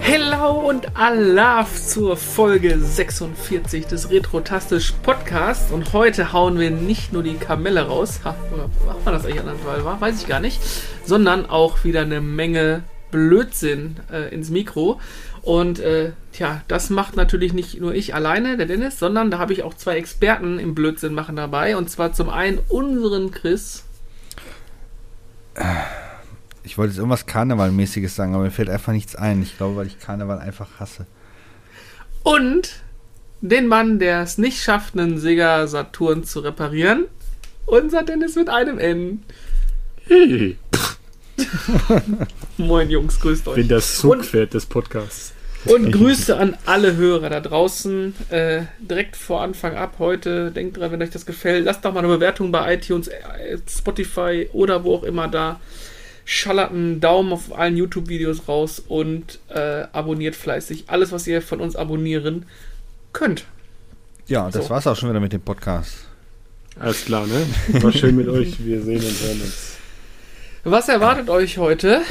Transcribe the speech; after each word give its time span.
Hello 0.00 0.68
und 0.68 0.94
Alaf 0.94 1.74
zur 1.86 2.18
Folge 2.18 2.78
46 2.78 3.86
des 3.86 4.10
Retrotastisch 4.10 4.92
Podcasts. 5.02 5.72
Und 5.72 5.94
heute 5.94 6.34
hauen 6.34 6.58
wir 6.58 6.70
nicht 6.70 7.14
nur 7.14 7.22
die 7.22 7.36
Kamelle 7.36 7.86
raus, 7.86 8.20
ha, 8.24 8.34
macht 8.86 9.04
man 9.06 9.14
das 9.14 9.24
eigentlich 9.24 9.40
an 9.40 9.46
der 9.46 9.84
war? 9.84 9.98
Weiß 10.02 10.20
ich 10.20 10.28
gar 10.28 10.40
nicht, 10.40 10.60
sondern 11.06 11.48
auch 11.48 11.84
wieder 11.84 12.02
eine 12.02 12.20
Menge 12.20 12.82
Blödsinn 13.10 13.96
äh, 14.12 14.34
ins 14.34 14.50
Mikro. 14.50 15.00
Und 15.42 15.78
äh, 15.78 16.12
tja, 16.32 16.62
das 16.68 16.90
macht 16.90 17.16
natürlich 17.16 17.52
nicht 17.52 17.80
nur 17.80 17.94
ich 17.94 18.14
alleine, 18.14 18.56
der 18.56 18.66
Dennis, 18.66 18.98
sondern 18.98 19.30
da 19.30 19.38
habe 19.38 19.52
ich 19.52 19.62
auch 19.62 19.74
zwei 19.74 19.96
Experten 19.96 20.58
im 20.58 20.74
Blödsinn 20.74 21.14
machen 21.14 21.36
dabei. 21.36 21.76
Und 21.76 21.90
zwar 21.90 22.12
zum 22.12 22.28
einen 22.28 22.58
unseren 22.68 23.30
Chris. 23.30 23.84
Ich 26.62 26.78
wollte 26.78 26.90
jetzt 26.92 26.98
irgendwas 26.98 27.26
Karnevalmäßiges 27.26 28.14
sagen, 28.14 28.34
aber 28.34 28.44
mir 28.44 28.50
fällt 28.50 28.70
einfach 28.70 28.92
nichts 28.92 29.16
ein. 29.16 29.42
Ich 29.42 29.56
glaube, 29.56 29.76
weil 29.76 29.86
ich 29.86 29.98
Karneval 29.98 30.38
einfach 30.38 30.68
hasse. 30.78 31.06
Und 32.22 32.82
den 33.40 33.66
Mann, 33.66 33.98
der 33.98 34.22
es 34.22 34.38
nicht 34.38 34.62
schafft, 34.62 34.98
einen 34.98 35.18
Sega 35.18 35.66
Saturn 35.66 36.24
zu 36.24 36.40
reparieren. 36.40 37.06
Unser 37.66 38.02
Dennis 38.02 38.34
mit 38.34 38.48
einem 38.48 38.78
N. 38.78 39.22
Hey, 40.06 40.56
Moin 42.56 42.90
Jungs, 42.90 43.20
grüßt 43.20 43.48
euch. 43.48 43.56
bin 43.56 43.68
das 43.68 43.98
Zugpferd 43.98 44.54
des 44.54 44.66
Podcasts. 44.66 45.32
Und 45.64 45.90
Grüße 45.92 46.36
an 46.36 46.56
alle 46.66 46.96
Hörer 46.96 47.30
da 47.30 47.40
draußen. 47.40 48.14
Äh, 48.30 48.62
direkt 48.78 49.16
vor 49.16 49.42
Anfang 49.42 49.76
ab 49.76 49.94
heute. 49.98 50.50
Denkt 50.52 50.76
dran, 50.76 50.92
wenn 50.92 51.02
euch 51.02 51.10
das 51.10 51.26
gefällt, 51.26 51.64
lasst 51.64 51.84
doch 51.84 51.92
mal 51.92 51.98
eine 52.00 52.08
Bewertung 52.08 52.52
bei 52.52 52.74
iTunes, 52.74 53.08
äh, 53.08 53.58
Spotify 53.68 54.48
oder 54.52 54.84
wo 54.84 54.94
auch 54.94 55.02
immer 55.02 55.28
da. 55.28 55.60
Schallert 56.24 56.70
einen 56.72 57.00
Daumen 57.00 57.32
auf 57.32 57.56
allen 57.58 57.76
YouTube-Videos 57.76 58.48
raus 58.48 58.82
und 58.86 59.38
äh, 59.48 59.84
abonniert 59.92 60.36
fleißig 60.36 60.84
alles, 60.88 61.10
was 61.10 61.26
ihr 61.26 61.40
von 61.42 61.60
uns 61.60 61.74
abonnieren 61.74 62.44
könnt. 63.12 63.44
Ja, 64.26 64.50
das 64.50 64.64
So. 64.66 64.70
war's 64.70 64.86
auch 64.86 64.94
schon 64.96 65.08
wieder 65.08 65.20
mit 65.20 65.32
dem 65.32 65.40
Podcast. 65.40 66.04
Alles 66.78 67.06
klar, 67.06 67.26
ne? 67.26 67.46
War 67.82 67.92
schön 67.92 68.14
mit 68.14 68.28
euch. 68.28 68.64
Wir 68.64 68.82
sehen 68.82 69.02
und 69.02 69.20
hören 69.22 69.40
uns. 69.42 69.76
Was 70.64 70.88
erwartet 70.88 71.30
euch 71.30 71.56
heute 71.58 72.02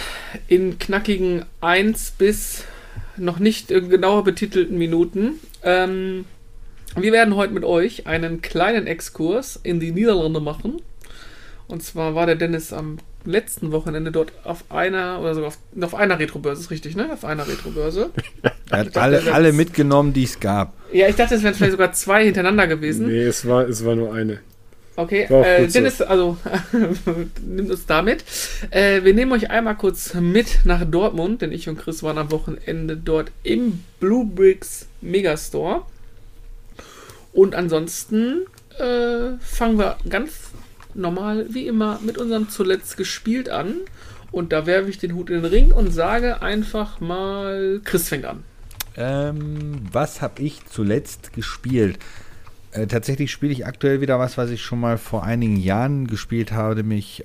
in 0.47 0.79
knackigen 0.79 1.45
1 1.61 2.11
bis 2.17 2.63
noch 3.17 3.39
nicht 3.39 3.71
äh, 3.71 3.81
genauer 3.81 4.23
betitelten 4.23 4.77
Minuten? 4.77 5.39
Ähm, 5.63 6.25
wir 6.95 7.11
werden 7.11 7.35
heute 7.35 7.53
mit 7.53 7.63
euch 7.63 8.07
einen 8.07 8.41
kleinen 8.41 8.87
Exkurs 8.87 9.59
in 9.61 9.79
die 9.79 9.91
Niederlande 9.91 10.39
machen. 10.39 10.81
Und 11.67 11.83
zwar 11.83 12.15
war 12.15 12.25
der 12.25 12.35
Dennis 12.35 12.71
am 12.71 12.97
letzten 13.25 13.71
Wochenende 13.71 14.11
dort 14.11 14.31
auf 14.43 14.63
einer 14.69 15.19
oder 15.19 15.35
sogar 15.35 15.49
auf, 15.49 15.57
auf 15.81 15.95
einer 15.95 16.17
Retrobörse, 16.17 16.61
ist 16.61 16.71
richtig, 16.71 16.95
ne? 16.95 17.11
Auf 17.11 17.25
einer 17.25 17.47
Retrobörse. 17.47 18.11
Er 18.69 18.79
hat 18.79 18.87
dachte, 18.87 19.01
alle, 19.01 19.33
alle 19.33 19.53
mitgenommen, 19.53 20.11
die 20.11 20.23
es 20.23 20.41
gab. 20.41 20.73
Ja, 20.91 21.07
ich 21.07 21.15
dachte, 21.15 21.35
es 21.35 21.43
wären 21.43 21.53
vielleicht 21.53 21.71
sogar 21.71 21.93
zwei 21.93 22.25
hintereinander 22.25 22.67
gewesen. 22.67 23.07
Nee, 23.07 23.23
es 23.23 23.47
war, 23.47 23.65
es 23.65 23.85
war 23.85 23.95
nur 23.95 24.13
eine. 24.13 24.41
Okay, 24.97 25.27
äh, 25.29 25.61
gut 25.61 25.71
so. 25.71 25.79
Dennis, 25.79 26.01
also 26.01 26.37
nimmt 27.45 27.69
uns 27.69 27.85
damit. 27.85 28.25
Äh, 28.71 29.03
wir 29.03 29.13
nehmen 29.13 29.31
euch 29.31 29.51
einmal 29.51 29.75
kurz 29.75 30.15
mit 30.15 30.65
nach 30.65 30.83
Dortmund, 30.85 31.43
denn 31.43 31.51
ich 31.51 31.69
und 31.69 31.77
Chris 31.77 32.01
waren 32.01 32.17
am 32.17 32.31
Wochenende 32.31 32.97
dort 32.97 33.31
im 33.43 33.83
Blue 33.99 34.25
Bricks 34.25 34.87
Megastore. 35.01 35.83
Und 37.31 37.53
ansonsten 37.53 38.47
äh, 38.79 39.37
fangen 39.39 39.77
wir 39.77 39.97
ganz 40.09 40.31
normal 40.95 41.45
wie 41.49 41.67
immer 41.67 41.99
mit 42.03 42.17
unserem 42.17 42.49
zuletzt 42.49 42.97
gespielt 42.97 43.49
an. 43.49 43.75
Und 44.31 44.51
da 44.51 44.65
werfe 44.65 44.89
ich 44.89 44.97
den 44.97 45.13
Hut 45.13 45.29
in 45.29 45.43
den 45.43 45.45
Ring 45.45 45.71
und 45.71 45.91
sage 45.91 46.41
einfach 46.41 46.99
mal, 46.99 47.81
Chris 47.83 48.09
fängt 48.09 48.25
an. 48.25 48.43
Ähm, 48.95 49.83
was 49.91 50.23
habe 50.23 50.41
ich 50.41 50.65
zuletzt 50.65 51.33
gespielt? 51.33 51.99
Äh, 52.71 52.87
tatsächlich 52.87 53.31
spiele 53.31 53.51
ich 53.51 53.65
aktuell 53.65 54.01
wieder 54.01 54.19
was, 54.19 54.37
was 54.37 54.49
ich 54.49 54.61
schon 54.61 54.79
mal 54.79 54.97
vor 54.97 55.23
einigen 55.23 55.57
Jahren 55.57 56.07
gespielt 56.07 56.51
habe, 56.51 56.75
nämlich, 56.75 57.23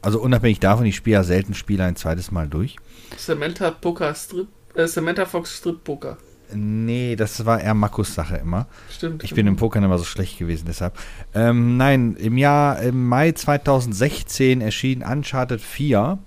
also 0.00 0.20
unabhängig 0.20 0.60
davon, 0.60 0.86
ich 0.86 0.96
spiele 0.96 1.14
ja 1.14 1.24
selten 1.24 1.54
Spiele 1.54 1.84
ein 1.84 1.96
zweites 1.96 2.30
Mal 2.30 2.48
durch. 2.48 2.76
Samantha 3.16 3.70
Poker 3.70 4.14
Strip, 4.14 4.48
äh, 4.74 4.86
Samantha 4.86 5.26
Fox 5.26 5.56
Strip 5.56 5.82
Poker. 5.82 6.18
Nee, 6.54 7.16
das 7.16 7.44
war 7.46 7.60
eher 7.60 7.74
Markus 7.74 8.14
Sache 8.14 8.36
immer. 8.36 8.66
Stimmt. 8.90 9.24
Ich 9.24 9.34
bin 9.34 9.46
im 9.46 9.56
Poker 9.56 9.78
immer 9.78 9.98
so 9.98 10.04
schlecht 10.04 10.38
gewesen, 10.38 10.64
deshalb. 10.66 10.98
Ähm, 11.34 11.76
nein, 11.76 12.14
im 12.16 12.36
Jahr, 12.36 12.80
im 12.82 13.08
Mai 13.08 13.32
2016 13.32 14.60
erschien 14.60 15.02
Uncharted 15.02 15.60
4. 15.60 16.18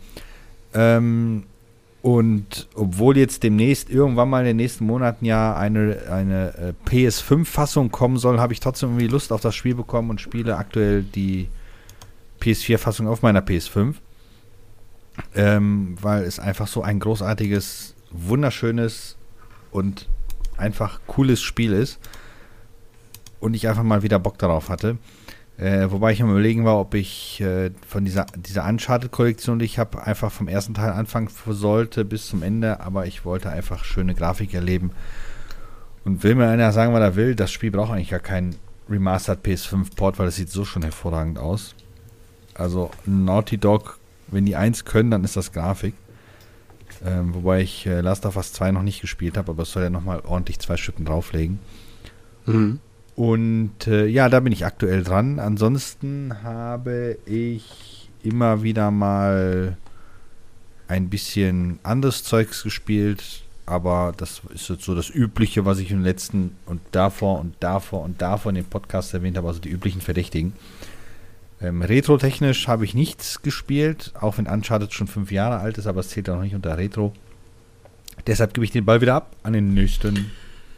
Ähm, 0.74 1.44
und 2.06 2.68
obwohl 2.76 3.18
jetzt 3.18 3.42
demnächst, 3.42 3.90
irgendwann 3.90 4.30
mal 4.30 4.42
in 4.42 4.46
den 4.46 4.58
nächsten 4.58 4.86
Monaten 4.86 5.26
ja 5.26 5.56
eine, 5.56 6.04
eine 6.08 6.54
äh, 6.56 6.74
PS5-Fassung 6.88 7.90
kommen 7.90 8.18
soll, 8.18 8.40
habe 8.40 8.54
ich 8.54 8.60
trotzdem 8.60 8.90
irgendwie 8.90 9.08
Lust 9.08 9.32
auf 9.32 9.42
das 9.42 9.56
Spiel 9.56 9.74
bekommen 9.74 10.12
und 10.12 10.22
spiele 10.22 10.56
aktuell 10.56 11.02
die 11.02 11.48
PS4-Fassung 12.42 13.08
auf 13.08 13.24
meiner 13.24 13.42
PS5. 13.42 13.96
Ähm, 15.34 15.96
weil 16.00 16.26
es 16.26 16.38
einfach 16.38 16.68
so 16.68 16.84
ein 16.84 17.00
großartiges, 17.00 17.96
wunderschönes 18.12 19.18
und 19.72 20.08
einfach 20.58 21.00
cooles 21.08 21.42
Spiel 21.42 21.74
ist 21.74 22.00
und 23.40 23.56
ich 23.56 23.68
einfach 23.68 23.82
mal 23.82 24.04
wieder 24.04 24.20
Bock 24.20 24.38
darauf 24.38 24.70
hatte. 24.70 25.00
Äh, 25.58 25.90
wobei 25.90 26.12
ich 26.12 26.22
am 26.22 26.30
überlegen 26.30 26.66
war, 26.66 26.80
ob 26.80 26.94
ich 26.96 27.40
äh, 27.40 27.72
von 27.88 28.04
dieser, 28.04 28.26
dieser 28.36 28.68
Uncharted-Kollektion, 28.68 29.60
die 29.60 29.66
ich 29.66 29.80
habe, 29.80 30.04
einfach 30.04 30.32
vom 30.32 30.50
ersten 30.50 30.74
Teil 30.74 30.92
anfangen 30.92 31.30
sollte 31.48 32.04
bis 32.04 32.28
zum 32.28 32.44
Ende, 32.44 32.82
aber 32.82 33.06
ich 33.06 33.24
wollte 33.24 33.50
einfach 33.50 33.86
schöne 33.86 34.16
Grafik 34.16 34.54
erleben. 34.54 34.92
Und 36.04 36.24
will 36.24 36.36
mir 36.36 36.48
einer 36.48 36.72
sagen, 36.72 36.94
was 36.94 37.02
er 37.02 37.16
will, 37.16 37.36
das 37.36 37.52
Spiel 37.52 37.72
braucht 37.72 37.92
eigentlich 37.92 38.10
gar 38.10 38.20
keinen 38.20 38.56
Remastered 38.90 39.44
PS5-Port, 39.46 40.20
weil 40.20 40.28
es 40.28 40.36
sieht 40.36 40.50
so 40.50 40.66
schon 40.66 40.84
hervorragend 40.84 41.40
aus. 41.40 41.74
Also 42.54 42.92
Naughty 43.06 43.58
Dog, 43.58 43.98
wenn 44.28 44.46
die 44.46 44.56
eins 44.56 44.86
können, 44.86 45.10
dann 45.10 45.24
ist 45.24 45.38
das 45.38 45.54
Grafik. 45.54 45.94
Ähm, 47.04 47.34
wobei 47.34 47.62
ich 47.62 47.86
äh, 47.86 48.02
Last 48.02 48.26
of 48.26 48.36
Us 48.36 48.54
2 48.54 48.72
noch 48.72 48.84
nicht 48.84 49.02
gespielt 49.02 49.38
habe, 49.38 49.52
aber 49.52 49.64
es 49.64 49.72
soll 49.72 49.84
ja 49.84 49.90
nochmal 49.90 50.22
ordentlich 50.26 50.60
zwei 50.60 50.78
Stücken 50.78 51.06
drauflegen. 51.06 51.60
Mhm. 52.46 52.80
Und 53.16 53.88
äh, 53.88 54.06
ja, 54.06 54.28
da 54.28 54.42
bin 54.42 54.52
ich 54.52 54.66
aktuell 54.66 55.04
dran. 55.04 55.40
Ansonsten 55.40 56.44
habe 56.44 57.18
ich 57.26 58.10
immer 58.24 58.64
wieder 58.64 58.92
mal 58.92 59.78
ein 60.88 61.10
bisschen 61.10 61.80
anderes 61.84 62.24
Zeugs 62.24 62.64
gespielt, 62.64 63.44
aber 63.66 64.14
das 64.16 64.42
ist 64.54 64.70
jetzt 64.70 64.84
so 64.84 64.94
das 64.94 65.10
Übliche, 65.10 65.66
was 65.66 65.80
ich 65.80 65.92
im 65.92 66.04
letzten 66.04 66.56
und 66.66 66.82
davor 66.92 67.40
und 67.40 67.56
davor 67.62 68.04
und 68.04 68.22
davor 68.22 68.50
in 68.50 68.56
dem 68.56 68.66
Podcast 68.66 69.14
erwähnt 69.14 69.38
habe, 69.38 69.48
also 69.48 69.60
die 69.60 69.70
üblichen 69.70 70.02
Verdächtigen. 70.02 70.54
Ähm, 71.62 71.82
Retro-technisch 71.82 72.68
habe 72.68 72.86
ich 72.86 72.94
nichts 72.94 73.42
gespielt, 73.42 74.12
auch 74.20 74.38
wenn 74.38 74.48
Uncharted 74.48 74.94
schon 74.94 75.08
fünf 75.08 75.32
Jahre 75.32 75.58
alt 75.58 75.78
ist, 75.78 75.88
aber 75.88 76.02
es 76.02 76.10
zählt 76.10 76.30
auch 76.30 76.36
noch 76.36 76.44
nicht 76.44 76.56
unter 76.56 76.78
Retro. 76.78 77.14
Deshalb 78.28 78.54
gebe 78.54 78.66
ich 78.66 78.72
den 78.72 78.86
Ball 78.86 79.02
wieder 79.02 79.16
ab 79.16 79.36
an 79.44 79.54
den 79.54 79.74
nächsten. 79.74 80.32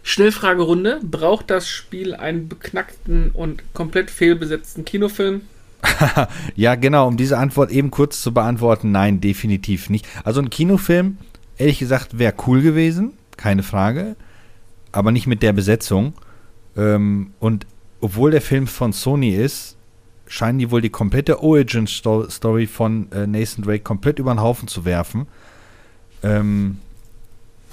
Schnellfragerunde. 0.08 1.02
Braucht 1.04 1.50
das 1.50 1.68
Spiel 1.68 2.16
einen 2.16 2.48
beknackten 2.48 3.32
und 3.32 3.62
komplett 3.74 4.10
fehlbesetzten 4.10 4.86
Kinofilm? 4.86 5.42
Ja, 6.56 6.76
genau, 6.76 7.08
um 7.08 7.18
diese 7.18 7.38
Antwort 7.38 7.72
eben 7.72 7.92
kurz 7.92 8.22
zu 8.22 8.34
beantworten, 8.34 8.92
nein, 8.92 9.20
definitiv 9.20 9.90
nicht. 9.90 10.08
Also 10.24 10.42
ein 10.42 10.50
Kinofilm, 10.50 11.18
ehrlich 11.58 11.78
gesagt, 11.78 12.18
wäre 12.18 12.34
cool 12.48 12.62
gewesen, 12.62 13.14
keine 13.36 13.64
Frage, 13.64 14.16
aber 14.94 15.12
nicht 15.12 15.28
mit 15.28 15.44
der 15.44 15.54
Besetzung. 15.54 16.14
Ähm, 16.78 17.32
und 17.40 17.68
obwohl 18.00 18.32
der 18.32 18.42
Film 18.42 18.66
von 18.66 18.94
Sony 18.94 19.32
ist, 19.32 19.76
scheinen 20.26 20.58
die 20.58 20.72
wohl 20.72 20.82
die 20.82 20.90
komplette 20.90 21.44
Origin-Story 21.44 22.68
von 22.68 23.12
äh, 23.12 23.28
Nathan 23.28 23.64
Drake 23.64 23.84
komplett 23.84 24.20
über 24.20 24.34
den 24.34 24.42
Haufen 24.42 24.70
zu 24.70 24.86
werfen. 24.86 25.28
Ähm, 26.24 26.78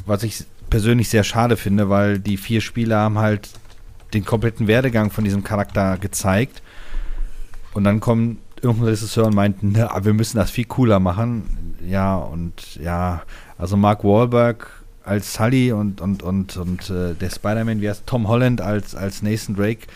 was 0.05 0.23
ich 0.25 0.45
persönlich 0.75 1.09
sehr 1.09 1.23
schade 1.23 1.57
finde, 1.57 1.89
weil 1.89 2.19
die 2.19 2.37
vier 2.37 2.61
Spieler 2.61 2.99
haben 2.99 3.21
halt 3.21 3.49
den 4.13 4.25
kompletten 4.25 4.67
Werdegang 4.67 5.13
von 5.13 5.23
diesem 5.23 5.45
Charakter 5.45 5.99
gezeigt. 5.99 6.63
Und 7.75 7.85
dann 7.85 8.01
kommt 8.01 8.39
irgendein 8.61 8.89
Regisseur 8.89 9.27
und 9.27 9.37
meint, 9.37 9.59
aber 9.79 10.05
wir 10.05 10.15
müssen 10.15 10.37
das 10.37 10.51
viel 10.51 10.65
cooler 10.65 10.99
machen. 10.99 11.77
Ja, 11.89 12.17
und 12.17 12.75
ja, 12.83 13.23
also 13.57 13.77
Mark 13.77 14.03
Wahlberg 14.03 14.69
als 15.05 15.35
Sully 15.35 15.71
und, 15.71 16.01
und, 16.01 16.25
und, 16.25 16.57
und 16.57 16.91
äh, 16.91 17.15
der 17.15 17.31
Spider-Man, 17.31 17.81
wie 17.81 17.89
heißt 17.89 18.05
Tom 18.05 18.27
Holland 18.27 18.61
als, 18.61 18.97
als 18.97 19.23
Nathan 19.23 19.55
Drake, 19.55 19.87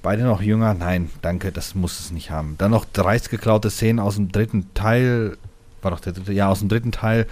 beide 0.00 0.22
noch 0.22 0.40
jünger. 0.40 0.72
Nein, 0.72 1.10
danke, 1.20 1.52
das 1.52 1.74
muss 1.74 2.00
es 2.00 2.10
nicht 2.10 2.30
haben. 2.30 2.54
Dann 2.56 2.70
noch 2.70 2.86
dreist 2.86 3.28
geklaute 3.28 3.68
Szenen 3.68 3.98
aus 3.98 4.14
dem 4.14 4.32
dritten 4.32 4.72
Teil. 4.72 5.36
War 5.82 5.90
doch 5.90 6.00
der 6.00 6.14
dritte, 6.14 6.32
ja, 6.32 6.48
aus 6.48 6.60
dem 6.60 6.70
dritten 6.70 6.90
Teil. 6.90 7.26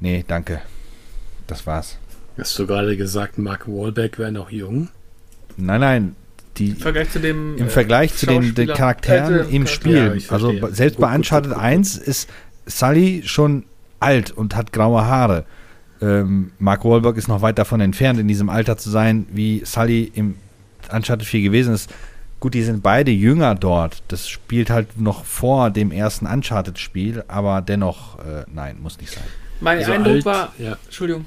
Nee, 0.00 0.24
danke. 0.26 0.62
Das 1.46 1.64
war's. 1.64 1.98
Hast 2.38 2.58
du 2.58 2.66
gerade 2.66 2.96
gesagt, 2.96 3.38
Mark 3.38 3.66
Wahlberg 3.68 4.18
wäre 4.18 4.32
noch 4.32 4.50
jung? 4.50 4.88
Nein, 5.56 5.80
nein, 5.80 6.16
die 6.56 6.70
Im 6.70 6.76
Vergleich 6.76 7.10
zu 7.10 7.20
dem. 7.20 7.56
im 7.56 7.66
äh, 7.66 7.70
Vergleich 7.70 8.14
zu 8.14 8.26
den, 8.26 8.54
den 8.54 8.68
Charakteren 8.68 9.48
äh, 9.48 9.54
im 9.54 9.66
Spiel. 9.66 10.18
Ja, 10.20 10.32
also 10.32 10.52
selbst 10.70 10.98
bei 10.98 11.06
Gut, 11.06 11.10
gut, 11.10 11.14
Uncharted 11.16 11.50
gut, 11.50 11.58
gut. 11.58 11.64
1 11.64 11.96
ist 11.96 12.28
Sully 12.66 13.22
schon 13.24 13.64
alt 14.00 14.30
und 14.32 14.56
hat 14.56 14.72
graue 14.72 15.04
Haare. 15.04 15.44
Ähm, 16.02 16.50
Mark 16.58 16.84
Wahlberg 16.84 17.16
ist 17.16 17.28
noch 17.28 17.40
weit 17.42 17.58
davon 17.58 17.80
entfernt, 17.80 18.18
in 18.18 18.26
diesem 18.28 18.48
Alter 18.48 18.76
zu 18.76 18.90
sein, 18.90 19.26
wie 19.32 19.62
Sully 19.64 20.10
im 20.14 20.34
Uncharted 20.92 21.26
4 21.26 21.40
gewesen 21.42 21.72
ist. 21.72 21.88
Gut, 22.40 22.52
die 22.54 22.62
sind 22.62 22.82
beide 22.82 23.10
jünger 23.10 23.54
dort. 23.54 24.02
Das 24.08 24.28
spielt 24.28 24.68
halt 24.70 25.00
noch 25.00 25.24
vor 25.24 25.70
dem 25.70 25.90
ersten 25.92 26.26
Uncharted-Spiel, 26.26 27.24
aber 27.28 27.62
dennoch, 27.62 28.18
äh, 28.18 28.44
nein, 28.52 28.76
muss 28.82 29.00
nicht 29.00 29.12
sein. 29.14 29.24
Mein 29.60 29.78
Also 29.78 29.92
Eindruck 29.92 30.12
alt, 30.14 30.24
war. 30.26 30.52
ja. 30.58 30.76
Entschuldigung. 30.84 31.24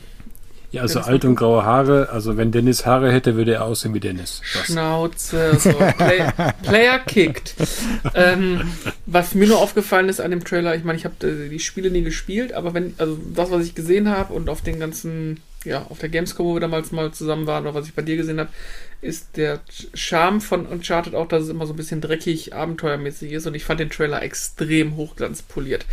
Ja, 0.77 0.83
also 0.83 0.95
Dennis 0.95 1.07
alt 1.07 1.25
und 1.25 1.35
graue 1.35 1.63
Haare. 1.63 2.09
Also 2.09 2.37
wenn 2.37 2.51
Dennis 2.51 2.85
Haare 2.85 3.11
hätte, 3.11 3.35
würde 3.35 3.53
er 3.55 3.65
aussehen 3.65 3.93
wie 3.93 3.99
Dennis. 3.99 4.41
Das. 4.53 4.65
Schnauze, 4.67 5.57
so. 5.59 5.71
Play, 5.71 6.23
Player 6.63 6.99
kickt. 6.99 7.55
Ähm, 8.13 8.61
was 9.07 9.33
mir 9.33 9.47
nur 9.47 9.59
aufgefallen 9.59 10.07
ist 10.07 10.21
an 10.21 10.31
dem 10.31 10.43
Trailer, 10.43 10.75
ich 10.75 10.83
meine, 10.83 10.97
ich 10.97 11.05
habe 11.05 11.27
äh, 11.27 11.49
die 11.49 11.59
Spiele 11.59 11.89
nie 11.89 12.03
gespielt, 12.03 12.53
aber 12.53 12.73
wenn, 12.73 12.93
also 12.99 13.17
das, 13.33 13.49
was 13.49 13.65
ich 13.65 13.73
gesehen 13.73 14.09
habe 14.09 14.33
und 14.33 14.49
auf 14.49 14.61
den 14.61 14.79
ganzen, 14.79 15.39
ja, 15.65 15.81
auf 15.89 15.97
der 15.97 16.09
Gamescom, 16.09 16.45
wo 16.45 16.53
wir 16.53 16.61
damals 16.61 16.91
mal 16.91 17.11
zusammen 17.11 17.47
waren, 17.47 17.63
oder 17.65 17.73
was 17.73 17.87
ich 17.87 17.95
bei 17.95 18.03
dir 18.03 18.15
gesehen 18.15 18.39
habe, 18.39 18.49
ist 19.01 19.35
der 19.35 19.61
Charme 19.95 20.41
von 20.41 20.67
Uncharted 20.67 21.15
auch, 21.15 21.27
dass 21.27 21.43
es 21.43 21.49
immer 21.49 21.65
so 21.65 21.73
ein 21.73 21.77
bisschen 21.77 22.01
dreckig, 22.01 22.53
abenteuermäßig 22.53 23.31
ist 23.31 23.47
und 23.47 23.55
ich 23.55 23.65
fand 23.65 23.79
den 23.79 23.89
Trailer 23.89 24.21
extrem 24.21 24.95
hochglanzpoliert. 24.95 25.87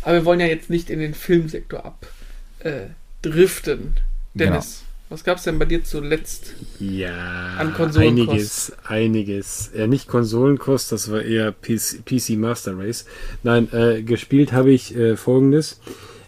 Aber 0.00 0.14
wir 0.14 0.24
wollen 0.24 0.40
ja 0.40 0.46
jetzt 0.46 0.70
nicht 0.70 0.88
in 0.88 0.98
den 0.98 1.14
Filmsektor 1.14 1.84
abdriften. 1.84 2.20
Äh, 2.60 2.88
driften. 3.22 3.94
Dennis, 4.34 4.82
was 5.08 5.24
gab 5.24 5.38
es 5.38 5.44
denn 5.44 5.58
bei 5.58 5.64
dir 5.64 5.82
zuletzt? 5.82 6.54
Ja, 6.78 7.56
An 7.58 7.74
Konsolenkost. 7.74 8.28
einiges, 8.30 8.72
einiges. 8.84 9.70
Ja, 9.76 9.86
nicht 9.86 10.06
Konsolenkost, 10.08 10.92
das 10.92 11.10
war 11.10 11.22
eher 11.22 11.52
PC, 11.52 12.04
PC 12.04 12.36
Master 12.38 12.78
Race. 12.78 13.06
Nein, 13.42 13.68
äh, 13.72 14.02
gespielt 14.02 14.52
habe 14.52 14.70
ich 14.70 14.94
äh, 14.96 15.16
folgendes. 15.16 15.80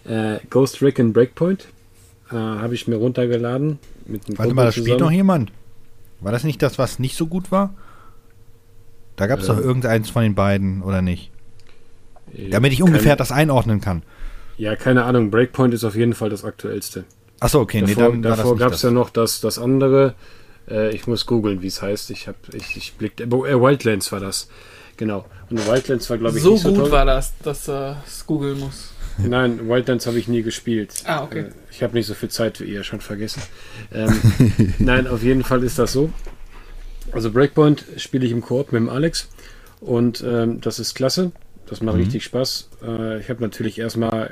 Äh, 0.05 0.39
Ghost 0.51 0.83
Recon 0.83 1.13
Breakpoint 1.13 1.69
äh, 2.31 2.35
habe 2.35 2.75
ich 2.75 2.89
mir 2.89 2.97
runtergeladen. 2.97 3.79
Mit 4.07 4.23
Warte 4.23 4.35
Kumpel 4.37 4.55
mal, 4.55 4.65
das 4.67 4.75
spielt 4.75 4.99
noch 4.99 5.13
jemand? 5.13 5.53
War 6.21 6.33
das 6.33 6.43
nicht 6.43 6.61
das, 6.61 6.77
was 6.79 6.99
nicht 6.99 7.17
so 7.17 7.27
gut 7.27 7.53
war? 7.53 7.75
Da 9.15 9.29
gab 9.29 9.39
es 9.41 9.47
doch 9.47 9.59
Ähm. 9.59 9.63
irgendeins 9.65 10.11
von 10.11 10.23
den 10.23 10.35
beiden, 10.35 10.83
oder 10.83 11.03
nicht? 11.03 11.31
Äh, 12.37 12.49
Damit 12.51 12.73
ich 12.73 12.83
ungefähr 12.83 13.15
das 13.15 13.31
einordnen 13.31 13.81
kann. 13.81 14.03
Ja, 14.57 14.75
keine 14.75 15.05
Ahnung. 15.05 15.31
Breakpoint 15.31 15.73
ist 15.73 15.85
auf 15.85 15.95
jeden 15.95 16.15
Fall 16.15 16.31
das 16.31 16.45
aktuellste. 16.45 17.05
Achso, 17.43 17.61
okay, 17.61 17.83
nee, 17.83 17.95
davor 17.95 18.13
dann 18.13 18.25
war 18.25 18.31
das 18.31 18.37
davor 18.39 18.57
gab 18.57 18.73
es 18.73 18.83
ja 18.83 18.91
noch 18.91 19.11
das, 19.11 19.41
das 19.41 19.59
andere. 19.59 20.15
Äh, 20.71 20.95
ich 20.95 21.07
muss 21.07 21.27
googeln, 21.27 21.63
wie 21.63 21.67
es 21.67 21.83
heißt. 21.83 22.11
Ich 22.11 22.29
habe, 22.29 22.39
ich, 22.53 22.77
ich 22.77 22.95
blickte. 22.95 23.25
Äh, 23.25 23.29
Wildlands 23.31 24.13
war 24.13 24.21
das. 24.21 24.49
Genau. 24.97 25.25
Und 25.51 25.67
Wildlands 25.67 26.09
war, 26.11 26.19
glaube 26.19 26.37
ich, 26.39 26.45
so 26.45 26.53
nicht 26.53 26.63
so 26.63 26.69
gut 26.71 26.79
toll. 26.79 26.91
war 26.93 27.05
das, 27.05 27.33
dass 27.43 27.69
er 27.69 28.03
es 28.07 28.27
googeln 28.27 28.61
muss. 28.61 28.93
Nein, 29.19 29.69
Wildlands 29.69 30.07
habe 30.07 30.19
ich 30.19 30.29
nie 30.29 30.43
gespielt. 30.43 30.95
Ah, 31.05 31.25
okay. 31.25 31.41
Äh, 31.41 31.51
Ich 31.71 31.83
habe 31.83 31.95
nicht 31.95 32.07
so 32.07 32.15
viel 32.15 32.31
Zeit 32.31 32.61
wie 32.61 32.65
ihr, 32.65 32.83
schon 32.85 33.01
vergessen. 33.01 33.43
Ähm, 33.93 34.21
nein, 34.79 35.07
auf 35.07 35.23
jeden 35.23 35.45
Fall 35.45 35.63
ist 35.65 35.79
das 35.79 35.93
so. 35.93 36.11
Also 37.11 37.31
Breakpoint 37.31 37.85
spiele 37.97 38.25
ich 38.25 38.33
im 38.33 38.41
Koop 38.41 38.73
mit 38.73 38.81
dem 38.81 38.89
Alex 38.89 39.29
und 39.81 40.23
ähm, 40.27 40.61
das 40.61 40.79
ist 40.79 40.95
klasse. 40.95 41.33
Das 41.73 41.81
macht 41.81 41.95
Mhm. 41.95 42.03
richtig 42.03 42.25
Spaß. 42.25 42.69
Äh, 42.87 43.21
ich 43.21 43.31
habe 43.31 43.41
natürlich 43.41 43.79
erstmal, 43.79 44.31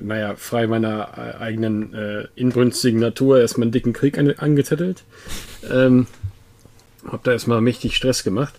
äh, 0.00 0.04
naja, 0.04 0.36
frei 0.36 0.68
meiner 0.68 1.08
äh, 1.16 1.42
eigenen 1.42 1.92
äh, 1.92 2.28
inbrünstigen 2.36 3.00
Natur 3.00 3.40
erstmal 3.40 3.64
einen 3.64 3.72
dicken 3.72 3.92
Krieg 3.92 4.16
an, 4.18 4.32
angezettelt. 4.36 5.02
Ähm, 5.68 6.06
habe 7.04 7.18
da 7.24 7.32
erstmal 7.32 7.60
mächtig 7.60 7.96
Stress 7.96 8.22
gemacht. 8.22 8.54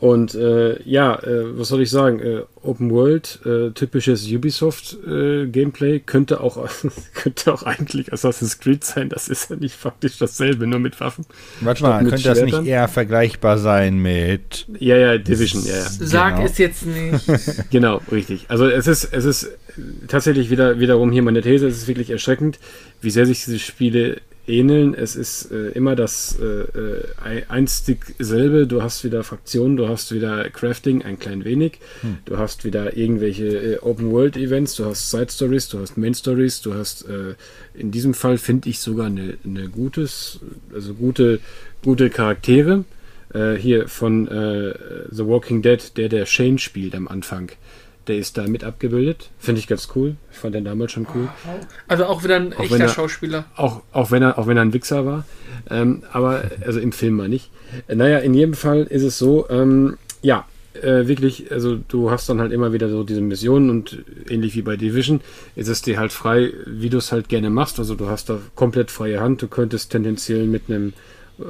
Und 0.00 0.34
äh, 0.34 0.82
ja, 0.88 1.14
äh, 1.22 1.58
was 1.58 1.68
soll 1.68 1.82
ich 1.82 1.90
sagen? 1.90 2.20
Äh, 2.20 2.40
Open 2.62 2.90
World, 2.90 3.38
äh, 3.44 3.70
typisches 3.72 4.26
Ubisoft-Gameplay, 4.26 6.00
könnte 6.00 6.40
auch 6.40 6.66
könnte 7.14 7.52
auch 7.52 7.64
eigentlich 7.64 8.10
Assassin's 8.10 8.58
Creed 8.58 8.82
sein. 8.82 9.10
Das 9.10 9.28
ist 9.28 9.50
ja 9.50 9.56
nicht 9.56 9.74
faktisch 9.74 10.16
dasselbe, 10.18 10.66
nur 10.66 10.78
mit 10.80 10.98
Waffen. 11.00 11.26
Warte 11.60 11.82
mal, 11.82 11.98
könnte 12.04 12.22
das 12.24 12.38
nicht 12.40 12.48
Schwertern? 12.50 12.66
eher 12.66 12.88
vergleichbar 12.88 13.58
sein 13.58 13.98
mit. 13.98 14.66
Ja, 14.78 14.96
ja, 14.96 15.18
Division, 15.18 15.62
ja, 15.66 15.76
ja. 15.76 15.82
Sag 15.82 16.36
Genau. 16.36 16.46
es 16.46 16.58
jetzt 16.58 16.86
nicht. 16.86 17.30
Genau, 17.70 18.00
richtig. 18.10 18.46
Also 18.48 18.66
es 18.66 18.86
ist, 18.86 19.04
es 19.12 19.24
ist 19.24 19.50
tatsächlich 20.08 20.50
wieder, 20.50 20.80
wiederum 20.80 21.12
hier 21.12 21.22
meine 21.22 21.42
These, 21.42 21.66
es 21.68 21.76
ist 21.76 21.88
wirklich 21.88 22.10
erschreckend, 22.10 22.58
wie 23.02 23.10
sehr 23.10 23.26
sich 23.26 23.44
diese 23.44 23.58
Spiele 23.58 24.20
ähneln. 24.50 24.94
Es 24.94 25.16
ist 25.16 25.50
äh, 25.52 25.68
immer 25.70 25.94
das 25.96 26.36
äh, 26.40 26.44
äh, 26.44 27.04
ein- 27.22 27.48
einstig 27.48 28.14
selbe. 28.18 28.66
Du 28.66 28.82
hast 28.82 29.04
wieder 29.04 29.22
Fraktionen, 29.22 29.76
du 29.76 29.88
hast 29.88 30.12
wieder 30.12 30.50
Crafting, 30.50 31.02
ein 31.02 31.18
klein 31.18 31.44
wenig. 31.44 31.78
Du 32.24 32.36
hast 32.36 32.64
wieder 32.64 32.96
irgendwelche 32.96 33.46
äh, 33.46 33.78
Open-World-Events, 33.78 34.74
du 34.76 34.84
hast 34.86 35.10
Side-Stories, 35.10 35.68
du 35.68 35.78
hast 35.78 35.96
Main-Stories, 35.96 36.60
du 36.62 36.74
hast 36.74 37.08
äh, 37.08 37.34
in 37.74 37.90
diesem 37.90 38.12
Fall 38.14 38.36
finde 38.38 38.68
ich 38.68 38.80
sogar 38.80 39.06
eine, 39.06 39.38
eine 39.44 39.68
gutes, 39.68 40.40
also 40.74 40.94
gute, 40.94 41.38
gute 41.84 42.10
Charaktere. 42.10 42.84
Äh, 43.32 43.54
hier 43.54 43.86
von 43.86 44.26
The 44.26 45.24
Walking 45.26 45.62
Dead, 45.62 45.96
der 45.96 46.08
der 46.08 46.26
Shane 46.26 46.58
spielt 46.58 46.94
am 46.96 47.06
Anfang. 47.06 47.52
Der 48.10 48.18
ist 48.18 48.36
da 48.36 48.48
mit 48.48 48.64
abgebildet. 48.64 49.30
Finde 49.38 49.60
ich 49.60 49.68
ganz 49.68 49.88
cool. 49.94 50.16
Ich 50.32 50.38
fand 50.38 50.56
den 50.56 50.64
damals 50.64 50.90
schon 50.90 51.06
cool. 51.14 51.28
Also 51.86 52.06
auch 52.06 52.24
wieder 52.24 52.34
ein 52.34 52.52
Auch 52.52 52.58
echter 52.58 52.74
wenn 52.74 52.80
er- 52.80 52.88
Schauspieler. 52.88 53.44
Auch, 53.54 53.82
auch, 53.92 54.10
wenn, 54.10 54.20
er, 54.24 54.36
auch 54.36 54.48
wenn 54.48 54.56
er 54.56 54.64
ein 54.64 54.72
Wichser 54.72 55.06
war. 55.06 55.24
Ähm, 55.70 56.02
aber, 56.12 56.42
also 56.66 56.80
im 56.80 56.90
Film 56.90 57.14
mal 57.14 57.28
nicht. 57.28 57.50
Äh, 57.86 57.94
naja, 57.94 58.18
in 58.18 58.34
jedem 58.34 58.54
Fall 58.54 58.82
ist 58.82 59.04
es 59.04 59.16
so, 59.16 59.46
ähm, 59.48 59.96
ja, 60.22 60.44
äh, 60.74 61.06
wirklich, 61.06 61.52
also 61.52 61.78
du 61.86 62.10
hast 62.10 62.28
dann 62.28 62.40
halt 62.40 62.50
immer 62.50 62.72
wieder 62.72 62.88
so 62.88 63.04
diese 63.04 63.20
Missionen 63.20 63.70
und 63.70 64.04
ähnlich 64.28 64.56
wie 64.56 64.62
bei 64.62 64.76
Division 64.76 65.20
ist 65.54 65.68
es 65.68 65.82
dir 65.82 65.98
halt 66.00 66.12
frei, 66.12 66.52
wie 66.66 66.90
du 66.90 66.98
es 66.98 67.12
halt 67.12 67.28
gerne 67.28 67.48
machst. 67.50 67.78
Also 67.78 67.94
du 67.94 68.08
hast 68.08 68.28
da 68.28 68.38
komplett 68.56 68.90
freie 68.90 69.20
Hand. 69.20 69.40
Du 69.40 69.46
könntest 69.46 69.92
tendenziell 69.92 70.46
mit 70.46 70.62
einem 70.68 70.94
äh, 71.38 71.42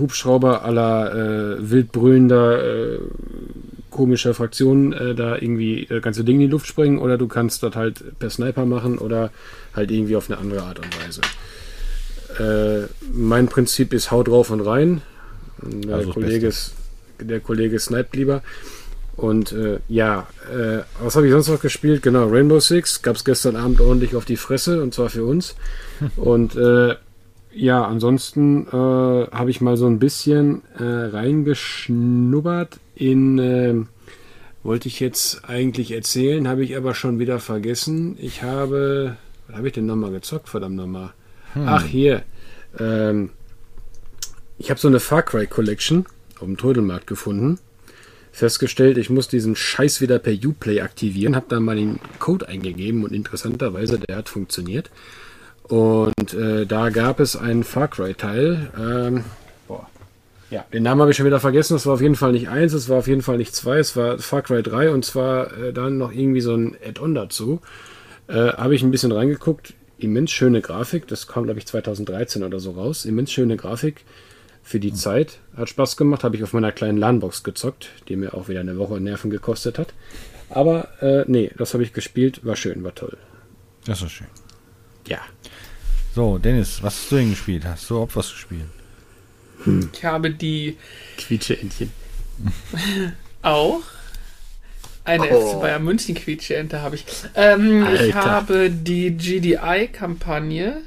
Hubschrauber 0.00 0.64
aller 0.64 1.58
äh, 1.58 1.70
wild 1.70 1.92
äh, 3.90 3.96
komischer 3.96 4.34
Fraktionen 4.34 4.92
äh, 4.92 5.14
da 5.14 5.36
irgendwie 5.36 5.86
das 5.88 6.02
ganze 6.02 6.24
Ding 6.24 6.36
in 6.36 6.42
die 6.42 6.52
Luft 6.52 6.66
springen 6.66 6.98
oder 6.98 7.18
du 7.18 7.28
kannst 7.28 7.62
das 7.62 7.74
halt 7.74 8.18
per 8.18 8.30
Sniper 8.30 8.66
machen 8.66 8.98
oder 8.98 9.30
halt 9.74 9.90
irgendwie 9.90 10.16
auf 10.16 10.30
eine 10.30 10.38
andere 10.38 10.62
Art 10.62 10.78
und 10.78 10.88
Weise. 11.04 11.20
Äh, 12.38 12.88
mein 13.12 13.48
Prinzip 13.48 13.92
ist 13.92 14.10
hau 14.10 14.22
drauf 14.22 14.50
und 14.50 14.60
rein. 14.60 15.02
Der, 15.62 15.96
Also 15.96 16.12
Kollege, 16.12 16.46
ist, 16.46 16.74
der 17.20 17.40
Kollege 17.40 17.78
sniped 17.78 18.14
lieber. 18.14 18.42
Und 19.16 19.50
äh, 19.50 19.80
ja, 19.88 20.28
äh, 20.48 20.84
was 21.02 21.16
habe 21.16 21.26
ich 21.26 21.32
sonst 21.32 21.48
noch 21.48 21.60
gespielt? 21.60 22.02
Genau, 22.02 22.28
Rainbow 22.28 22.60
Six 22.60 23.02
gab 23.02 23.16
es 23.16 23.24
gestern 23.24 23.56
Abend 23.56 23.80
ordentlich 23.80 24.14
auf 24.14 24.24
die 24.24 24.36
Fresse 24.36 24.80
und 24.80 24.94
zwar 24.94 25.08
für 25.10 25.24
uns. 25.24 25.56
und 26.16 26.54
äh, 26.54 26.94
ja, 27.52 27.84
ansonsten 27.84 28.68
äh, 28.68 28.70
habe 28.70 29.50
ich 29.50 29.60
mal 29.60 29.76
so 29.76 29.86
ein 29.86 29.98
bisschen 29.98 30.62
äh, 30.78 30.84
reingeschnuppert 30.84 32.78
in, 32.98 33.38
äh, 33.38 33.74
wollte 34.62 34.88
ich 34.88 35.00
jetzt 35.00 35.48
eigentlich 35.48 35.92
erzählen, 35.92 36.48
habe 36.48 36.64
ich 36.64 36.76
aber 36.76 36.94
schon 36.94 37.18
wieder 37.18 37.38
vergessen. 37.38 38.16
Ich 38.20 38.42
habe, 38.42 39.16
was 39.46 39.56
habe 39.56 39.68
ich 39.68 39.72
denn 39.72 39.86
nochmal 39.86 40.10
gezockt, 40.10 40.48
verdammt 40.48 40.76
nochmal? 40.76 41.12
Ach, 41.54 41.84
hier. 41.84 42.22
Ähm, 42.78 43.30
ich 44.58 44.70
habe 44.70 44.80
so 44.80 44.88
eine 44.88 45.00
Far 45.00 45.22
Cry 45.22 45.46
Collection 45.46 46.06
auf 46.34 46.44
dem 46.44 46.56
Trödelmarkt 46.56 47.06
gefunden. 47.06 47.58
Festgestellt, 48.32 48.98
ich 48.98 49.10
muss 49.10 49.28
diesen 49.28 49.56
Scheiß 49.56 50.00
wieder 50.00 50.18
per 50.18 50.32
Uplay 50.32 50.80
aktivieren. 50.80 51.34
Habe 51.34 51.46
da 51.48 51.60
mal 51.60 51.76
den 51.76 51.98
Code 52.18 52.48
eingegeben 52.48 53.04
und 53.04 53.12
interessanterweise, 53.12 53.98
der 53.98 54.16
hat 54.16 54.28
funktioniert. 54.28 54.90
Und 55.62 56.34
äh, 56.34 56.66
da 56.66 56.90
gab 56.90 57.20
es 57.20 57.36
einen 57.36 57.64
Far 57.64 57.88
Cry 57.88 58.14
Teil. 58.14 58.70
Ähm. 58.78 59.24
Ja, 60.50 60.64
den 60.72 60.82
Namen 60.82 61.00
habe 61.00 61.10
ich 61.10 61.16
schon 61.16 61.26
wieder 61.26 61.40
vergessen. 61.40 61.76
Es 61.76 61.84
war 61.84 61.94
auf 61.94 62.00
jeden 62.00 62.14
Fall 62.14 62.32
nicht 62.32 62.48
eins, 62.48 62.72
es 62.72 62.88
war 62.88 62.98
auf 62.98 63.06
jeden 63.06 63.22
Fall 63.22 63.36
nicht 63.36 63.54
zwei, 63.54 63.78
es 63.78 63.96
war 63.96 64.18
Far 64.18 64.42
Cry 64.42 64.62
3 64.62 64.90
und 64.90 65.04
zwar 65.04 65.52
äh, 65.58 65.72
dann 65.72 65.98
noch 65.98 66.12
irgendwie 66.12 66.40
so 66.40 66.54
ein 66.54 66.76
Add-on 66.84 67.14
dazu. 67.14 67.60
Äh, 68.28 68.52
habe 68.52 68.74
ich 68.74 68.82
ein 68.82 68.90
bisschen 68.90 69.12
reingeguckt. 69.12 69.74
Immens 69.98 70.30
schöne 70.30 70.60
Grafik. 70.60 71.06
Das 71.08 71.26
kam, 71.26 71.44
glaube 71.44 71.58
ich, 71.58 71.66
2013 71.66 72.44
oder 72.44 72.60
so 72.60 72.72
raus. 72.72 73.04
Immens 73.04 73.32
schöne 73.32 73.56
Grafik 73.56 74.04
für 74.62 74.80
die 74.80 74.92
Zeit. 74.92 75.38
Hat 75.56 75.68
Spaß 75.68 75.96
gemacht. 75.96 76.24
Habe 76.24 76.36
ich 76.36 76.42
auf 76.44 76.52
meiner 76.52 76.72
kleinen 76.72 76.98
LAN-Box 76.98 77.42
gezockt, 77.42 77.90
die 78.08 78.16
mir 78.16 78.34
auch 78.34 78.48
wieder 78.48 78.60
eine 78.60 78.78
Woche 78.78 79.00
Nerven 79.00 79.30
gekostet 79.30 79.78
hat. 79.78 79.94
Aber 80.50 80.88
äh, 81.02 81.24
nee, 81.26 81.50
das 81.56 81.74
habe 81.74 81.82
ich 81.82 81.92
gespielt. 81.92 82.44
War 82.44 82.56
schön, 82.56 82.84
war 82.84 82.94
toll. 82.94 83.16
Das 83.86 84.02
ist 84.02 84.12
schön. 84.12 84.28
Ja. 85.06 85.18
So, 86.14 86.38
Dennis, 86.38 86.82
was 86.82 86.94
hast 86.94 87.12
du 87.12 87.16
denn 87.16 87.30
gespielt? 87.30 87.64
Hast 87.64 87.88
du 87.90 87.98
auch 87.98 88.08
was 88.14 88.30
gespielt? 88.30 88.66
Ich 89.92 90.04
habe 90.04 90.30
die 90.30 90.76
Quietscheentchen. 91.16 91.92
auch. 93.42 93.80
Eine 95.04 95.24
FC 95.24 95.60
Bayern 95.60 95.84
München 95.84 96.14
Quietscheente 96.14 96.82
habe 96.82 96.96
ich. 96.96 97.06
Ähm, 97.34 97.86
ich 97.94 98.14
habe 98.14 98.70
die 98.70 99.16
GDI-Kampagne 99.16 100.82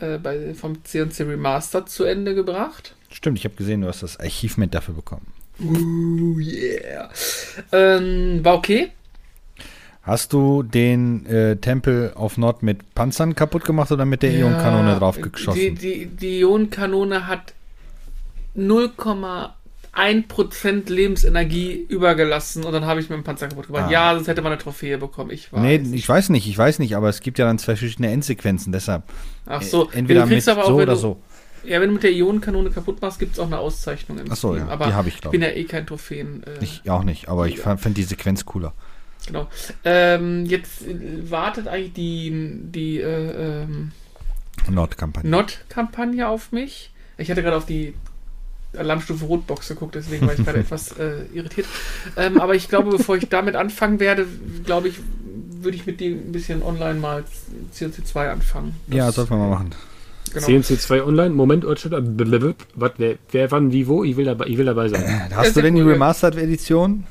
äh, 0.00 0.16
bei, 0.16 0.54
vom 0.54 0.82
CNC 0.82 1.20
Remastered 1.20 1.88
zu 1.90 2.04
Ende 2.04 2.34
gebracht. 2.34 2.94
Stimmt, 3.10 3.38
ich 3.38 3.44
habe 3.44 3.56
gesehen, 3.56 3.82
du 3.82 3.88
hast 3.88 4.02
das 4.02 4.18
Achievement 4.18 4.74
dafür 4.74 4.94
bekommen. 4.94 5.26
Uh, 5.60 6.38
yeah. 6.38 7.10
Ähm, 7.72 8.42
war 8.42 8.54
okay. 8.54 8.92
Hast 10.02 10.32
du 10.32 10.62
den 10.62 11.26
äh, 11.26 11.56
Tempel 11.56 12.12
auf 12.14 12.38
Nord 12.38 12.62
mit 12.62 12.94
Panzern 12.94 13.34
kaputt 13.34 13.64
gemacht 13.64 13.92
oder 13.92 14.06
mit 14.06 14.22
der 14.22 14.32
Ionenkanone 14.32 14.98
drauf 14.98 15.20
geschossen? 15.20 15.58
Die, 15.58 15.74
die, 15.74 16.06
die 16.06 16.40
Ionenkanone 16.40 17.26
hat 17.26 17.52
0,1% 18.56 20.90
Lebensenergie 20.90 21.74
übergelassen 21.88 22.64
und 22.64 22.72
dann 22.72 22.84
habe 22.86 23.00
ich 23.00 23.08
mit 23.10 23.16
dem 23.18 23.24
Panzer 23.24 23.48
kaputt 23.48 23.66
gemacht. 23.68 23.84
Ah. 23.88 23.90
Ja, 23.90 24.14
sonst 24.14 24.28
hätte 24.28 24.42
man 24.42 24.52
eine 24.52 24.60
Trophäe 24.60 24.98
bekommen. 24.98 25.30
Ich 25.30 25.52
weiß. 25.52 25.60
nee, 25.60 25.76
ich 25.92 26.08
weiß 26.08 26.28
nicht, 26.30 26.46
ich 26.48 26.56
weiß 26.56 26.78
nicht, 26.78 26.96
aber 26.96 27.08
es 27.08 27.20
gibt 27.20 27.38
ja 27.38 27.44
dann 27.46 27.58
zwei 27.58 27.76
verschiedene 27.76 28.10
Endsequenzen, 28.10 28.72
deshalb. 28.72 29.02
Ach 29.46 29.62
so, 29.62 29.90
Äh, 29.90 29.98
entweder 29.98 30.26
mit 30.26 30.46
aber 30.48 30.64
auch, 30.64 30.68
so 30.68 30.74
oder 30.76 30.86
du, 30.94 30.96
so. 30.96 31.20
Ja, 31.64 31.78
wenn 31.80 31.88
du 31.88 31.94
mit 31.94 32.02
der 32.04 32.12
Ionenkanone 32.12 32.70
kaputt 32.70 33.02
machst, 33.02 33.18
gibt 33.18 33.34
es 33.34 33.38
auch 33.38 33.46
eine 33.46 33.58
Auszeichnung 33.58 34.18
im 34.18 34.26
Ach 34.30 34.36
so, 34.36 34.54
Steam. 34.54 34.66
ja, 34.66 34.72
aber 34.72 34.86
die 34.86 34.94
habe 34.94 35.08
ich, 35.08 35.16
ich 35.16 35.20
glaub 35.20 35.32
bin 35.32 35.42
ich. 35.42 35.48
ja 35.48 35.54
eh 35.54 35.64
kein 35.64 35.86
Trophäen. 35.86 36.42
Äh, 36.44 36.64
Ich 36.64 36.88
auch 36.88 37.04
nicht, 37.04 37.28
aber 37.28 37.48
ich 37.48 37.58
Mega. 37.58 37.76
finde 37.76 37.96
die 37.96 38.04
Sequenz 38.04 38.46
cooler. 38.46 38.72
Genau. 39.26 39.46
Ähm, 39.84 40.46
jetzt 40.46 40.82
wartet 41.30 41.68
eigentlich 41.68 41.92
die, 41.92 42.32
die 42.62 43.00
äh, 43.00 43.62
ähm, 43.64 43.92
Nordkampagne. 44.70 45.28
Not-Kampagne 45.28 46.26
auf 46.26 46.52
mich. 46.52 46.90
Ich 47.18 47.30
hatte 47.30 47.42
gerade 47.42 47.58
auf 47.58 47.66
die 47.66 47.92
Alarmstufe 48.76 49.24
Rotbox 49.24 49.68
geguckt, 49.68 49.94
deswegen 49.94 50.26
war 50.26 50.34
ich 50.34 50.44
gerade 50.44 50.58
etwas 50.60 50.92
äh, 50.98 51.24
irritiert. 51.32 51.66
Ähm, 52.16 52.40
aber 52.40 52.54
ich 52.54 52.68
glaube, 52.68 52.90
bevor 52.90 53.16
ich 53.16 53.28
damit 53.28 53.56
anfangen 53.56 53.98
werde, 54.00 54.26
glaube 54.64 54.88
ich, 54.88 54.96
würde 55.62 55.76
ich 55.76 55.86
mit 55.86 56.00
dir 56.00 56.10
ein 56.12 56.32
bisschen 56.32 56.62
online 56.62 56.98
mal 57.00 57.24
CNC 57.72 58.06
2 58.06 58.30
anfangen. 58.30 58.74
Das- 58.86 58.96
ja, 58.96 59.12
sollten 59.12 59.30
wir 59.32 59.38
mal 59.38 59.50
machen. 59.50 59.70
Genau. 60.32 60.46
CNC2 60.46 61.02
Online, 61.04 61.30
Moment, 61.34 61.64
was, 61.64 62.92
wer, 62.98 63.16
wer, 63.32 63.50
wann, 63.50 63.72
wie, 63.72 63.88
wo? 63.88 64.04
Ich 64.04 64.16
will 64.16 64.26
dabei, 64.26 64.46
ich 64.46 64.56
will 64.58 64.64
dabei 64.66 64.88
sein. 64.88 65.28
Hast 65.34 65.46
Ja, 65.48 65.52
du 65.54 65.62
denn 65.62 65.74
die. 65.74 65.80
Remastered-Edition? 65.80 67.04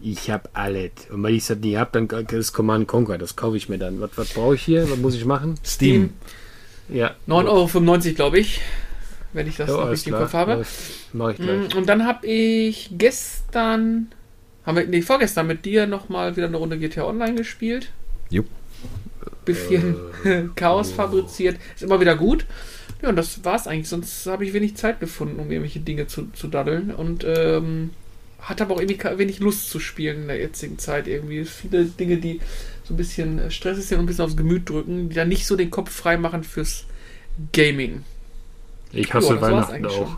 Ich 0.00 0.30
hab 0.30 0.48
alles. 0.54 0.90
Und 1.12 1.22
wenn 1.22 1.34
ich 1.34 1.46
das 1.46 1.58
nie 1.58 1.76
hab, 1.76 1.92
dann 1.92 2.08
das 2.08 2.52
Command 2.52 2.88
Conquer, 2.88 3.18
das 3.18 3.36
kaufe 3.36 3.56
ich 3.56 3.68
mir 3.68 3.78
dann. 3.78 4.00
Was, 4.00 4.10
was 4.16 4.30
brauche 4.30 4.56
ich 4.56 4.62
hier? 4.62 4.90
Was 4.90 4.98
muss 4.98 5.14
ich 5.14 5.24
machen? 5.24 5.54
Steam. 5.64 6.10
Ja. 6.88 7.12
9,95 7.28 7.46
Euro, 7.46 8.14
glaube 8.16 8.38
ich. 8.40 8.60
Wenn 9.32 9.46
ich 9.46 9.56
das 9.56 9.68
Ja, 9.68 9.76
noch 9.76 9.90
richtig 9.90 10.12
im. 10.12 10.18
Kopf 10.18 10.32
habe. 10.32 10.64
Mach 11.12 11.30
ich 11.30 11.40
gleich. 11.40 11.74
Mm, 11.74 11.76
Und 11.76 11.86
dann 11.88 12.06
habe 12.06 12.26
ich 12.26 12.90
gestern, 12.92 14.08
haben 14.66 14.76
wir, 14.76 14.86
nee, 14.86 15.02
vorgestern 15.02 15.46
mit 15.46 15.64
dir 15.64 15.86
nochmal 15.86 16.36
wieder 16.36 16.46
eine 16.46 16.56
Runde 16.56 16.78
GTA 16.78 17.04
Online 17.04 17.34
gespielt. 17.36 17.92
Jupp. 18.30 18.46
Bisschen 19.44 19.96
Äh, 20.24 20.44
Chaos 20.56 20.90
oh. 20.92 20.96
fabriziert. 20.96 21.58
Ist 21.74 21.82
immer 21.82 22.00
wieder 22.00 22.16
gut. 22.16 22.44
Ja, 23.02 23.08
und 23.08 23.16
das 23.16 23.44
war's 23.44 23.66
eigentlich. 23.66 23.88
Sonst 23.88 24.26
habe 24.26 24.44
ich 24.44 24.52
wenig 24.52 24.76
Zeit 24.76 25.00
gefunden, 25.00 25.38
um 25.40 25.50
irgendwelche 25.50 25.80
Dinge 25.80 26.06
zu, 26.06 26.28
zu 26.32 26.48
daddeln. 26.48 26.92
Und 26.94 27.24
ähm, 27.24 27.90
hatte 28.40 28.64
aber 28.64 28.74
auch 28.76 28.80
irgendwie 28.80 29.18
wenig 29.18 29.40
Lust 29.40 29.70
zu 29.70 29.80
spielen 29.80 30.22
in 30.22 30.28
der 30.28 30.38
jetzigen 30.38 30.78
Zeit. 30.78 31.06
Irgendwie 31.06 31.44
viele 31.44 31.84
Dinge, 31.84 32.16
die 32.18 32.40
so 32.84 32.94
ein 32.94 32.96
bisschen 32.96 33.38
äh, 33.38 33.50
stressig 33.50 33.84
sind 33.86 33.98
und 33.98 34.04
ein 34.04 34.06
bisschen 34.06 34.24
aufs 34.24 34.36
Gemüt 34.36 34.68
drücken, 34.68 35.08
die 35.08 35.14
dann 35.14 35.28
nicht 35.28 35.46
so 35.46 35.56
den 35.56 35.70
Kopf 35.70 35.90
frei 35.90 36.16
machen 36.16 36.44
fürs 36.44 36.84
Gaming. 37.52 38.04
Ich 38.92 39.12
hasse 39.12 39.40
war's 39.40 39.68
Weihnachten 39.70 39.86
auch. 39.86 40.16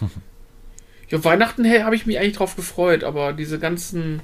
Ja, 1.10 1.24
Weihnachten 1.24 1.64
hey, 1.64 1.80
habe 1.80 1.96
ich 1.96 2.04
mich 2.04 2.18
eigentlich 2.18 2.36
drauf 2.36 2.54
gefreut, 2.54 3.02
aber 3.02 3.32
diese 3.32 3.58
ganzen. 3.58 4.20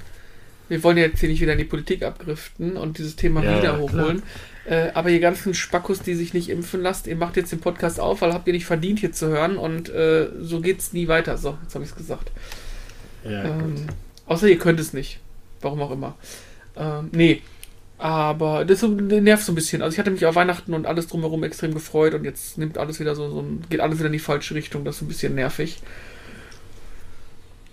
Wir 0.69 0.83
wollen 0.83 0.97
ja 0.97 1.05
jetzt 1.05 1.21
hier 1.21 1.29
nicht 1.29 1.41
wieder 1.41 1.53
in 1.53 1.59
die 1.59 1.65
Politik 1.65 2.03
abgriften 2.03 2.77
und 2.77 2.99
dieses 2.99 3.17
Thema 3.17 3.43
Ja, 3.43 3.59
wieder 3.59 3.79
hochholen. 3.79 4.23
Äh, 4.67 4.91
aber 4.95 5.11
ihr 5.11 5.21
ganzen 5.21 5.53
Spackos, 5.53 6.01
die 6.01 6.15
sich 6.15 6.33
nicht 6.33 6.49
impfen 6.49 6.81
lasst, 6.81 7.07
ihr 7.07 7.17
macht 7.17 7.37
jetzt 7.37 7.53
den 7.53 7.61
Podcast 7.61 8.01
auf, 8.01 8.23
weil 8.23 8.33
habt 8.33 8.47
ihr 8.47 8.55
nicht 8.55 8.65
verdient, 8.65 8.99
hier 8.99 9.13
zu 9.13 9.29
hören 9.29 9.59
und 9.59 9.91
äh, 9.91 10.29
so 10.41 10.61
geht's 10.61 10.95
nie 10.95 11.07
weiter. 11.07 11.37
So, 11.37 11.59
jetzt 11.63 11.75
habe 11.75 11.85
ich 11.85 11.91
es 11.91 11.97
gesagt. 11.97 12.31
Ja. 13.25 13.45
Ähm, 13.45 13.75
außer 14.27 14.49
ihr 14.49 14.59
könnt 14.59 14.81
es 14.81 14.95
nicht. 14.95 15.21
Warum 15.61 15.83
auch 15.83 15.91
immer. 15.91 16.17
Ähm, 16.77 17.11
nee. 17.13 17.43
Aber 18.05 18.67
das 18.67 18.83
nervt 18.83 19.45
so 19.47 19.53
ein 19.53 19.55
bisschen. 19.55 19.81
Also 19.81 19.95
ich 19.95 19.99
hatte 19.99 20.11
mich 20.11 20.27
auf 20.27 20.35
Weihnachten 20.35 20.75
und 20.75 20.85
alles 20.85 21.07
drumherum 21.07 21.43
extrem 21.43 21.73
gefreut 21.73 22.13
und 22.13 22.25
jetzt 22.25 22.59
nimmt 22.59 22.77
alles 22.77 23.01
wieder 23.01 23.15
so, 23.15 23.31
so 23.31 23.41
ein, 23.41 23.65
geht 23.71 23.81
alles 23.81 23.97
wieder 23.97 24.09
in 24.09 24.13
die 24.13 24.19
falsche 24.19 24.55
Richtung. 24.55 24.85
Das 24.85 24.97
ist 24.97 25.03
ein 25.03 25.09
bisschen 25.09 25.35
nervig. 25.35 25.79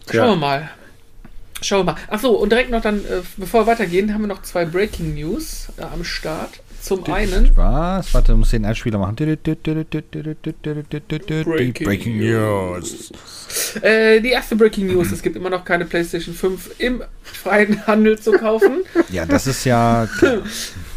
Schauen 0.10 0.16
Ja. 0.16 0.28
wir 0.30 0.36
mal. 0.38 0.70
Schauen 1.62 1.80
wir 1.86 1.92
mal. 1.92 2.00
Achso, 2.08 2.30
und 2.30 2.50
direkt 2.50 2.70
noch 2.70 2.82
dann, 2.82 3.00
äh, 3.00 3.20
bevor 3.36 3.64
wir 3.64 3.72
weitergehen, 3.74 4.14
haben 4.14 4.22
wir 4.22 4.28
noch 4.30 4.42
zwei 4.42 4.64
Breaking 4.64 5.16
News 5.16 5.68
äh, 5.76 5.82
am 5.82 6.06
Start. 6.06 6.62
Zum 6.82 7.06
einen, 7.06 7.56
Was? 7.56 8.14
Warte, 8.14 8.32
du 8.32 8.38
musst 8.40 8.54
den 8.54 8.66
Einspieler 8.66 8.98
machen. 8.98 9.16
Die 9.16 9.38
Breaking 11.84 12.18
News. 12.18 13.12
äh, 13.82 14.20
die 14.20 14.30
erste 14.30 14.56
Breaking 14.56 14.88
News. 14.88 15.12
Es 15.12 15.22
gibt 15.22 15.36
immer 15.36 15.52
noch 15.52 15.64
keine 15.64 15.86
PlayStation 15.86 16.34
5 16.34 16.80
im 16.80 17.04
freien 17.22 17.86
Handel 17.86 18.20
zu 18.20 18.32
kaufen. 18.32 18.84
Ja, 19.12 19.26
das 19.26 19.46
ist 19.46 19.64
ja. 19.66 20.08
klar. 20.18 20.42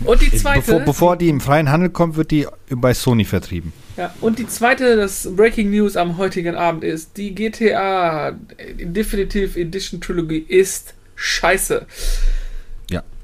Und 0.05 0.23
die 0.23 0.31
zweite. 0.35 0.61
Bevor, 0.61 0.81
bevor 0.81 1.17
die 1.17 1.29
im 1.29 1.41
freien 1.41 1.71
Handel 1.71 1.91
kommt, 1.91 2.17
wird 2.17 2.31
die 2.31 2.47
bei 2.71 2.95
Sony 2.95 3.25
vertrieben. 3.25 3.73
Ja, 3.97 4.15
und 4.21 4.39
die 4.39 4.47
zweite, 4.49 4.97
das 4.97 5.29
Breaking 5.37 5.71
News 5.71 5.97
am 5.97 6.17
heutigen 6.17 6.57
Abend 6.57 6.83
ist, 6.83 7.17
die 7.17 7.35
GTA 7.35 8.33
Definitive 8.79 9.61
Edition 9.61 10.01
Trilogy 10.01 10.39
ist 10.39 10.95
scheiße. 11.15 11.87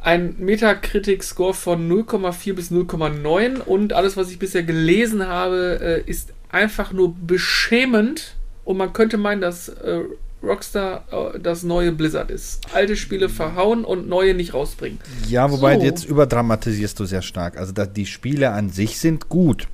Ein 0.02 0.34
Metacritic-Score 0.38 1.54
von 1.54 1.88
0,4 1.90 2.54
bis 2.54 2.70
0,9 2.70 3.60
und 3.60 3.92
alles, 3.92 4.16
was 4.16 4.30
ich 4.30 4.38
bisher 4.38 4.62
gelesen 4.62 5.26
habe, 5.26 5.78
äh, 6.06 6.10
ist 6.10 6.32
einfach 6.50 6.92
nur 6.92 7.14
beschämend 7.14 8.36
und 8.64 8.76
man 8.76 8.92
könnte 8.92 9.18
meinen, 9.18 9.40
dass 9.40 9.68
äh, 9.68 10.00
Rockstar 10.42 11.04
äh, 11.34 11.38
das 11.38 11.62
neue 11.62 11.92
Blizzard 11.92 12.30
ist. 12.30 12.60
Alte 12.72 12.96
Spiele 12.96 13.28
verhauen 13.28 13.84
und 13.84 14.08
neue 14.08 14.34
nicht 14.34 14.54
rausbringen. 14.54 14.98
Ja, 15.28 15.50
wobei 15.50 15.76
So. 15.76 15.82
jetzt 15.84 16.04
überdramatisierst 16.04 16.98
du 16.98 17.04
sehr 17.04 17.22
stark. 17.22 17.58
Also 17.58 17.72
die 17.72 18.06
Spiele 18.06 18.50
an 18.50 18.70
sich 18.70 18.98
sind 18.98 19.28
gut. 19.28 19.68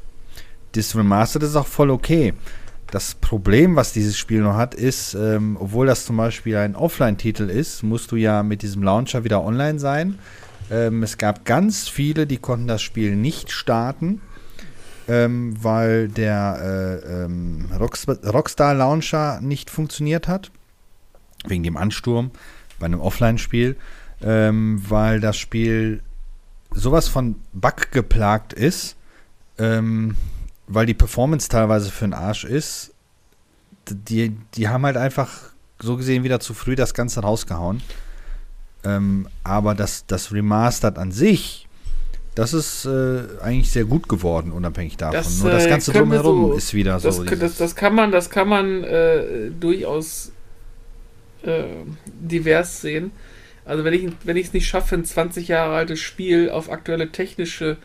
Das 0.73 0.97
Remastered 0.97 1.45
ist 1.45 1.57
auch 1.57 1.67
voll 1.67 1.91
okay. 1.91 2.35
Das 2.91 3.17
Problem, 3.17 3.75
was 3.75 3.93
dieses 3.93 4.17
Spiel 4.17 4.43
noch 4.43 4.57
hat, 4.57 4.75
ist, 4.75 5.15
ähm, 5.15 5.57
obwohl 5.59 5.87
das 5.87 6.07
zum 6.07 6.17
Beispiel 6.17 6.57
ein 6.57 6.77
Offline-Titel 6.77 7.51
ist, 7.51 7.83
musst 7.83 8.13
du 8.13 8.17
ja 8.17 8.43
mit 8.43 8.63
diesem 8.63 8.83
Launcher 8.83 9.25
wieder 9.25 9.43
online 9.43 9.79
sein. 9.81 10.19
Ähm, 10.71 11.03
es 11.03 11.19
gab 11.19 11.45
ganz 11.45 11.89
viele, 11.89 12.27
die 12.27 12.39
konnten 12.39 12.69
das 12.69 12.83
Spiel 12.83 13.17
nicht 13.17 13.51
starten, 13.51 14.21
ähm, 15.09 15.57
weil 15.63 16.09
der 16.09 17.03
äh, 17.05 17.25
ähm, 17.25 17.67
Rockstar, 17.79 18.19
Rockstar 18.25 18.75
Launcher 18.75 19.41
nicht 19.41 19.69
funktioniert 19.69 20.29
hat. 20.29 20.53
Wegen 21.47 21.65
dem 21.65 21.77
Ansturm 21.77 22.31
bei 22.79 22.87
einem 22.87 23.01
Offline-Spiel. 23.01 23.77
Ähm, 24.23 24.83
weil 24.89 25.21
das 25.21 25.37
Spiel 25.37 26.03
sowas 26.71 27.09
von 27.09 27.37
Bug 27.53 27.91
geplagt 27.91 28.53
ist, 28.53 28.97
ähm, 29.59 30.17
weil 30.67 30.87
die 30.87 30.95
Performance 30.95 31.49
teilweise 31.49 31.91
für 31.91 32.05
den 32.07 32.15
Arsch 32.15 32.45
ist. 32.45 32.93
Die, 33.89 34.37
die 34.55 34.69
haben 34.69 34.85
halt 34.85 34.97
einfach 34.97 35.31
so 35.81 35.97
gesehen 35.97 36.25
wieder 36.25 36.41
zu 36.41 36.55
früh 36.55 36.75
das 36.75 36.93
Ganze 36.95 37.21
rausgehauen. 37.21 37.83
Ähm, 38.85 39.29
aber 39.45 39.75
das, 39.75 40.07
das 40.07 40.33
Remastered 40.33 40.99
an 40.99 41.13
sich, 41.13 41.67
das 42.35 42.53
ist 42.53 42.85
äh, 42.85 43.23
eigentlich 43.41 43.71
sehr 43.71 43.85
gut 43.85 44.09
geworden, 44.09 44.53
unabhängig 44.53 44.97
davon. 44.97 45.15
Das, 45.17 45.41
Nur 45.41 45.51
das 45.51 45.67
äh, 45.67 45.69
Ganze 45.69 45.93
drumherum 45.93 46.49
so- 46.49 46.53
ist 46.55 46.75
wieder 46.75 46.99
Das, 47.01 47.17
so. 47.17 47.25
das, 47.25 47.57
das 47.57 47.75
kann 47.77 47.95
man, 47.95 48.11
das 48.13 48.29
kann 48.31 48.49
man 48.49 48.85
äh, 48.85 49.51
durchaus 49.59 50.33
äh, 51.43 51.65
divers 52.07 52.81
sehen. 52.81 53.13
Also 53.65 53.83
wenn 53.85 53.95
ich 53.95 54.09
wenn 54.25 54.37
ich 54.37 54.49
es 54.49 54.53
nicht 54.53 54.67
schaffe, 54.69 54.95
ein 54.95 55.05
20 55.05 55.49
Jahre 55.49 55.75
altes 55.75 55.99
Spiel 56.01 56.51
auf 56.51 56.71
aktuelle 56.71 57.11
technische 57.11 57.77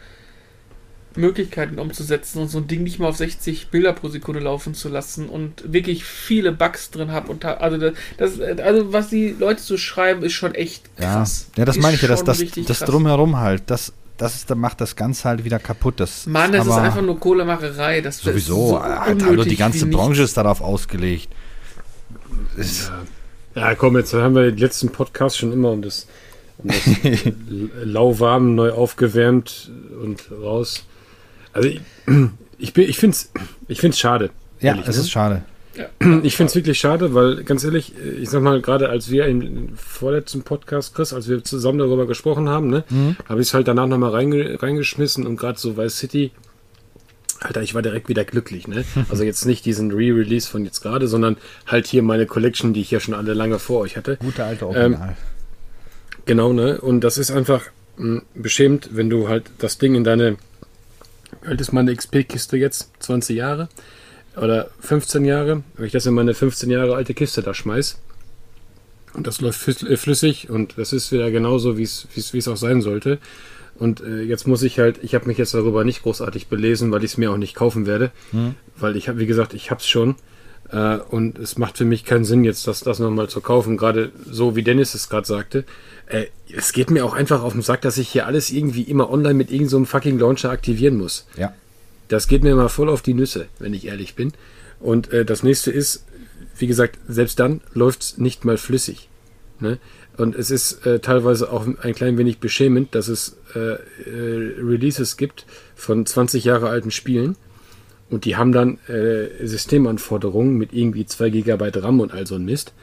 Möglichkeiten 1.15 1.79
umzusetzen 1.79 2.39
und 2.39 2.49
so 2.49 2.59
ein 2.59 2.67
Ding 2.67 2.83
nicht 2.83 2.99
mal 2.99 3.07
auf 3.07 3.17
60 3.17 3.67
Bilder 3.67 3.93
pro 3.93 4.09
Sekunde 4.09 4.39
laufen 4.39 4.73
zu 4.73 4.89
lassen 4.89 5.27
und 5.27 5.73
wirklich 5.73 6.05
viele 6.05 6.51
Bugs 6.51 6.89
drin 6.91 7.11
habe 7.11 7.29
und 7.31 7.43
also 7.43 7.77
das, 7.77 7.93
das 8.17 8.39
also 8.59 8.93
was 8.93 9.09
die 9.09 9.35
Leute 9.37 9.61
so 9.61 9.77
schreiben 9.77 10.23
ist 10.23 10.33
schon 10.33 10.55
echt 10.55 10.89
ja. 10.99 11.15
krass. 11.15 11.47
ja, 11.57 11.65
das 11.65 11.77
Ist 11.77 11.81
meine 11.81 11.95
ich 11.95 12.01
ja, 12.01 12.07
das, 12.07 12.23
das 12.23 12.39
krass. 12.39 12.79
drumherum 12.79 13.39
halt, 13.39 13.63
das, 13.67 13.93
das 14.17 14.35
ist, 14.35 14.55
macht 14.55 14.79
das 14.79 14.95
Ganze 14.95 15.27
halt 15.27 15.43
wieder 15.43 15.59
kaputt. 15.59 15.99
Das 15.99 16.27
Mann, 16.27 16.51
das 16.51 16.67
ist 16.67 16.73
einfach 16.73 17.01
nur 17.01 17.19
Kohlemacherei. 17.19 18.01
Das, 18.01 18.17
das 18.21 18.35
ist 18.35 18.45
Sowieso, 18.47 18.69
so 18.69 18.77
Alter, 18.77 19.29
unnötig 19.29 19.53
die 19.53 19.57
ganze. 19.57 19.87
Branche 19.87 20.21
ist 20.21 20.37
darauf 20.37 20.61
ausgelegt. 20.61 21.27
Ist, 22.55 22.91
Ja, 23.55 23.75
komm, 23.75 23.97
jetzt 23.97 24.13
haben 24.13 24.35
wir 24.35 24.43
den 24.43 24.57
letzten 24.57 24.89
Podcast 24.89 25.37
schon 25.37 25.51
immer 25.51 25.71
um 25.71 25.81
das, 25.81 26.07
um 26.59 26.69
das 26.69 27.33
lauwarm 27.83 28.55
neu 28.55 28.71
aufgewärmt 28.71 29.71
und 30.01 30.31
raus. 30.31 30.85
Also 31.53 31.67
ich, 31.69 31.81
ich, 32.57 32.73
bin- 32.73 32.89
ich 32.89 32.97
finde 32.97 33.15
es 33.15 33.31
ich 33.67 33.79
find's 33.79 33.99
schade. 33.99 34.29
ja, 34.59 34.69
ehrlich, 34.71 34.87
es 34.87 34.95
ne? 34.97 35.01
ist 35.01 35.11
schade. 35.11 35.41
Ich 36.23 36.35
finde 36.35 36.49
es 36.49 36.55
wirklich 36.55 36.77
schade, 36.79 37.13
weil 37.13 37.43
ganz 37.45 37.63
ehrlich, 37.63 37.93
ich 38.21 38.29
sag 38.29 38.41
mal, 38.43 38.61
gerade 38.61 38.89
als 38.89 39.09
wir 39.09 39.25
im 39.27 39.69
vorletzten 39.77 40.43
Podcast, 40.43 40.93
Chris, 40.93 41.13
als 41.13 41.29
wir 41.29 41.43
zusammen 41.45 41.79
darüber 41.79 42.05
gesprochen 42.07 42.49
haben, 42.49 42.69
ne, 42.69 42.83
Mhm. 42.89 43.15
habe 43.29 43.39
ich 43.41 43.47
es 43.47 43.53
halt 43.53 43.67
danach 43.69 43.87
nochmal 43.87 44.11
reinge 44.11 44.61
reingeschmissen 44.61 45.25
und 45.25 45.37
gerade 45.37 45.57
so 45.57 45.77
Vice 45.77 45.97
City 45.97 46.31
Alter, 47.39 47.61
ich 47.63 47.73
war 47.73 47.81
direkt 47.81 48.07
wieder 48.09 48.23
glücklich, 48.25 48.67
ne? 48.67 48.83
Also 49.09 49.23
jetzt 49.23 49.45
nicht 49.45 49.65
diesen 49.65 49.91
Re-Release 49.91 50.47
von 50.47 50.63
jetzt 50.65 50.81
gerade, 50.81 51.07
sondern 51.07 51.37
halt 51.65 51.87
hier 51.87 52.03
meine 52.03 52.25
Collection, 52.27 52.73
die 52.73 52.81
ich 52.81 52.91
ja 52.91 52.99
schon 52.99 53.13
alle 53.15 53.33
lange 53.33 53.57
vor 53.57 53.79
euch 53.79 53.97
hatte. 53.97 54.17
Gute 54.17 54.43
alte 54.43 54.67
Original. 54.67 55.07
Ähm, 55.09 55.15
genau, 56.25 56.53
ne? 56.53 56.79
Und 56.81 57.01
das 57.01 57.17
ist 57.17 57.31
einfach 57.31 57.63
mh, 57.97 58.21
beschämt, 58.35 58.89
wenn 58.91 59.09
du 59.09 59.27
halt 59.27 59.45
das 59.57 59.77
Ding 59.79 59.95
in 59.95 60.03
deine, 60.03 60.35
wie 61.41 61.47
alt 61.47 61.61
ist 61.61 61.71
meine 61.71 61.95
XP-Kiste 61.95 62.57
jetzt? 62.57 62.91
20 62.99 63.35
Jahre? 63.35 63.69
Oder 64.37 64.69
15 64.79 65.25
Jahre? 65.25 65.63
Wenn 65.75 65.85
ich 65.85 65.91
das 65.91 66.05
in 66.05 66.13
meine 66.13 66.33
15 66.33 66.69
Jahre 66.69 66.95
alte 66.95 67.13
Kiste 67.13 67.41
da 67.41 67.53
schmeiß 67.53 67.99
und 69.13 69.27
das 69.27 69.41
läuft 69.41 69.83
äh, 69.83 69.97
flüssig 69.97 70.49
und 70.49 70.77
das 70.77 70.93
ist 70.93 71.11
wieder 71.11 71.31
genauso, 71.31 71.77
wie 71.77 71.83
es 71.83 72.47
auch 72.47 72.57
sein 72.57 72.81
sollte. 72.81 73.19
Und 73.75 74.01
äh, 74.01 74.21
jetzt 74.21 74.47
muss 74.47 74.63
ich 74.63 74.79
halt, 74.79 74.99
ich 75.01 75.15
habe 75.15 75.27
mich 75.27 75.37
jetzt 75.37 75.53
darüber 75.53 75.83
nicht 75.83 76.03
großartig 76.03 76.47
belesen, 76.47 76.91
weil 76.91 77.03
ich 77.03 77.11
es 77.11 77.17
mir 77.17 77.31
auch 77.31 77.37
nicht 77.37 77.55
kaufen 77.55 77.85
werde, 77.87 78.11
weil 78.77 78.95
ich 78.95 79.09
habe, 79.09 79.19
wie 79.19 79.25
gesagt, 79.25 79.53
ich 79.53 79.71
habe 79.71 79.81
es 79.81 79.87
schon. 79.87 80.15
Äh, 80.71 80.97
und 81.09 81.37
es 81.37 81.57
macht 81.57 81.77
für 81.77 81.85
mich 81.85 82.05
keinen 82.05 82.25
Sinn, 82.25 82.43
jetzt 82.43 82.67
das, 82.67 82.81
das 82.81 82.99
nochmal 82.99 83.29
zu 83.29 83.41
kaufen, 83.41 83.77
gerade 83.77 84.11
so 84.29 84.55
wie 84.55 84.63
Dennis 84.63 84.93
es 84.95 85.09
gerade 85.09 85.27
sagte. 85.27 85.65
Äh, 86.07 86.25
es 86.53 86.73
geht 86.73 86.91
mir 86.91 87.05
auch 87.05 87.13
einfach 87.13 87.43
auf 87.43 87.53
den 87.53 87.61
Sack, 87.61 87.81
dass 87.81 87.97
ich 87.97 88.09
hier 88.09 88.25
alles 88.25 88.51
irgendwie 88.51 88.83
immer 88.83 89.09
online 89.09 89.33
mit 89.33 89.49
irgendeinem 89.49 89.69
so 89.69 89.77
einem 89.77 89.85
fucking 89.85 90.19
Launcher 90.19 90.49
aktivieren 90.49 90.97
muss. 90.97 91.27
ja. 91.37 91.53
Das 92.07 92.27
geht 92.27 92.43
mir 92.43 92.53
mal 92.57 92.67
voll 92.67 92.89
auf 92.89 93.01
die 93.01 93.13
Nüsse, 93.13 93.47
wenn 93.59 93.73
ich 93.73 93.87
ehrlich 93.87 94.15
bin. 94.15 94.33
Und 94.81 95.13
äh, 95.13 95.23
das 95.23 95.43
nächste 95.43 95.71
ist, 95.71 96.03
wie 96.57 96.67
gesagt, 96.67 96.99
selbst 97.07 97.39
dann 97.39 97.61
läuft 97.73 98.01
es 98.01 98.17
nicht 98.17 98.43
mal 98.43 98.57
flüssig. 98.57 99.07
Ne? 99.61 99.77
Und 100.17 100.35
es 100.35 100.51
ist 100.51 100.85
äh, 100.85 100.99
teilweise 100.99 101.49
auch 101.49 101.65
ein 101.65 101.95
klein 101.95 102.17
wenig 102.17 102.39
beschämend, 102.39 102.95
dass 102.95 103.07
es 103.07 103.37
äh, 103.55 103.59
äh, 103.59 103.77
Releases 104.59 105.15
gibt 105.15 105.45
von 105.73 106.05
20 106.05 106.43
Jahre 106.43 106.67
alten 106.67 106.91
Spielen 106.91 107.37
und 108.11 108.25
die 108.25 108.35
haben 108.35 108.51
dann 108.51 108.77
äh, 108.87 109.45
Systemanforderungen 109.45 110.57
mit 110.57 110.73
irgendwie 110.73 111.05
2 111.05 111.29
GB 111.29 111.71
RAM 111.75 112.01
und 112.01 112.11
all 112.11 112.27
so 112.27 112.35
ein 112.35 112.43
Mist. 112.43 112.73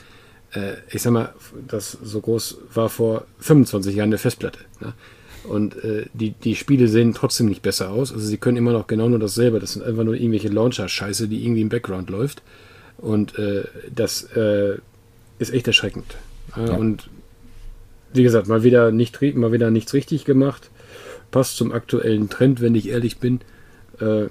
Äh, 0.52 0.72
ich 0.90 1.02
sag 1.02 1.12
mal, 1.12 1.34
das 1.68 1.92
so 2.02 2.20
groß 2.22 2.58
war 2.72 2.88
vor 2.88 3.26
25 3.40 3.94
Jahren 3.94 4.08
eine 4.08 4.18
Festplatte. 4.18 4.60
Ne? 4.80 4.94
Und 5.44 5.84
äh, 5.84 6.06
die, 6.14 6.30
die 6.30 6.56
Spiele 6.56 6.88
sehen 6.88 7.12
trotzdem 7.12 7.46
nicht 7.46 7.60
besser 7.60 7.90
aus. 7.90 8.10
Also 8.10 8.26
sie 8.26 8.38
können 8.38 8.56
immer 8.56 8.72
noch 8.72 8.86
genau 8.86 9.06
nur 9.08 9.18
dasselbe. 9.18 9.60
Das 9.60 9.74
sind 9.74 9.84
einfach 9.84 10.02
nur 10.02 10.14
irgendwelche 10.14 10.48
Launcher-Scheiße, 10.48 11.28
die 11.28 11.44
irgendwie 11.44 11.60
im 11.60 11.68
Background 11.68 12.08
läuft. 12.08 12.42
Und 12.96 13.38
äh, 13.38 13.64
das 13.94 14.24
äh, 14.34 14.78
ist 15.38 15.52
echt 15.52 15.66
erschreckend. 15.66 16.16
Ja, 16.56 16.68
Ja. 16.68 16.74
Und 16.74 17.10
wie 18.14 18.22
gesagt, 18.22 18.48
mal 18.48 18.62
wieder, 18.62 18.90
nicht, 18.92 19.20
mal 19.36 19.52
wieder 19.52 19.70
nichts 19.70 19.92
richtig 19.92 20.24
gemacht. 20.24 20.70
Passt 21.30 21.58
zum 21.58 21.72
aktuellen 21.72 22.30
Trend, 22.30 22.62
wenn 22.62 22.74
ich 22.74 22.88
ehrlich 22.88 23.18
bin. 23.18 23.40
Äh, 24.00 24.28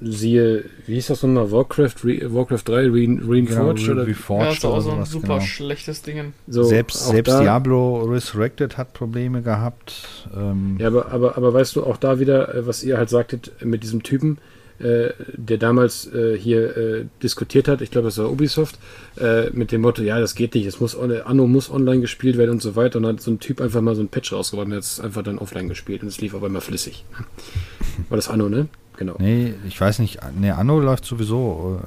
siehe, 0.00 0.64
wie 0.86 0.94
hieß 0.94 1.08
das 1.08 1.22
nochmal? 1.22 1.50
Warcraft, 1.50 2.04
Re 2.04 2.34
Warcraft 2.34 2.62
3 2.64 2.74
Re 2.74 2.90
Reinforged? 2.90 3.48
Genau, 3.48 3.70
oder? 3.70 4.02
Ja, 4.02 4.08
Reforged 4.08 4.58
ist 4.58 4.64
auch 4.64 4.72
oder 4.72 4.80
so 4.82 4.90
ein 4.92 5.04
super 5.04 5.26
genau. 5.34 5.40
schlechtes 5.40 6.02
Ding. 6.02 6.32
So, 6.48 6.64
Selbst, 6.64 7.08
selbst 7.08 7.38
Diablo 7.38 8.02
Resurrected 8.02 8.78
hat 8.78 8.92
Probleme 8.94 9.42
gehabt. 9.42 10.08
Ähm, 10.36 10.76
Ja, 10.78 10.88
aber, 10.88 11.12
aber, 11.12 11.36
aber 11.36 11.54
weißt 11.54 11.76
du, 11.76 11.84
auch 11.84 11.96
da 11.96 12.18
wieder, 12.18 12.54
äh, 12.54 12.66
was 12.66 12.82
ihr 12.82 12.98
halt 12.98 13.10
sagtet 13.10 13.52
mit 13.64 13.82
diesem 13.82 14.02
Typen, 14.02 14.38
äh, 14.80 15.12
der 15.34 15.58
damals 15.58 16.10
äh, 16.12 16.38
hier 16.38 16.76
äh, 16.76 17.04
diskutiert 17.22 17.68
hat, 17.68 17.82
ich 17.82 17.90
glaube, 17.90 18.08
es 18.08 18.16
war 18.16 18.30
Ubisoft, 18.30 18.78
äh, 19.20 19.50
mit 19.50 19.72
dem 19.72 19.82
Motto, 19.82 20.02
ja, 20.02 20.18
das 20.18 20.34
geht 20.34 20.54
nicht, 20.54 20.64
es 20.64 20.80
muss 20.80 20.96
Anno 20.96 21.46
muss 21.46 21.70
online 21.70 22.00
gespielt 22.00 22.38
werden 22.38 22.52
und 22.52 22.62
so 22.62 22.76
weiter. 22.76 22.96
Und 22.96 23.02
dann 23.02 23.16
hat 23.16 23.22
so 23.22 23.30
ein 23.30 23.40
Typ 23.40 23.60
einfach 23.60 23.82
mal 23.82 23.94
so 23.94 24.00
ein 24.00 24.08
Patch 24.08 24.32
rausgebracht 24.32 24.68
und 24.68 24.72
hat 24.74 24.82
es 24.82 24.98
einfach 24.98 25.22
dann 25.22 25.38
offline 25.38 25.68
gespielt 25.68 26.02
und 26.02 26.08
es 26.08 26.20
lief 26.22 26.34
aber 26.34 26.46
immer 26.46 26.62
flüssig. 26.62 27.04
War 28.08 28.16
das 28.16 28.30
Anno, 28.30 28.48
ne? 28.48 28.68
Genau. 29.00 29.16
Nee, 29.18 29.54
ich 29.66 29.80
weiß 29.80 29.98
nicht. 30.00 30.18
Nee, 30.38 30.50
Anno 30.50 30.78
läuft 30.78 31.06
sowieso. 31.06 31.80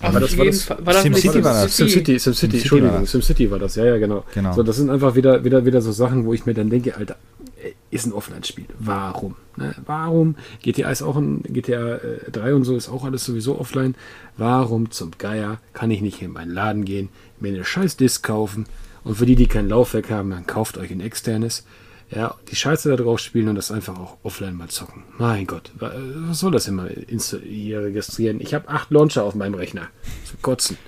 Äh, 0.00 0.04
Aber 0.06 0.20
das 0.20 0.36
war 0.36 0.44
das, 0.44 0.66
das- 0.66 0.84
war 0.84 0.92
das 0.92 1.02
SimCity 1.02 1.28
nicht 1.28 1.44
war 1.44 1.54
das. 1.64 1.76
SimCity, 1.78 2.18
SimCity, 2.18 2.58
Entschuldigung, 2.58 3.00
das. 3.00 3.10
SimCity 3.12 3.50
war 3.50 3.58
das, 3.58 3.74
ja, 3.76 3.86
ja, 3.86 3.96
genau. 3.96 4.22
Genau. 4.34 4.52
So, 4.52 4.62
das 4.62 4.76
sind 4.76 4.90
einfach 4.90 5.14
wieder, 5.14 5.44
wieder, 5.44 5.64
wieder 5.64 5.80
so 5.80 5.92
Sachen, 5.92 6.26
wo 6.26 6.34
ich 6.34 6.44
mir 6.44 6.52
dann 6.52 6.68
denke, 6.68 6.94
Alter, 6.94 7.16
ey, 7.62 7.74
ist 7.90 8.04
ein 8.04 8.12
Offline-Spiel. 8.12 8.66
Warum? 8.78 9.34
Ne? 9.56 9.74
Warum? 9.86 10.34
GTA 10.62 10.90
ist 10.90 11.00
auch 11.00 11.16
ein, 11.16 11.42
GTA 11.44 11.94
äh, 11.94 12.30
3 12.30 12.54
und 12.54 12.64
so 12.64 12.76
ist 12.76 12.90
auch 12.90 13.04
alles 13.06 13.24
sowieso 13.24 13.58
offline. 13.58 13.94
Warum 14.36 14.90
zum 14.90 15.12
Geier 15.16 15.58
kann 15.72 15.90
ich 15.90 16.02
nicht 16.02 16.20
in 16.20 16.32
meinen 16.32 16.52
Laden 16.52 16.84
gehen, 16.84 17.08
mir 17.40 17.48
eine 17.54 17.64
scheiß 17.64 17.96
Disk 17.96 18.22
kaufen 18.22 18.66
und 19.04 19.14
für 19.14 19.24
die, 19.24 19.36
die 19.36 19.46
kein 19.46 19.70
Laufwerk 19.70 20.10
haben, 20.10 20.28
dann 20.32 20.46
kauft 20.46 20.76
euch 20.76 20.90
ein 20.90 21.00
externes. 21.00 21.64
Ja, 22.10 22.36
die 22.50 22.54
Scheiße 22.56 22.88
da 22.88 22.96
drauf 22.96 23.18
spielen 23.18 23.48
und 23.48 23.56
das 23.56 23.70
einfach 23.72 23.98
auch 23.98 24.16
offline 24.22 24.54
mal 24.54 24.68
zocken. 24.68 25.02
Mein 25.18 25.46
Gott, 25.46 25.72
wa- 25.78 25.92
was 26.28 26.38
soll 26.38 26.52
das 26.52 26.68
immer 26.68 26.88
hier 26.88 27.80
registrieren? 27.82 28.40
Ich 28.40 28.54
habe 28.54 28.68
acht 28.68 28.90
Launcher 28.92 29.24
auf 29.24 29.34
meinem 29.34 29.54
Rechner. 29.54 29.88
Zu 30.24 30.36
kotzen. 30.40 30.78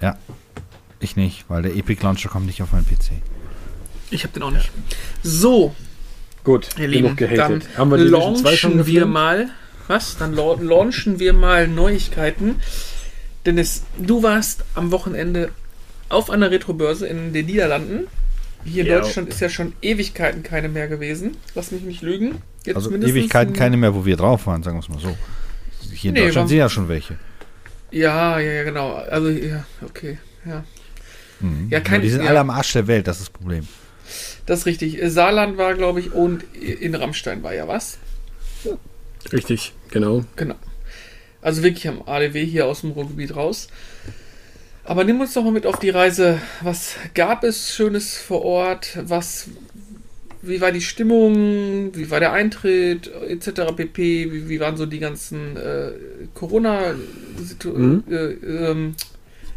ja, 0.00 0.16
ich 1.00 1.16
nicht, 1.16 1.44
weil 1.48 1.62
der 1.62 1.74
Epic 1.74 2.02
Launcher 2.02 2.28
kommt 2.28 2.46
nicht 2.46 2.62
auf 2.62 2.70
meinen 2.72 2.86
PC. 2.86 3.20
Ich 4.10 4.22
habe 4.22 4.32
den 4.32 4.42
auch 4.44 4.50
nicht. 4.52 4.70
So, 5.22 5.74
Gut, 6.44 6.68
ihr 6.78 6.86
Lieben, 6.88 7.16
genug 7.16 7.36
gehatet. 7.36 7.66
dann 7.72 7.78
Haben 7.78 7.90
wir 7.90 7.96
Division 7.98 8.36
2 8.36 8.56
schon 8.56 8.70
launchen 8.76 8.86
wir 8.86 9.06
mal. 9.06 9.48
Was? 9.88 10.16
Dann 10.18 10.34
lau- 10.34 10.56
launchen 10.60 11.18
wir 11.18 11.32
mal 11.32 11.66
Neuigkeiten. 11.66 12.56
Dennis, 13.44 13.82
du 13.98 14.22
warst 14.22 14.64
am 14.74 14.92
Wochenende 14.92 15.50
auf 16.10 16.30
einer 16.30 16.50
Retrobörse 16.50 17.06
in 17.06 17.32
den 17.32 17.46
Niederlanden. 17.46 18.06
Hier 18.64 18.82
in 18.84 18.90
Ja. 18.90 19.00
Deutschland 19.00 19.28
ist 19.28 19.40
ja 19.40 19.48
schon 19.48 19.74
Ewigkeiten 19.82 20.42
keine 20.42 20.68
mehr 20.68 20.88
gewesen. 20.88 21.36
Lass 21.54 21.70
mich 21.70 21.82
nicht 21.82 22.02
lügen. 22.02 22.42
Jetzt 22.64 22.76
Also 22.76 22.90
mindestens 22.90 23.16
Ewigkeiten 23.18 23.52
ein- 23.52 23.58
keine 23.58 23.76
mehr, 23.76 23.94
wo 23.94 24.04
wir 24.06 24.16
drauf 24.16 24.46
waren, 24.46 24.62
sagen 24.62 24.76
wir 24.78 24.80
es 24.82 24.88
mal 24.88 24.98
so. 25.00 25.16
Hier 25.92 26.08
in 26.10 26.14
Nee, 26.14 26.20
Deutschland 26.26 26.48
sind 26.48 26.58
ja 26.58 26.68
schon 26.68 26.88
welche. 26.88 27.18
Ja, 27.90 28.38
ja, 28.40 28.52
ja, 28.52 28.62
genau. 28.64 28.92
Also, 28.94 29.28
ja, 29.28 29.64
okay. 29.84 30.18
Ja, 30.46 30.64
Mhm. 31.40 31.68
Ja, 31.70 31.80
kein- 31.80 32.00
die 32.00 32.08
sind 32.10 32.22
ja. 32.22 32.30
alle 32.30 32.40
am 32.40 32.50
Arsch 32.50 32.72
der 32.72 32.86
Welt, 32.86 33.06
das 33.06 33.18
ist 33.18 33.28
das 33.28 33.30
Problem. 33.30 33.66
das 34.46 34.60
ist 34.60 34.66
richtig. 34.66 34.98
Saarland 35.06 35.56
war, 35.58 35.74
glaube 35.74 36.00
ich, 36.00 36.12
und 36.12 36.42
in 36.54 36.94
Rammstein 36.94 37.42
war 37.42 37.54
ja 37.54 37.66
was. 37.68 37.98
Richtig, 39.32 39.72
genau. 39.90 40.24
Genau. 40.36 40.54
Also 41.42 41.62
wirklich 41.62 41.88
am 41.88 42.02
ADW 42.06 42.44
hier 42.44 42.66
aus 42.66 42.80
dem 42.82 42.90
Ruhrgebiet 42.92 43.34
raus. 43.36 43.68
Aber 44.84 45.04
nimm 45.04 45.20
uns 45.20 45.32
doch 45.32 45.42
mal 45.44 45.52
mit 45.52 45.66
auf 45.66 45.78
die 45.78 45.90
Reise. 45.90 46.40
Was 46.62 46.96
gab 47.14 47.42
es 47.44 47.74
Schönes 47.74 48.18
vor 48.18 48.42
Ort? 48.44 48.98
Was, 49.06 49.48
wie 50.42 50.60
war 50.60 50.72
die 50.72 50.82
Stimmung? 50.82 51.94
Wie 51.94 52.10
war 52.10 52.20
der 52.20 52.32
Eintritt? 52.32 53.10
Etc. 53.28 53.50
pp. 53.74 54.30
Wie, 54.30 54.48
wie 54.48 54.60
waren 54.60 54.76
so 54.76 54.84
die 54.84 54.98
ganzen 54.98 55.56
äh, 55.56 55.92
Corona 56.34 56.94
Mhm. 57.64 58.04
äh, 58.10 58.14
ähm, 58.14 58.94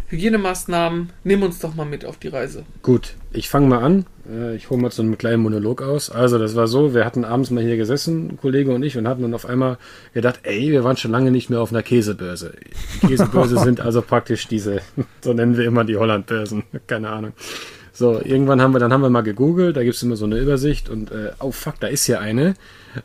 Hygienemaßnahmen? 0.10 1.10
Nimm 1.24 1.44
uns 1.44 1.60
doch 1.60 1.76
mal 1.76 1.86
mit 1.86 2.06
auf 2.06 2.18
die 2.18 2.30
Reise. 2.30 2.64
Gut, 2.82 3.16
ich 3.34 3.50
fange 3.50 3.68
mal 3.68 3.80
an. 3.80 4.06
Äh, 4.30 4.56
Ich 4.56 4.70
hole 4.70 4.82
mal 4.82 4.92
so 4.92 5.02
einen 5.02 5.18
kleinen 5.18 5.44
Monolog 5.44 5.82
aus. 5.82 6.10
Also, 6.10 6.40
das 6.40 6.56
war 6.56 6.68
so, 6.68 6.94
wir 6.94 7.04
hatten 7.06 7.26
abends 7.26 7.52
mal 7.52 7.64
hier 7.64 7.78
gesessen, 7.78 8.30
ein 8.30 8.38
Kollege 8.38 8.74
und 8.74 8.84
ich, 8.84 8.98
und 8.98 9.08
hatten 9.08 9.22
dann 9.22 9.34
auf 9.34 9.46
einmal 9.46 9.78
gedacht, 10.14 10.40
ey, 10.44 10.72
wir 10.72 10.84
waren 10.84 10.96
schon 10.98 11.12
lange 11.12 11.32
nicht 11.32 11.50
mehr 11.50 11.60
auf 11.62 11.72
einer 11.72 11.84
Käsebörse. 11.84 12.54
Käsebörse 13.06 13.58
sind 13.64 13.82
also 13.82 14.02
praktisch 14.02 14.48
diese, 14.48 14.80
so 15.22 15.34
nennen 15.34 15.58
wir 15.58 15.66
immer 15.66 15.84
die 15.84 15.98
Hollandbörsen, 15.98 16.64
keine 16.88 17.10
Ahnung. 17.10 17.34
So, 17.92 18.22
irgendwann 18.24 18.62
haben 18.62 18.74
wir, 18.74 18.80
dann 18.80 18.94
haben 18.94 19.02
wir 19.02 19.10
mal 19.10 19.24
gegoogelt, 19.24 19.76
da 19.76 19.84
gibt 19.84 19.96
es 19.96 20.04
immer 20.04 20.16
so 20.16 20.26
eine 20.26 20.38
Übersicht 20.38 20.88
und, 20.88 21.12
äh, 21.12 21.32
oh 21.40 21.52
fuck, 21.52 21.80
da 21.80 21.88
ist 21.88 22.06
hier 22.06 22.22
eine. 22.22 22.54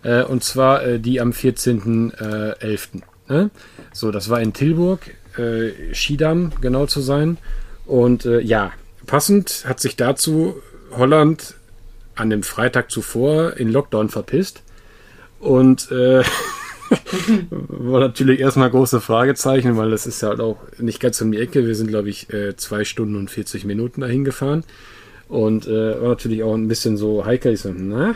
Äh, 0.03 0.23
und 0.23 0.45
zwar 0.45 0.85
äh, 0.85 0.99
die 1.01 1.19
am 1.21 1.31
14.11. 1.31 3.01
Ne? 3.29 3.51
So, 3.93 4.11
das 4.11 4.29
war 4.29 4.41
in 4.43 4.53
Tilburg, 4.53 5.01
äh, 5.39 5.95
Schiedam, 5.95 6.53
genau 6.61 6.87
zu 6.87 7.01
sein. 7.01 7.39
Und 7.87 8.25
äh, 8.27 8.41
ja, 8.41 8.73
passend 9.07 9.65
hat 9.67 9.81
sich 9.81 9.97
dazu 9.97 10.57
Holland 10.97 11.55
an 12.15 12.31
dem 12.31 12.43
Freitag 12.43 12.91
zuvor 12.91 13.57
in 13.57 13.71
Lockdown 13.71 14.09
verpisst. 14.09 14.63
Und 15.41 15.91
äh, 15.91 16.23
war 17.51 18.01
natürlich 18.01 18.41
erstmal 18.41 18.71
große 18.71 19.01
Fragezeichen, 19.01 19.77
weil 19.77 19.91
das 19.91 20.07
ist 20.07 20.23
ja 20.23 20.29
halt 20.29 20.41
auch 20.41 20.59
nicht 20.79 21.01
ganz 21.01 21.21
um 21.21 21.33
die 21.33 21.41
Ecke. 21.41 21.67
Wir 21.67 21.75
sind, 21.75 21.89
glaube 21.89 22.11
ich, 22.11 22.33
äh, 22.33 22.57
zwei 22.57 22.85
Stunden 22.85 23.17
und 23.17 23.31
40 23.31 23.65
Minuten 23.65 24.03
dahin 24.03 24.25
gefahren. 24.25 24.65
Und 25.29 25.67
äh, 25.67 26.01
war 26.01 26.11
natürlich 26.11 26.43
auch 26.43 26.55
ein 26.55 26.69
bisschen 26.69 26.97
so 26.97 27.25
heikel. 27.25 27.55
Ich 27.55 27.61
so, 27.61 27.73
na, 27.75 28.15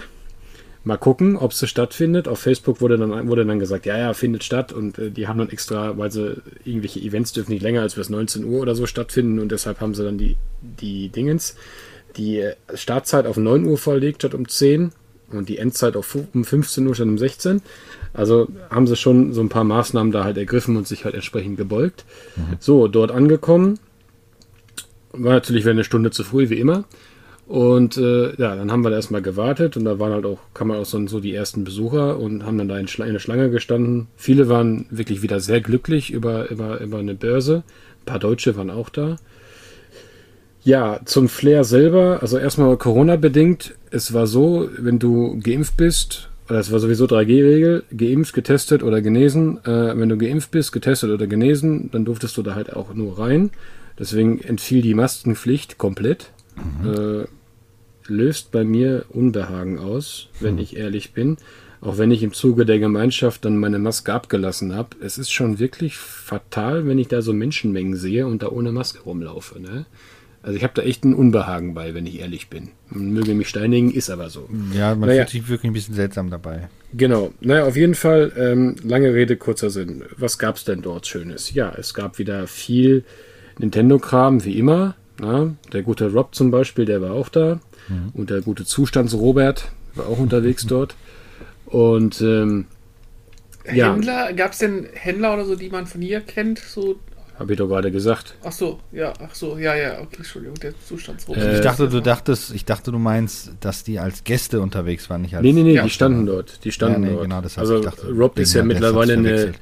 mal 0.86 0.96
gucken, 0.96 1.36
ob 1.36 1.50
es 1.50 1.68
stattfindet. 1.68 2.28
Auf 2.28 2.38
Facebook 2.38 2.80
wurde 2.80 2.96
dann, 2.96 3.28
wurde 3.28 3.44
dann 3.44 3.58
gesagt, 3.58 3.86
ja, 3.86 3.98
ja, 3.98 4.14
findet 4.14 4.44
statt. 4.44 4.72
Und 4.72 4.98
äh, 4.98 5.10
die 5.10 5.26
haben 5.26 5.38
dann 5.38 5.50
extra, 5.50 5.98
weil 5.98 6.12
sie 6.12 6.40
irgendwelche 6.64 7.00
Events 7.00 7.32
dürfen 7.32 7.52
nicht 7.52 7.62
länger 7.62 7.82
als 7.82 7.96
bis 7.96 8.08
19 8.08 8.44
Uhr 8.44 8.60
oder 8.60 8.76
so 8.76 8.86
stattfinden. 8.86 9.40
Und 9.40 9.50
deshalb 9.50 9.80
haben 9.80 9.94
sie 9.94 10.04
dann 10.04 10.16
die, 10.16 10.36
die 10.62 11.08
Dingens, 11.08 11.56
die 12.16 12.38
äh, 12.38 12.54
Startzeit 12.72 13.26
auf 13.26 13.36
9 13.36 13.64
Uhr 13.64 13.78
verlegt 13.78 14.22
statt 14.22 14.34
um 14.34 14.48
10 14.48 14.92
und 15.32 15.48
die 15.48 15.58
Endzeit 15.58 15.96
auf 15.96 16.16
um 16.32 16.44
15 16.44 16.86
Uhr 16.86 16.94
statt 16.94 17.08
um 17.08 17.18
16. 17.18 17.62
Also 18.14 18.46
haben 18.70 18.86
sie 18.86 18.94
schon 18.94 19.32
so 19.32 19.40
ein 19.40 19.48
paar 19.48 19.64
Maßnahmen 19.64 20.12
da 20.12 20.22
halt 20.22 20.38
ergriffen 20.38 20.76
und 20.76 20.86
sich 20.86 21.04
halt 21.04 21.16
entsprechend 21.16 21.56
gebeugt. 21.56 22.04
So, 22.60 22.86
dort 22.86 23.10
angekommen. 23.10 23.80
War 25.10 25.32
natürlich 25.32 25.64
wieder 25.64 25.72
eine 25.72 25.84
Stunde 25.84 26.12
zu 26.12 26.22
früh, 26.22 26.48
wie 26.48 26.60
immer. 26.60 26.84
Und 27.46 27.96
äh, 27.96 28.34
ja, 28.36 28.56
dann 28.56 28.72
haben 28.72 28.82
wir 28.82 28.90
da 28.90 28.96
erstmal 28.96 29.22
gewartet 29.22 29.76
und 29.76 29.84
da 29.84 30.00
waren 30.00 30.12
halt 30.12 30.26
auch, 30.26 30.40
kann 30.52 30.66
man 30.66 30.78
auch 30.78 30.84
so, 30.84 31.06
so 31.06 31.20
die 31.20 31.32
ersten 31.32 31.62
Besucher 31.62 32.18
und 32.18 32.44
haben 32.44 32.58
dann 32.58 32.68
da 32.68 32.76
in, 32.76 32.88
Schla 32.88 33.06
in 33.06 33.12
der 33.12 33.20
Schlange 33.20 33.50
gestanden. 33.50 34.08
Viele 34.16 34.48
waren 34.48 34.86
wirklich 34.90 35.22
wieder 35.22 35.38
sehr 35.38 35.60
glücklich 35.60 36.10
über, 36.12 36.50
über, 36.50 36.80
über 36.80 36.98
eine 36.98 37.14
Börse. 37.14 37.62
Ein 38.02 38.06
paar 38.06 38.18
Deutsche 38.18 38.56
waren 38.56 38.70
auch 38.70 38.88
da. 38.88 39.16
Ja, 40.64 40.98
zum 41.04 41.28
Flair 41.28 41.62
selber, 41.62 42.18
also 42.20 42.36
erstmal 42.36 42.76
Corona-bedingt. 42.76 43.76
Es 43.92 44.12
war 44.12 44.26
so, 44.26 44.68
wenn 44.76 44.98
du 44.98 45.38
geimpft 45.40 45.76
bist, 45.76 46.28
oder 46.48 46.58
es 46.58 46.72
war 46.72 46.80
sowieso 46.80 47.04
3G-Regel, 47.04 47.84
geimpft, 47.96 48.34
getestet 48.34 48.82
oder 48.82 49.00
genesen. 49.00 49.64
Äh, 49.64 49.96
wenn 49.96 50.08
du 50.08 50.18
geimpft 50.18 50.50
bist, 50.50 50.72
getestet 50.72 51.10
oder 51.10 51.28
genesen, 51.28 51.90
dann 51.92 52.04
durftest 52.04 52.36
du 52.36 52.42
da 52.42 52.56
halt 52.56 52.72
auch 52.72 52.92
nur 52.94 53.20
rein. 53.20 53.50
Deswegen 53.96 54.40
entfiel 54.40 54.82
die 54.82 54.94
Maskenpflicht 54.94 55.78
komplett. 55.78 56.32
Äh, 56.84 57.26
löst 58.08 58.52
bei 58.52 58.64
mir 58.64 59.04
Unbehagen 59.10 59.78
aus, 59.78 60.28
wenn 60.40 60.58
ich 60.58 60.76
ehrlich 60.76 61.12
bin. 61.12 61.36
Auch 61.80 61.98
wenn 61.98 62.10
ich 62.10 62.22
im 62.22 62.32
Zuge 62.32 62.64
der 62.64 62.78
Gemeinschaft 62.78 63.44
dann 63.44 63.58
meine 63.58 63.78
Maske 63.78 64.12
abgelassen 64.12 64.74
habe. 64.74 64.96
Es 65.00 65.18
ist 65.18 65.30
schon 65.30 65.58
wirklich 65.58 65.96
fatal, 65.96 66.86
wenn 66.86 66.98
ich 66.98 67.08
da 67.08 67.20
so 67.22 67.32
Menschenmengen 67.32 67.96
sehe 67.96 68.26
und 68.26 68.42
da 68.42 68.48
ohne 68.48 68.72
Maske 68.72 69.00
rumlaufe. 69.00 69.60
Ne? 69.60 69.84
Also 70.42 70.56
ich 70.56 70.64
habe 70.64 70.72
da 70.74 70.82
echt 70.82 71.04
ein 71.04 71.12
Unbehagen 71.14 71.74
bei, 71.74 71.92
wenn 71.94 72.06
ich 72.06 72.18
ehrlich 72.20 72.48
bin. 72.48 72.70
Man 72.88 73.10
möge 73.12 73.34
mich 73.34 73.48
steinigen, 73.48 73.90
ist 73.92 74.10
aber 74.10 74.30
so. 74.30 74.48
Ja, 74.72 74.94
man 74.94 75.08
Naja. 75.08 75.22
fühlt 75.22 75.30
sich 75.30 75.48
wirklich 75.48 75.70
ein 75.70 75.74
bisschen 75.74 75.94
seltsam 75.94 76.30
dabei. 76.30 76.68
Genau. 76.94 77.32
Naja, 77.40 77.64
auf 77.66 77.76
jeden 77.76 77.94
Fall, 77.94 78.32
ähm, 78.36 78.76
lange 78.82 79.12
Rede, 79.12 79.36
kurzer 79.36 79.70
Sinn. 79.70 80.02
Was 80.16 80.38
gab's 80.38 80.64
denn 80.64 80.82
dort 80.82 81.06
Schönes? 81.06 81.52
Ja, 81.52 81.72
es 81.76 81.94
gab 81.94 82.18
wieder 82.18 82.46
viel 82.46 83.04
Nintendo-Kram, 83.58 84.44
wie 84.44 84.58
immer. 84.58 84.94
Na, 85.20 85.54
der 85.72 85.82
gute 85.82 86.12
Rob 86.12 86.34
zum 86.34 86.50
Beispiel, 86.50 86.84
der 86.84 87.00
war 87.00 87.12
auch 87.12 87.28
da. 87.28 87.60
Und 88.14 88.30
der 88.30 88.40
gute 88.42 88.64
Zustands-Robert 88.64 89.68
war 89.94 90.06
auch 90.08 90.18
unterwegs 90.18 90.66
dort. 90.68 90.94
Und 91.66 92.20
ähm, 92.20 92.66
ja, 93.72 93.92
Händler, 93.92 94.32
gab 94.32 94.52
es 94.52 94.58
denn 94.58 94.86
Händler 94.92 95.34
oder 95.34 95.44
so, 95.44 95.56
die 95.56 95.68
man 95.70 95.86
von 95.86 96.00
hier 96.00 96.20
kennt? 96.20 96.58
So, 96.60 96.96
habe 97.38 97.52
ich 97.52 97.58
doch 97.58 97.66
gerade 97.68 97.90
gesagt. 97.90 98.34
ach 98.44 98.52
so, 98.52 98.78
ja, 98.92 99.12
ach 99.20 99.34
so, 99.34 99.58
ja, 99.58 99.74
ja, 99.74 100.00
okay, 100.00 100.18
Entschuldigung, 100.18 100.54
der 100.60 100.72
Zustandsruf. 100.86 101.36
Äh, 101.36 101.56
ich 101.56 101.60
dachte, 101.60 101.88
du 101.88 102.00
dachtest, 102.00 102.54
ich 102.54 102.64
dachte, 102.64 102.92
du 102.92 102.98
meinst, 102.98 103.50
dass 103.60 103.82
die 103.84 103.98
als 103.98 104.24
Gäste 104.24 104.60
unterwegs 104.60 105.10
waren, 105.10 105.22
nicht 105.22 105.34
als 105.34 105.42
Nee, 105.42 105.52
nee, 105.52 105.62
nee, 105.64 105.74
Ja. 105.74 105.82
die 105.82 105.90
standen 105.90 106.26
dort. 106.26 106.64
Die 106.64 106.72
standen 106.72 107.02
Ja, 107.02 107.08
nee, 107.08 107.14
dort. 107.14 107.22
genau, 107.24 107.40
das 107.40 107.56
hab 107.56 107.62
also 107.62 107.78
ich 107.80 107.84
dachte, 107.84 108.08
Rob 108.10 108.38
ist 108.38 108.54
ja 108.54 108.62
mittlerweile 108.62 109.14
eine 109.14 109.28
verwechselt. 109.28 109.58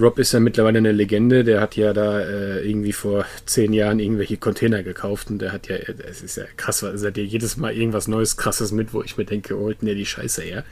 Rob 0.00 0.18
ist 0.18 0.32
ja 0.32 0.40
mittlerweile 0.40 0.78
eine 0.78 0.92
Legende, 0.92 1.44
der 1.44 1.60
hat 1.60 1.76
ja 1.76 1.92
da 1.92 2.20
äh, 2.20 2.68
irgendwie 2.68 2.92
vor 2.92 3.24
zehn 3.46 3.72
Jahren 3.72 3.98
irgendwelche 3.98 4.36
Container 4.36 4.82
gekauft 4.82 5.30
und 5.30 5.40
der 5.40 5.52
hat 5.52 5.68
ja, 5.68 5.76
es 5.76 6.22
ist 6.22 6.36
ja 6.36 6.44
krass, 6.56 6.82
weil 6.82 6.94
er 6.96 7.06
hat 7.08 7.16
ja 7.16 7.22
jedes 7.22 7.56
Mal 7.56 7.74
irgendwas 7.74 8.08
Neues, 8.08 8.36
krasses 8.36 8.72
mit, 8.72 8.94
wo 8.94 9.02
ich 9.02 9.16
mir 9.16 9.24
denke, 9.24 9.54
denn 9.54 9.86
der 9.86 9.94
die 9.94 10.06
Scheiße 10.06 10.42
her? 10.42 10.64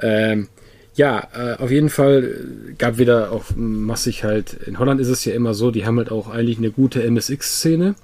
Ähm, 0.00 0.48
ja, 0.94 1.28
äh, 1.32 1.56
auf 1.62 1.70
jeden 1.70 1.90
Fall 1.90 2.34
gab 2.76 2.98
wieder 2.98 3.30
auch 3.30 3.44
massig 3.56 4.24
halt, 4.24 4.54
in 4.66 4.78
Holland 4.78 5.00
ist 5.00 5.08
es 5.08 5.24
ja 5.24 5.32
immer 5.32 5.54
so, 5.54 5.70
die 5.70 5.86
haben 5.86 5.96
halt 5.98 6.10
auch 6.10 6.28
eigentlich 6.28 6.58
eine 6.58 6.70
gute 6.70 7.02
MSX-Szene 7.08 7.94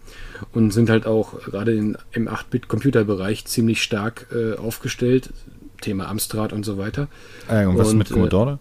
und 0.53 0.73
sind 0.73 0.91
halt 0.91 1.07
auch 1.07 1.41
gerade 1.43 1.73
in, 1.73 1.99
im 2.13 2.29
8-Bit-Computerbereich 2.29 3.47
ziemlich 3.47 3.83
stark 3.83 4.27
äh, 4.33 4.57
aufgestellt. 4.57 5.31
Thema 5.81 6.09
Amstrad 6.09 6.53
und 6.53 6.65
so 6.65 6.79
weiter. 6.79 7.09
Äh, 7.49 7.67
und 7.67 7.77
was 7.77 7.91
und, 7.91 7.99
mit 7.99 8.11
äh, 8.11 8.15
Commodore? 8.15 8.59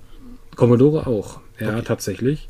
Commodore 0.56 1.08
auch, 1.08 1.40
ja, 1.64 1.82
tatsächlich. 1.82 2.48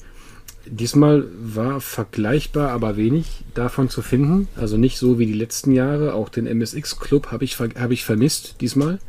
Diesmal 0.66 1.26
war 1.42 1.82
vergleichbar, 1.82 2.72
aber 2.72 2.96
wenig 2.96 3.44
davon 3.54 3.90
zu 3.90 4.02
finden. 4.02 4.48
Also 4.56 4.78
nicht 4.78 4.98
so 4.98 5.20
wie 5.20 5.26
die 5.26 5.34
letzten 5.34 5.72
Jahre. 5.72 6.14
Auch 6.14 6.30
den 6.30 6.48
MSX-Club 6.48 7.32
habe 7.32 7.44
ich, 7.44 7.60
hab 7.60 7.92
ich 7.92 8.06
vermisst 8.06 8.62
diesmal. 8.62 9.00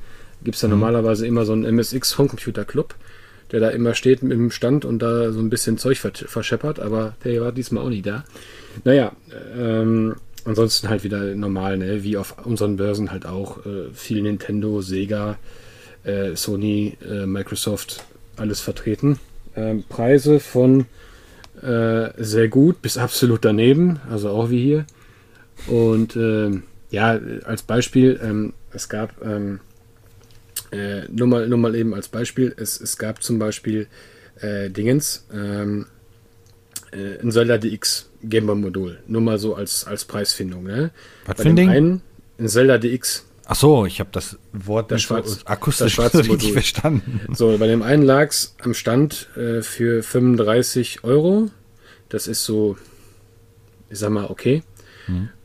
Gibt 0.43 0.57
es 0.57 0.63
ja 0.63 0.69
normalerweise 0.69 1.27
immer 1.27 1.45
so 1.45 1.53
einen 1.53 1.65
MSX-Homecomputer-Club, 1.65 2.95
der 3.53 3.61
da 3.61 3.69
immer 3.71 3.95
steht 3.95 4.23
mit 4.23 4.33
dem 4.33 4.51
Stand 4.51 4.85
und 4.85 4.99
da 4.99 5.33
so 5.33 5.41
ein 5.41 5.49
bisschen 5.49 5.79
Zeug 5.79 5.99
ver 5.99 6.13
verscheppert, 6.15 6.81
aber 6.81 7.15
der 7.25 7.41
war 7.41 7.53
diesmal 7.53 7.85
auch 7.85 7.89
nicht 7.89 8.05
da. 8.05 8.25
Naja, 8.83 9.13
ähm, 9.57 10.17
ansonsten 10.45 10.89
halt 10.89 11.05
wieder 11.05 11.35
normal, 11.35 11.79
ne? 11.79 12.03
wie 12.03 12.17
auf 12.17 12.45
unseren 12.45 12.77
Börsen 12.77 13.11
halt 13.11 13.27
auch. 13.27 13.65
Äh, 13.65 13.91
viel 13.95 14.23
Nintendo, 14.23 14.81
Sega, 14.83 15.39
äh, 16.05 16.37
Sony, 16.37 16.97
äh, 17.09 17.27
Microsoft, 17.27 18.05
alles 18.37 18.61
vertreten. 18.61 19.19
Ähm, 19.57 19.85
Preise 19.89 20.41
von 20.41 20.87
äh, 21.63 22.11
sehr 22.19 22.49
gut 22.49 22.83
bis 22.83 22.99
absolut 22.99 23.45
daneben, 23.45 24.01
also 24.11 24.31
auch 24.31 24.51
wie 24.51 24.63
hier. 24.63 24.87
Und 25.67 26.17
ähm, 26.17 26.65
ja, 26.91 27.19
als 27.45 27.63
Beispiel, 27.63 28.21
ähm, 28.23 28.53
es 28.73 28.89
gab, 28.89 29.25
ähm, 29.25 29.61
äh, 30.73 31.03
nur, 31.09 31.27
mal, 31.27 31.49
nur 31.49 31.59
mal 31.59 31.75
eben 31.75 31.95
als 31.95 32.09
Beispiel, 32.09 32.55
es, 32.57 32.81
es 32.81 32.99
gab 32.99 33.23
zum 33.23 33.39
Beispiel 33.39 33.87
äh, 34.41 34.71
Dingens, 34.71 35.27
ähm, 35.33 35.87
äh, 36.93 37.21
ein 37.21 37.31
Zelda 37.33 37.59
DX 37.59 38.11
Gameboy-Modul, 38.23 38.99
nur 39.07 39.21
mal 39.21 39.39
so 39.39 39.55
als, 39.55 39.87
als 39.87 40.05
Preisfindung. 40.05 40.65
Ne? 40.65 40.91
Was 41.27 41.37
Bei 41.37 41.43
für 41.45 41.49
ein 41.51 41.57
Ding? 41.57 41.69
einen, 41.69 42.03
ein 42.39 42.49
Zelda 42.49 42.79
DX. 42.79 43.25
Ach 43.47 43.55
so, 43.57 43.85
ich 43.87 44.01
habe 44.01 44.11
das 44.13 44.39
Wort 44.53 44.91
Das 44.91 44.97
nicht 45.01 45.09
so 45.09 45.15
schwarz- 45.15 45.41
akustisch 45.45 45.85
das 45.87 45.93
schwarze 45.93 46.19
richtig 46.21 46.31
Modul. 46.39 46.53
verstanden. 46.53 47.21
So, 47.35 47.57
bei 47.59 47.67
dem 47.67 47.83
einen 47.83 48.03
lag 48.03 48.29
es 48.31 48.55
am 48.63 48.75
Stand 48.75 49.29
äh, 49.37 49.61
für 49.63 50.03
35 50.03 51.05
Euro. 51.05 51.51
Das 52.09 52.27
ist 52.27 52.45
so, 52.45 52.77
ich 53.91 53.99
sag 53.99 54.11
mal, 54.11 54.27
okay. 54.27 54.63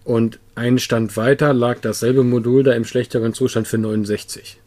Und 0.05 0.39
einen 0.55 0.79
Stand 0.79 1.17
weiter 1.17 1.53
lag 1.53 1.79
dasselbe 1.81 2.23
Modul 2.23 2.63
da 2.63 2.71
im 2.73 2.85
schlechteren 2.85 3.33
Zustand 3.33 3.67
für 3.67 3.77
69. 3.77 4.57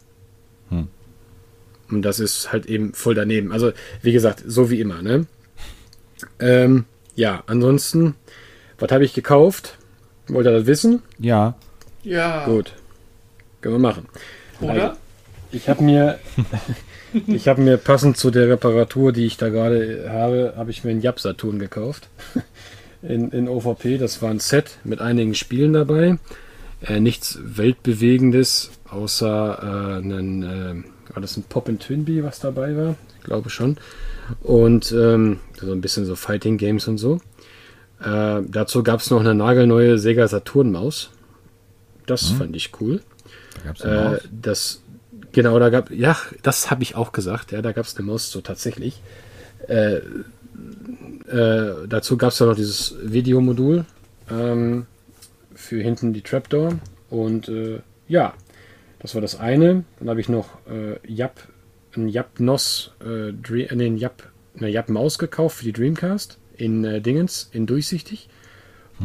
Hm. 0.69 0.87
Und 1.89 2.01
das 2.03 2.19
ist 2.19 2.51
halt 2.51 2.67
eben 2.67 2.93
voll 2.93 3.15
daneben. 3.15 3.51
Also, 3.51 3.71
wie 4.03 4.11
gesagt, 4.13 4.43
so 4.45 4.69
wie 4.69 4.79
immer, 4.79 5.01
ne? 5.01 5.25
Ähm, 6.39 6.85
ja, 7.15 7.43
ansonsten, 7.47 8.15
was 8.79 8.91
habe 8.91 9.03
ich 9.05 9.13
gekauft? 9.13 9.77
Wollt 10.27 10.45
ihr 10.45 10.51
das 10.51 10.65
wissen? 10.67 11.01
Ja, 11.19 11.55
ja, 12.03 12.45
Gut. 12.45 12.73
Können 13.63 13.75
wir 13.75 13.79
machen. 13.79 14.07
oder? 14.59 14.97
Ich 15.53 15.69
habe 15.69 15.83
mir, 15.83 16.19
ich 17.27 17.47
habe 17.47 17.61
mir 17.61 17.77
passend 17.77 18.17
zu 18.17 18.29
der 18.29 18.49
Reparatur, 18.49 19.13
die 19.13 19.25
ich 19.25 19.37
da 19.37 19.47
gerade 19.47 20.09
habe, 20.09 20.53
habe 20.57 20.69
ich 20.69 20.83
mir 20.83 20.91
einen 20.91 21.01
Jap 21.01 21.19
Saturn 21.19 21.59
gekauft. 21.59 22.09
In, 23.01 23.31
in 23.31 23.49
OVP. 23.49 23.97
Das 23.97 24.21
war 24.21 24.31
ein 24.31 24.39
Set 24.39 24.77
mit 24.83 25.01
einigen 25.01 25.33
Spielen 25.35 25.73
dabei. 25.73 26.17
Äh, 26.81 26.99
nichts 26.99 27.39
Weltbewegendes, 27.41 28.71
außer 28.89 29.59
äh, 29.61 29.97
einen, 29.97 30.43
äh, 30.43 31.13
war 31.13 31.21
das 31.21 31.37
ein 31.37 31.43
Pop 31.43 31.69
and 31.69 31.81
Twinbee, 31.81 32.23
was 32.23 32.39
dabei 32.39 32.75
war? 32.75 32.95
Ich 33.19 33.23
glaube 33.23 33.49
schon. 33.49 33.77
Und 34.41 34.91
ähm, 34.91 35.39
so 35.59 35.71
ein 35.71 35.81
bisschen 35.81 36.05
so 36.05 36.15
Fighting 36.15 36.57
Games 36.57 36.87
und 36.87 36.97
so. 36.97 37.19
Äh, 38.01 38.41
dazu 38.47 38.83
gab 38.83 38.99
es 38.99 39.09
noch 39.09 39.21
eine 39.21 39.35
nagelneue 39.35 39.97
Sega 39.99 40.27
Saturn 40.27 40.71
Maus. 40.71 41.11
Das 42.05 42.27
fand 42.27 42.55
ich 42.55 42.71
cool. 42.81 43.01
Da 43.55 43.61
gab's 43.65 43.81
eine 43.81 44.15
Äh, 44.17 44.19
das, 44.31 44.81
genau, 45.31 45.57
da 45.59 45.69
gab, 45.69 45.91
ja, 45.91 46.17
das 46.41 46.71
habe 46.71 46.83
ich 46.83 46.95
auch 46.95 47.11
gesagt, 47.11 47.51
ja, 47.51 47.61
da 47.61 47.71
gab 47.71 47.85
es 47.85 47.95
eine 47.95 48.05
Maus 48.05 48.31
so 48.31 48.41
tatsächlich. 48.41 49.01
Äh, 49.67 50.01
äh, 51.27 51.87
dazu 51.87 52.17
gab 52.17 52.31
es 52.31 52.39
ja 52.39 52.45
noch 52.45 52.55
dieses 52.55 52.95
Videomodul 53.03 53.85
ähm, 54.29 54.85
für 55.55 55.81
hinten 55.81 56.13
die 56.13 56.21
Trapdoor 56.21 56.73
und 57.09 57.47
äh, 57.47 57.79
ja, 58.07 58.33
das 58.99 59.15
war 59.15 59.21
das 59.21 59.39
eine. 59.39 59.83
Dann 59.99 60.09
habe 60.09 60.19
ich 60.21 60.29
noch 60.29 60.49
äh, 60.67 60.97
Yap, 61.07 61.47
ein 61.95 62.07
Yap 62.07 62.39
NOS, 62.39 62.91
äh, 63.01 63.31
Dre- 63.31 63.69
äh, 63.69 63.75
nee, 63.75 63.95
Yap, 63.97 64.23
eine 64.57 64.69
Yap 64.69 64.89
Maus 64.89 65.17
gekauft 65.17 65.57
für 65.57 65.65
die 65.65 65.73
Dreamcast 65.73 66.37
in 66.57 66.83
äh, 66.83 67.01
Dingens, 67.01 67.49
in 67.51 67.65
durchsichtig. 67.65 68.29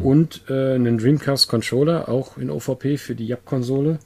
Und 0.00 0.42
äh, 0.48 0.74
einen 0.74 0.98
Dreamcast 0.98 1.48
Controller, 1.48 2.08
auch 2.08 2.36
in 2.36 2.50
OVP 2.50 2.98
für 2.98 3.14
die 3.16 3.26
Yap-Konsole. 3.26 3.98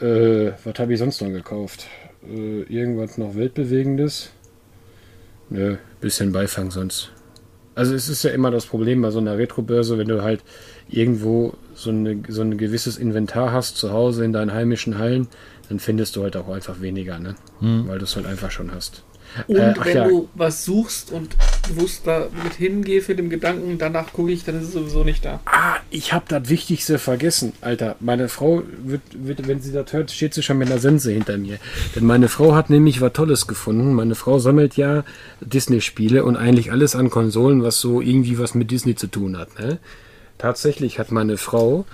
Äh, 0.00 0.52
was 0.64 0.78
habe 0.78 0.92
ich 0.92 0.98
sonst 0.98 1.22
noch 1.22 1.28
gekauft? 1.30 1.86
Äh, 2.28 2.62
irgendwas 2.62 3.18
noch 3.18 3.34
Weltbewegendes? 3.34 4.30
Nö, 5.48 5.76
bisschen 6.00 6.32
Beifang 6.32 6.70
sonst. 6.70 7.12
Also 7.74 7.94
es 7.94 8.08
ist 8.08 8.22
ja 8.22 8.30
immer 8.30 8.50
das 8.50 8.66
Problem 8.66 9.02
bei 9.02 9.10
so 9.10 9.18
einer 9.18 9.36
Retrobörse, 9.36 9.98
wenn 9.98 10.08
du 10.08 10.22
halt 10.22 10.42
irgendwo 10.88 11.54
so, 11.74 11.90
eine, 11.90 12.22
so 12.28 12.40
ein 12.40 12.56
gewisses 12.56 12.96
Inventar 12.96 13.52
hast 13.52 13.76
zu 13.76 13.92
Hause 13.92 14.24
in 14.24 14.32
deinen 14.32 14.52
heimischen 14.52 14.98
Hallen, 14.98 15.28
dann 15.68 15.78
findest 15.78 16.16
du 16.16 16.22
halt 16.22 16.36
auch 16.36 16.48
einfach 16.48 16.80
weniger, 16.80 17.18
ne? 17.18 17.34
Weil 17.60 17.98
du 17.98 18.04
es 18.04 18.16
halt 18.16 18.26
einfach 18.26 18.50
schon 18.50 18.72
hast. 18.72 19.02
Und 19.48 19.56
Äh, 19.56 19.74
wenn 19.84 19.96
ja. 19.96 20.08
du 20.08 20.28
was 20.34 20.64
suchst 20.64 21.10
und 21.12 21.36
bewusst 21.68 22.02
da 22.06 22.28
mit 22.44 22.54
hingehst 22.54 23.08
mit 23.08 23.18
dem 23.18 23.28
Gedanken, 23.28 23.76
danach 23.76 24.12
gucke 24.12 24.30
ich, 24.30 24.44
dann 24.44 24.60
ist 24.60 24.68
es 24.68 24.72
sowieso 24.72 25.04
nicht 25.04 25.24
da. 25.24 25.40
Ah, 25.46 25.76
ich 25.90 26.12
habe 26.12 26.24
das 26.28 26.48
Wichtigste 26.48 26.98
vergessen, 26.98 27.52
Alter. 27.60 27.96
Meine 28.00 28.28
Frau 28.28 28.62
wird, 28.84 29.02
wird, 29.12 29.46
wenn 29.46 29.60
sie 29.60 29.72
das 29.72 29.92
hört, 29.92 30.10
steht 30.10 30.34
sie 30.34 30.42
schon 30.42 30.58
mit 30.58 30.70
einer 30.70 30.78
Sense 30.80 31.10
hinter 31.10 31.36
mir. 31.38 31.58
Denn 31.94 32.06
meine 32.06 32.28
Frau 32.28 32.54
hat 32.54 32.70
nämlich 32.70 33.00
was 33.00 33.12
Tolles 33.12 33.46
gefunden. 33.46 33.92
Meine 33.94 34.14
Frau 34.14 34.38
sammelt 34.38 34.76
ja 34.76 35.04
Disney-Spiele 35.40 36.24
und 36.24 36.36
eigentlich 36.36 36.70
alles 36.72 36.94
an 36.94 37.10
Konsolen, 37.10 37.62
was 37.62 37.80
so 37.80 38.00
irgendwie 38.00 38.38
was 38.38 38.54
mit 38.54 38.70
Disney 38.70 38.94
zu 38.94 39.08
tun 39.08 39.36
hat. 39.36 39.58
Ne? 39.58 39.78
Tatsächlich 40.38 40.98
hat 40.98 41.10
meine 41.12 41.36
Frau 41.36 41.84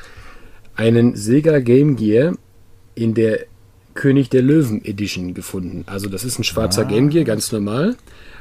einen 0.77 1.17
Sega 1.17 1.59
Game 1.61 1.97
Gear 1.97 2.35
in 2.95 3.15
der 3.15 3.47
König 3.95 4.31
der 4.31 4.43
Löwen 4.43 4.85
Edition 4.85 5.35
gefunden. 5.35 5.85
Also 5.87 6.09
das 6.09 6.25
ist 6.25 6.39
ein 6.39 6.45
schwarzer 6.45 6.83
Ah. 6.83 6.89
Game 6.89 7.11
Gear, 7.11 7.25
ganz 7.25 7.53
normal. 7.53 7.97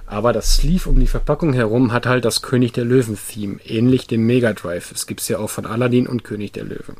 Aber 0.05 0.33
das 0.33 0.55
Sleeve 0.55 0.89
um 0.89 0.99
die 0.99 1.07
Verpackung 1.07 1.53
herum 1.53 1.93
hat 1.93 2.05
halt 2.05 2.25
das 2.25 2.41
König 2.41 2.73
der 2.73 2.83
Löwen 2.83 3.17
Theme, 3.17 3.59
ähnlich 3.65 4.07
dem 4.07 4.25
Mega 4.25 4.53
Drive. 4.53 4.91
Es 4.91 5.07
gibt's 5.07 5.27
ja 5.29 5.39
auch 5.39 5.49
von 5.49 5.65
Aladdin 5.65 6.05
und 6.07 6.23
König 6.23 6.51
der 6.51 6.65
Löwen. 6.65 6.97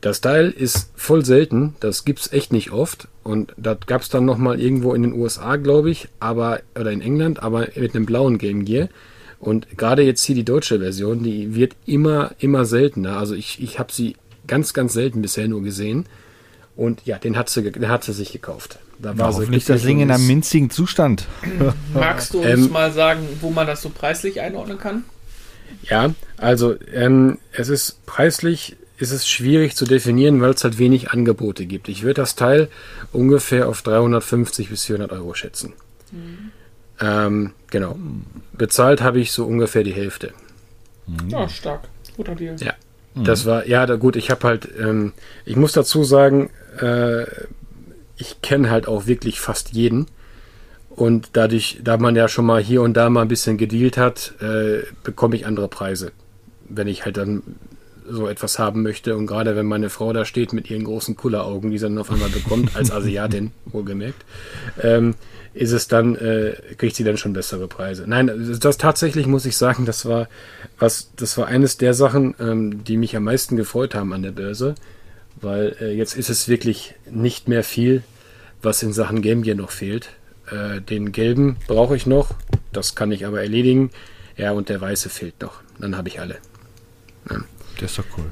Das 0.00 0.22
Teil 0.22 0.50
ist 0.50 0.90
voll 0.96 1.26
selten, 1.26 1.74
das 1.80 2.06
gibt's 2.06 2.32
echt 2.32 2.52
nicht 2.54 2.70
oft. 2.70 3.08
Und 3.22 3.52
das 3.58 3.80
gab's 3.86 4.08
dann 4.08 4.24
nochmal 4.24 4.58
irgendwo 4.58 4.94
in 4.94 5.02
den 5.02 5.12
USA, 5.12 5.56
glaube 5.56 5.90
ich, 5.90 6.08
aber, 6.20 6.60
oder 6.78 6.90
in 6.90 7.02
England, 7.02 7.42
aber 7.42 7.68
mit 7.76 7.94
einem 7.94 8.06
blauen 8.06 8.38
Game 8.38 8.64
Gear. 8.64 8.88
Und 9.38 9.76
gerade 9.76 10.02
jetzt 10.02 10.24
hier 10.24 10.34
die 10.34 10.44
deutsche 10.44 10.78
Version, 10.78 11.22
die 11.22 11.54
wird 11.54 11.76
immer, 11.84 12.32
immer 12.38 12.64
seltener. 12.64 13.18
Also 13.18 13.34
ich, 13.34 13.62
ich 13.62 13.78
habe 13.78 13.92
sie 13.92 14.16
ganz, 14.46 14.72
ganz 14.72 14.94
selten 14.94 15.20
bisher 15.20 15.48
nur 15.48 15.62
gesehen. 15.62 16.06
Und 16.80 17.04
ja, 17.04 17.18
den 17.18 17.36
hat 17.36 17.50
sie, 17.50 17.70
den 17.70 17.88
hat 17.88 18.04
sie 18.04 18.14
sich 18.14 18.32
gekauft. 18.32 18.78
Da 18.98 19.12
Ja, 19.12 19.30
sie 19.30 19.40
hoffentlich 19.40 19.66
das 19.66 19.82
Ding 19.82 20.00
in 20.00 20.10
einem 20.10 20.26
minzigen 20.26 20.70
Zustand. 20.70 21.26
Magst 21.92 22.32
du 22.32 22.38
uns 22.38 22.48
Ähm, 22.48 22.72
mal 22.72 22.90
sagen, 22.90 23.20
wo 23.42 23.50
man 23.50 23.66
das 23.66 23.82
so 23.82 23.90
preislich 23.90 24.40
einordnen 24.40 24.78
kann? 24.78 25.04
Ja, 25.82 26.14
also 26.38 26.76
ähm, 26.90 27.36
es 27.52 27.68
ist 27.68 28.06
preislich 28.06 28.76
ist 28.96 29.10
es 29.10 29.28
schwierig 29.28 29.76
zu 29.76 29.84
definieren, 29.84 30.40
weil 30.40 30.52
es 30.52 30.64
halt 30.64 30.78
wenig 30.78 31.10
Angebote 31.10 31.66
gibt. 31.66 31.90
Ich 31.90 32.02
würde 32.02 32.14
das 32.14 32.34
Teil 32.34 32.70
ungefähr 33.12 33.68
auf 33.68 33.82
350 33.82 34.70
bis 34.70 34.86
400 34.86 35.12
Euro 35.12 35.34
schätzen. 35.34 35.74
Ähm, 36.98 37.52
genau. 37.70 37.98
Bezahlt 38.54 39.02
habe 39.02 39.20
ich 39.20 39.32
so 39.32 39.44
ungefähr 39.44 39.84
die 39.84 39.92
Hälfte. 39.92 40.32
Ja, 41.28 41.46
stark. 41.46 41.88
Guter 42.16 42.34
Deal. 42.34 42.56
Ja. 42.58 42.72
Das 43.14 43.44
war, 43.44 43.66
ja, 43.66 43.86
da, 43.86 43.96
gut, 43.96 44.16
ich 44.16 44.30
habe 44.30 44.46
halt, 44.46 44.68
ähm, 44.78 45.12
ich 45.44 45.56
muss 45.56 45.72
dazu 45.72 46.04
sagen, 46.04 46.50
äh, 46.80 47.26
ich 48.16 48.42
kenne 48.42 48.70
halt 48.70 48.88
auch 48.88 49.06
wirklich 49.06 49.40
fast 49.40 49.72
jeden. 49.72 50.06
Und 50.90 51.30
dadurch, 51.32 51.80
da 51.82 51.96
man 51.96 52.16
ja 52.16 52.28
schon 52.28 52.44
mal 52.44 52.62
hier 52.62 52.82
und 52.82 52.94
da 52.94 53.08
mal 53.08 53.22
ein 53.22 53.28
bisschen 53.28 53.56
gedealt 53.56 53.96
hat, 53.96 54.34
äh, 54.40 54.82
bekomme 55.02 55.36
ich 55.36 55.46
andere 55.46 55.68
Preise. 55.68 56.12
Wenn 56.68 56.88
ich 56.88 57.04
halt 57.04 57.16
dann 57.16 57.42
so 58.10 58.28
etwas 58.28 58.58
haben 58.58 58.82
möchte. 58.82 59.16
Und 59.16 59.26
gerade 59.26 59.56
wenn 59.56 59.66
meine 59.66 59.90
Frau 59.90 60.12
da 60.12 60.24
steht 60.24 60.52
mit 60.52 60.70
ihren 60.70 60.84
großen 60.84 61.16
Kulleraugen, 61.16 61.70
die 61.70 61.78
sie 61.78 61.86
dann 61.86 61.98
auf 61.98 62.10
einmal 62.10 62.28
bekommt, 62.28 62.76
als 62.76 62.90
Asiatin, 62.92 63.52
wohlgemerkt, 63.66 64.24
ähm, 64.82 65.14
ist 65.54 65.72
es 65.72 65.88
dann, 65.88 66.14
äh, 66.16 66.54
kriegt 66.76 66.94
sie 66.94 67.04
dann 67.04 67.16
schon 67.16 67.32
bessere 67.32 67.66
Preise. 67.66 68.04
Nein, 68.06 68.58
das, 68.60 68.78
tatsächlich 68.78 69.26
muss 69.26 69.46
ich 69.46 69.56
sagen, 69.56 69.84
das 69.84 70.06
war 70.06 70.28
was, 70.78 71.10
das 71.16 71.36
war 71.38 71.46
eines 71.46 71.76
der 71.76 71.94
Sachen, 71.94 72.34
ähm, 72.38 72.84
die 72.84 72.96
mich 72.96 73.16
am 73.16 73.24
meisten 73.24 73.56
gefreut 73.56 73.94
haben 73.94 74.12
an 74.12 74.22
der 74.22 74.32
Börse, 74.32 74.74
weil 75.40 75.76
äh, 75.80 75.92
jetzt 75.92 76.16
ist 76.16 76.30
es 76.30 76.48
wirklich 76.48 76.94
nicht 77.10 77.48
mehr 77.48 77.64
viel, 77.64 78.02
was 78.62 78.82
in 78.82 78.92
Sachen 78.92 79.22
Game 79.22 79.42
Gear 79.42 79.56
noch 79.56 79.70
fehlt. 79.70 80.10
Äh, 80.50 80.80
den 80.80 81.12
gelben 81.12 81.56
brauche 81.66 81.96
ich 81.96 82.06
noch, 82.06 82.30
das 82.72 82.94
kann 82.94 83.12
ich 83.12 83.24
aber 83.26 83.40
erledigen. 83.40 83.90
Ja, 84.36 84.52
und 84.52 84.68
der 84.68 84.80
weiße 84.80 85.08
fehlt 85.10 85.40
noch. 85.40 85.60
Dann 85.78 85.96
habe 85.96 86.08
ich 86.08 86.20
alle. 86.20 86.38
Der 87.78 87.84
ist 87.86 87.98
doch 87.98 88.04
cool. 88.16 88.24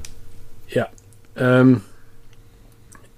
Ja. 0.69 0.87
Ähm, 1.35 1.81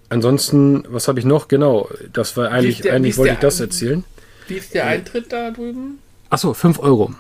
ansonsten, 0.10 0.84
was 0.90 1.08
habe 1.08 1.20
ich 1.20 1.26
noch? 1.26 1.48
Genau, 1.48 1.90
das 2.14 2.36
war 2.38 2.50
eigentlich, 2.52 2.82
der- 2.82 2.94
eigentlich 2.94 3.18
wollte 3.18 3.30
der- 3.30 3.34
ich 3.36 3.40
das 3.40 3.60
erzählen. 3.60 4.04
Wie 4.48 4.56
ist 4.56 4.74
der 4.74 4.88
Eintritt 4.88 5.32
da 5.32 5.52
drüben? 5.52 6.00
Achso, 6.30 6.54
5 6.54 6.80
Euro. 6.80 7.14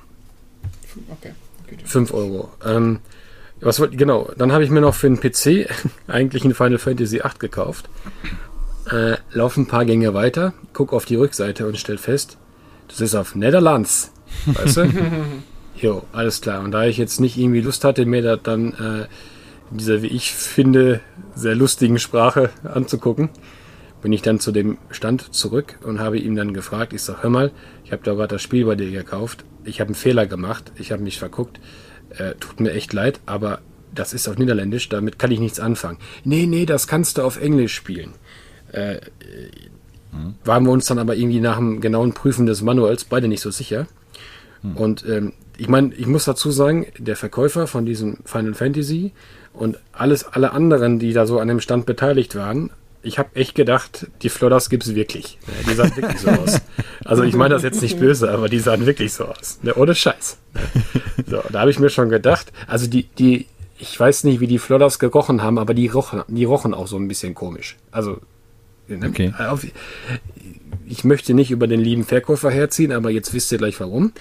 Okay. 1.10 1.32
Gut. 1.70 1.82
5 1.86 2.14
Euro. 2.14 2.52
Ähm, 2.66 3.00
was 3.62 3.80
wollte 3.80 3.95
genau, 3.95 4.32
dann 4.38 4.52
habe 4.52 4.63
ich 4.63 4.69
mir 4.69 4.82
noch 4.82 4.95
für 4.95 5.10
den 5.10 5.19
PC 5.19 5.69
eigentlich 6.08 6.43
ein 6.43 6.54
Final 6.54 6.80
Fantasy 6.80 7.21
8 7.21 7.39
gekauft. 7.39 7.89
Äh, 8.89 9.17
lauf 9.32 9.58
ein 9.58 9.67
paar 9.67 9.86
Gänge 9.86 10.13
weiter, 10.13 10.54
guck 10.74 10.93
auf 10.93 11.06
die 11.06 11.15
Rückseite 11.15 11.67
und 11.67 11.78
stell 11.78 11.97
fest, 11.97 12.38
das 12.88 13.00
ist 13.00 13.15
auf 13.15 13.36
Netherlands. 13.36 14.12
Weißt 14.45 14.78
du? 14.78 14.93
jo, 15.76 16.04
alles 16.12 16.41
klar. 16.41 16.63
Und 16.63 16.71
da 16.71 16.86
ich 16.86 16.97
jetzt 16.97 17.19
nicht 17.19 17.38
irgendwie 17.38 17.62
Lust 17.62 17.84
hatte, 17.84 18.06
mir 18.06 18.21
das 18.21 18.39
dann 18.43 18.74
äh, 18.74 19.08
in 19.71 19.78
dieser, 19.78 20.02
wie 20.02 20.08
ich 20.08 20.34
finde, 20.34 21.00
sehr 21.36 21.56
lustigen 21.56 22.00
Sprache 22.00 22.50
anzugucken, 22.63 23.30
bin 24.02 24.12
ich 24.12 24.21
dann 24.21 24.39
zu 24.39 24.52
dem 24.52 24.78
Stand 24.89 25.34
zurück 25.34 25.78
und 25.84 26.00
habe 26.00 26.17
ihm 26.17 26.36
dann 26.36 26.54
gefragt, 26.54 26.93
ich 26.93 27.04
sag, 27.04 27.24
hör 27.24 27.30
mal, 27.30 27.52
ich 27.86 27.91
habe 27.91 28.04
da 28.04 28.13
gerade 28.13 28.36
das 28.36 28.41
Spiel 28.41 28.65
bei 28.65 28.76
dir 28.76 28.91
gekauft, 28.91 29.45
ich 29.63 29.80
habe 29.80 29.89
einen 29.89 29.95
Fehler 29.95 30.26
gemacht, 30.26 30.71
ich 30.76 30.91
habe 30.91 31.04
mich 31.04 31.19
verguckt, 31.19 31.60
äh, 32.17 32.36
tut 32.39 32.60
mir 32.60 32.71
echt 32.71 32.93
leid, 32.93 33.19
aber 33.26 33.60
das 33.93 34.13
ist 34.13 34.28
auf 34.28 34.38
Niederländisch, 34.38 34.89
damit 34.89 35.19
kann 35.19 35.32
ich 35.32 35.39
nichts 35.39 35.60
anfangen. 35.60 35.97
Nee, 36.24 36.45
nee, 36.45 36.65
das 36.65 36.88
kannst 36.88 37.17
du 37.17 37.24
auf 37.24 37.41
Englisch 37.41 37.74
spielen. 37.74 38.13
Äh, 38.71 38.95
äh, 38.95 39.00
waren 40.43 40.65
wir 40.65 40.71
uns 40.71 40.86
dann 40.86 41.00
aber 41.00 41.15
irgendwie 41.15 41.39
nach 41.39 41.58
dem 41.58 41.80
genauen 41.82 42.13
Prüfen 42.13 42.45
des 42.45 42.62
Manuals 42.62 43.06
beide 43.06 43.28
nicht 43.28 43.41
so 43.41 43.52
sicher. 43.52 43.88
Und 44.76 45.06
ähm, 45.08 45.34
ich 45.58 45.67
meine, 45.67 45.93
ich 45.95 46.06
muss 46.06 46.26
dazu 46.26 46.52
sagen, 46.52 46.88
der 46.97 47.15
Verkäufer 47.15 47.65
von 47.67 47.86
diesem 47.86 48.17
Final 48.26 48.54
Fantasy 48.54 49.12
und 49.54 49.80
alles, 49.91 50.24
alle 50.24 50.52
anderen, 50.52 51.00
die 51.00 51.13
da 51.13 51.26
so 51.26 51.39
an 51.39 51.47
dem 51.47 51.60
Stand 51.60 51.86
beteiligt 51.86 52.36
waren, 52.36 52.71
ich 53.04 53.18
habe 53.20 53.36
echt 53.36 53.56
gedacht, 53.56 54.08
die 54.22 54.30
Flodders 54.30 54.70
gibt's 54.70 54.94
wirklich. 54.96 55.38
Ja, 55.48 55.70
die 55.72 55.76
sahen 55.76 55.96
wirklich 55.96 56.20
so 56.20 56.30
aus. 56.30 56.62
Also 57.04 57.24
ich 57.24 57.36
meine 57.36 57.56
das 57.56 57.64
jetzt 57.64 57.82
nicht 57.82 58.00
böse, 58.00 58.32
aber 58.32 58.48
die 58.48 58.60
sahen 58.60 58.86
wirklich 58.86 59.14
so 59.14 59.26
aus. 59.26 59.60
Ne, 59.64 59.74
ohne 59.74 59.96
Scheiß. 59.96 60.38
So, 61.28 61.42
da 61.52 61.62
habe 61.62 61.72
ich 61.72 61.80
mir 61.80 61.90
schon 61.90 62.10
gedacht, 62.10 62.52
also 62.68 62.88
die, 62.88 63.04
die, 63.04 63.48
ich 63.80 64.00
weiß 64.00 64.24
nicht, 64.26 64.40
wie 64.40 64.48
die 64.48 64.60
Flodders 64.60 65.00
gerochen 65.00 65.42
haben, 65.42 65.58
aber 65.58 65.74
die 65.74 65.88
rochen, 65.88 66.24
die 66.28 66.46
rochen 66.46 66.74
auch 66.74 66.88
so 66.88 66.98
ein 66.98 67.08
bisschen 67.08 67.34
komisch. 67.34 67.78
Also 67.92 68.20
Okay. 68.90 69.34
auf, 69.38 69.66
ich 70.88 71.04
möchte 71.04 71.34
nicht 71.34 71.52
über 71.52 71.68
den 71.68 71.80
lieben 71.80 72.04
Verkäufer 72.04 72.52
herziehen, 72.52 72.92
aber 72.92 73.10
jetzt 73.10 73.34
wisst 73.34 73.52
ihr 73.52 73.58
gleich 73.58 73.80
warum. 73.80 74.12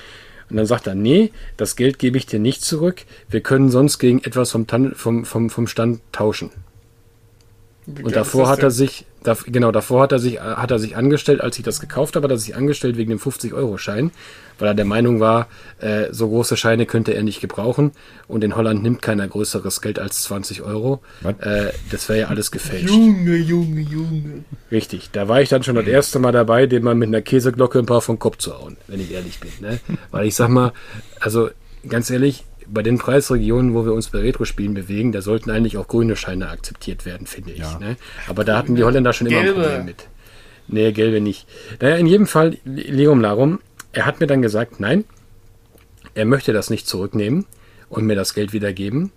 Und 0.49 0.57
dann 0.57 0.67
sagt 0.67 0.87
er, 0.87 0.95
nee, 0.95 1.33
das 1.57 1.77
Geld 1.77 1.99
gebe 1.99 2.19
ich 2.19 2.27
dir 2.27 2.41
nicht 2.41 2.63
zurück. 2.63 3.03
Wir 3.29 3.41
können 3.41 3.71
sonst 3.71 3.99
gegen 3.99 4.23
etwas 4.23 4.51
vom, 4.51 4.67
Tan 4.67 4.95
vom, 4.95 5.25
vom, 5.25 5.49
vom 5.51 5.67
Stand 5.67 6.01
tauschen. 6.13 6.51
Und 7.87 8.15
davor 8.15 8.49
hat 8.49 8.63
er 8.63 8.71
sich, 8.71 9.07
da, 9.23 9.37
genau, 9.47 9.73
davor 9.73 10.03
hat 10.03 10.13
er 10.13 10.19
sich, 10.19 10.41
hat 10.41 10.71
er 10.71 10.79
sich 10.79 10.97
angestellt, 10.97 11.41
als 11.41 11.59
ich 11.59 11.65
das 11.65 11.81
gekauft 11.81 12.15
habe, 12.15 12.25
hat 12.25 12.31
er 12.31 12.39
sich 12.39 12.55
angestellt 12.55 12.97
wegen 12.97 13.11
dem 13.11 13.19
50-Euro-Schein, 13.19 14.11
weil 14.59 14.69
er 14.69 14.75
der 14.75 14.85
Meinung 14.85 15.19
war, 15.19 15.49
äh, 15.81 16.09
so 16.11 16.29
große 16.29 16.57
Scheine 16.57 16.85
könnte 16.87 17.15
er 17.15 17.23
nicht 17.23 17.41
gebrauchen 17.41 17.93
und 18.29 18.45
in 18.45 18.55
Holland 18.55 18.83
nimmt 18.83 19.01
keiner 19.03 19.27
größeres 19.27 19.81
Geld 19.81 19.99
als 19.99 20.23
20 20.23 20.63
Euro. 20.63 21.01
Äh, 21.25 21.73
das 21.91 22.09
wäre 22.09 22.21
ja 22.21 22.27
alles 22.29 22.51
gefälscht. 22.51 22.91
Junge, 22.91 23.37
Junge, 23.37 23.81
Junge. 23.81 24.45
Richtig, 24.71 25.11
da 25.13 25.29
war 25.29 25.41
ich 25.41 25.49
dann 25.49 25.63
schon 25.63 25.75
das 25.75 25.87
erste 25.87 26.19
Mal 26.19 26.33
dabei, 26.33 26.67
dem 26.67 26.85
mal 26.85 26.95
mit 26.95 27.09
einer 27.09 27.23
Käseglocke 27.23 27.79
ein 27.79 27.87
paar 27.87 28.03
vom 28.03 28.19
Kopf 28.19 28.37
zu 28.39 28.57
hauen, 28.59 28.77
wenn 28.87 29.01
ich 29.01 29.13
ehrlich 29.13 29.41
bin. 29.41 29.51
Ne? 29.61 29.81
Weil 30.11 30.27
ich 30.27 30.35
sag 30.35 30.51
mal, 30.51 30.73
also 31.19 31.49
ganz 31.89 32.11
ehrlich, 32.11 32.45
bei 32.73 32.83
den 32.83 32.99
Preisregionen, 32.99 33.75
wo 33.75 33.85
wir 33.85 33.93
uns 33.93 34.09
bei 34.09 34.21
Retro-Spielen 34.21 34.75
bewegen, 34.75 35.13
da 35.13 35.23
sollten 35.23 35.51
eigentlich 35.51 35.77
auch 35.77 35.89
grüne 35.89 36.17
Scheine 36.17 36.49
akzeptiert 36.49 37.05
werden, 37.05 37.27
finde 37.27 37.53
ich. 37.53 37.59
Ja. 37.59 37.79
Ne? 37.79 37.97
Aber 38.29 38.45
da 38.45 38.57
hatten 38.57 38.77
die 38.77 38.85
Holländer 38.85 39.13
schon 39.13 39.27
immer 39.27 39.41
ein 39.41 39.45
Gelbe. 39.45 39.63
Problem 39.63 39.85
mit. 39.85 40.09
Nee, 40.69 40.93
gelbe 40.93 41.21
nicht. 41.21 41.49
Naja, 41.81 41.97
in 41.97 42.07
jedem 42.07 42.27
Fall, 42.27 42.59
Leum 42.65 43.21
Larum, 43.21 43.61
er 43.93 44.07
hat 44.07 44.21
mir 44.21 44.29
dann 44.29 44.41
gesagt, 44.41 44.79
nein, 44.79 45.05
er 46.15 46.25
möchte 46.25 46.53
das 46.53 46.71
nicht 46.71 46.87
zurücknehmen 46.87 47.47
und 47.89 48.07
mir 48.07 48.15
das 48.15 48.35
Geld 48.35 48.53
wiedergeben. 48.53 49.11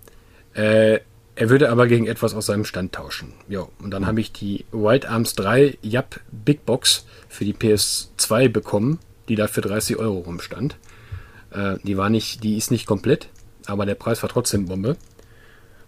Äh, 0.54 1.00
er 1.36 1.50
würde 1.50 1.70
aber 1.70 1.86
gegen 1.86 2.06
etwas 2.06 2.34
aus 2.34 2.46
seinem 2.46 2.64
Stand 2.64 2.92
tauschen. 2.92 3.32
Jo, 3.48 3.68
und 3.82 3.90
dann 3.90 4.06
habe 4.06 4.20
ich 4.20 4.32
die 4.32 4.64
Wild 4.72 5.06
Arms 5.06 5.34
3 5.34 5.78
Yap 5.82 6.20
Big 6.30 6.64
Box 6.64 7.06
für 7.28 7.44
die 7.44 7.54
PS2 7.54 8.48
bekommen, 8.48 8.98
die 9.28 9.34
da 9.34 9.46
für 9.48 9.60
30 9.60 9.96
Euro 9.96 10.18
rumstand. 10.18 10.76
Äh, 11.50 11.76
die 11.82 11.96
war 11.96 12.10
nicht, 12.10 12.42
die 12.44 12.56
ist 12.56 12.70
nicht 12.70 12.86
komplett, 12.86 13.28
aber 13.66 13.86
der 13.86 13.94
Preis 13.94 14.22
war 14.22 14.30
trotzdem 14.30 14.66
Bombe. 14.66 14.96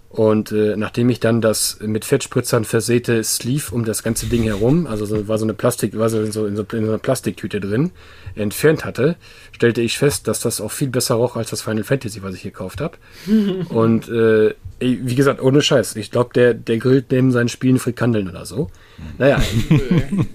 Und 0.09 0.53
äh, 0.53 0.77
nachdem 0.77 1.11
ich 1.11 1.21
dann 1.21 1.41
das 1.41 1.79
mit 1.81 2.05
Fettspritzern 2.05 2.65
versäte 2.65 3.23
Sleeve 3.23 3.75
um 3.75 3.85
das 3.85 4.03
ganze 4.03 4.27
Ding 4.27 4.45
herum, 4.45 4.87
also 4.87 5.05
so, 5.05 5.29
war 5.29 5.37
so 5.37 5.45
eine 5.45 5.53
Plastik, 5.53 5.99
war 5.99 6.09
so 6.09 6.23
in, 6.23 6.33
so, 6.33 6.47
in, 6.47 6.57
so, 6.57 6.62
in 6.62 6.85
so 6.85 6.91
einer 6.91 6.99
Plastiktüte 6.99 7.61
drin, 7.61 7.91
entfernt 8.35 8.85
hatte, 8.85 9.17
stellte 9.53 9.83
ich 9.83 9.99
fest, 9.99 10.29
dass 10.29 10.41
das 10.41 10.61
auch 10.61 10.71
viel 10.71 10.89
besser 10.89 11.17
roch 11.17 11.37
als 11.37 11.51
das 11.51 11.61
Final 11.61 11.85
Fantasy, 11.85 12.23
was 12.23 12.35
ich 12.35 12.43
gekauft 12.43 12.81
habe. 12.81 12.97
Und 13.69 14.09
äh, 14.09 14.55
wie 14.79 15.15
gesagt, 15.15 15.43
ohne 15.43 15.61
Scheiß, 15.61 15.97
ich 15.97 16.11
glaube, 16.11 16.31
der, 16.35 16.55
der 16.55 16.79
grillt 16.79 17.11
neben 17.11 17.33
seinen 17.33 17.49
Spielen 17.49 17.79
Frikandeln 17.79 18.31
oder 18.31 18.47
so. 18.47 18.71
Naja, 19.19 19.43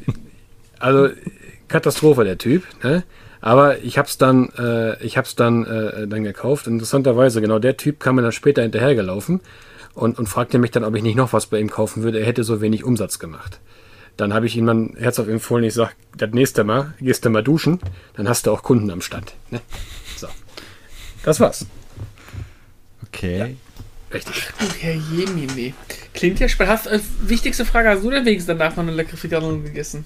also 0.80 1.10
Katastrophe 1.68 2.24
der 2.24 2.38
Typ, 2.38 2.64
ne? 2.84 3.04
Aber 3.42 3.80
ich 3.80 3.98
hab's 3.98 4.18
dann, 4.18 4.50
äh, 4.58 5.04
ich 5.04 5.18
hab's 5.18 5.36
dann, 5.36 5.66
äh, 5.66 6.08
dann 6.08 6.24
gekauft. 6.24 6.68
Interessanterweise, 6.68 7.42
genau 7.42 7.60
der 7.60 7.76
Typ 7.76 8.00
kam 8.00 8.16
mir 8.16 8.22
dann 8.22 8.32
später 8.32 8.62
hinterhergelaufen 8.62 9.42
und, 9.96 10.20
und 10.20 10.28
fragte 10.28 10.60
mich 10.60 10.72
dann, 10.72 10.84
ob 10.84 10.96
ich 10.96 11.04
nicht 11.04 11.16
noch 11.16 11.34
was 11.34 11.48
bei 11.48 11.60
ihm 11.60 11.70
kaufen 11.70 12.04
würde. 12.04 12.20
Er 12.20 12.26
hätte 12.26 12.44
so 12.44 12.62
wenig 12.62 12.84
Umsatz 12.84 13.18
gemacht. 13.20 13.60
Dann 14.18 14.34
habe 14.34 14.46
ich 14.46 14.56
ihm 14.56 14.68
dann 14.68 14.94
herzhaft 14.98 15.30
empfohlen, 15.30 15.64
ich 15.64 15.74
sag, 15.74 15.96
das 16.16 16.32
nächste 16.32 16.64
Mal 16.64 16.94
gehst 17.00 17.26
du 17.26 17.30
mal 17.30 17.44
duschen, 17.44 17.80
dann 18.16 18.30
hast 18.30 18.46
du 18.46 18.52
auch 18.52 18.62
Kunden 18.62 18.92
am 18.92 19.02
Stand. 19.02 19.34
Ne? 19.50 19.62
So. 20.18 20.28
Das 21.24 21.40
war's. 21.40 21.66
Okay. 23.08 23.56
Richtig. 24.14 24.50
Du 24.60 24.66
Herr 24.80 24.96
Jemine. 24.96 25.74
Klingt 26.14 26.40
ja 26.40 26.50
spannend. 26.50 26.74
Hast, 26.74 26.88
äh, 26.88 27.00
wichtigste 27.22 27.66
Frage, 27.66 27.90
hast 27.90 28.04
du 28.04 28.12
denn 28.12 28.26
wenigstens 28.26 28.58
danach 28.58 28.76
noch 28.76 28.84
eine 28.84 28.92
leckere 28.92 29.18
Frikandel 29.18 29.62
gegessen? 29.62 30.06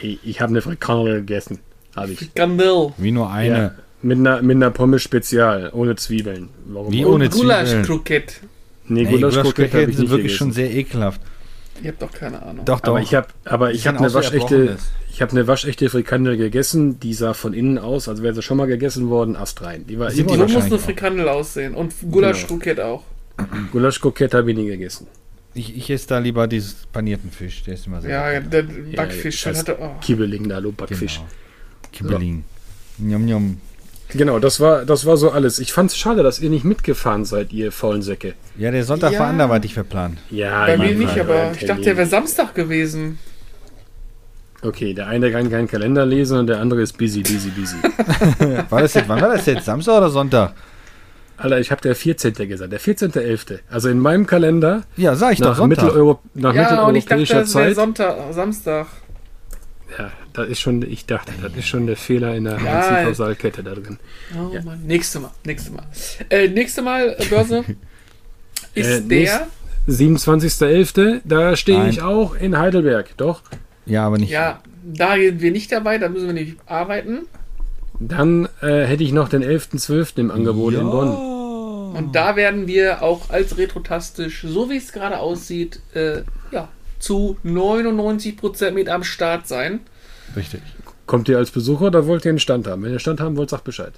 Ich, 0.00 0.18
ich 0.22 0.40
habe 0.40 0.50
eine 0.50 0.62
Frikandel 0.62 1.20
gegessen. 1.20 1.58
Habe 1.96 2.12
ich. 2.12 2.18
Frikandel. 2.18 2.92
Wie 2.98 3.10
nur 3.10 3.30
eine. 3.30 3.58
Ja, 3.58 3.74
mit 4.02 4.18
einer, 4.18 4.42
mit 4.42 4.56
einer 4.56 4.70
Pommes 4.70 5.02
Spezial, 5.02 5.70
ohne 5.72 5.96
Zwiebeln. 5.96 6.48
Warum? 6.66 6.92
Wie 6.92 7.04
auch? 7.04 7.10
ohne 7.10 7.26
Und 7.26 7.32
Gulasch-Kroket. 7.32 8.40
Nee, 8.88 9.04
Gulaschkroketten 9.04 9.90
ich 9.90 9.96
sind 9.96 10.10
wirklich 10.10 10.32
gegessen. 10.32 10.38
schon 10.38 10.52
sehr 10.52 10.72
ekelhaft. 10.74 11.20
Ihr 11.82 11.90
habt 11.90 12.02
doch 12.02 12.12
keine 12.12 12.42
Ahnung. 12.42 12.64
Doch, 12.64 12.80
doch. 12.80 12.90
Aber 12.90 13.00
ich 13.00 13.14
habe 13.14 13.28
aber 13.44 13.72
ich 13.72 13.86
habe 13.86 13.98
eine 13.98 14.08
auch 14.08 14.10
so 14.10 14.18
waschechte 14.18 14.76
ich 15.12 15.22
habe 15.22 15.32
eine 15.32 15.46
waschechte 15.46 15.88
Frikandel 15.90 16.36
gegessen, 16.36 17.00
die 17.00 17.14
sah 17.14 17.34
von 17.34 17.52
innen 17.52 17.78
aus, 17.78 18.08
als 18.08 18.22
wäre 18.22 18.34
sie 18.34 18.42
schon 18.42 18.56
mal 18.56 18.66
gegessen 18.66 19.10
worden, 19.10 19.36
astrein. 19.36 19.86
Die 19.86 19.98
war 19.98 20.08
die 20.10 20.16
so 20.16 20.24
muss 20.24 20.54
eine 20.56 20.74
auch. 20.74 20.80
Frikandel 20.80 21.28
aussehen. 21.28 21.74
Und 21.74 21.94
Gulasch-Kroket 22.10 22.80
auch. 22.80 23.02
Gulaschkrokette 23.72 24.36
habe 24.38 24.50
ich 24.50 24.56
nie 24.56 24.66
gegessen. 24.66 25.06
Ich, 25.54 25.76
ich 25.76 25.90
esse 25.90 26.06
da 26.08 26.18
lieber 26.18 26.46
dieses 26.46 26.86
panierten 26.92 27.30
Fisch. 27.30 27.64
Der 27.64 27.74
ist 27.74 27.86
immer 27.86 28.00
sehr 28.00 28.10
Ja, 28.10 28.40
der 28.40 28.64
Ja, 28.64 28.96
Backfisch 28.96 29.46
hatte. 29.46 29.76
Oh. 29.80 29.90
Kibbeling 30.00 30.48
da, 30.48 30.60
du 30.60 30.72
Backfisch. 30.72 31.16
Genau. 31.16 31.28
Kibbeling. 31.92 32.44
Njom, 32.98 33.24
njom. 33.24 33.56
Genau, 34.12 34.38
das 34.40 34.58
war 34.60 34.84
das 34.84 35.06
war 35.06 35.16
so 35.16 35.30
alles. 35.30 35.58
Ich 35.60 35.72
fand's 35.72 35.96
schade, 35.96 36.22
dass 36.22 36.40
ihr 36.40 36.50
nicht 36.50 36.64
mitgefahren 36.64 37.24
seid, 37.24 37.52
ihr 37.52 37.70
faulen 37.70 38.02
Säcke. 38.02 38.34
Ja, 38.58 38.70
der 38.72 38.84
Sonntag 38.84 39.12
Ja. 39.12 39.20
war 39.20 39.26
anderweitig 39.28 39.74
verplant. 39.74 40.18
Ja, 40.30 40.66
Bei 40.66 40.74
ich 40.74 40.80
mir 40.80 40.94
nicht, 40.96 41.18
aber 41.18 41.52
ich 41.52 41.64
dachte, 41.66 41.82
der 41.82 41.96
wäre 41.96 42.08
Samstag 42.08 42.54
gewesen. 42.54 43.18
Okay, 44.62 44.92
der 44.92 45.06
eine 45.06 45.30
kann 45.32 45.48
keinen 45.50 45.68
Kalender 45.68 46.04
lesen 46.04 46.38
und 46.38 46.46
der 46.48 46.60
andere 46.60 46.82
ist 46.82 46.98
busy, 46.98 47.22
busy, 47.22 47.48
busy. 47.50 47.76
War 48.68 48.82
das 48.82 48.92
jetzt, 48.92 49.08
wann 49.08 49.18
war 49.20 49.30
das 49.34 49.46
jetzt? 49.46 49.64
Samstag 49.64 49.96
oder 49.96 50.10
Sonntag? 50.10 50.52
Alter, 51.38 51.58
ich 51.60 51.70
habe 51.70 51.80
der 51.80 51.94
14. 51.94 52.34
gesagt, 52.46 52.70
der 52.70 52.78
14.11. 52.80 53.60
Also 53.70 53.88
in 53.88 53.98
meinem 53.98 54.26
Kalender 54.26 54.82
Ja, 54.98 55.14
sag 55.14 55.32
ich 55.32 55.38
doch 55.38 55.50
nach, 55.50 55.56
Sonntag. 55.56 55.84
Mitteleuro 55.84 56.18
nach 56.34 56.54
Ja, 56.54 56.82
und 56.84 56.94
ich 56.94 57.06
dachte, 57.06 57.20
mitteleuropäischer 57.22 57.40
das 57.40 57.50
Zeit. 57.52 57.74
Sonntag, 57.76 58.16
Samstag. 58.32 58.86
Ja, 59.98 60.10
das 60.32 60.48
ist 60.48 60.60
schon, 60.60 60.82
ich 60.82 61.06
dachte, 61.06 61.32
das 61.42 61.52
ist 61.56 61.66
schon 61.66 61.86
der 61.86 61.96
Fehler 61.96 62.34
in 62.34 62.44
der 62.44 62.58
Ja, 62.58 62.80
ganzen 62.80 63.06
Kausalkette 63.06 63.62
da 63.62 63.74
drin. 63.74 63.98
Oh 64.34 64.52
Ja. 64.54 64.62
Mann. 64.62 64.82
Nächste 64.86 65.20
Mal, 65.20 65.30
nächste 65.44 65.72
Mal. 65.72 65.84
Äh, 66.28 66.48
nächste 66.48 66.82
Mal 66.82 67.16
äh, 67.18 67.24
Börse 67.26 67.64
ist 68.74 68.88
Äh, 68.88 69.00
der. 69.02 69.46
27.11., 69.88 71.20
da 71.24 71.56
stehe 71.56 71.88
ich 71.88 72.02
auch 72.02 72.34
in 72.34 72.58
Heidelberg, 72.58 73.16
doch. 73.16 73.42
Ja, 73.86 74.06
aber 74.06 74.18
nicht. 74.18 74.30
Ja, 74.30 74.60
da 74.84 75.16
sind 75.16 75.40
wir 75.40 75.50
nicht 75.50 75.72
dabei, 75.72 75.98
da 75.98 76.08
müssen 76.08 76.26
wir 76.26 76.34
nämlich 76.34 76.56
arbeiten. 76.66 77.20
Dann 77.98 78.48
äh, 78.62 78.84
hätte 78.84 79.02
ich 79.02 79.12
noch 79.12 79.28
den 79.28 79.42
11.12. 79.42 80.18
im 80.18 80.30
Angebot 80.30 80.74
in 80.74 80.88
Bonn. 80.90 81.94
Und 81.96 82.14
da 82.14 82.36
werden 82.36 82.66
wir 82.66 83.02
auch 83.02 83.30
als 83.30 83.58
retrotastisch, 83.58 84.44
so 84.46 84.70
wie 84.70 84.76
es 84.76 84.92
gerade 84.92 85.18
aussieht, 85.18 85.80
äh, 85.94 86.22
ja, 86.52 86.68
zu 86.98 87.36
99% 87.44 88.70
mit 88.70 88.88
am 88.88 89.02
Start 89.02 89.48
sein. 89.48 89.80
Richtig. 90.36 90.60
Kommt 91.06 91.28
ihr 91.28 91.38
als 91.38 91.50
Besucher 91.50 91.86
oder 91.86 92.06
wollt 92.06 92.24
ihr 92.24 92.30
einen 92.30 92.38
Stand 92.38 92.66
haben? 92.66 92.82
Wenn 92.82 92.90
ihr 92.90 92.92
einen 92.92 93.00
Stand 93.00 93.20
haben 93.20 93.36
wollt, 93.36 93.50
sagt 93.50 93.64
Bescheid. 93.64 93.92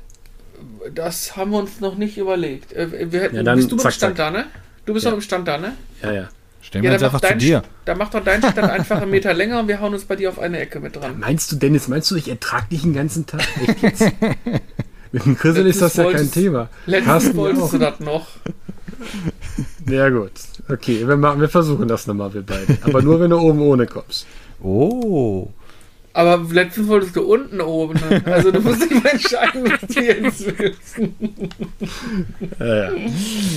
Das 0.95 1.37
haben 1.37 1.51
wir 1.51 1.59
uns 1.59 1.81
noch 1.81 1.97
nicht 1.97 2.16
überlegt. 2.18 2.73
Äh, 2.73 3.12
wir 3.12 3.21
hätten, 3.21 3.37
Ja, 3.37 3.42
dann 3.42 3.57
bist 3.57 3.71
du 3.71 3.77
mit 3.77 3.81
dem 3.81 3.85
zack, 3.85 3.92
Stand 3.95 4.16
zack. 4.16 4.33
da, 4.33 4.38
ne? 4.38 4.47
Du 4.87 4.95
bist 4.95 5.05
Ja. 5.05 5.11
noch 5.11 5.18
im 5.18 5.23
Stand 5.23 5.47
da, 5.49 5.59
ne? 5.59 5.75
Ja, 6.03 6.12
ja. 6.12 6.29
Stellen 6.62 6.85
wir 6.85 6.92
uns 6.92 7.01
dann 7.01 7.07
einfach 7.09 7.21
mach 7.21 7.29
zu 7.29 7.33
dein 7.35 7.38
dir. 7.38 7.62
Dann 7.85 7.99
mach 7.99 8.09
doch 8.11 8.25
deinen 8.25 8.40
Stand 8.42 8.59
einfach 8.71 9.03
einen 9.03 9.11
Meter 9.11 9.35
länger 9.35 9.61
und 9.61 9.68
wir 9.68 9.81
hauen 9.81 9.92
uns 9.92 10.05
bei 10.05 10.16
dir 10.16 10.29
auf 10.31 10.38
eine 10.38 10.59
Ecke 10.61 10.81
mit 10.81 10.95
dran. 10.97 11.18
Meinst 11.18 11.51
du, 11.53 11.57
Dennis, 11.57 11.88
meinst 11.88 12.11
du, 12.11 12.16
ich 12.16 12.29
ertrag 12.29 12.71
dich 12.71 12.83
den 12.83 12.95
ganzen 12.95 13.27
Tag? 13.27 13.40
Echt 13.66 13.83
jetzt? 13.83 14.12
Mit 15.11 15.25
dem 15.27 15.37
Chrisel 15.37 15.66
ist 15.66 15.83
das 15.83 15.97
ja 15.97 16.11
kein 16.11 16.31
Thema. 16.31 16.68
Letztens 16.87 17.35
wolltest 17.35 17.62
auch. 17.64 17.71
du 17.73 17.79
das 17.79 18.01
noch. 18.01 18.27
Ja, 19.88 20.09
gut. 20.09 20.31
Okay, 20.68 21.07
wir, 21.07 21.16
machen, 21.16 21.40
wir 21.40 21.49
versuchen 21.49 21.88
das 21.88 22.07
nochmal, 22.07 22.33
wir 22.33 22.42
beide. 22.42 22.79
Aber 22.83 23.03
nur, 23.03 23.21
wenn 23.21 23.31
du 23.31 23.38
oben 23.38 23.61
ohne 23.61 23.87
kommst. 23.87 24.27
Oh. 24.62 25.49
Aber 26.14 26.46
letztens 26.53 26.88
wolltest 26.88 27.16
du 27.16 27.22
unten 27.22 27.61
oben. 27.61 27.94
Ne? 27.94 28.22
Also 28.27 28.51
du 28.51 28.61
musst 28.61 28.83
dich 28.83 29.03
mal 29.03 29.11
entscheiden, 29.11 29.64
was 29.64 29.81
du 29.94 30.01
jetzt 30.01 30.59
willst. 30.59 30.98
Ja, 32.61 32.85
ja. 32.85 32.90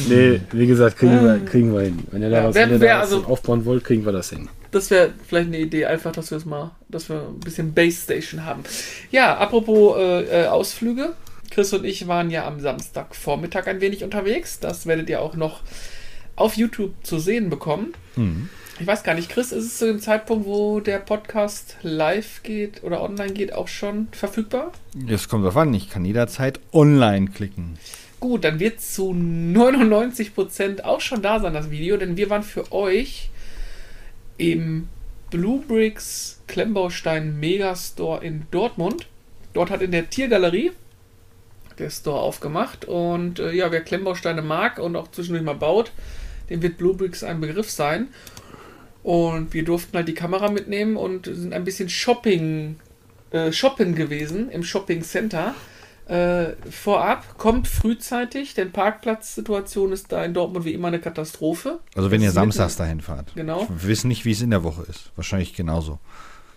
Nee, 0.08 0.42
wie 0.52 0.68
gesagt, 0.68 0.98
kriegen 0.98 1.22
wir, 1.24 1.40
kriegen 1.46 1.74
wir 1.74 1.82
hin. 1.82 2.00
Wenn 2.12 2.22
ihr 2.22 2.30
da 2.30 2.38
Ja, 2.38 2.48
was, 2.48 2.56
ihr 2.56 2.70
wer 2.70 2.96
da 2.96 3.02
was 3.02 3.12
also- 3.14 3.26
aufbauen 3.26 3.66
wollt, 3.66 3.84
kriegen 3.84 4.06
wir 4.06 4.12
das 4.14 4.30
hin. 4.30 4.48
Das 4.72 4.90
wäre 4.92 5.14
vielleicht 5.28 5.48
eine 5.48 5.60
Idee, 5.60 5.86
einfach, 5.86 6.12
dass 6.12 6.32
wir 6.32 6.38
es 6.38 6.46
mal, 6.46 6.72
dass 6.90 7.08
wir 7.10 7.22
ein 7.30 7.40
bisschen 7.40 7.74
Base 7.74 8.02
Station 8.04 8.46
haben. 8.46 8.64
Ja, 9.12 9.38
apropos 9.38 9.98
äh, 9.98 10.44
äh, 10.44 10.48
Ausflüge. 10.48 11.14
Chris 11.52 11.72
und 11.74 11.86
ich 11.86 12.08
waren 12.08 12.30
ja 12.32 12.46
am 12.48 12.60
Samstagvormittag 12.60 13.68
ein 13.68 13.80
wenig 13.80 14.04
unterwegs. 14.04 14.60
Das 14.60 14.86
werdet 14.88 15.10
ihr 15.10 15.22
auch 15.22 15.36
noch 15.36 15.62
auf 16.36 16.56
YouTube 16.58 16.92
zu 17.04 17.20
sehen 17.20 17.50
bekommen. 17.50 17.94
Hm. 18.16 18.50
Ich 18.78 18.86
weiß 18.86 19.04
gar 19.04 19.16
nicht, 19.16 19.30
Chris, 19.30 19.54
ist 19.54 19.66
es 19.66 19.78
zu 19.78 19.86
dem 19.86 20.00
Zeitpunkt, 20.00 20.46
wo 20.46 20.82
der 20.82 21.00
Podcast 21.00 21.78
live 21.82 22.44
geht 22.44 22.84
oder 22.84 23.02
online 23.02 23.32
geht, 23.32 23.54
auch 23.54 23.70
schon 23.70 24.10
verfügbar? 24.12 24.74
Jetzt 25.08 25.30
kommt 25.30 25.46
drauf 25.46 25.56
an, 25.56 25.74
ich 25.74 25.90
kann 25.90 26.04
jederzeit 26.04 26.60
online 26.74 27.30
klicken. 27.30 27.80
Gut, 28.20 28.44
dann 28.44 28.60
wird 28.60 28.82
zu 28.82 29.12
99% 29.14 30.84
auch 30.84 31.00
schon 31.00 31.22
da 31.22 31.40
sein, 31.40 31.54
das 31.54 31.72
Video, 31.72 31.96
denn 31.96 32.18
wir 32.18 32.30
waren 32.30 32.44
für 32.44 32.70
euch 32.74 33.30
im 34.38 34.90
Blue 35.30 35.62
Bricks 35.66 36.42
Klemmbaustein 36.48 37.40
Megastore 37.40 38.26
in 38.26 38.46
Dortmund. 38.52 39.08
Dort 39.54 39.70
hat 39.70 39.82
in 39.82 39.92
der 39.92 40.10
Tiergalerie 40.10 40.72
der 41.80 41.90
Store 41.90 42.20
aufgemacht 42.20 42.84
und 42.84 43.40
äh, 43.40 43.54
ja, 43.54 43.72
wer 43.72 43.82
Klemmbausteine 43.82 44.42
mag 44.42 44.80
und 44.80 44.98
auch 44.98 45.12
zwischendurch 45.12 45.46
mal 45.46 45.56
baut, 45.56 45.92
dem 46.50 46.62
wird 46.62 46.78
Blue 46.78 46.94
Bricks 46.94 47.24
ein 47.24 47.40
Begriff 47.40 47.70
sein. 47.70 48.10
Und 49.06 49.54
wir 49.54 49.64
durften 49.64 49.96
halt 49.96 50.08
die 50.08 50.16
Kamera 50.16 50.50
mitnehmen 50.50 50.98
und 50.98 51.28
sind 51.28 51.54
ein 51.54 51.64
bisschen 51.64 51.90
Shopping, 51.90 52.78
äh, 53.30 53.52
shoppen 53.52 53.94
gewesen 53.94 54.50
im 54.50 54.64
Shopping 54.64 55.04
Center. 55.04 55.54
Äh, 56.08 56.54
vorab 56.72 57.38
kommt 57.38 57.68
frühzeitig, 57.68 58.56
denn 58.56 58.72
Parkplatzsituation 58.72 59.92
ist 59.92 60.12
da 60.12 60.26
in 60.26 60.34
Dortmund 60.34 60.66
wie 60.66 60.74
immer 60.74 60.88
eine 60.88 60.98
Katastrophe. 60.98 61.82
Also 61.94 62.10
wenn 62.10 62.24
ihr 62.24 62.32
samstags 62.32 62.78
dahin 62.78 63.00
fahrt. 63.00 63.36
Genau. 63.36 63.68
Wir 63.70 63.90
wissen 63.90 64.08
nicht, 64.08 64.26
wie 64.26 64.32
es 64.32 64.42
in 64.42 64.50
der 64.50 64.64
Woche 64.64 64.82
ist. 64.90 65.12
Wahrscheinlich 65.16 65.54
genauso. 65.54 66.00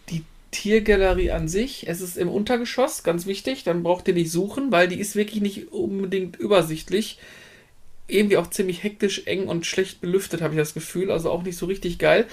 Die 0.09 0.25
Tiergalerie 0.51 1.33
an 1.33 1.49
sich, 1.49 1.87
es 1.87 2.01
ist 2.01 2.17
im 2.17 2.31
Untergeschoss, 2.31 3.03
ganz 3.03 3.27
wichtig, 3.27 3.65
dann 3.65 3.83
braucht 3.83 4.09
ihr 4.09 4.15
nicht 4.15 4.31
suchen, 4.31 4.73
weil 4.73 4.89
die 4.89 5.01
ist 5.01 5.17
wirklich 5.17 5.43
nicht 5.43 5.71
unbedingt 5.71 6.37
übersichtlich. 6.37 7.19
Irgendwie 8.09 8.37
auch 8.39 8.49
ziemlich 8.51 8.83
hektisch, 8.83 9.23
eng 9.27 9.47
und 9.47 9.67
schlecht 9.67 10.01
belüftet, 10.01 10.43
habe 10.43 10.55
ich 10.55 10.59
das 10.59 10.75
Gefühl. 10.75 11.11
Also 11.11 11.31
auch 11.31 11.43
nicht 11.43 11.59
so 11.59 11.67
richtig 11.67 11.99
geil. 11.99 12.27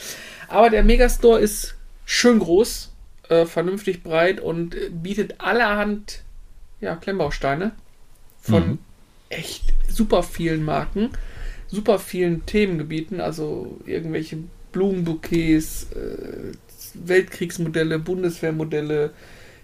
Aber 0.48 0.70
der 0.70 0.84
Megastore 0.84 1.40
ist 1.40 1.76
schön 2.06 2.40
groß, 2.40 2.92
äh, 3.30 3.46
vernünftig 3.46 4.04
breit 4.04 4.40
und 4.40 4.76
bietet 5.04 5.36
allerhand 5.40 6.24
ja, 6.82 6.96
Klemmbausteine 6.96 7.72
von 8.42 8.64
Mhm. 8.72 8.80
echt 9.30 9.74
super 9.90 10.24
vielen 10.24 10.64
Marken, 10.64 11.10
super 11.68 12.00
vielen 12.00 12.46
Themengebieten, 12.46 13.22
also 13.22 13.78
irgendwelche 13.86 14.38
Blumenbouquets, 14.72 15.88
äh, 15.94 16.54
Weltkriegsmodelle, 16.94 18.00
Bundeswehrmodelle, 18.00 19.12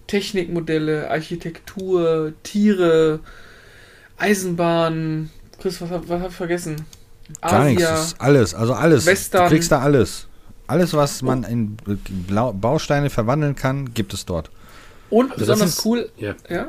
Technikmodelle, 0.08 1.10
Architektur, 1.10 2.34
Tiere, 2.44 3.20
Eisenbahn. 4.18 5.30
Chris, 5.62 5.80
was 5.82 5.90
hab, 5.92 6.08
was 6.10 6.22
hab 6.22 6.30
ich 6.30 6.36
vergessen? 6.36 6.76
Gar 7.42 7.66
nichts. 7.66 8.16
Alles. 8.18 8.54
Also 8.54 8.74
alles. 8.74 9.06
Western. 9.06 9.44
Du 9.44 9.50
kriegst 9.50 9.72
da 9.72 9.80
alles. 9.80 10.28
Alles, 10.68 10.94
was 10.94 11.22
man 11.22 11.44
in 11.44 11.78
Blau- 12.28 12.54
Bausteine 12.54 13.10
verwandeln 13.10 13.56
kann, 13.56 13.94
gibt 13.94 14.14
es 14.14 14.26
dort. 14.26 14.50
Und 15.10 15.32
Also 15.34 15.46
das 15.46 15.48
besonders 15.60 15.70
ist- 15.78 15.86
cool, 15.86 16.10
Ja. 16.18 16.36
ja? 16.50 16.68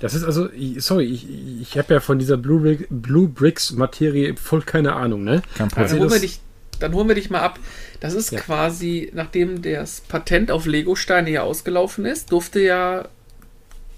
Das 0.00 0.12
ist 0.12 0.24
also, 0.24 0.48
sorry, 0.78 1.04
ich, 1.06 1.26
ich 1.62 1.78
habe 1.78 1.94
ja 1.94 2.00
von 2.00 2.18
dieser 2.18 2.36
Blue, 2.36 2.60
Brick, 2.60 2.86
Blue 2.90 3.26
Bricks 3.28 3.72
Materie 3.72 4.34
voll 4.36 4.60
keine 4.62 4.94
Ahnung, 4.94 5.24
ne? 5.24 5.40
Kein 5.56 5.68
Dann 5.68 5.68
Problem. 5.68 5.94
ihr 5.94 6.00
holen, 6.00 6.10
wir 6.12 6.20
dich, 6.20 6.40
dann 6.80 6.92
holen 6.92 7.08
wir 7.08 7.14
dich 7.14 7.30
mal 7.30 7.40
ab. 7.40 7.58
Das 8.00 8.12
ist 8.12 8.30
Ja. 8.32 8.40
quasi, 8.40 9.10
nachdem 9.14 9.62
das 9.62 10.02
Patent 10.02 10.50
auf 10.50 10.66
Lego-Steine 10.66 11.30
ja 11.30 11.42
ausgelaufen 11.42 12.04
ist, 12.04 12.32
durfte 12.32 12.60
ja 12.60 13.08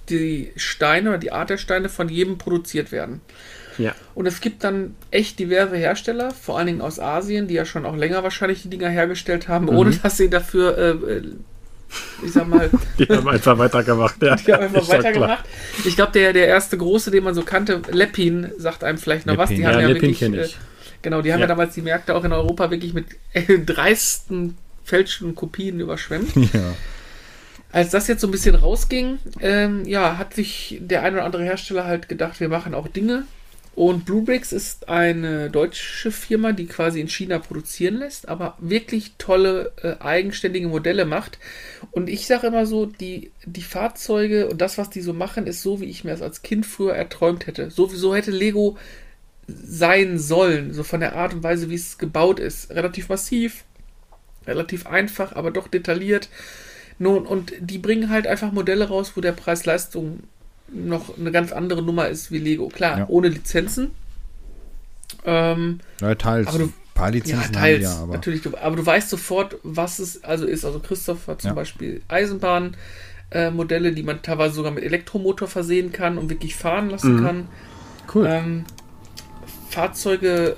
die 0.09 0.53
Steine 0.57 1.11
oder 1.11 1.19
die 1.19 1.33
Art 1.33 1.51
der 1.51 1.59
Steine 1.59 1.89
von 1.89 2.09
jedem 2.09 2.39
produziert 2.39 2.93
werden. 2.93 3.21
Ja. 3.79 3.95
Und 4.15 4.27
es 4.27 4.41
gibt 4.41 4.65
dann 4.65 4.95
echt 5.11 5.39
diverse 5.39 5.77
Hersteller, 5.77 6.31
vor 6.31 6.59
allen 6.59 6.67
Dingen 6.67 6.81
aus 6.81 6.99
Asien, 6.99 7.49
die 7.49 7.55
ja 7.55 7.65
schon 7.65 7.87
auch 7.87 7.97
länger 7.97 8.23
wahrscheinlich 8.23 8.63
die 8.63 8.71
Dinger 8.71 8.89
hergestellt 8.89 9.49
haben, 9.49 9.69
ohne 9.69 9.91
dass 9.93 10.17
sie 10.17 10.29
dafür, 10.29 10.77
äh, 10.79 11.13
äh, 11.13 11.23
ich 12.25 12.33
sag 12.33 12.47
mal, 12.47 12.71
Die 12.99 13.07
haben 13.09 13.29
einfach 13.29 13.59
weitergemacht. 13.59 14.23
Ja, 14.23 14.37
die 14.37 14.53
haben 14.53 14.65
einfach 14.65 14.87
ja 14.87 14.99
weitergemacht. 14.99 15.45
Ich 15.85 15.97
glaube, 15.97 16.13
der, 16.13 16.33
der 16.33 16.47
erste 16.47 16.77
große, 16.77 17.11
den 17.11 17.25
man 17.25 17.35
so 17.35 17.43
kannte, 17.43 17.83
Leppin, 17.91 18.53
sagt 18.59 18.85
einem 18.85 18.99
vielleicht 18.99 19.27
noch 19.27 19.37
was. 19.37 19.49
Die 19.49 19.57
Leppin. 19.57 19.69
haben 19.69 19.81
Ja, 19.81 19.89
Leppin 19.89 20.03
wirklich, 20.11 20.23
äh, 20.23 20.45
ich. 20.45 20.59
genau, 21.03 21.23
die 21.23 21.33
haben 21.33 21.41
ja. 21.41 21.45
Ja. 21.45 21.49
damals 21.49 21.75
die 21.75 21.83
Märkte 21.83 22.15
auch 22.15 22.25
in 22.25 22.33
Europa 22.33 22.71
wirklich 22.71 22.95
mit 22.95 23.07
äh, 23.33 23.59
dreisten 23.65 24.57
Fälschen 24.85 25.29
und 25.29 25.35
Kopien 25.35 25.81
überschwemmt. 25.81 26.31
Ja. 26.53 26.75
Als 27.73 27.91
das 27.91 28.09
jetzt 28.09 28.21
so 28.21 28.27
ein 28.27 28.33
bisschen 28.33 28.57
rausging, 28.57 29.21
ähm, 29.39 29.85
ja, 29.85 30.19
hat 30.19 30.35
sich 30.35 30.79
der 30.81 31.05
ein 31.05 31.15
oder 31.15 31.25
andere 31.25 31.45
Hersteller 31.45 31.85
halt 31.85 32.09
gedacht, 32.09 32.41
wir 32.41 32.49
machen 32.49 32.75
auch 32.75 32.89
Dinge 32.89 33.27
Und 33.81 34.05
Bluebricks 34.05 34.53
ist 34.53 34.91
eine 34.91 35.49
deutsche 35.49 36.11
Firma, 36.11 36.53
die 36.53 36.67
quasi 36.67 37.01
in 37.01 37.09
China 37.09 37.39
produzieren 37.39 37.95
lässt, 37.95 38.29
aber 38.29 38.59
wirklich 38.59 39.13
tolle 39.17 39.73
äh, 39.83 39.95
eigenständige 40.01 40.69
Modelle 40.69 41.07
macht. 41.07 41.39
Und 41.91 42.11
ich 42.11 42.27
sage 42.27 42.49
immer 42.49 42.67
so, 42.67 42.85
die, 42.85 43.31
die 43.47 43.63
Fahrzeuge 43.63 44.51
und 44.51 44.61
das, 44.61 44.77
was 44.77 44.91
die 44.91 45.01
so 45.01 45.15
machen, 45.15 45.47
ist 45.47 45.63
so, 45.63 45.81
wie 45.81 45.87
ich 45.87 46.05
mir 46.05 46.11
das 46.11 46.21
als 46.21 46.43
Kind 46.43 46.67
früher 46.67 46.95
erträumt 46.95 47.47
hätte. 47.47 47.71
So, 47.71 47.87
so 47.87 48.15
hätte 48.15 48.33
Lego 48.33 48.77
sein 49.49 50.19
sollen, 50.19 50.75
so 50.75 50.83
von 50.83 51.01
der 51.01 51.17
Art 51.17 51.33
und 51.33 51.43
Weise, 51.43 51.71
wie 51.71 51.77
es 51.77 51.97
gebaut 51.97 52.39
ist. 52.39 52.69
Relativ 52.73 53.09
massiv, 53.09 53.65
relativ 54.47 54.87
einfach, 54.87 55.35
aber 55.35 55.53
doch 55.53 55.69
detailliert. 55.69 56.29
Nun, 56.99 57.25
und 57.25 57.55
die 57.59 57.79
bringen 57.79 58.11
halt 58.11 58.27
einfach 58.27 58.53
Modelle 58.53 58.89
raus, 58.89 59.13
wo 59.15 59.23
der 59.23 59.33
Preis-Leistung 59.33 60.25
noch 60.73 61.17
eine 61.19 61.31
ganz 61.33 61.53
andere 61.53 61.83
Nummer 61.83 62.09
ist 62.09 62.31
wie 62.31 62.39
Lego. 62.39 62.69
Klar, 62.69 62.99
Ja. 62.99 63.05
ohne 63.09 63.29
Lizenzen. 63.29 63.91
Ähm, 65.25 65.81
Ja, 66.01 66.15
teils. 66.15 66.47
Aber 66.49 66.59
du- 66.59 66.65
ein 66.67 66.73
paar 66.95 67.09
ja, 67.09 67.15
Lizenzen 67.15 67.53
teils, 67.53 67.75
haben 67.75 67.79
die 67.79 67.83
ja, 67.99 68.03
aber. 68.03 68.13
natürlich. 68.15 68.43
Du, 68.43 68.57
aber 68.57 68.77
du 68.77 68.87
weißt 68.87 69.09
sofort, 69.11 69.57
was 69.63 69.99
es 69.99 70.23
also 70.25 70.47
ist. 70.47 70.65
Also 70.65 70.79
Christoph 70.81 71.27
hat 71.29 71.43
zum 71.43 71.51
Ja. 71.51 71.55
Beispiel 71.55 72.03
Eisenbahnmodelle, 72.09 72.77
äh, 73.31 73.51
Modelle, 73.51 73.93
die 73.93 74.03
man 74.03 74.23
teilweise 74.23 74.55
sogar 74.55 74.73
mit 74.73 74.85
Elektromotor 74.85 75.49
versehen 75.49 75.93
kann 75.93 76.19
und 76.19 76.31
wirklich 76.31 76.55
fahren 76.57 76.91
lassen 76.91 77.17
Mhm. 77.17 77.25
kann. 77.25 77.49
Cool. 78.15 78.27
Ähm, 78.29 78.65
Fahrzeuge 79.69 80.57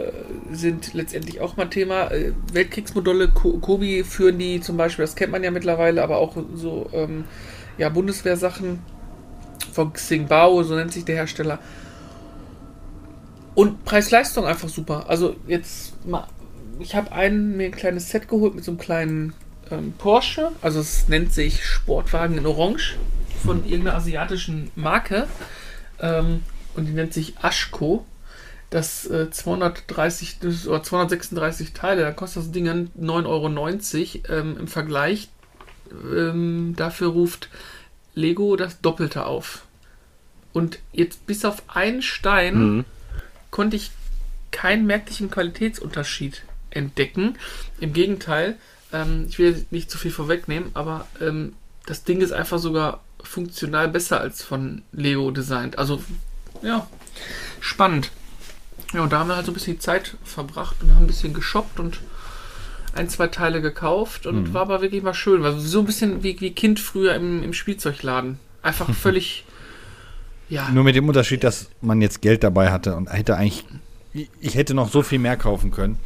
äh, 0.50 0.54
sind 0.54 0.94
letztendlich 0.94 1.40
auch 1.40 1.56
mal 1.56 1.66
Thema. 1.66 2.10
Äh, 2.10 2.32
Weltkriegsmodelle, 2.52 3.28
Ko 3.28 3.58
Kobi 3.58 4.04
führen 4.04 4.38
die 4.38 4.60
zum 4.60 4.76
Beispiel, 4.78 5.02
das 5.04 5.14
kennt 5.16 5.32
man 5.32 5.44
ja 5.44 5.50
mittlerweile, 5.50 6.02
aber 6.02 6.16
auch 6.16 6.36
so 6.54 6.88
ähm, 6.94 7.24
ja, 7.78 7.88
Bundeswehrsachen 7.90 8.78
von 9.73 9.93
Xingbao, 9.93 10.62
so 10.62 10.75
nennt 10.75 10.93
sich 10.93 11.05
der 11.05 11.16
Hersteller. 11.16 11.59
Und 13.55 13.85
Preis-Leistung 13.85 14.47
einfach 14.47 14.68
super. 14.68 15.07
Also 15.09 15.37
jetzt 15.47 16.07
mal, 16.07 16.27
ich 16.79 16.95
habe 16.95 17.12
ein, 17.12 17.57
mir 17.57 17.66
ein 17.66 17.73
kleines 17.73 18.11
Set 18.11 18.29
geholt 18.29 18.55
mit 18.55 18.64
so 18.64 18.73
einem 18.73 18.79
kleinen 18.79 19.35
ähm, 19.70 19.93
Porsche. 19.99 20.53
Also 20.62 20.81
es 20.81 21.09
nennt 21.09 21.33
sich 21.33 21.64
Sportwagen 21.64 22.39
in 22.39 22.47
Orange 22.47 22.97
von 23.43 23.64
irgendeiner 23.64 23.97
asiatischen 23.97 24.70
Marke. 24.75 25.27
Ähm, 26.01 26.43
und 26.75 26.87
die 26.87 26.93
nennt 26.93 27.12
sich 27.12 27.35
Ashko. 27.43 28.07
Das 28.70 29.07
äh, 29.11 29.31
230 29.31 30.39
das- 30.41 30.66
oder 30.66 30.83
236 30.83 31.75
Teile, 31.75 32.03
da 32.03 32.11
kostet 32.11 32.45
das 32.45 32.53
Ding 32.53 32.64
dann 32.64 32.91
9,90 32.99 33.27
Euro. 34.31 34.41
Ähm, 34.41 34.57
Im 34.59 34.66
Vergleich 34.66 35.29
ähm, 35.93 36.73
dafür 36.77 37.09
ruft 37.09 37.51
Lego 38.14 38.56
das 38.56 38.80
Doppelte 38.80 39.26
auf. 39.26 39.62
Und 40.52 40.78
jetzt 40.92 41.26
bis 41.26 41.44
auf 41.44 41.62
einen 41.68 42.02
Stein 42.02 42.58
Mhm. 42.76 42.84
konnte 43.50 43.76
ich 43.76 43.90
keinen 44.50 44.86
merklichen 44.86 45.30
Qualitätsunterschied 45.30 46.42
entdecken. 46.70 47.36
Im 47.80 47.92
Gegenteil, 47.92 48.56
ähm, 48.92 49.26
ich 49.28 49.38
will 49.38 49.64
nicht 49.70 49.90
zu 49.90 49.96
viel 49.98 50.10
vorwegnehmen, 50.10 50.70
aber 50.74 51.06
ähm, 51.20 51.54
das 51.86 52.04
Ding 52.04 52.20
ist 52.20 52.32
einfach 52.32 52.58
sogar 52.58 53.00
funktional 53.22 53.88
besser 53.88 54.20
als 54.20 54.42
von 54.42 54.82
Lego 54.92 55.30
designt. 55.30 55.78
Also, 55.78 56.02
ja, 56.62 56.86
spannend. 57.60 58.10
Ja, 58.92 59.02
und 59.02 59.12
da 59.12 59.20
haben 59.20 59.28
wir 59.28 59.36
halt 59.36 59.46
so 59.46 59.52
ein 59.52 59.54
bisschen 59.54 59.74
die 59.74 59.78
Zeit 59.80 60.16
verbracht 60.22 60.76
und 60.82 60.94
haben 60.94 61.04
ein 61.04 61.06
bisschen 61.06 61.32
geshoppt 61.32 61.80
und 61.80 62.00
ein, 62.95 63.09
zwei 63.09 63.28
Teile 63.28 63.61
gekauft 63.61 64.26
und 64.26 64.53
war 64.55 64.62
aber 64.62 64.82
wirklich 64.82 65.03
mal 65.03 65.14
schön. 65.14 65.43
War 65.43 65.59
so 65.59 65.80
ein 65.80 65.86
bisschen 65.86 66.22
wie, 66.22 66.40
wie 66.40 66.51
Kind 66.53 66.80
früher 66.80 67.14
im, 67.14 67.43
im 67.43 67.53
Spielzeugladen. 67.53 68.38
Einfach 68.62 68.93
völlig, 68.95 69.45
ja, 70.53 70.68
Nur 70.68 70.84
mit 70.84 70.95
dem 70.95 71.09
Unterschied, 71.09 71.45
dass 71.45 71.70
man 71.80 72.03
jetzt 72.03 72.20
Geld 72.20 72.45
dabei 72.45 72.70
hatte 72.70 72.95
und 72.95 73.11
hätte 73.11 73.36
eigentlich. 73.36 73.64
Ich 74.38 74.55
hätte 74.55 74.74
noch 74.74 74.90
so 74.90 75.03
viel 75.03 75.18
mehr 75.18 75.38
kaufen 75.38 75.70
können. 75.70 75.99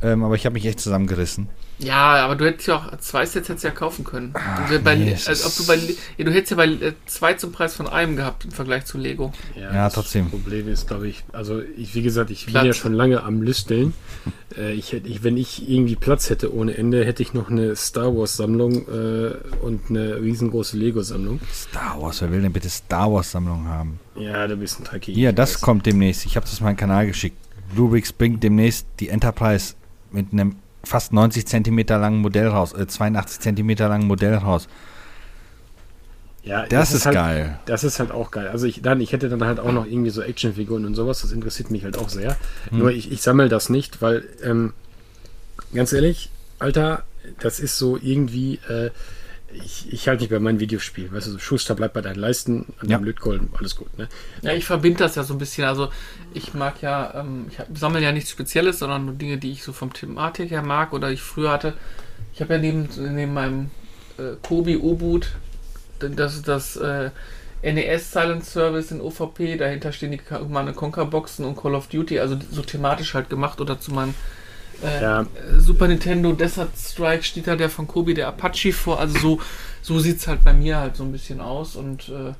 Ähm, 0.00 0.24
aber 0.24 0.34
ich 0.34 0.46
habe 0.46 0.54
mich 0.54 0.64
echt 0.64 0.80
zusammengerissen. 0.80 1.50
Ja, 1.78 2.24
aber 2.24 2.36
du 2.36 2.46
hättest 2.46 2.68
ja 2.68 2.76
auch 2.76 2.98
zwei 2.98 3.26
Sets 3.26 3.48
hättest 3.48 3.64
ja 3.64 3.70
kaufen 3.70 4.04
können. 4.04 4.32
Du, 4.70 4.78
bei, 4.80 4.96
nee, 4.96 5.16
also, 5.26 5.46
ob 5.46 5.56
du 5.56 5.66
bei, 5.66 5.76
ja, 6.16 6.24
du 6.24 6.32
hättest 6.32 6.52
ja 6.52 6.56
bei 6.56 6.66
äh, 6.66 6.92
zwei 7.06 7.34
zum 7.34 7.52
Preis 7.52 7.74
von 7.74 7.86
einem 7.86 8.16
gehabt 8.16 8.46
im 8.46 8.50
Vergleich 8.50 8.86
zu 8.86 8.96
Lego. 8.96 9.32
Ja, 9.54 9.72
das 9.72 9.94
trotzdem. 9.94 10.30
Problem 10.30 10.68
ist, 10.68 10.88
glaube 10.88 11.08
ich, 11.08 11.24
also 11.32 11.60
ich, 11.76 11.94
wie 11.94 12.02
gesagt, 12.02 12.30
ich 12.30 12.46
Platz. 12.46 12.62
bin 12.62 12.66
ja 12.66 12.72
schon 12.72 12.94
lange 12.94 13.22
am 13.22 13.42
Lüsteln. 13.42 13.92
äh, 14.56 14.72
ich 14.72 14.92
hätte, 14.92 15.08
ich, 15.08 15.22
wenn 15.22 15.36
ich 15.36 15.68
irgendwie 15.68 15.96
Platz 15.96 16.30
hätte 16.30 16.54
ohne 16.54 16.76
Ende, 16.76 17.04
hätte 17.04 17.22
ich 17.22 17.34
noch 17.34 17.50
eine 17.50 17.76
Star 17.76 18.16
Wars 18.16 18.36
Sammlung 18.36 18.88
äh, 18.88 19.34
und 19.62 19.90
eine 19.90 20.20
riesengroße 20.20 20.78
Lego 20.78 21.02
Sammlung. 21.02 21.40
Star 21.52 22.00
Wars, 22.00 22.22
wer 22.22 22.32
will 22.32 22.40
denn 22.40 22.52
bitte 22.52 22.70
Star 22.70 23.12
Wars 23.12 23.30
Sammlung 23.30 23.66
haben? 23.66 24.00
Ja, 24.14 24.46
du 24.46 24.56
bist 24.56 24.80
ein 24.80 24.84
Trekkie. 24.84 25.12
Ich 25.12 25.34
das 25.34 25.54
weiß. 25.54 25.60
kommt 25.60 25.84
demnächst. 25.84 26.24
Ich 26.24 26.36
habe 26.36 26.46
das 26.46 26.60
meinen 26.60 26.76
Kanal 26.76 27.06
geschickt. 27.06 27.36
Bluebricks 27.74 28.12
bringt 28.12 28.42
demnächst 28.42 28.86
die 29.00 29.08
Enterprise 29.08 29.74
mit 30.10 30.32
einem 30.32 30.56
fast 30.86 31.12
90 31.12 31.46
Zentimeter 31.46 31.98
langen 31.98 32.20
Modell 32.20 32.48
raus, 32.48 32.72
äh, 32.72 32.86
82 32.86 33.40
Zentimeter 33.40 33.88
langen 33.88 34.06
Modell 34.06 34.34
raus. 34.34 34.68
Ja, 36.42 36.64
Das, 36.66 36.92
ist 36.92 37.06
halt, 37.06 37.14
geil. 37.14 37.58
Das 37.66 37.82
ist 37.82 37.98
halt 37.98 38.12
auch 38.12 38.30
geil. 38.30 38.46
Also 38.46 38.66
ich, 38.66 38.80
dann, 38.80 39.00
ich 39.00 39.12
hätte 39.12 39.28
dann 39.28 39.44
halt 39.44 39.58
auch 39.58 39.72
noch 39.72 39.84
irgendwie 39.84 40.10
so 40.10 40.22
Actionfiguren 40.22 40.86
und 40.86 40.94
sowas. 40.94 41.20
Das 41.22 41.32
interessiert 41.32 41.72
mich 41.72 41.82
halt 41.82 41.98
auch 41.98 42.08
sehr. 42.08 42.36
Hm. 42.70 42.78
Nur 42.78 42.92
ich, 42.92 43.10
ich 43.10 43.20
sammle 43.20 43.48
das 43.48 43.68
nicht, 43.68 44.00
weil, 44.00 44.24
ähm, 44.44 44.72
ganz 45.74 45.92
ehrlich, 45.92 46.30
Alter, 46.60 47.02
das 47.40 47.58
ist 47.58 47.78
so 47.78 47.98
irgendwie, 48.00 48.60
äh, 48.68 48.90
ich, 49.52 49.92
ich 49.92 50.08
halte 50.08 50.22
nicht 50.22 50.30
bei 50.30 50.38
meinen 50.38 50.60
Videospielen. 50.60 51.12
Weißt 51.12 51.26
du, 51.28 51.32
so 51.32 51.38
Schuster 51.38 51.74
bleibt 51.74 51.94
bei 51.94 52.00
deinen 52.00 52.18
Leisten, 52.18 52.66
an 52.80 52.88
Ja. 52.88 52.98
dem 52.98 53.04
Lötkolben, 53.04 53.48
alles 53.58 53.76
gut, 53.76 53.96
ne? 53.98 54.08
Ja, 54.42 54.52
ich 54.52 54.64
verbinde 54.64 54.98
das 54.98 55.14
ja 55.14 55.22
so 55.22 55.34
ein 55.34 55.38
bisschen. 55.38 55.64
Also 55.64 55.90
ich 56.34 56.54
mag 56.54 56.82
ja, 56.82 57.14
ähm, 57.20 57.46
ich 57.48 57.58
sammle 57.78 58.00
ja 58.00 58.12
nichts 58.12 58.30
Spezielles, 58.30 58.78
sondern 58.80 59.06
nur 59.06 59.14
Dinge, 59.14 59.38
die 59.38 59.52
ich 59.52 59.62
so 59.62 59.72
vom 59.72 59.92
Thematik 59.92 60.50
her 60.50 60.62
mag 60.62 60.92
oder 60.92 61.10
ich 61.10 61.22
früher 61.22 61.50
hatte. 61.52 61.74
Ich 62.34 62.40
habe 62.40 62.54
ja 62.54 62.60
neben, 62.60 62.88
neben 63.14 63.32
meinem 63.32 63.70
äh, 64.18 64.34
Kobi 64.42 64.76
U-Boot, 64.76 65.32
das 65.98 66.34
ist 66.34 66.48
das 66.48 66.76
äh, 66.76 67.10
NES 67.62 68.12
Silent 68.12 68.44
Service 68.44 68.90
in 68.90 69.00
OVP, 69.00 69.56
dahinter 69.56 69.90
stehen 69.92 70.12
die 70.12 70.20
meine 70.48 70.72
Conquer-Boxen 70.74 71.44
und 71.44 71.56
Call 71.56 71.74
of 71.74 71.86
Duty, 71.88 72.20
also 72.20 72.36
so 72.50 72.62
thematisch 72.62 73.14
halt 73.14 73.30
gemacht 73.30 73.60
oder 73.60 73.80
zu 73.80 73.92
meinem 73.92 74.14
äh, 74.84 75.02
Ja. 75.02 75.26
Super 75.58 75.88
Nintendo 75.88 76.32
Desert 76.32 76.70
Strike 76.76 77.22
steht 77.22 77.46
da 77.46 77.56
der 77.56 77.70
von 77.70 77.86
Kobi, 77.86 78.14
der 78.14 78.28
Apache 78.28 78.72
vor, 78.72 79.00
also 79.00 79.18
so, 79.18 79.40
so 79.82 79.98
sieht 79.98 80.18
es 80.18 80.26
halt 80.28 80.42
bei 80.44 80.52
mir 80.52 80.78
halt 80.78 80.96
so 80.96 81.04
ein 81.04 81.12
bisschen 81.12 81.40
aus 81.40 81.76
und 81.76 82.08
äh, 82.08 82.32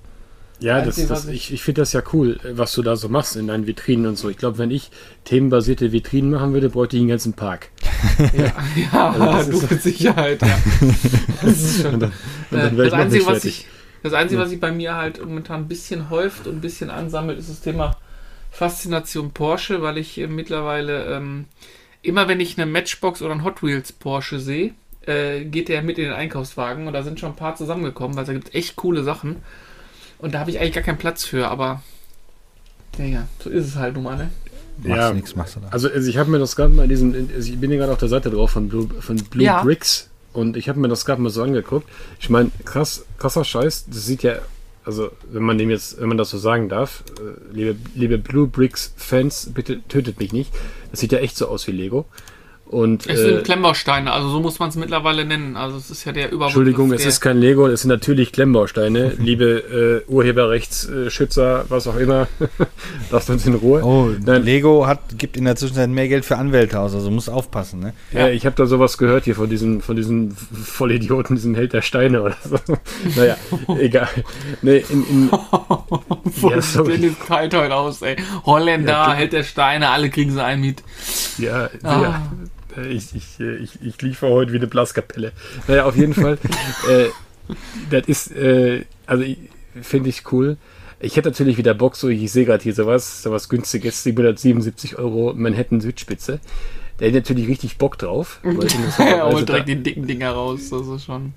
Ja, 0.58 0.80
das, 0.82 0.96
das, 1.06 1.26
ich- 1.26 1.52
ich, 1.52 1.62
finde 1.62 1.82
das 1.82 1.92
ja 1.92 2.02
cool, 2.12 2.38
was 2.52 2.72
du 2.72 2.82
da 2.82 2.96
so 2.96 3.08
machst 3.08 3.36
in 3.36 3.46
deinen 3.48 3.66
Vitrinen 3.66 4.06
und 4.06 4.16
so. 4.16 4.28
Ich 4.30 4.38
glaube, 4.38 4.56
wenn 4.58 4.70
ich 4.70 4.90
themenbasierte 5.24 5.92
Vitrinen 5.92 6.30
machen 6.30 6.52
würde, 6.54 6.70
bräuchte 6.70 6.96
ich 6.96 7.00
einen 7.00 7.10
ganzen 7.10 7.34
Park. 7.34 7.68
Ja, 8.32 8.52
ja 8.92 9.10
Also 9.10 9.24
das 9.26 9.48
du 9.50 9.56
ist- 9.58 9.70
mit 9.70 9.82
Sicherheit, 9.82 10.40
ja. 10.42 10.58
Das 11.42 11.52
ist 11.62 11.82
schon. 11.82 11.94
Und 11.94 12.00
dann, 12.00 12.12
und 12.50 12.58
Äh, 12.58 12.62
dann 12.62 12.76
wäre 12.78 12.84
das 12.84 12.86
ich 12.86 12.92
noch 12.92 12.98
Einzige, 12.98 13.18
nicht 13.18 13.24
fertig. 13.30 13.58
ich, 13.60 13.66
das 14.02 14.12
Einzige, 14.12 14.40
was 14.40 14.50
sich 14.50 14.60
bei 14.60 14.72
mir 14.72 14.94
halt 14.94 15.22
momentan 15.24 15.62
ein 15.62 15.68
bisschen 15.68 16.08
häuft 16.10 16.46
und 16.46 16.56
ein 16.56 16.60
bisschen 16.60 16.90
ansammelt, 16.90 17.38
ist 17.38 17.50
das 17.50 17.60
Thema 17.60 17.96
Faszination 18.50 19.32
Porsche, 19.32 19.82
weil 19.82 19.98
ich 19.98 20.16
äh, 20.18 20.26
mittlerweile 20.26 21.04
ähm, 21.16 21.44
immer, 22.06 22.28
wenn 22.28 22.40
ich 22.40 22.56
eine 22.58 22.70
Matchbox 22.70 23.22
oder 23.22 23.34
ein 23.34 23.44
Hot 23.44 23.62
Wheels 23.62 23.92
Porsche 23.92 24.40
sehe, 24.40 24.72
äh, 25.06 25.44
geht 25.44 25.68
der 25.68 25.82
mit 25.82 25.98
in 25.98 26.04
den 26.04 26.12
Einkaufswagen 26.14 26.86
und 26.86 26.92
da 26.92 27.02
sind 27.02 27.20
schon 27.20 27.30
ein 27.30 27.36
paar 27.36 27.56
zusammengekommen, 27.56 28.16
weil 28.16 28.24
da 28.24 28.32
gibt 28.32 28.48
es 28.48 28.54
echt 28.54 28.76
coole 28.76 29.02
Sachen. 29.04 29.36
Und 30.18 30.34
da 30.34 30.40
habe 30.40 30.50
ich 30.50 30.58
eigentlich 30.58 30.74
gar 30.74 30.82
keinen 30.82 30.98
Platz 30.98 31.24
für, 31.24 31.48
aber 31.48 31.82
ja, 32.98 33.04
ja, 33.04 33.28
so 33.42 33.50
ist 33.50 33.66
es 33.66 33.76
halt 33.76 33.94
nun 33.94 34.04
mal, 34.04 34.16
ne? 34.16 34.30
Machst 34.78 34.88
Ja. 34.98 35.12
nichts, 35.12 35.36
machst 35.36 35.56
du 35.56 35.60
da. 35.60 35.68
Also, 35.68 35.88
also 35.90 36.08
ich 36.08 36.16
habe 36.18 36.30
mir 36.30 36.38
das 36.38 36.56
gerade 36.56 36.72
mal 36.72 36.84
in 36.84 36.88
diesem, 36.88 37.14
in- 37.14 37.30
also 37.34 37.50
ich 37.52 37.58
bin 37.58 37.70
hier 37.70 37.78
gerade 37.78 37.92
auf 37.92 37.98
der 37.98 38.08
Seite 38.08 38.30
drauf 38.30 38.50
von 38.50 38.68
Blue, 38.68 38.88
von 39.00 39.16
Blue 39.16 39.44
Ja. 39.44 39.62
Bricks 39.62 40.10
und 40.32 40.56
ich 40.56 40.68
habe 40.68 40.78
mir 40.80 40.88
das 40.88 41.04
gerade 41.04 41.20
mal 41.20 41.30
so 41.30 41.42
angeguckt. 41.42 41.88
Ich 42.20 42.30
meine, 42.30 42.50
krass, 42.64 43.04
krasser 43.18 43.44
Scheiß, 43.44 43.86
das 43.88 44.06
sieht 44.06 44.22
ja, 44.22 44.36
also 44.86 45.10
wenn 45.30 45.42
man 45.42 45.58
dem 45.58 45.68
jetzt, 45.68 46.00
wenn 46.00 46.08
man 46.08 46.16
das 46.16 46.30
so 46.30 46.38
sagen 46.38 46.68
darf, 46.68 47.02
äh, 47.18 47.54
liebe, 47.54 47.76
liebe 47.94 48.18
Blue 48.18 48.46
Bricks 48.46 48.94
Fans, 48.96 49.50
bitte 49.52 49.82
tötet 49.88 50.20
mich 50.20 50.32
nicht. 50.32 50.54
Das 50.92 51.00
sieht 51.00 51.12
ja 51.12 51.18
echt 51.18 51.36
so 51.36 51.48
aus 51.48 51.66
wie 51.66 51.72
Lego. 51.72 52.06
Und 52.68 53.06
Es 53.06 53.20
äh, 53.20 53.22
sind 53.24 53.44
Klemmbausteine, 53.44 54.10
also 54.12 54.28
so 54.28 54.40
muss 54.40 54.58
man 54.58 54.70
es 54.70 54.76
mittlerweile 54.76 55.24
nennen. 55.24 55.56
Also 55.56 55.76
es 55.76 55.88
ist 55.88 56.04
ja 56.04 56.10
der 56.12 56.26
Überbegriff. 56.26 56.46
Entschuldigung, 56.48 56.92
es 56.92 57.06
ist 57.06 57.20
kein 57.20 57.38
Lego, 57.38 57.68
es 57.68 57.82
sind 57.82 57.90
natürlich 57.90 58.32
Klemmbausteine. 58.32 59.12
Liebe 59.18 60.02
äh, 60.08 60.10
Urheberrechtsschützer, 60.10 61.64
was 61.68 61.86
auch 61.86 61.96
immer, 61.96 62.26
lasst 63.10 63.30
uns 63.30 63.46
in 63.46 63.54
Ruhe. 63.54 63.84
Oh, 63.84 64.10
Nein. 64.24 64.42
Lego 64.42 64.86
hat, 64.86 65.16
gibt 65.18 65.36
in 65.36 65.44
der 65.44 65.54
Zwischenzeit 65.56 65.88
mehr 65.88 66.08
Geld 66.08 66.24
für 66.24 66.36
Anwälte 66.38 66.80
aus, 66.80 66.92
also 66.94 67.10
muss 67.10 67.28
aufpassen, 67.28 67.78
ne? 67.80 67.92
Ja, 68.12 68.28
ich 68.28 68.44
habe 68.46 68.56
da 68.56 68.66
sowas 68.66 68.98
gehört 68.98 69.24
hier 69.24 69.36
von 69.36 69.48
diesen, 69.48 69.80
von 69.80 69.94
diesen 69.96 70.32
Vollidioten, 70.36 71.36
diesen 71.36 71.54
Held 71.54 71.72
der 71.72 71.82
Steine 71.82 72.22
oder 72.22 72.36
so. 72.44 72.58
naja, 73.16 73.36
egal. 73.78 74.08
Nee, 74.62 74.84
in, 74.90 75.04
in, 75.08 75.30
Ja, 76.50 76.60
sorry. 76.60 76.98
Dennis 76.98 77.14
kalt 77.26 77.54
heute 77.54 77.74
aus, 77.74 78.02
ey. 78.02 78.16
Holländer, 78.44 78.92
Ja, 78.92 79.12
hält 79.14 79.32
der 79.32 79.44
Steine, 79.44 79.90
alle 79.90 80.10
kriegen 80.10 80.32
sie 80.32 80.42
einen 80.42 80.62
mit. 80.62 80.82
ja, 81.38 81.70
Ah. 81.84 82.02
ja. 82.02 82.22
Ich, 82.90 83.14
ich, 83.14 83.40
äh, 83.40 83.56
ich, 83.56 83.80
ich 83.82 84.00
liefere 84.02 84.30
heute 84.30 84.52
wie 84.52 84.56
eine 84.56 84.66
Blaskapelle. 84.66 85.32
Naja, 85.68 85.84
auf 85.86 85.96
jeden 85.96 86.14
Fall. 86.14 86.38
äh, 86.90 87.06
das 87.90 88.06
ist, 88.08 88.32
äh, 88.36 88.84
also 89.06 89.24
finde 89.82 90.08
ich 90.08 90.30
cool. 90.32 90.56
Ich 90.98 91.16
hätte 91.16 91.28
natürlich 91.28 91.58
wieder 91.58 91.74
Bock, 91.74 91.96
so 91.96 92.08
ich 92.08 92.30
sehe 92.32 92.46
gerade 92.46 92.62
hier 92.62 92.74
sowas, 92.74 93.22
sowas 93.22 93.48
günstiges, 93.48 94.02
777 94.02 94.98
Euro 94.98 95.34
Manhattan 95.34 95.80
Südspitze. 95.80 96.40
Der 96.98 97.08
hat 97.08 97.14
natürlich 97.14 97.48
richtig 97.48 97.76
Bock 97.76 97.98
drauf. 97.98 98.40
weil 98.42 98.54
Er 98.56 98.62
interessanterweise 98.62 99.36
holt 99.36 99.48
direkt 99.48 99.68
da- 99.68 99.74
die 99.74 99.82
dicken 99.82 100.06
Dinger 100.06 100.30
raus. 100.32 100.70
Das 100.70 100.86
ist 100.86 101.04
schon. 101.04 101.34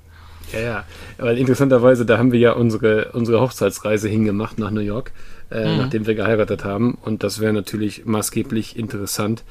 Ja, 0.53 0.59
ja. 0.59 0.83
Weil 1.17 1.37
interessanterweise, 1.37 2.05
da 2.05 2.17
haben 2.17 2.31
wir 2.31 2.39
ja 2.39 2.53
unsere, 2.53 3.11
unsere 3.13 3.41
Hochzeitsreise 3.41 4.09
hingemacht 4.09 4.59
nach 4.59 4.71
New 4.71 4.81
York, 4.81 5.11
äh, 5.51 5.77
nachdem 5.77 6.07
wir 6.07 6.15
geheiratet 6.15 6.63
haben. 6.63 6.97
Und 7.01 7.23
das 7.23 7.39
wäre 7.39 7.53
natürlich 7.53 8.05
maßgeblich 8.05 8.77
interessant, 8.77 9.43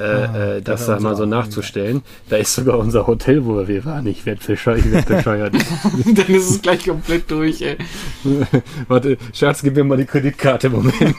äh, 0.00 0.58
äh, 0.58 0.62
das 0.62 0.86
da 0.86 1.00
mal 1.00 1.16
so 1.16 1.26
nachzustellen. 1.26 2.02
Da 2.28 2.36
ist 2.36 2.54
sogar 2.54 2.78
unser 2.78 3.08
Hotel, 3.08 3.44
wo 3.44 3.66
wir 3.66 3.84
waren. 3.84 4.06
Ich 4.06 4.26
werde 4.26 4.40
bescheuert. 4.46 4.78
Ich 4.78 4.92
werd 4.92 5.06
bescheuert. 5.08 5.54
Dann 5.54 6.26
ist 6.28 6.50
es 6.50 6.62
gleich 6.62 6.84
komplett 6.84 7.28
durch, 7.30 7.62
ey. 7.62 7.76
Warte, 8.88 9.18
Schatz, 9.32 9.62
gib 9.62 9.74
mir 9.74 9.82
mal 9.82 9.96
die 9.96 10.04
Kreditkarte, 10.04 10.70
Moment. 10.70 11.16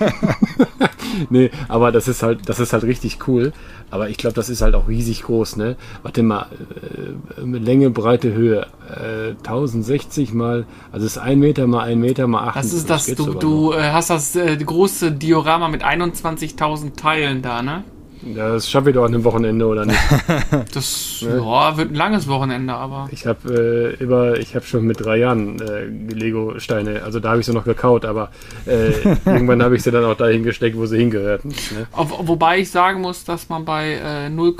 nee, 1.29 1.51
aber 1.67 1.91
das 1.91 2.07
ist 2.07 2.23
halt, 2.23 2.47
das 2.47 2.61
ist 2.61 2.71
halt 2.71 2.83
richtig 2.83 3.27
cool. 3.27 3.51
Aber 3.91 4.09
ich 4.09 4.17
glaube, 4.17 4.35
das 4.35 4.49
ist 4.49 4.61
halt 4.61 4.75
auch 4.75 4.87
riesig 4.87 5.23
groß, 5.23 5.57
ne? 5.57 5.75
Warte 6.03 6.23
mal, 6.23 6.47
äh, 7.37 7.41
Länge, 7.41 7.89
Breite, 7.89 8.33
Höhe, 8.33 8.67
äh, 8.89 9.31
1060 9.31 10.33
mal, 10.33 10.65
also 10.91 11.05
ist 11.05 11.17
ein 11.17 11.39
Meter 11.39 11.67
mal 11.67 11.83
ein 11.83 11.99
Meter 11.99 12.27
mal 12.27 12.47
8. 12.49 12.55
Das 12.57 12.73
ist 12.73 12.89
das, 12.89 13.05
du, 13.07 13.33
du 13.33 13.73
äh, 13.73 13.91
hast 13.91 14.09
das 14.09 14.35
äh, 14.35 14.55
große 14.57 15.11
Diorama 15.11 15.67
mit 15.69 15.83
21.000 15.83 16.95
Teilen 16.95 17.41
da, 17.41 17.61
ne? 17.61 17.83
Das 18.21 18.69
schaffe 18.69 18.89
ich 18.89 18.95
doch 18.95 19.05
an 19.05 19.13
einem 19.13 19.23
Wochenende, 19.23 19.65
oder 19.65 19.85
nicht? 19.85 19.99
Das 20.73 21.21
ja, 21.21 21.77
wird 21.77 21.91
ein 21.91 21.95
langes 21.95 22.27
Wochenende, 22.27 22.73
aber. 22.73 23.07
Ich 23.11 23.25
habe 23.25 23.95
äh, 23.99 24.03
über, 24.03 24.39
ich 24.39 24.55
habe 24.55 24.65
schon 24.65 24.85
mit 24.85 24.99
drei 25.03 25.17
Jahren 25.17 25.59
äh, 25.61 25.85
Lego-Steine, 25.85 27.03
also 27.03 27.19
da 27.19 27.31
habe 27.31 27.39
ich 27.39 27.45
sie 27.45 27.53
noch 27.53 27.63
gekaut, 27.63 28.05
aber 28.05 28.31
äh, 28.65 28.91
irgendwann 29.25 29.63
habe 29.63 29.75
ich 29.75 29.83
sie 29.83 29.91
dann 29.91 30.05
auch 30.05 30.15
dahin 30.15 30.43
gesteckt, 30.43 30.77
wo 30.77 30.85
sie 30.85 30.97
hingehörten. 30.97 31.49
Ne? 31.49 31.87
Ob, 31.93 32.27
wobei 32.27 32.59
ich 32.59 32.71
sagen 32.71 33.01
muss, 33.01 33.23
dass 33.23 33.49
man 33.49 33.65
bei 33.65 33.93
äh, 33.93 34.29
0, 34.29 34.55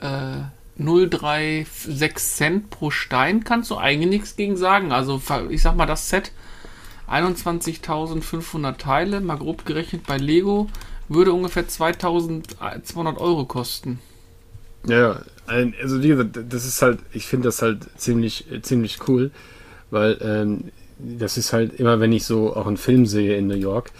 äh, 0.00 0.82
036 0.82 2.16
Cent 2.16 2.70
pro 2.70 2.90
Stein 2.90 3.44
kannst 3.44 3.70
du 3.70 3.76
eigentlich 3.76 4.10
nichts 4.10 4.36
gegen 4.36 4.56
sagen. 4.56 4.92
Also 4.92 5.20
ich 5.48 5.62
sag 5.62 5.76
mal, 5.76 5.86
das 5.86 6.08
Set 6.08 6.32
21.500 7.10 8.76
Teile, 8.76 9.20
mal 9.20 9.38
grob 9.38 9.64
gerechnet 9.64 10.06
bei 10.06 10.18
Lego, 10.18 10.68
würde 11.08 11.32
ungefähr 11.32 11.66
2.200 11.66 13.16
Euro 13.18 13.44
kosten. 13.44 14.00
Ja, 14.86 15.20
Also 15.46 16.02
wie 16.02 16.08
gesagt, 16.08 16.38
das 16.48 16.66
ist 16.66 16.82
halt, 16.82 17.00
ich 17.12 17.26
finde 17.26 17.48
das 17.48 17.62
halt 17.62 17.86
ziemlich, 17.96 18.46
ziemlich 18.62 18.98
cool, 19.08 19.30
weil 19.90 20.18
ähm, 20.20 20.64
das 20.98 21.36
ist 21.36 21.52
halt 21.52 21.78
immer, 21.78 22.00
wenn 22.00 22.12
ich 22.12 22.24
so 22.24 22.54
auch 22.54 22.66
einen 22.66 22.76
Film 22.76 23.06
sehe 23.06 23.36
in 23.36 23.46
New 23.46 23.56
York, 23.56 23.90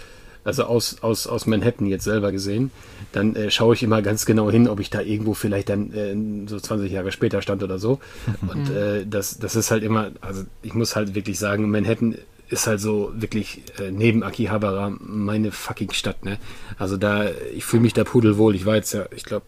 also 0.43 0.63
aus, 0.63 1.03
aus, 1.03 1.27
aus 1.27 1.45
Manhattan 1.45 1.87
jetzt 1.87 2.05
selber 2.05 2.31
gesehen, 2.31 2.71
dann 3.11 3.35
äh, 3.35 3.51
schaue 3.51 3.75
ich 3.75 3.83
immer 3.83 4.01
ganz 4.01 4.25
genau 4.25 4.49
hin, 4.49 4.69
ob 4.69 4.79
ich 4.79 4.89
da 4.89 5.01
irgendwo 5.01 5.33
vielleicht 5.33 5.67
dann 5.69 5.91
äh, 5.93 6.47
so 6.49 6.57
20 6.57 6.89
Jahre 6.89 7.11
später 7.11 7.41
stand 7.41 7.63
oder 7.63 7.79
so. 7.79 7.99
Und 8.47 8.69
äh, 8.69 9.05
das, 9.05 9.39
das 9.39 9.55
ist 9.57 9.71
halt 9.71 9.83
immer, 9.83 10.11
also 10.21 10.43
ich 10.63 10.73
muss 10.73 10.95
halt 10.95 11.15
wirklich 11.15 11.37
sagen, 11.37 11.69
Manhattan 11.69 12.15
ist 12.49 12.67
halt 12.67 12.79
so 12.79 13.11
wirklich 13.15 13.61
äh, 13.79 13.91
neben 13.91 14.23
Akihabara 14.23 14.93
meine 14.99 15.51
fucking 15.51 15.91
Stadt, 15.91 16.23
ne? 16.23 16.37
Also 16.77 16.97
da, 16.97 17.29
ich 17.53 17.65
fühle 17.65 17.81
mich 17.81 17.93
da 17.93 18.03
pudelwohl. 18.03 18.55
Ich 18.55 18.65
war 18.65 18.75
jetzt 18.75 18.93
ja, 18.93 19.05
ich 19.15 19.23
glaube, 19.23 19.47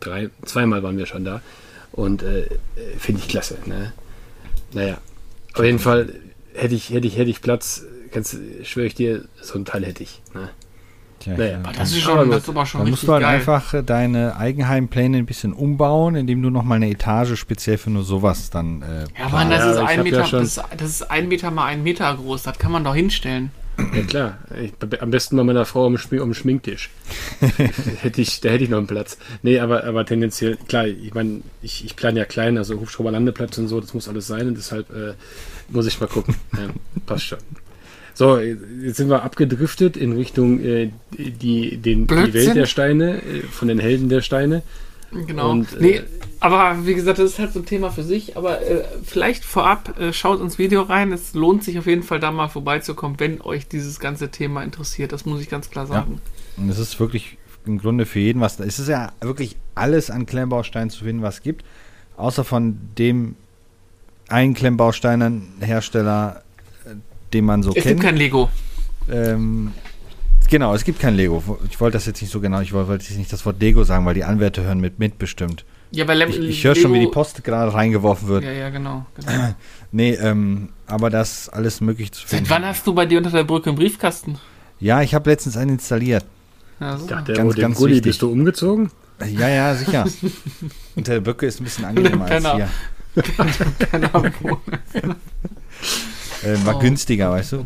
drei, 0.00 0.30
zweimal 0.44 0.82
waren 0.82 0.98
wir 0.98 1.06
schon 1.06 1.24
da. 1.24 1.40
Und 1.92 2.22
äh, 2.22 2.42
äh, 2.42 2.48
finde 2.98 3.22
ich 3.22 3.28
klasse. 3.28 3.56
Ne? 3.64 3.92
Naja, 4.72 4.98
auf 5.54 5.64
jeden 5.64 5.78
Fall 5.78 6.12
hätte 6.52 6.74
ich, 6.74 6.90
hätte 6.90 7.06
ich, 7.06 7.16
hätte 7.16 7.30
ich 7.30 7.40
Platz, 7.40 7.84
kannst, 8.12 8.36
schwöre 8.64 8.86
ich 8.86 8.94
dir, 8.94 9.24
so 9.40 9.58
ein 9.58 9.64
Teil 9.64 9.84
hätte 9.84 10.02
ich. 10.02 10.20
Ne? 10.34 10.50
Tja, 11.26 11.36
Naja, 11.36 11.50
ja. 11.64 11.72
Das 11.76 11.92
ist 11.92 12.06
Aber 12.06 12.20
schon, 12.20 12.30
das 12.30 12.42
ist 12.44 12.48
aber 12.48 12.66
schon 12.66 12.78
Dann 12.80 12.86
richtig 12.88 13.02
musst 13.02 13.08
du 13.08 13.12
halt 13.12 13.22
geil. 13.22 13.34
einfach 13.34 13.74
äh, 13.74 13.82
deine 13.82 14.36
Eigenheimpläne 14.36 15.18
ein 15.18 15.26
bisschen 15.26 15.52
umbauen, 15.52 16.14
indem 16.14 16.40
du 16.42 16.50
nochmal 16.50 16.76
eine 16.76 16.88
Etage 16.88 17.36
speziell 17.36 17.78
für 17.78 17.90
nur 17.90 18.04
sowas 18.04 18.50
dann. 18.50 18.82
Äh, 18.82 19.06
ja, 19.18 19.28
Mann, 19.28 19.50
das 19.50 19.58
Ja, 19.60 19.70
ist 19.72 19.78
ein 19.78 20.02
Meter, 20.04 20.24
ja 20.24 20.30
das, 20.30 20.60
das 20.76 20.88
ist 20.90 21.10
ein 21.10 21.28
Meter 21.28 21.50
mal 21.50 21.66
ein 21.66 21.82
Meter 21.82 22.14
groß. 22.14 22.44
Das 22.44 22.58
kann 22.58 22.70
man 22.70 22.84
doch 22.84 22.94
hinstellen. 22.94 23.50
Ja 23.94 24.02
klar, 24.04 24.38
ich, 24.58 24.72
am 25.02 25.10
besten 25.10 25.36
bei 25.36 25.44
meiner 25.44 25.66
Frau 25.66 25.84
am, 25.84 25.98
Schmink, 25.98 26.22
am 26.22 26.32
Schminktisch. 26.32 26.88
hätte 28.00 28.22
ich, 28.22 28.40
da 28.40 28.48
hätte 28.48 28.64
ich 28.64 28.70
noch 28.70 28.78
einen 28.78 28.86
Platz. 28.86 29.18
Nee, 29.42 29.58
aber, 29.58 29.84
aber 29.84 30.06
tendenziell, 30.06 30.56
klar, 30.68 30.86
ich 30.86 31.12
meine, 31.12 31.42
ich, 31.60 31.84
ich 31.84 31.94
plane 31.94 32.18
ja 32.20 32.24
klein, 32.24 32.56
also 32.56 32.80
Hubschrauberlandeplatz 32.80 33.58
und 33.58 33.68
so, 33.68 33.78
das 33.80 33.92
muss 33.92 34.08
alles 34.08 34.28
sein 34.28 34.48
und 34.48 34.56
deshalb 34.56 34.88
äh, 34.96 35.12
muss 35.68 35.86
ich 35.86 36.00
mal 36.00 36.06
gucken. 36.06 36.36
Ja, 36.54 36.68
passt 37.04 37.24
schon. 37.24 37.38
So, 38.16 38.38
jetzt 38.38 38.96
sind 38.96 39.10
wir 39.10 39.22
abgedriftet 39.24 39.94
in 39.98 40.12
Richtung 40.12 40.58
äh, 40.64 40.90
die, 41.18 41.76
den, 41.76 42.06
die. 42.06 42.32
Welt 42.32 42.56
der 42.56 42.64
Steine, 42.64 43.18
äh, 43.18 43.42
von 43.42 43.68
den 43.68 43.78
Helden 43.78 44.08
der 44.08 44.22
Steine. 44.22 44.62
Genau. 45.12 45.50
Und, 45.50 45.74
äh, 45.74 45.82
nee, 45.82 46.02
aber 46.40 46.86
wie 46.86 46.94
gesagt, 46.94 47.18
das 47.18 47.32
ist 47.32 47.38
halt 47.38 47.52
so 47.52 47.58
ein 47.58 47.66
Thema 47.66 47.90
für 47.90 48.02
sich. 48.02 48.38
Aber 48.38 48.62
äh, 48.62 48.84
vielleicht 49.04 49.44
vorab 49.44 50.00
äh, 50.00 50.14
schaut 50.14 50.40
ins 50.40 50.58
Video 50.58 50.80
rein. 50.80 51.12
Es 51.12 51.34
lohnt 51.34 51.62
sich 51.62 51.78
auf 51.78 51.86
jeden 51.86 52.02
Fall 52.02 52.18
da 52.18 52.30
mal 52.30 52.48
vorbeizukommen, 52.48 53.20
wenn 53.20 53.42
euch 53.42 53.68
dieses 53.68 54.00
ganze 54.00 54.30
Thema 54.30 54.62
interessiert. 54.62 55.12
Das 55.12 55.26
muss 55.26 55.42
ich 55.42 55.50
ganz 55.50 55.68
klar 55.68 55.86
sagen. 55.86 56.22
Und 56.56 56.70
es 56.70 56.78
ist 56.78 56.98
wirklich 56.98 57.36
im 57.66 57.76
Grunde 57.76 58.06
für 58.06 58.20
jeden 58.20 58.40
was. 58.40 58.58
Es 58.60 58.78
ist 58.78 58.88
ja 58.88 59.12
wirklich 59.20 59.56
alles 59.74 60.10
an 60.10 60.24
Klemmbausteinen 60.24 60.88
zu 60.88 61.04
finden, 61.04 61.20
was 61.20 61.34
es 61.34 61.42
gibt. 61.42 61.66
Außer 62.16 62.44
von 62.44 62.78
dem 62.96 63.36
einen 64.28 64.54
Klemmbausteinhersteller, 64.54 66.42
den 67.32 67.44
man 67.44 67.62
so 67.62 67.70
es 67.70 67.82
kennt. 67.82 67.86
gibt 67.86 68.00
kein 68.02 68.16
Lego. 68.16 68.50
Ähm, 69.10 69.72
genau, 70.50 70.74
es 70.74 70.84
gibt 70.84 71.00
kein 71.00 71.14
Lego. 71.14 71.58
Ich 71.70 71.80
wollte 71.80 71.96
das 71.96 72.06
jetzt 72.06 72.20
nicht 72.20 72.30
so 72.30 72.40
genau, 72.40 72.60
ich 72.60 72.72
wollte 72.72 72.92
jetzt 72.92 73.16
nicht 73.16 73.32
das 73.32 73.44
Wort 73.46 73.60
Lego 73.60 73.84
sagen, 73.84 74.04
weil 74.06 74.14
die 74.14 74.24
Anwärter 74.24 74.62
hören 74.62 74.80
mit 74.80 74.98
mit 74.98 75.18
bestimmt. 75.18 75.64
Ja, 75.92 76.06
weil 76.08 76.20
Ich, 76.28 76.38
ich 76.38 76.64
höre 76.64 76.74
schon, 76.74 76.92
wie 76.92 77.00
die 77.00 77.06
Post 77.06 77.42
gerade 77.44 77.72
reingeworfen 77.72 78.28
wird. 78.28 78.44
Ja, 78.44 78.50
ja, 78.52 78.70
genau. 78.70 79.06
genau. 79.14 79.54
Nee, 79.92 80.14
ähm, 80.14 80.70
aber 80.86 81.08
das 81.10 81.42
ist 81.42 81.48
alles 81.50 81.80
möglich 81.80 82.12
zu 82.12 82.26
finden. 82.26 82.44
Seit 82.44 82.50
wann 82.50 82.66
hast 82.66 82.86
du 82.86 82.92
bei 82.92 83.06
dir 83.06 83.18
unter 83.18 83.30
der 83.30 83.44
Brücke 83.44 83.70
einen 83.70 83.78
Briefkasten? 83.78 84.38
Ja, 84.80 85.00
ich 85.00 85.14
habe 85.14 85.30
letztens 85.30 85.56
einen 85.56 85.70
installiert. 85.70 86.24
Ja, 86.80 86.98
so. 86.98 87.06
Ja, 87.08 87.22
der, 87.22 87.36
Ganz, 87.36 87.54
den 87.54 87.62
ganz 87.62 87.78
Gulli, 87.78 87.94
wichtig. 87.94 88.10
bist 88.10 88.22
du 88.22 88.30
umgezogen? 88.30 88.90
Ja, 89.38 89.48
ja, 89.48 89.74
sicher. 89.74 90.04
Und 90.96 91.06
der 91.06 91.20
Böcke 91.20 91.46
ist 91.46 91.60
ein 91.60 91.64
bisschen 91.64 91.84
angenehmer 91.86 92.26
als 92.26 92.52
hier. 92.52 92.68
Äh, 96.46 96.64
war 96.64 96.76
Oh. 96.76 96.78
günstiger, 96.78 97.30
weißt 97.30 97.52
du? 97.52 97.64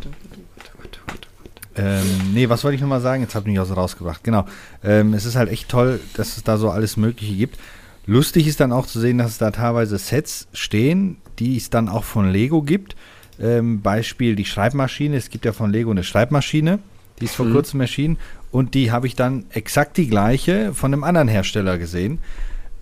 Ähm, 1.75 2.03
nee, 2.33 2.49
was 2.49 2.63
wollte 2.63 2.75
ich 2.75 2.81
nochmal 2.81 2.99
sagen? 2.99 3.21
Jetzt 3.23 3.33
habe 3.33 3.43
ich 3.47 3.51
mich 3.53 3.59
auch 3.59 3.65
so 3.65 3.75
rausgebracht. 3.75 4.23
Genau. 4.23 4.45
Ähm, 4.83 5.13
es 5.13 5.25
ist 5.25 5.35
halt 5.35 5.49
echt 5.49 5.69
toll, 5.69 6.01
dass 6.15 6.35
es 6.35 6.43
da 6.43 6.57
so 6.57 6.69
alles 6.69 6.97
Mögliche 6.97 7.33
gibt. 7.35 7.57
Lustig 8.05 8.47
ist 8.47 8.59
dann 8.59 8.73
auch 8.73 8.87
zu 8.87 8.99
sehen, 8.99 9.17
dass 9.19 9.31
es 9.31 9.37
da 9.37 9.51
teilweise 9.51 9.97
Sets 9.97 10.47
stehen, 10.53 11.17
die 11.39 11.55
es 11.55 11.69
dann 11.69 11.87
auch 11.87 12.03
von 12.03 12.29
Lego 12.29 12.61
gibt. 12.61 12.95
Ähm, 13.39 13.81
Beispiel 13.81 14.35
die 14.35 14.45
Schreibmaschine. 14.45 15.15
Es 15.15 15.29
gibt 15.29 15.45
ja 15.45 15.53
von 15.53 15.71
Lego 15.71 15.91
eine 15.91 16.03
Schreibmaschine, 16.03 16.79
die 17.21 17.25
ist 17.25 17.35
vor 17.35 17.45
Mhm. 17.45 17.53
kurzem 17.53 17.79
erschienen. 17.81 18.17
Und 18.51 18.73
die 18.73 18.91
habe 18.91 19.07
ich 19.07 19.15
dann 19.15 19.45
exakt 19.51 19.95
die 19.95 20.07
gleiche 20.07 20.73
von 20.73 20.93
einem 20.93 21.05
anderen 21.05 21.29
Hersteller 21.29 21.77
gesehen. 21.77 22.19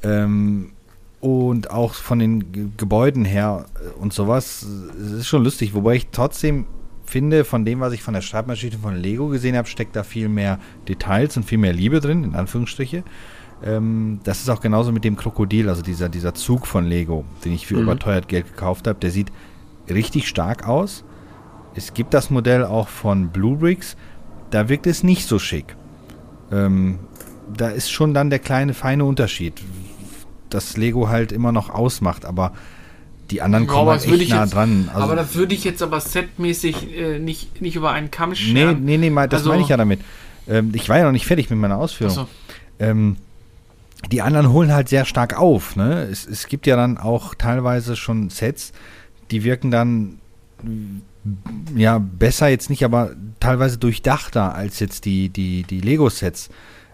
Ähm, 0.02 0.72
und 1.22 1.70
auch 1.72 1.94
von 1.94 2.20
den 2.20 2.52
Ge- 2.52 2.68
Gebäuden 2.78 3.26
her 3.26 3.66
äh, 3.76 4.00
und 4.00 4.14
sowas. 4.14 4.66
Es 5.00 5.12
ist 5.12 5.28
schon 5.28 5.44
lustig, 5.44 5.74
wobei 5.74 5.96
ich 5.96 6.08
trotzdem 6.12 6.66
finde, 7.06 7.44
von 7.44 7.66
dem, 7.66 7.80
was 7.80 7.92
ich 7.94 8.04
von 8.04 8.14
der 8.14 8.22
Schreibmaschine 8.22 8.78
von 8.78 8.96
Lego 8.96 9.28
gesehen 9.30 9.58
habe, 9.58 9.68
steckt 9.68 9.96
da 9.96 10.04
viel 10.04 10.30
mehr 10.30 10.60
Details 10.88 11.36
und 11.38 11.44
viel 11.44 11.58
mehr 11.58 11.74
Liebe 11.74 12.00
drin, 12.00 12.24
in 12.24 12.36
Anführungsstriche. 12.36 13.04
Ähm, 13.64 14.20
das 14.24 14.40
ist 14.42 14.50
auch 14.50 14.62
genauso 14.62 14.92
mit 14.92 15.04
dem 15.04 15.18
Krokodil, 15.18 15.68
also 15.70 15.82
dieser, 15.82 16.08
dieser 16.08 16.34
Zug 16.34 16.68
von 16.68 16.86
Lego, 16.86 17.26
den 17.44 17.54
ich 17.54 17.66
für 17.68 17.76
Mhm. 17.76 17.82
überteuert 17.84 18.28
Geld 18.28 18.48
gekauft 18.48 18.88
habe. 18.88 19.00
Der 19.00 19.12
sieht 19.12 19.32
richtig 19.90 20.28
stark 20.28 20.68
aus. 20.68 21.04
Es 21.76 21.94
gibt 21.94 22.14
das 22.14 22.30
Modell 22.30 22.64
auch 22.64 22.88
von 22.88 23.30
Blue 23.30 23.58
Bricks. 23.58 23.98
Da 24.52 24.70
wirkt 24.70 24.88
es 24.88 25.04
nicht 25.04 25.28
so 25.28 25.40
schick. 25.40 25.76
Ähm, 26.52 27.00
da 27.56 27.70
ist 27.70 27.92
schon 27.92 28.14
dann 28.14 28.30
der 28.30 28.40
kleine 28.40 28.74
feine 28.74 29.04
Unterschied, 29.06 29.62
dass 30.50 30.78
Lego 30.78 31.10
halt 31.10 31.32
immer 31.32 31.52
noch 31.52 31.70
ausmacht, 31.70 32.26
aber 32.26 32.54
die 33.32 33.42
anderen 33.42 33.66
Ja, 33.66 33.72
kommen 33.72 33.90
halt 33.90 34.04
das 34.06 34.12
echt 34.12 34.30
nah 34.32 34.42
jetzt- 34.44 34.54
dran. 34.54 34.90
Also, 34.92 35.04
aber 35.04 35.16
das 35.16 35.36
würde 35.36 35.54
ich 35.54 35.64
jetzt 35.64 35.82
aber 35.84 36.00
setmäßig 36.00 36.98
äh, 36.98 37.20
nicht, 37.20 37.62
nicht 37.62 37.76
über 37.76 37.92
einen 37.92 38.10
Kamm 38.12 38.30
nee, 38.30 38.36
scheren. 38.36 38.84
nee, 38.86 38.98
nee, 38.98 39.10
mein- 39.10 39.30
das 39.30 39.42
Also- 39.42 39.52
meine 39.52 39.62
ich 39.62 39.70
ja 39.70 39.78
damit. 39.78 40.02
Ähm, 40.48 40.72
ich 40.74 40.90
war 40.90 40.98
ja 40.98 41.04
noch 41.06 41.12
nicht 41.12 41.28
fertig 41.28 41.50
mit 41.52 41.60
meiner 41.60 41.78
Ausführung. 41.78 42.12
Achso. 42.18 42.28
Ähm, 42.80 43.18
die 44.12 44.22
anderen 44.22 44.52
holen 44.52 44.72
halt 44.74 44.90
sehr 44.90 45.06
stark 45.06 45.38
auf. 45.38 45.76
Ne? 45.76 46.08
Es, 46.10 46.26
es 46.26 46.48
gibt 46.48 46.66
ja 46.66 46.76
dann 46.76 46.98
auch 46.98 47.36
teilweise 47.36 47.96
schon 47.96 48.30
Sets, 48.30 48.72
die 49.30 49.44
wirken 49.44 49.70
dann 49.70 50.20
ja 51.76 52.00
besser 52.00 52.48
jetzt 52.48 52.70
nicht, 52.70 52.84
aber 52.84 53.12
teilweise 53.40 53.78
durchdachter 53.78 54.56
als 54.56 54.80
jetzt 54.80 55.06
die, 55.06 55.30
die, 55.30 55.64
die 55.64 55.82
Lego-Sets. 55.82 56.50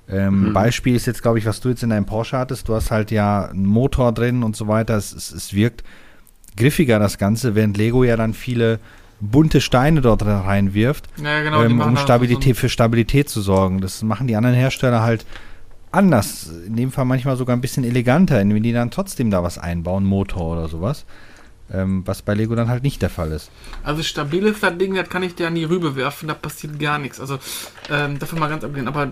Ähm, 0.08 0.50
Mhm. 0.50 0.54
Beispiel 0.54 0.96
ist 0.96 1.08
jetzt, 1.08 1.22
glaube 1.22 1.40
ich, 1.40 1.46
was 1.46 1.62
du 1.62 1.70
jetzt 1.70 1.84
in 1.84 1.90
deinem 1.90 2.06
Porsche 2.06 2.38
hattest. 2.38 2.68
Du 2.70 2.76
hast 2.76 2.92
halt 2.92 3.12
ja 3.12 3.46
einen 3.46 3.66
Motor 3.66 4.12
drin 4.12 4.44
und 4.44 4.56
so 4.56 4.68
weiter. 4.68 4.96
Es, 4.98 5.12
es, 5.14 5.32
es 5.32 5.54
wirkt 5.54 5.84
griffiger, 6.58 7.00
das 7.00 7.18
Ganze, 7.18 7.56
während 7.56 7.78
Lego 7.78 8.04
ja 8.04 8.16
dann 8.16 8.34
viele 8.34 8.80
bunte 9.20 9.62
Steine 9.62 10.02
dort 10.02 10.26
reinwirft, 10.26 11.08
Ja, 11.24 11.42
genau, 11.42 11.64
ähm, 11.64 11.80
um 11.80 11.94
da 11.96 12.02
so 12.02 12.04
Stabilität 12.04 12.58
für 12.58 12.70
Stabilität 12.70 13.30
zu 13.30 13.42
sorgen. 13.42 13.82
Das 13.82 14.04
machen 14.04 14.28
die 14.28 14.36
anderen 14.36 14.56
Hersteller 14.56 15.02
halt 15.02 15.26
anders. 15.92 16.50
In 16.68 16.76
dem 16.76 16.92
Fall 16.92 17.06
manchmal 17.06 17.38
sogar 17.38 17.56
ein 17.56 17.62
bisschen 17.62 17.84
eleganter, 17.84 18.40
indem 18.42 18.62
die 18.62 18.74
dann 18.74 18.92
trotzdem 18.92 19.32
da 19.32 19.42
was 19.42 19.58
einbauen, 19.58 20.04
Motor 20.06 20.54
oder 20.58 20.68
sowas. 20.68 21.06
Ähm, 21.74 22.04
was 22.06 22.22
bei 22.22 22.36
Lego 22.36 22.54
dann 22.54 22.68
halt 22.70 22.84
nicht 22.84 23.02
der 23.02 23.10
Fall 23.10 23.32
ist. 23.32 23.50
Also 23.84 24.04
stabil 24.04 24.46
ist 24.46 24.62
das 24.62 24.78
Ding, 24.78 24.94
das 24.94 25.10
kann 25.10 25.24
ich 25.24 25.34
dir 25.34 25.48
an 25.48 25.56
die 25.56 25.64
Rübe 25.64 25.96
werfen, 25.96 26.28
da 26.28 26.36
passiert 26.36 26.78
gar 26.80 27.00
nichts. 27.00 27.20
Also 27.20 27.40
ähm, 27.90 28.20
davon 28.20 28.38
mal 28.38 28.50
ganz 28.50 28.64
abgesehen. 28.64 28.88
Aber 28.88 29.12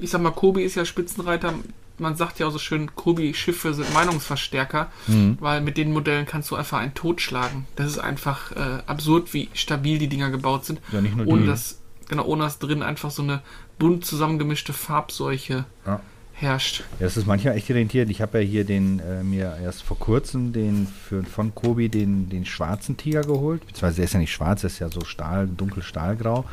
ich 0.00 0.10
sag 0.10 0.20
mal, 0.22 0.30
Kobi 0.30 0.62
ist 0.62 0.74
ja 0.74 0.84
Spitzenreiter. 0.84 1.54
Man 1.98 2.14
sagt 2.14 2.38
ja 2.38 2.46
auch 2.46 2.50
so 2.50 2.58
schön, 2.58 2.94
Kobi-Schiffe 2.94 3.72
sind 3.72 3.92
Meinungsverstärker, 3.94 4.90
Mhm. 5.06 5.38
weil 5.40 5.60
mit 5.62 5.76
den 5.78 5.92
Modellen 5.92 6.26
kannst 6.26 6.50
du 6.50 6.56
einfach 6.56 6.78
einen 6.78 6.92
totschlagen. 6.94 7.66
Das 7.76 7.86
ist 7.86 7.98
einfach 7.98 8.52
äh, 8.52 8.82
absurd, 8.86 9.32
wie 9.32 9.48
stabil 9.54 9.98
die 9.98 10.08
Dinger 10.08 10.30
gebaut 10.30 10.66
sind. 10.66 10.80
Ja, 10.92 11.00
nicht 11.00 11.16
nur 11.16 11.26
ohne 11.26 11.42
die. 11.42 11.48
dass, 11.48 11.78
genau, 12.08 12.24
ohne 12.26 12.44
dass 12.44 12.58
drin 12.58 12.82
einfach 12.82 13.10
so 13.10 13.22
eine 13.22 13.40
bunt 13.78 14.04
zusammengemischte 14.04 14.74
Farbseuche 14.74 15.64
Ja. 15.86 16.00
herrscht. 16.34 16.80
Ja, 17.00 17.06
das 17.06 17.16
ist 17.16 17.26
manchmal 17.26 17.56
echt 17.56 17.70
irritierend. 17.70 18.10
Ich 18.10 18.20
habe 18.20 18.42
ja 18.42 18.44
hier 18.46 18.64
den, 18.64 19.00
äh, 19.00 19.22
mir 19.22 19.56
erst 19.62 19.82
vor 19.82 19.98
kurzem 19.98 20.52
den 20.52 20.86
für, 21.08 21.22
von 21.24 21.54
Kobi 21.54 21.88
den, 21.88 22.28
den 22.28 22.44
schwarzen 22.44 22.98
Tiger 22.98 23.22
geholt. 23.22 23.60
Beziehungsweise 23.66 23.96
der 23.96 24.04
ist 24.04 24.12
ja 24.12 24.20
nicht 24.20 24.32
schwarz, 24.32 24.60
der 24.60 24.68
ist 24.68 24.78
ja 24.80 24.90
so 24.90 25.00
Stahl, 25.06 25.46
dunkel 25.46 25.82
Stahlgrau. 25.82 26.44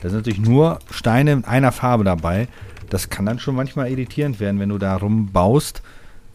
Da 0.00 0.08
sind 0.10 0.18
natürlich 0.18 0.40
nur 0.40 0.78
Steine 0.92 1.32
in 1.32 1.44
einer 1.44 1.72
Farbe 1.72 2.04
dabei. 2.04 2.46
Das 2.92 3.08
kann 3.08 3.24
dann 3.24 3.38
schon 3.38 3.54
manchmal 3.54 3.90
irritierend 3.90 4.38
werden, 4.38 4.60
wenn 4.60 4.68
du 4.68 4.76
da 4.76 4.96
rumbaust 4.96 5.80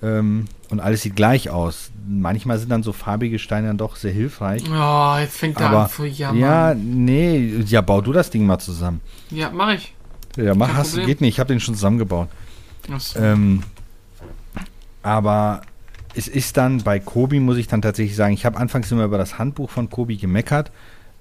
ähm, 0.01 0.45
und 0.71 0.79
alles 0.79 1.03
sieht 1.03 1.15
gleich 1.15 1.51
aus. 1.51 1.91
Manchmal 2.07 2.57
sind 2.57 2.71
dann 2.71 2.81
so 2.81 2.93
farbige 2.93 3.37
Steine 3.37 3.67
dann 3.67 3.77
doch 3.77 3.95
sehr 3.95 4.11
hilfreich. 4.11 4.63
Oh, 4.67 5.17
jetzt 5.19 5.37
fängt 5.37 5.61
er 5.61 5.69
an 5.69 5.87
zu 5.87 6.05
jammern. 6.05 6.39
ja, 6.39 6.73
nee, 6.73 7.63
ja, 7.67 7.81
bau 7.81 8.01
du 8.01 8.11
das 8.11 8.31
Ding 8.31 8.47
mal 8.47 8.57
zusammen. 8.57 9.01
ja 9.29 9.51
mach 9.53 9.75
ich. 9.75 9.93
Ja, 10.35 10.55
mach, 10.55 10.73
hast, 10.73 10.89
Problem. 10.89 11.05
geht 11.05 11.21
nicht, 11.21 11.35
ich 11.35 11.39
habe 11.39 11.53
den 11.53 11.59
schon 11.59 11.75
zusammengebaut. 11.75 12.27
Achso. 12.91 13.19
Ähm, 13.19 13.61
aber 15.03 15.61
es 16.15 16.27
ist 16.27 16.57
dann 16.57 16.81
bei 16.81 16.99
Kobi, 16.99 17.39
muss 17.39 17.57
ich 17.57 17.67
dann 17.67 17.83
tatsächlich 17.83 18.15
sagen, 18.15 18.33
ich 18.33 18.47
habe 18.47 18.57
anfangs 18.57 18.91
immer 18.91 19.03
über 19.03 19.19
das 19.19 19.37
Handbuch 19.37 19.69
von 19.69 19.91
Kobi 19.91 20.17
gemeckert, 20.17 20.71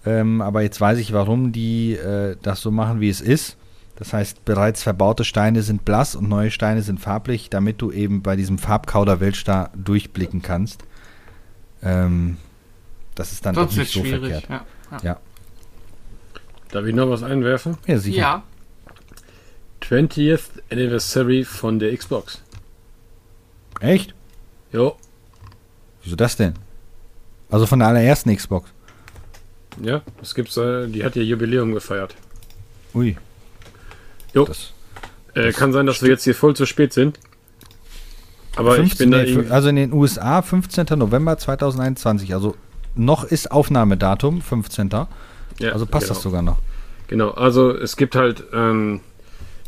ähm, 0.06 0.40
aber 0.40 0.62
jetzt 0.62 0.80
weiß 0.80 0.96
ich, 0.96 1.12
warum 1.12 1.52
die 1.52 1.92
äh, 1.92 2.36
das 2.40 2.62
so 2.62 2.70
machen, 2.70 3.00
wie 3.00 3.10
es 3.10 3.20
ist. 3.20 3.58
Das 3.96 4.12
heißt, 4.12 4.44
bereits 4.44 4.82
verbaute 4.82 5.24
Steine 5.24 5.62
sind 5.62 5.84
blass 5.84 6.14
und 6.14 6.28
neue 6.28 6.50
Steine 6.50 6.82
sind 6.82 7.00
farblich, 7.00 7.48
damit 7.50 7.80
du 7.80 7.90
eben 7.90 8.22
bei 8.22 8.36
diesem 8.36 8.58
Farbkauder 8.58 9.20
Weltstar 9.20 9.70
durchblicken 9.74 10.42
kannst. 10.42 10.84
Ähm, 11.82 12.36
das 13.14 13.32
ist 13.32 13.46
dann 13.46 13.54
Sonst 13.54 13.72
doch 13.72 13.78
nicht 13.78 13.92
so 13.92 14.00
schwierig. 14.00 14.20
verkehrt. 14.44 14.48
Ja. 14.50 14.64
Ja. 14.90 14.98
Ja, 15.02 15.20
Darf 16.70 16.84
ich 16.84 16.94
noch 16.94 17.08
was 17.08 17.22
einwerfen? 17.22 17.78
ja 17.86 17.98
sicher. 17.98 18.18
ja, 18.20 18.42
20th 19.82 20.40
Anniversary 20.70 21.44
von 21.44 21.78
der 21.78 21.96
Xbox. 21.96 22.42
Echt? 23.80 24.14
Jo, 24.72 24.96
Wieso 26.02 26.16
das 26.16 26.36
denn? 26.36 26.54
Also 27.50 27.66
von 27.66 27.78
der 27.78 27.88
allerersten 27.88 28.34
Xbox. 28.34 28.70
ja, 29.82 30.02
es 30.22 30.34
gibt's, 30.34 30.56
äh, 30.56 30.86
die 30.88 31.04
hat 31.04 31.16
ihr 31.16 31.24
Jubiläum 31.24 31.72
gefeiert. 31.72 32.14
Ui. 32.94 33.16
Jo. 34.36 34.44
Das 34.44 34.72
Äh, 35.34 35.46
Das 35.46 35.56
kann 35.56 35.72
sein, 35.72 35.86
dass 35.86 36.02
wir 36.02 36.10
jetzt 36.10 36.24
hier 36.24 36.34
voll 36.34 36.54
zu 36.54 36.66
spät 36.66 36.92
sind. 36.92 37.18
Aber 38.54 38.72
ich 38.78 38.94
15, 38.94 39.10
bin 39.10 39.10
da 39.10 39.42
nee, 39.42 39.50
also 39.50 39.68
in 39.68 39.76
den 39.76 39.92
USA 39.92 40.42
15. 40.42 40.86
November 40.98 41.36
2021. 41.36 42.32
Also 42.34 42.54
noch 42.94 43.24
ist 43.24 43.50
Aufnahmedatum 43.50 44.40
15. 44.40 44.90
ja, 45.58 45.72
Also 45.72 45.86
passt 45.86 46.06
genau. 46.06 46.14
das 46.14 46.22
sogar 46.22 46.42
noch. 46.42 46.58
Genau, 47.08 47.30
also 47.30 47.70
es 47.70 47.96
gibt 47.96 48.16
halt, 48.16 48.44
ähm, 48.52 49.00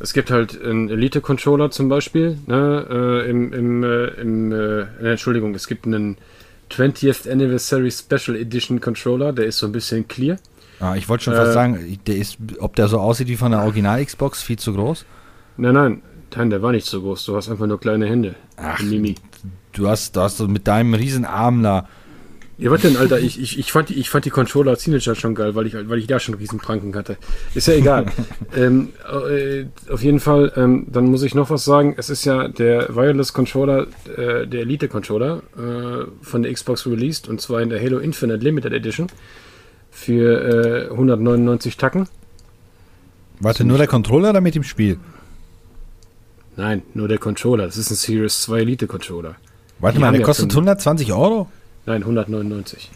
es 0.01 0.13
gibt 0.13 0.31
halt 0.31 0.61
einen 0.63 0.89
Elite-Controller 0.89 1.71
zum 1.71 1.89
Beispiel, 1.89 2.39
ne, 2.47 2.87
äh, 2.91 3.31
im, 3.31 3.53
im, 3.53 3.85
äh, 3.85 4.07
im 4.21 4.53
äh, 4.53 4.57
äh, 4.57 5.11
Entschuldigung, 5.11 5.55
es 5.55 5.67
gibt 5.67 5.87
einen 5.87 6.17
20th 6.71 7.31
Anniversary 7.31 7.91
Special 7.91 8.37
Edition 8.37 8.81
Controller, 8.81 9.33
der 9.33 9.47
ist 9.47 9.59
so 9.59 9.67
ein 9.67 9.73
bisschen 9.73 10.09
clear. 10.09 10.39
Ah, 10.81 10.95
ich 10.97 11.09
wollte 11.09 11.25
schon 11.25 11.35
Äh, 11.35 11.37
fast 11.37 11.53
sagen, 11.53 11.99
der 12.07 12.17
ist, 12.17 12.39
ob 12.61 12.77
der 12.77 12.89
so 12.89 13.01
aussieht 13.01 13.29
wie 13.29 13.37
von 13.37 13.53
der 13.53 13.63
Original-Xbox, 13.63 14.43
viel 14.43 14.59
zu 14.59 14.75
groß. 14.75 15.05
Nein, 15.57 15.75
nein, 15.75 16.03
nein, 16.37 16.51
der 16.51 16.63
war 16.63 16.73
nicht 16.73 16.87
so 16.87 17.01
groß, 17.01 17.25
du 17.25 17.37
hast 17.37 17.49
einfach 17.51 17.67
nur 17.67 17.81
kleine 17.81 18.07
Hände. 18.07 18.35
Ach. 18.57 18.81
Mimi. 18.83 19.17
Du 19.73 19.89
hast, 19.89 20.17
du 20.17 20.21
hast 20.21 20.39
so 20.39 20.49
mit 20.49 20.67
deinem 20.67 20.95
riesen 20.95 21.25
Arm 21.25 21.63
da. 21.63 21.89
Ja, 22.61 22.73
was 22.73 22.83
denn, 22.83 22.97
Alter? 22.97 23.21
Ich, 23.21 23.41
ich, 23.41 23.57
ich, 23.57 23.71
fand 23.71 23.89
die, 23.89 23.95
ich 23.95 24.11
fand 24.11 24.25
die 24.25 24.31
Controller 24.31 24.73
als 24.73 24.83
Teenager 24.83 25.15
schon 25.15 25.37
geil, 25.37 25.55
weil 25.55 25.69
ich, 25.69 25.75
weil 25.75 25.99
ich 25.99 26.09
da 26.09 26.19
schon 26.19 26.35
Riesenpranken 26.35 26.93
hatte. 26.97 27.17
Ist 27.55 27.69
ja 27.69 27.75
egal. 27.75 28.07
ähm, 28.57 28.89
äh, 29.31 29.67
auf 29.93 30.03
jeden 30.03 30.19
Fall, 30.19 30.53
ähm, 30.57 30.87
dann 30.91 31.05
muss 31.05 31.23
ich 31.23 31.37
noch 31.37 31.51
was 31.51 31.65
sagen. 31.65 31.95
Es 31.97 32.11
ist 32.11 32.25
ja 32.25 32.49
der 32.49 32.97
Wireless 32.97 33.33
Controller, 33.33 33.87
äh, 34.17 34.49
der 34.49 34.63
Elite 34.63 34.89
Controller 34.89 35.43
äh, 35.57 36.07
von 36.21 36.43
der 36.43 36.53
Xbox 36.53 36.85
released 36.85 37.29
und 37.29 37.41
zwar 37.41 37.63
in 37.63 37.69
der 37.69 37.81
Halo 37.81 37.99
Infinite 37.99 38.43
Limited 38.43 38.73
Edition 38.73 39.07
für 39.99 40.89
äh, 40.89 40.91
199 40.91 41.77
Tacken. 41.77 42.09
Warte, 43.41 43.65
nur 43.65 43.79
der 43.79 43.87
Controller 43.87 44.31
oder 44.31 44.41
mit 44.41 44.55
dem 44.55 44.63
Spiel? 44.63 44.99
Nein, 46.57 46.83
nur 46.95 47.09
der 47.09 47.19
Controller. 47.19 47.67
Das 47.67 47.77
ist 47.77 47.91
ein 47.91 47.95
Series 47.97 48.43
2 48.43 48.61
Elite 48.61 48.87
Controller. 48.87 49.37
Warte 49.79 49.99
Die 49.99 50.01
mal, 50.01 50.11
der 50.13 50.21
ja 50.21 50.27
kostet 50.27 50.53
schon- 50.53 50.63
120 50.63 51.13
Euro? 51.13 51.49
Nein, 51.87 52.03
199. 52.05 52.91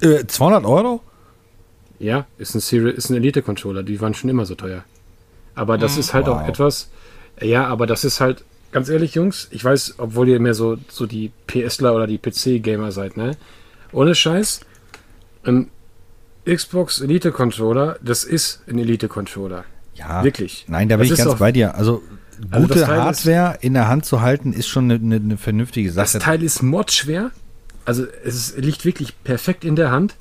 Äh, 0.00 0.24
200 0.26 0.64
Euro? 0.64 1.00
Ja, 1.98 2.26
ist 2.38 2.54
ein, 2.54 2.60
Seri- 2.60 2.90
ist 2.92 3.10
ein 3.10 3.16
Elite-Controller, 3.16 3.82
die 3.82 4.00
waren 4.00 4.14
schon 4.14 4.30
immer 4.30 4.46
so 4.46 4.54
teuer. 4.54 4.84
Aber 5.56 5.78
das 5.78 5.94
Mhm. 5.94 6.00
ist 6.00 6.14
halt 6.14 6.26
Wow. 6.28 6.36
auch 6.42 6.46
etwas, 6.48 6.90
ja, 7.40 7.66
aber 7.66 7.88
das 7.88 8.04
ist 8.04 8.20
halt, 8.20 8.44
ganz 8.70 8.88
ehrlich, 8.88 9.14
Jungs, 9.16 9.48
ich 9.50 9.64
weiß, 9.64 9.94
obwohl 9.98 10.28
ihr 10.28 10.38
mehr 10.38 10.54
so, 10.54 10.76
so 10.88 11.06
die 11.06 11.32
PSler 11.48 11.94
oder 11.96 12.06
die 12.06 12.18
PC-Gamer 12.18 12.92
seid, 12.92 13.16
ne? 13.16 13.32
Ohne 13.92 14.14
Scheiß, 14.14 14.60
ein 15.42 15.70
Xbox 16.54 17.00
Elite-Controller, 17.00 17.98
das 18.02 18.24
ist 18.24 18.62
ein 18.68 18.78
Elite-Controller. 18.78 19.64
Ja. 19.94 20.22
Wirklich. 20.24 20.64
Nein, 20.68 20.88
da 20.88 20.96
bin 20.96 21.08
Das 21.08 21.18
ich 21.18 21.24
ganz 21.24 21.38
bei 21.38 21.52
dir. 21.52 21.74
Also 21.74 22.02
Also 22.50 22.66
gute 22.66 22.78
das 22.80 22.88
Teil 22.88 22.98
ist- 22.98 23.04
Hardware 23.26 23.58
in 23.60 23.74
der 23.74 23.88
Hand 23.88 24.04
zu 24.04 24.20
halten, 24.20 24.52
ist 24.52 24.68
schon 24.68 24.90
eine, 24.90 25.16
eine, 25.16 25.36
vernünftige 25.36 25.92
Das 25.92 26.12
Sache. 26.12 26.22
Teil 26.22 26.42
ist 26.42 26.62
modschwer. 26.62 27.30
Also 27.84 28.04
es 28.24 28.34
ist, 28.50 28.58
liegt 28.58 28.84
wirklich 28.84 29.14
perfekt 29.24 29.64
in 29.64 29.74
der 29.76 29.90
Hand. 29.90 30.14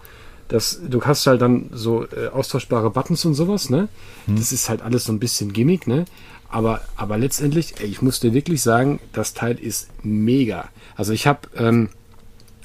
Das, 0.48 0.80
du 0.88 1.02
hast 1.04 1.28
halt 1.28 1.42
dann 1.42 1.70
so 1.74 2.06
äh, 2.06 2.28
austauschbare 2.30 2.90
Buttons 2.90 3.26
und 3.26 3.34
sowas, 3.34 3.70
ne? 3.70 3.90
Das 4.28 4.54
ist 4.54 4.70
halt 4.70 4.82
alles 4.82 5.04
so 5.04 5.12
ein 5.12 5.20
bisschen 5.20 5.52
Gimmick, 5.52 5.86
ne? 5.88 6.06
Aber, 6.50 6.80
aber 6.96 7.18
letztendlich, 7.18 7.76
ey, 7.82 7.88
ich 7.88 8.02
muss 8.02 8.22
dir 8.22 8.34
wirklich 8.34 8.62
sagen, 8.62 9.02
das 9.12 9.34
Teil 9.34 9.60
ist 9.60 9.90
mega. 10.04 10.70
Also 10.96 11.12
ich 11.12 11.28
habe, 11.28 11.42
ähm, 11.58 11.90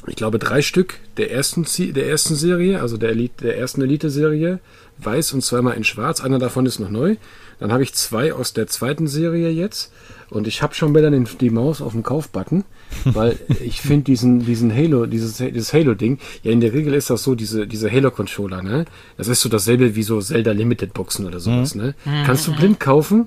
ich 0.07 0.17
glaube, 0.17 0.39
drei 0.39 0.63
Stück 0.63 0.99
der 1.17 1.31
ersten, 1.31 1.67
der 1.93 2.09
ersten 2.09 2.35
Serie, 2.35 2.81
also 2.81 2.97
der, 2.97 3.11
Elite, 3.11 3.45
der 3.45 3.59
ersten 3.59 3.83
Elite-Serie, 3.83 4.59
weiß 4.99 5.33
und 5.33 5.43
zweimal 5.43 5.77
in 5.77 5.85
schwarz. 5.85 6.21
Einer 6.21 6.39
davon 6.39 6.67
ist 6.67 6.79
noch 6.79 6.91
neu. 6.91 7.17
Dann 7.61 7.73
habe 7.73 7.85
ich 7.85 7.95
zwei 7.95 8.33
aus 8.33 8.53
der 8.53 8.67
zweiten 8.67 9.07
Serie 9.07 9.51
jetzt. 9.51 9.93
Und 10.31 10.47
ich 10.49 10.63
habe 10.63 10.75
schon 10.75 10.95
wieder 10.95 11.11
den, 11.11 11.29
die 11.41 11.51
Maus 11.51 11.81
auf 11.81 11.93
dem 11.93 12.03
Kaufbutton, 12.03 12.65
weil 13.05 13.39
ich 13.63 13.81
finde 13.81 14.05
diesen, 14.05 14.45
diesen 14.45 14.75
Halo, 14.75 15.07
dieses, 15.07 15.37
dieses 15.37 15.73
Halo-Ding, 15.73 16.19
ja, 16.43 16.51
in 16.51 16.61
der 16.61 16.73
Regel 16.73 16.95
ist 16.95 17.11
das 17.11 17.23
so, 17.23 17.35
diese, 17.35 17.67
diese 17.67 17.91
Halo-Controller, 17.91 18.63
ne? 18.63 18.87
Das 19.17 19.29
ist 19.29 19.43
so 19.43 19.49
dasselbe 19.49 19.95
wie 19.95 20.03
so 20.03 20.21
Zelda 20.21 20.53
Limited 20.53 20.95
Boxen 20.95 21.27
oder 21.27 21.39
sowas, 21.39 21.75
ne? 21.75 21.95
Kannst 22.25 22.49
du 22.49 22.57
blind 22.57 22.81
kaufen, 22.81 23.27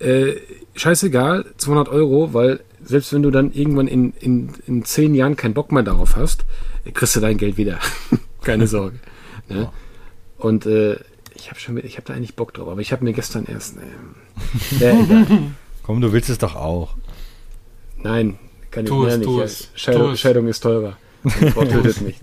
äh, 0.00 0.34
scheißegal, 0.74 1.46
200 1.56 1.88
Euro, 1.88 2.34
weil 2.34 2.60
selbst 2.84 3.12
wenn 3.12 3.22
du 3.22 3.30
dann 3.30 3.52
irgendwann 3.52 3.86
in, 3.88 4.12
in, 4.20 4.50
in 4.66 4.84
10 4.84 5.14
Jahren 5.14 5.36
keinen 5.36 5.54
Bock 5.54 5.72
mehr 5.72 5.82
darauf 5.82 6.16
hast, 6.16 6.44
äh, 6.84 6.90
kriegst 6.92 7.16
du 7.16 7.20
dein 7.20 7.36
Geld 7.38 7.56
wieder. 7.56 7.78
Keine 8.42 8.66
Sorge. 8.66 8.98
Ne? 9.48 9.70
Und 10.38 10.66
äh, 10.66 10.96
ich 11.34 11.50
habe 11.50 11.58
schon, 11.60 11.76
ich 11.78 11.96
habe 11.96 12.06
da 12.06 12.14
eigentlich 12.14 12.34
Bock 12.36 12.52
drauf, 12.54 12.68
aber 12.68 12.80
ich 12.80 12.92
habe 12.92 13.04
mir 13.04 13.12
gestern 13.12 13.44
erst, 13.46 13.76
ja, 14.78 14.90
egal. 14.98 15.26
Komm, 15.82 16.00
du 16.00 16.12
willst 16.12 16.30
es 16.30 16.38
doch 16.38 16.54
auch. 16.56 16.94
Nein, 17.98 18.38
kann 18.70 18.84
ich 18.84 18.90
Tu 18.90 18.98
mehr 18.98 19.08
es, 19.12 19.18
nicht. 19.18 19.26
tu 19.26 19.38
Ja, 19.38 19.44
es, 19.44 19.68
Scheidung, 19.74 20.02
tu 20.06 20.10
es. 20.12 20.20
Scheidung 20.20 20.48
ist 20.48 20.60
teurer. 20.60 20.96
Tötet 21.54 22.00
mich. 22.02 22.16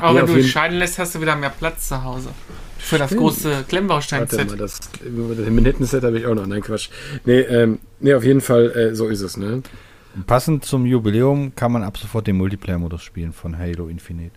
Aber 0.00 0.12
Nee, 0.14 0.18
wenn 0.20 0.26
du 0.26 0.36
jeden- 0.36 0.48
scheiden 0.48 0.78
lässt, 0.78 0.98
hast 0.98 1.14
du 1.14 1.20
wieder 1.20 1.34
mehr 1.36 1.50
Platz 1.50 1.88
zu 1.88 2.02
Hause. 2.04 2.28
Für 2.82 2.98
das 2.98 3.10
Stimmt. 3.10 3.22
große 3.22 3.50
Warte 3.50 3.64
Klemmbaustein-Set. 3.68 4.48
mal, 4.48 4.56
das, 4.56 4.80
das 4.80 5.50
Manhattan-Set 5.50 6.02
habe 6.02 6.18
ich 6.18 6.26
auch 6.26 6.34
noch. 6.34 6.46
Nein, 6.46 6.62
Quatsch. 6.62 6.88
Nee, 7.24 7.40
ähm, 7.40 7.78
nee 8.00 8.12
auf 8.12 8.24
jeden 8.24 8.40
Fall, 8.40 8.70
äh, 8.72 8.94
so 8.94 9.06
ist 9.06 9.20
es, 9.20 9.36
ne? 9.36 9.62
Passend 10.26 10.64
zum 10.64 10.84
Jubiläum 10.84 11.54
kann 11.54 11.72
man 11.72 11.84
ab 11.84 11.96
sofort 11.96 12.26
den 12.26 12.36
Multiplayer-Modus 12.36 13.02
spielen 13.02 13.32
von 13.32 13.56
Halo 13.56 13.88
Infinite. 13.88 14.32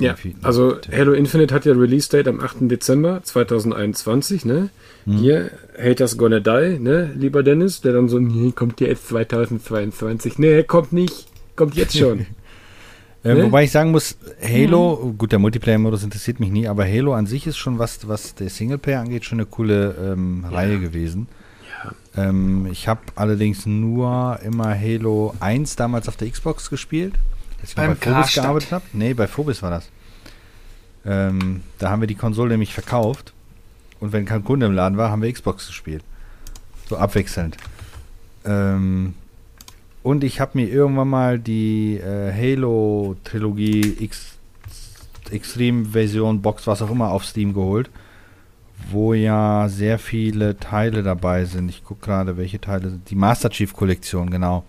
Ja, 0.00 0.10
Infinite. 0.10 0.44
also 0.44 0.76
Halo 0.90 1.12
Infinite 1.12 1.54
hat 1.54 1.64
ja 1.64 1.72
Release-Date 1.72 2.26
am 2.28 2.40
8. 2.40 2.56
Dezember 2.62 3.22
2021, 3.22 4.44
ne? 4.44 4.70
Hm. 5.04 5.16
Hier, 5.16 5.50
Haters 5.80 6.18
Gonna 6.18 6.40
Die, 6.40 6.78
ne, 6.80 7.12
lieber 7.16 7.42
Dennis, 7.42 7.80
der 7.80 7.92
dann 7.92 8.08
so, 8.08 8.18
nee, 8.18 8.50
kommt 8.50 8.80
ja 8.80 8.88
jetzt 8.88 9.06
2022. 9.08 10.38
Nee, 10.38 10.64
kommt 10.64 10.92
nicht, 10.92 11.26
kommt 11.56 11.76
jetzt 11.76 11.96
schon. 11.96 12.26
Äh, 13.24 13.34
Ne? 13.34 13.44
Wobei 13.44 13.64
ich 13.64 13.70
sagen 13.70 13.92
muss, 13.92 14.16
Halo, 14.42 15.14
gut, 15.16 15.32
der 15.32 15.38
Multiplayer-Modus 15.38 16.02
interessiert 16.02 16.40
mich 16.40 16.50
nie, 16.50 16.66
aber 16.66 16.84
Halo 16.84 17.14
an 17.14 17.26
sich 17.26 17.46
ist 17.46 17.56
schon, 17.56 17.78
was, 17.78 18.08
was 18.08 18.34
der 18.34 18.50
Singleplayer 18.50 19.00
angeht, 19.00 19.24
schon 19.24 19.38
eine 19.38 19.46
coole 19.46 19.94
ähm, 20.12 20.44
Reihe 20.50 20.80
gewesen. 20.80 21.28
Ja. 22.16 22.28
Ähm, 22.28 22.66
ich 22.70 22.88
habe 22.88 23.00
allerdings 23.14 23.66
nur 23.66 24.40
immer 24.42 24.78
Halo 24.78 25.34
1 25.40 25.76
damals 25.76 26.08
auf 26.08 26.16
der 26.16 26.30
Xbox 26.30 26.68
gespielt. 26.68 27.14
Als 27.60 27.70
ich 27.70 27.76
Beim 27.76 27.96
bei 27.96 28.12
Phobis 28.12 28.34
gearbeitet 28.34 28.72
habe. 28.72 28.84
Nee, 28.92 29.14
bei 29.14 29.28
Phobis 29.28 29.62
war 29.62 29.70
das. 29.70 29.88
Ähm, 31.04 31.62
da 31.78 31.90
haben 31.90 32.00
wir 32.00 32.08
die 32.08 32.14
Konsole 32.14 32.50
nämlich 32.50 32.74
verkauft. 32.74 33.32
Und 34.00 34.12
wenn 34.12 34.24
kein 34.24 34.42
Kunde 34.42 34.66
im 34.66 34.72
Laden 34.72 34.98
war, 34.98 35.10
haben 35.10 35.22
wir 35.22 35.32
Xbox 35.32 35.68
gespielt. 35.68 36.02
So 36.88 36.96
abwechselnd. 36.96 37.56
Ähm, 38.44 39.14
und 40.02 40.24
ich 40.24 40.40
habe 40.40 40.52
mir 40.58 40.68
irgendwann 40.68 41.08
mal 41.08 41.38
die 41.38 41.96
äh, 41.98 42.32
Halo-Trilogie 42.32 43.96
X 44.00 44.28
Extreme-Version, 45.30 46.42
Box, 46.42 46.66
was 46.66 46.82
auch 46.82 46.90
immer, 46.90 47.10
auf 47.10 47.24
Steam 47.24 47.54
geholt. 47.54 47.88
Wo 48.90 49.14
ja 49.14 49.68
sehr 49.68 49.98
viele 49.98 50.58
Teile 50.58 51.02
dabei 51.02 51.44
sind. 51.44 51.68
Ich 51.70 51.84
gucke 51.84 52.04
gerade, 52.04 52.36
welche 52.36 52.60
Teile 52.60 52.90
sind. 52.90 53.08
Die 53.08 53.14
Master 53.14 53.48
Chief-Kollektion, 53.48 54.28
genau. 54.30 54.64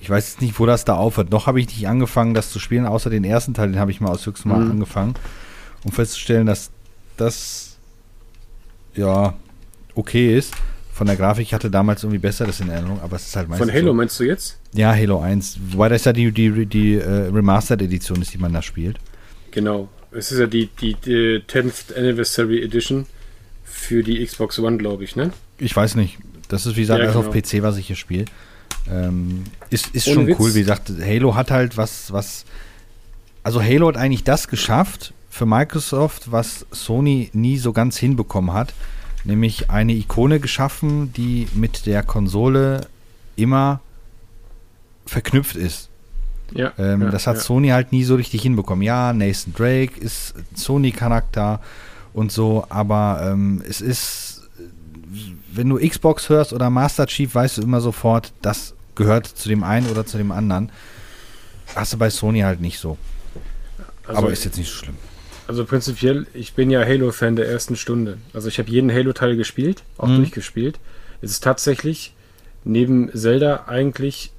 Ich 0.00 0.10
weiß 0.10 0.32
jetzt 0.32 0.42
nicht, 0.42 0.58
wo 0.58 0.66
das 0.66 0.84
da 0.84 0.96
aufhört. 0.96 1.30
Noch 1.30 1.46
habe 1.46 1.60
ich 1.60 1.68
nicht 1.68 1.86
angefangen, 1.88 2.34
das 2.34 2.50
zu 2.50 2.58
spielen, 2.58 2.86
außer 2.86 3.08
den 3.08 3.24
ersten 3.24 3.54
Teil, 3.54 3.70
den 3.70 3.78
habe 3.78 3.90
ich 3.90 4.00
mal 4.00 4.10
aus 4.10 4.26
höchstem 4.26 4.50
Mal 4.50 4.64
Mhm. 4.64 4.70
angefangen, 4.72 5.14
um 5.84 5.92
festzustellen, 5.92 6.46
dass 6.46 6.70
das 7.16 7.78
ja 8.94 9.34
okay 9.94 10.36
ist. 10.36 10.54
Von 11.00 11.06
der 11.06 11.16
Grafik 11.16 11.46
ich 11.46 11.54
hatte 11.54 11.70
damals 11.70 12.02
irgendwie 12.02 12.18
besseres 12.18 12.60
in 12.60 12.68
Erinnerung, 12.68 13.00
aber 13.00 13.16
es 13.16 13.28
ist 13.28 13.34
halt 13.34 13.48
meistens 13.48 13.70
Von 13.70 13.74
Halo 13.74 13.86
so. 13.86 13.94
meinst 13.94 14.20
du 14.20 14.24
jetzt? 14.24 14.58
Ja, 14.74 14.92
Halo 14.94 15.20
1. 15.20 15.58
Wobei 15.70 15.88
das 15.88 16.04
ja 16.04 16.12
die, 16.12 16.30
die, 16.30 16.66
die 16.66 16.96
äh, 16.96 17.30
Remastered-Edition 17.32 18.20
ist, 18.20 18.34
die 18.34 18.36
man 18.36 18.52
da 18.52 18.60
spielt. 18.60 18.98
Genau. 19.50 19.88
Es 20.12 20.30
ist 20.30 20.40
ja 20.40 20.46
die, 20.46 20.66
die, 20.66 20.92
die 20.92 21.42
10th 21.48 21.96
Anniversary 21.96 22.62
Edition 22.62 23.06
für 23.64 24.02
die 24.02 24.22
Xbox 24.22 24.58
One, 24.58 24.76
glaube 24.76 25.04
ich, 25.04 25.16
ne? 25.16 25.32
Ich 25.58 25.74
weiß 25.74 25.94
nicht. 25.94 26.18
Das 26.48 26.66
ist, 26.66 26.76
wie 26.76 26.82
gesagt, 26.82 26.98
Ja, 26.98 27.06
erst 27.06 27.16
auf 27.16 27.30
genau. 27.30 27.40
PC, 27.40 27.62
was 27.62 27.78
ich 27.78 27.86
hier 27.86 27.96
spiele. 27.96 28.26
Ähm, 28.86 29.44
ist 29.70 29.94
ist 29.94 30.06
Ohne 30.06 30.14
schon 30.16 30.26
Witz. 30.26 30.36
cool. 30.38 30.54
Wie 30.54 30.60
gesagt, 30.60 30.92
Halo 31.02 31.34
hat 31.34 31.50
halt 31.50 31.78
was, 31.78 32.12
was. 32.12 32.44
Also 33.42 33.62
Halo 33.62 33.88
hat 33.88 33.96
eigentlich 33.96 34.24
das 34.24 34.48
geschafft 34.48 35.14
für 35.30 35.46
Microsoft, 35.46 36.30
was 36.30 36.66
Sony 36.72 37.30
nie 37.32 37.56
so 37.56 37.72
ganz 37.72 37.96
hinbekommen 37.96 38.52
hat. 38.52 38.74
Nämlich 39.24 39.70
eine 39.70 39.92
Ikone 39.92 40.40
geschaffen, 40.40 41.12
die 41.12 41.48
mit 41.54 41.86
der 41.86 42.02
Konsole 42.02 42.86
immer 43.36 43.80
verknüpft 45.06 45.56
ist. 45.56 45.88
Ja. 46.52 46.72
Ähm, 46.78 47.02
ja, 47.02 47.10
das 47.10 47.26
hat 47.26 47.36
ja. 47.36 47.42
Sony 47.42 47.68
halt 47.68 47.92
nie 47.92 48.04
so 48.04 48.14
richtig 48.14 48.42
hinbekommen. 48.42 48.82
Ja, 48.82 49.12
Nathan 49.12 49.52
Drake 49.54 50.00
ist 50.00 50.34
Sony-Charakter 50.54 51.60
und 52.12 52.32
so, 52.32 52.66
aber 52.68 53.20
ähm, 53.30 53.62
es 53.68 53.80
ist, 53.80 54.42
wenn 55.52 55.68
du 55.68 55.76
Xbox 55.76 56.28
hörst 56.28 56.52
oder 56.52 56.70
Master 56.70 57.06
Chief, 57.06 57.32
weißt 57.32 57.58
du 57.58 57.62
immer 57.62 57.80
sofort, 57.80 58.32
das 58.42 58.74
gehört 58.94 59.26
zu 59.26 59.48
dem 59.48 59.62
einen 59.62 59.86
oder 59.88 60.04
zu 60.06 60.18
dem 60.18 60.32
anderen. 60.32 60.70
Hast 61.74 61.92
du 61.92 61.98
bei 61.98 62.10
Sony 62.10 62.40
halt 62.40 62.60
nicht 62.60 62.78
so. 62.78 62.98
Also, 64.06 64.18
aber 64.18 64.32
ist 64.32 64.44
jetzt 64.44 64.58
nicht 64.58 64.68
so 64.68 64.76
schlimm. 64.76 64.96
Also 65.50 65.64
prinzipiell, 65.64 66.26
ich 66.32 66.52
bin 66.54 66.70
ja 66.70 66.84
Halo-Fan 66.84 67.34
der 67.34 67.48
ersten 67.48 67.74
Stunde. 67.74 68.18
Also 68.32 68.46
ich 68.46 68.60
habe 68.60 68.70
jeden 68.70 68.92
Halo-Teil 68.92 69.34
gespielt, 69.36 69.82
auch 69.98 70.06
Mhm. 70.06 70.18
durchgespielt. 70.18 70.78
Es 71.22 71.32
ist 71.32 71.42
tatsächlich 71.42 72.14
neben 72.64 73.10
Zelda 73.12 73.64
eigentlich. 73.66 74.30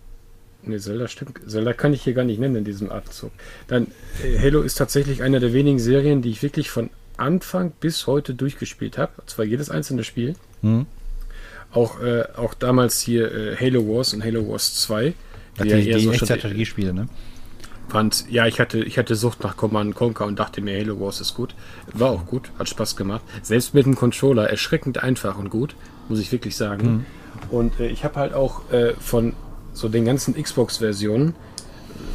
Ne, 0.64 0.80
Zelda 0.80 1.09
stimmt. 1.09 1.39
Zelda 1.45 1.74
kann 1.74 1.93
ich 1.93 2.03
hier 2.03 2.14
gar 2.14 2.24
nicht 2.24 2.39
nennen 2.39 2.55
in 2.55 2.64
diesem 2.64 2.91
Atemzug. 2.91 3.32
Dann, 3.68 3.88
äh, 4.24 4.39
Halo 4.39 4.62
ist 4.62 4.76
tatsächlich 4.76 5.22
eine 5.22 5.41
der 5.41 5.51
wenigen 5.51 5.80
Serien, 5.80 6.22
die 6.22 6.30
ich 6.30 6.41
wirklich 6.43 6.70
von 6.70 6.89
Anfang 7.18 7.74
bis 7.82 8.07
heute 8.07 8.34
durchgespielt 8.34 8.97
habe. 8.97 9.12
Und 9.18 9.30
zwar 9.30 9.43
jedes 9.43 9.70
einzelne 9.70 10.05
Spiel. 10.05 10.36
Hm? 10.62 10.86
Auch, 11.74 12.01
äh, 12.01 12.24
auch 12.38 12.53
damals 12.53 13.01
hier 13.01 13.32
äh, 13.34 13.55
Halo 13.57 13.86
Wars 13.88 14.14
und 14.14 14.24
Halo 14.24 14.47
Wars 14.49 14.76
2. 14.82 15.14
Die, 15.62 15.68
ja 15.68 15.78
die, 15.78 15.84
die 15.91 15.99
so 15.99 16.12
Echtzeitstrategiespiele, 16.14 16.93
ne? 16.93 17.09
Fand, 17.92 18.26
ja, 18.30 18.48
ich 18.48 18.60
hatte, 18.60 18.80
ich 18.80 18.98
hatte 18.98 19.16
Sucht 19.16 19.44
nach 19.44 19.58
Command 19.58 19.96
Conquer 19.96 20.26
und 20.26 20.39
dachte 20.39 20.62
mir, 20.62 20.80
Halo 20.80 21.00
Wars 21.00 21.20
ist 21.20 21.36
gut. 21.36 21.54
War 21.94 22.12
auch 22.12 22.26
gut, 22.26 22.50
hat 22.58 22.70
Spaß 22.70 22.96
gemacht. 22.96 23.22
Selbst 23.42 23.74
mit 23.74 23.86
dem 23.86 23.96
Controller 23.96 24.50
erschreckend 24.50 25.04
einfach 25.04 25.38
und 25.38 25.50
gut, 25.50 25.76
muss 26.08 26.20
ich 26.20 26.32
wirklich 26.32 26.56
sagen. 26.56 27.06
Und 27.50 27.80
äh, 27.80 27.88
ich 27.88 28.06
habe 28.06 28.16
halt 28.16 28.34
auch 28.34 28.72
äh, 28.72 28.94
von 28.94 29.34
so 29.74 29.89
den 29.89 30.06
ganzen 30.06 30.42
Xbox-Versionen, 30.42 31.36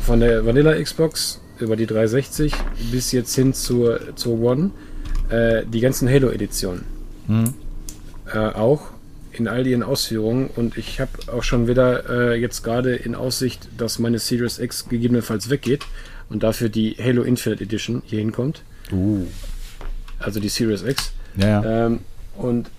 von 0.03 0.21
der 0.21 0.47
Vanilla 0.47 0.75
Xbox 0.81 1.41
über 1.59 1.77
die 1.77 1.87
360 1.87 2.55
bis 2.91 3.13
jetzt 3.13 3.35
hin 3.35 3.53
zur, 3.53 4.17
zur 4.17 4.41
One, 4.41 4.71
äh, 5.29 5.63
die 5.67 5.81
ganzen 5.81 6.09
Halo-Editionen. 6.09 6.85
Mhm. 7.29 7.55
Äh, 8.33 8.39
auch 8.39 8.93
in 9.39 9.49
all 9.49 9.67
ihren 9.67 9.83
Ausführungen 9.83 10.49
und 10.57 10.77
ich 10.77 11.01
habe 11.01 11.11
auch 11.33 11.43
schon 11.43 11.69
wieder 11.69 12.09
äh, 12.33 12.41
jetzt 12.41 12.63
gerade 12.63 12.95
in 12.97 13.15
Aussicht, 13.15 13.69
dass 13.77 13.99
meine 13.99 14.19
Series 14.19 14.59
X 14.59 14.89
gegebenenfalls 14.89 15.51
weggeht 15.51 15.85
und 16.29 16.43
dafür 16.43 16.69
die 16.69 16.97
Halo 16.99 17.23
Infinite 17.23 17.63
Edition 17.63 18.03
hier 18.07 18.19
hinkommt, 18.21 18.63
Uh. 18.93 19.27
also 20.19 20.39
die 20.41 20.49
Series 20.49 20.83
X. 20.83 21.13
Ja, 21.37 21.63
ja. 21.63 21.87
Ähm, 21.87 22.01
und 22.37 22.71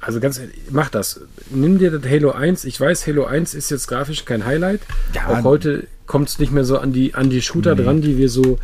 also 0.00 0.20
ganz 0.20 0.38
ehrlich, 0.38 0.54
mach 0.70 0.88
das. 0.88 1.20
Nimm 1.50 1.78
dir 1.78 1.90
das 1.90 2.08
Halo 2.08 2.30
1. 2.30 2.64
Ich 2.64 2.80
weiß, 2.80 3.06
Halo 3.08 3.24
1 3.24 3.54
ist 3.54 3.70
jetzt 3.70 3.88
grafisch 3.88 4.24
kein 4.24 4.44
Highlight. 4.46 4.80
Ja, 5.14 5.26
auch 5.28 5.42
heute 5.42 5.86
kommt 6.06 6.28
es 6.28 6.38
nicht 6.38 6.52
mehr 6.52 6.64
so 6.64 6.78
an 6.78 6.92
die, 6.92 7.14
an 7.14 7.28
die 7.30 7.42
Shooter 7.42 7.74
Nee. 7.74 7.82
dran, 7.82 8.00
die 8.02 8.16
wir 8.18 8.28
so. 8.28 8.58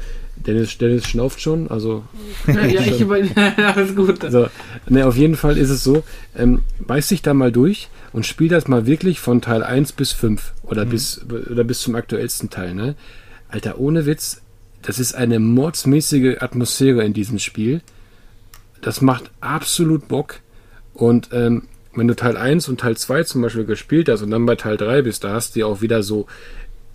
Dennis, 0.47 0.76
Dennis 0.78 1.07
schnauft 1.07 1.40
schon, 1.40 1.68
also 1.68 2.05
Ja, 2.47 2.61
ja 2.66 2.80
ich 2.80 3.01
über, 3.01 3.16
alles 3.57 3.95
gut. 3.95 4.24
Also, 4.24 4.49
ne, 4.88 5.07
auf 5.07 5.16
jeden 5.16 5.36
Fall 5.36 5.59
ist 5.59 5.70
es 5.70 5.84
so, 5.84 6.03
ähm, 6.36 6.62
beiß 6.80 7.09
dich 7.09 7.22
da 7.22 7.34
mal 7.34 7.53
durch 7.53 7.88
und 8.12 8.26
spiel 8.26 8.49
das 8.49 8.68
mal 8.68 8.86
wirklich 8.86 9.20
von 9.20 9.40
Teil 9.40 9.62
1 9.62 9.93
bis 9.93 10.12
5 10.12 10.53
oder, 10.62 10.84
bis, 10.84 11.24
oder 11.51 11.64
bis 11.64 11.80
zum 11.80 11.95
aktuellsten 11.95 12.51
Teil. 12.51 12.74
Ne? 12.74 12.95
Alter, 13.49 13.78
ohne 13.78 14.07
Witz, 14.07 14.43
das 14.82 14.99
ist 14.99 15.14
eine 15.14 15.38
mordsmäßige 15.38 16.38
Atmosphäre 16.40 17.05
in 17.05 17.12
diesem 17.12 17.38
Spiel. 17.38 17.80
Das 18.80 19.01
macht 19.01 19.30
absolut 19.40 20.09
Bock. 20.09 20.40
Und 20.93 21.30
ähm, 21.32 21.68
wenn 21.95 22.09
du 22.09 22.16
Teil 22.16 22.36
1 22.36 22.68
und 22.68 22.80
Teil 22.80 22.97
2 22.97 23.24
zum 23.24 23.43
Beispiel 23.43 23.64
gespielt 23.64 24.09
hast 24.09 24.22
und 24.22 24.30
dann 24.30 24.47
bei 24.47 24.57
Teil 24.57 24.76
3 24.76 25.03
bist, 25.03 25.24
da 25.24 25.34
hast 25.34 25.55
du 25.55 25.61
ja 25.61 25.66
auch 25.66 25.80
wieder 25.80 26.03
so 26.03 26.26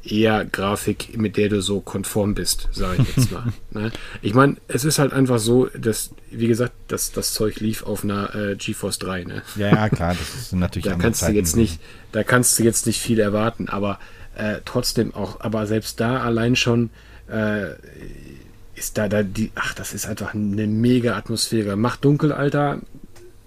eher 0.04 0.46
Grafik, 0.46 1.18
mit 1.18 1.38
der 1.38 1.50
du 1.50 1.62
so 1.62 1.82
konform 1.82 2.34
bist, 2.34 2.70
sage 2.72 3.02
ich 3.02 3.16
jetzt 3.18 3.32
mal. 3.32 3.54
ne? 3.72 3.92
Ich 4.22 4.34
meine, 4.34 4.58
es 4.68 4.86
ist 4.86 5.00
halt 5.00 5.14
einfach 5.14 5.40
so, 5.40 5.68
dass, 5.78 6.12
wie 6.32 6.48
gesagt, 6.48 6.74
dass 6.88 7.12
das 7.12 7.34
Zeug 7.34 7.60
lief 7.60 7.84
auf 7.84 8.04
einer 8.04 8.34
äh, 8.36 8.56
GeForce 8.56 9.00
3. 9.00 9.24
Ne? 9.26 9.42
ja, 9.56 9.70
ja, 9.70 9.90
klar, 9.90 10.16
das 10.16 10.36
ist 10.36 10.54
natürlich 10.54 10.86
Da 10.86 10.96
kannst 10.96 11.22
du 11.22 11.26
Zeiten 11.26 11.38
jetzt 11.38 11.54
gewesen. 11.54 11.60
nicht, 11.74 11.82
da 12.12 12.24
kannst 12.24 12.58
du 12.58 12.64
jetzt 12.64 12.86
nicht 12.86 13.02
viel 13.02 13.20
erwarten, 13.20 13.70
aber 13.70 14.00
äh, 14.36 14.60
trotzdem 14.66 15.14
auch, 15.14 15.42
aber 15.42 15.68
selbst 15.68 16.00
da 16.00 16.22
allein 16.22 16.56
schon 16.56 16.90
äh, 17.28 17.72
ist 18.76 18.98
da, 18.98 19.10
da 19.10 19.24
die, 19.24 19.52
ach, 19.56 19.74
das 19.74 19.94
ist 19.94 20.06
einfach 20.06 20.34
eine 20.34 20.68
mega 20.68 21.18
Atmosphäre. 21.18 21.76
Mach 21.76 21.98
dunkel, 21.98 22.32
Alter. 22.32 22.82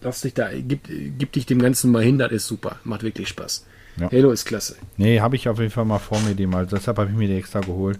Lass 0.02 0.22
dich 0.22 0.34
da, 0.34 0.48
gib, 0.52 0.88
gib 0.88 1.32
dich 1.32 1.46
dem 1.46 1.60
Ganzen 1.60 1.92
mal 1.92 2.02
hin, 2.02 2.18
das 2.18 2.32
ist 2.32 2.46
super. 2.46 2.76
Macht 2.84 3.02
wirklich 3.02 3.28
Spaß. 3.28 3.66
Ja. 3.96 4.12
Halo 4.12 4.30
ist 4.32 4.44
klasse. 4.44 4.76
Nee, 4.96 5.20
habe 5.20 5.36
ich 5.36 5.48
auf 5.48 5.58
jeden 5.58 5.70
Fall 5.70 5.84
mal 5.84 5.98
vor 5.98 6.20
mir 6.20 6.34
die 6.34 6.46
mal. 6.46 6.66
Deshalb 6.66 6.98
habe 6.98 7.10
ich 7.10 7.16
mir 7.16 7.28
die 7.28 7.36
extra 7.36 7.62
geholt. 7.62 7.98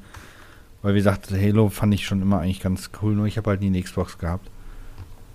Weil 0.82 0.94
wie 0.94 0.98
gesagt, 0.98 1.30
Halo 1.32 1.68
fand 1.70 1.94
ich 1.94 2.06
schon 2.06 2.22
immer 2.22 2.40
eigentlich 2.40 2.60
ganz 2.60 2.90
cool, 3.02 3.14
nur 3.14 3.26
ich 3.26 3.36
habe 3.38 3.50
halt 3.50 3.60
nie 3.60 3.68
eine 3.68 3.82
Xbox 3.82 4.18
gehabt. 4.18 4.50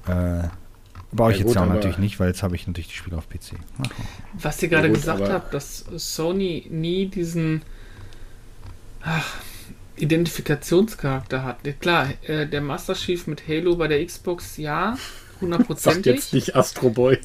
Äh, 0.08 0.50
brauche 1.12 1.32
ich 1.32 1.40
Ja, 1.40 1.44
jetzt 1.46 1.48
gut, 1.48 1.56
ja 1.56 1.66
natürlich 1.66 1.98
nicht, 1.98 2.20
weil 2.20 2.30
jetzt 2.30 2.44
habe 2.44 2.56
ich 2.56 2.68
natürlich 2.68 2.90
die 2.90 2.96
Spiele 2.96 3.18
auf 3.18 3.30
PC. 3.30 3.60
Ach, 3.80 3.92
Was 4.34 4.62
ihr 4.62 4.70
gerade 4.70 4.88
Ja, 4.88 4.94
gesagt 4.94 5.30
habt, 5.30 5.54
dass 5.54 5.80
Sony 5.96 6.68
nie 6.70 7.08
diesen 7.08 7.64
ach, 9.02 9.38
Identifikationscharakter 9.96 11.44
hat. 11.44 11.60
Klar, 11.80 12.10
äh, 12.24 12.48
der 12.48 12.62
Master 12.62 12.96
Chief 12.96 13.28
mit 13.28 13.48
Halo 13.48 13.76
bei 13.76 13.88
der 13.88 14.06
Xbox, 14.06 14.58
ja, 14.58 15.00
Sagt 15.36 15.42
hundertprozentig. 15.42 16.16
jetzt 16.16 16.34
nicht 16.34 16.56
Astro 16.56 16.90
Boy. 16.90 17.20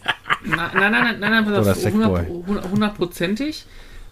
Nein, 0.44 0.70
nein, 0.74 0.92
nein, 0.92 1.20
nein, 1.20 1.44
nein. 1.44 1.48
100 1.48 2.70
hundertprozentig. 2.70 3.64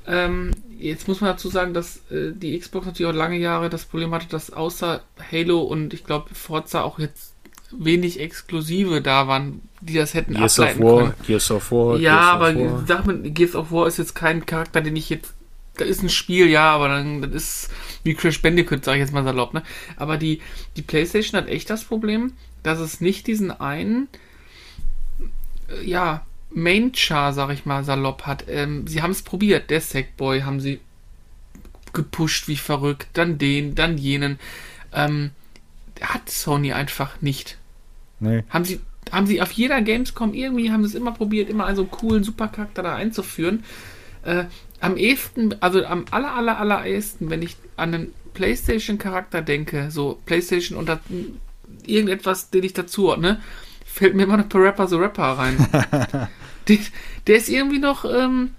Ähm, 0.06 0.52
jetzt 0.78 1.06
muss 1.06 1.20
man 1.20 1.30
dazu 1.30 1.48
sagen, 1.48 1.74
dass 1.74 1.98
äh, 2.10 2.32
die 2.32 2.58
Xbox 2.58 2.86
natürlich 2.86 3.12
auch 3.12 3.16
lange 3.16 3.36
Jahre 3.36 3.68
das 3.68 3.84
Problem 3.84 4.12
hatte, 4.12 4.28
dass 4.28 4.50
außer 4.50 5.02
Halo 5.32 5.60
und 5.60 5.92
ich 5.92 6.04
glaube 6.04 6.34
Forza 6.34 6.82
auch 6.82 6.98
jetzt 6.98 7.34
wenig 7.70 8.18
Exklusive 8.18 9.02
da 9.02 9.28
waren, 9.28 9.60
die 9.80 9.94
das 9.94 10.14
hätten 10.14 10.34
Gears 10.34 10.58
of 10.58 10.64
ableiten 10.64 10.84
War, 10.84 10.98
können. 10.98 11.14
Gears 11.26 11.50
of 11.50 11.72
War. 11.72 11.98
Ja, 11.98 12.14
Gears 12.14 12.26
of 12.26 12.32
aber 12.32 12.72
War. 12.72 12.84
sag 12.86 13.06
mal, 13.06 13.18
Gears 13.18 13.54
of 13.54 13.70
War 13.70 13.86
ist 13.86 13.98
jetzt 13.98 14.14
kein 14.14 14.46
Charakter, 14.46 14.80
den 14.80 14.96
ich 14.96 15.10
jetzt. 15.10 15.34
Da 15.76 15.84
ist 15.84 16.02
ein 16.02 16.08
Spiel, 16.08 16.48
ja, 16.48 16.72
aber 16.72 16.88
dann 16.88 17.22
das 17.22 17.30
ist 17.34 17.70
wie 18.02 18.14
Crash 18.14 18.42
Bandicoot, 18.42 18.84
sag 18.84 18.94
ich 18.94 19.00
jetzt 19.00 19.12
mal 19.12 19.22
salopp, 19.22 19.54
ne? 19.54 19.62
Aber 19.96 20.16
die, 20.16 20.40
die 20.76 20.82
PlayStation 20.82 21.40
hat 21.40 21.48
echt 21.48 21.70
das 21.70 21.84
Problem, 21.84 22.32
dass 22.62 22.78
es 22.78 23.00
nicht 23.00 23.26
diesen 23.26 23.50
einen, 23.50 24.08
äh, 25.68 25.84
ja, 25.84 26.24
Main-Char, 26.50 27.34
sag 27.34 27.50
ich 27.50 27.66
mal, 27.66 27.84
salopp 27.84 28.26
hat. 28.26 28.44
Ähm, 28.48 28.86
sie 28.86 29.02
haben 29.02 29.10
es 29.10 29.22
probiert, 29.22 29.70
der 29.70 29.80
Sackboy 29.80 30.42
haben 30.42 30.60
sie 30.60 30.80
gepusht 31.92 32.48
wie 32.48 32.56
verrückt, 32.56 33.08
dann 33.12 33.38
den, 33.38 33.74
dann 33.74 33.98
jenen. 33.98 34.38
Ähm, 34.92 35.30
hat 36.00 36.30
Sony 36.30 36.72
einfach 36.72 37.20
nicht. 37.20 37.58
Nee. 38.20 38.44
Haben 38.50 38.64
sie, 38.64 38.80
haben 39.10 39.26
sie 39.26 39.42
auf 39.42 39.52
jeder 39.52 39.82
Gamescom 39.82 40.34
irgendwie, 40.34 40.70
haben 40.70 40.82
sie 40.84 40.90
es 40.90 40.94
immer 40.94 41.12
probiert, 41.12 41.50
immer 41.50 41.66
einen 41.66 41.76
so 41.76 41.84
coolen 41.84 42.24
Supercharakter 42.24 42.82
da 42.82 42.94
einzuführen. 42.94 43.64
Äh, 44.24 44.44
am 44.80 44.96
ehesten, 44.96 45.54
also 45.60 45.84
am 45.84 46.04
aller, 46.10 46.34
aller, 46.34 46.58
aller 46.58 46.86
ehesten, 46.86 47.30
wenn 47.30 47.42
ich 47.42 47.56
an 47.76 47.94
einen 47.94 48.14
PlayStation-Charakter 48.34 49.42
denke, 49.42 49.90
so 49.90 50.20
PlayStation 50.24 50.78
und 50.78 50.88
irgendetwas, 51.88 52.50
den 52.50 52.64
ich 52.64 52.72
dazu 52.72 53.14
ne, 53.16 53.40
fällt 53.84 54.14
mir 54.14 54.24
immer 54.24 54.36
noch 54.36 54.48
per 54.48 54.62
Rapper 54.62 54.86
so 54.86 54.98
Rapper 54.98 55.22
rein. 55.22 55.56
der, 56.68 56.78
der, 57.26 57.36
ist 57.36 57.48
irgendwie 57.48 57.78
noch 57.78 58.04
ähm, 58.04 58.50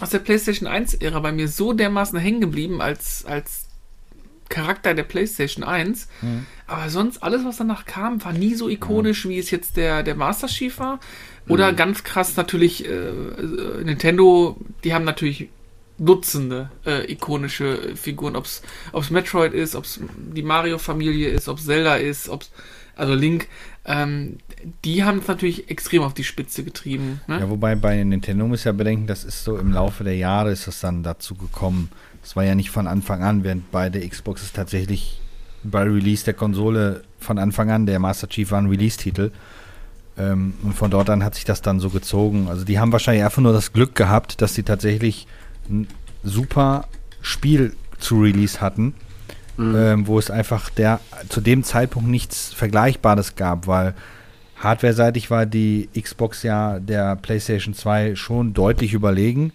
aus 0.00 0.10
der 0.10 0.18
PlayStation 0.18 0.68
1-Ära 0.68 1.20
bei 1.20 1.32
mir 1.32 1.48
so 1.48 1.72
dermaßen 1.72 2.18
hängen 2.18 2.40
geblieben 2.40 2.80
als, 2.80 3.24
als 3.24 3.68
Charakter 4.48 4.94
der 4.94 5.04
PlayStation 5.04 5.64
1. 5.64 6.08
Mhm. 6.22 6.46
Aber 6.66 6.88
sonst, 6.90 7.22
alles, 7.22 7.44
was 7.44 7.58
danach 7.58 7.84
kam, 7.84 8.24
war 8.24 8.32
nie 8.32 8.54
so 8.54 8.68
ikonisch, 8.68 9.24
mhm. 9.24 9.30
wie 9.30 9.38
es 9.38 9.50
jetzt 9.50 9.76
der, 9.76 10.02
der 10.02 10.14
Master 10.14 10.46
Chief 10.46 10.78
war. 10.78 11.00
Oder 11.48 11.72
mhm. 11.72 11.76
ganz 11.76 12.04
krass 12.04 12.36
natürlich 12.36 12.88
äh, 12.88 13.12
Nintendo, 13.82 14.56
die 14.82 14.94
haben 14.94 15.04
natürlich 15.04 15.48
Dutzende 15.98 16.70
äh, 16.84 17.10
ikonische 17.10 17.94
Figuren, 17.94 18.36
ob 18.36 18.46
es 18.46 19.10
Metroid 19.10 19.52
ist, 19.52 19.76
ob 19.76 19.84
es 19.84 20.00
die 20.16 20.42
Mario-Familie 20.42 21.28
ist, 21.28 21.48
ob 21.48 21.60
Zelda 21.60 21.96
ist, 21.96 22.28
ob 22.28 22.44
also 22.96 23.14
Link, 23.14 23.48
ähm, 23.84 24.38
die 24.84 25.04
haben 25.04 25.18
es 25.18 25.26
natürlich 25.26 25.68
extrem 25.68 26.02
auf 26.02 26.14
die 26.14 26.24
Spitze 26.24 26.64
getrieben. 26.64 27.20
Ne? 27.26 27.40
Ja, 27.40 27.50
wobei 27.50 27.74
bei 27.74 28.02
Nintendo 28.02 28.46
muss 28.46 28.64
ja 28.64 28.72
bedenken, 28.72 29.06
das 29.06 29.24
ist 29.24 29.44
so 29.44 29.58
im 29.58 29.72
Laufe 29.72 30.04
der 30.04 30.16
Jahre 30.16 30.52
ist 30.52 30.66
es 30.66 30.80
dann 30.80 31.02
dazu 31.02 31.34
gekommen. 31.34 31.90
Das 32.22 32.36
war 32.36 32.44
ja 32.44 32.54
nicht 32.54 32.70
von 32.70 32.86
Anfang 32.86 33.22
an, 33.22 33.44
während 33.44 33.70
bei 33.70 33.90
der 33.90 34.08
Xbox 34.08 34.42
ist 34.42 34.56
tatsächlich 34.56 35.20
bei 35.64 35.82
Release 35.82 36.24
der 36.24 36.34
Konsole 36.34 37.02
von 37.18 37.38
Anfang 37.38 37.70
an 37.70 37.86
der 37.86 37.98
Master 37.98 38.28
Chief 38.28 38.50
war 38.50 38.60
ein 38.60 38.68
Release-Titel. 38.68 39.32
Ähm, 40.16 40.54
und 40.62 40.74
von 40.74 40.90
dort 40.90 41.10
an 41.10 41.24
hat 41.24 41.34
sich 41.34 41.44
das 41.44 41.62
dann 41.62 41.80
so 41.80 41.90
gezogen. 41.90 42.48
Also 42.48 42.64
die 42.64 42.78
haben 42.78 42.92
wahrscheinlich 42.92 43.24
einfach 43.24 43.42
nur 43.42 43.52
das 43.52 43.72
Glück 43.72 43.94
gehabt, 43.94 44.40
dass 44.40 44.54
sie 44.54 44.62
tatsächlich 44.62 45.26
ein 45.68 45.88
super 46.22 46.86
Spiel 47.20 47.74
zu 47.98 48.20
Release 48.20 48.60
hatten, 48.60 48.94
mhm. 49.56 49.74
ähm, 49.76 50.06
wo 50.06 50.18
es 50.18 50.30
einfach 50.30 50.70
der 50.70 51.00
zu 51.28 51.40
dem 51.40 51.64
Zeitpunkt 51.64 52.08
nichts 52.08 52.52
Vergleichbares 52.52 53.36
gab, 53.36 53.66
weil 53.66 53.94
hardware-seitig 54.56 55.30
war 55.30 55.46
die 55.46 55.88
Xbox 55.98 56.42
ja 56.42 56.78
der 56.78 57.16
PlayStation 57.16 57.74
2 57.74 58.16
schon 58.16 58.54
deutlich 58.54 58.94
überlegen. 58.94 59.52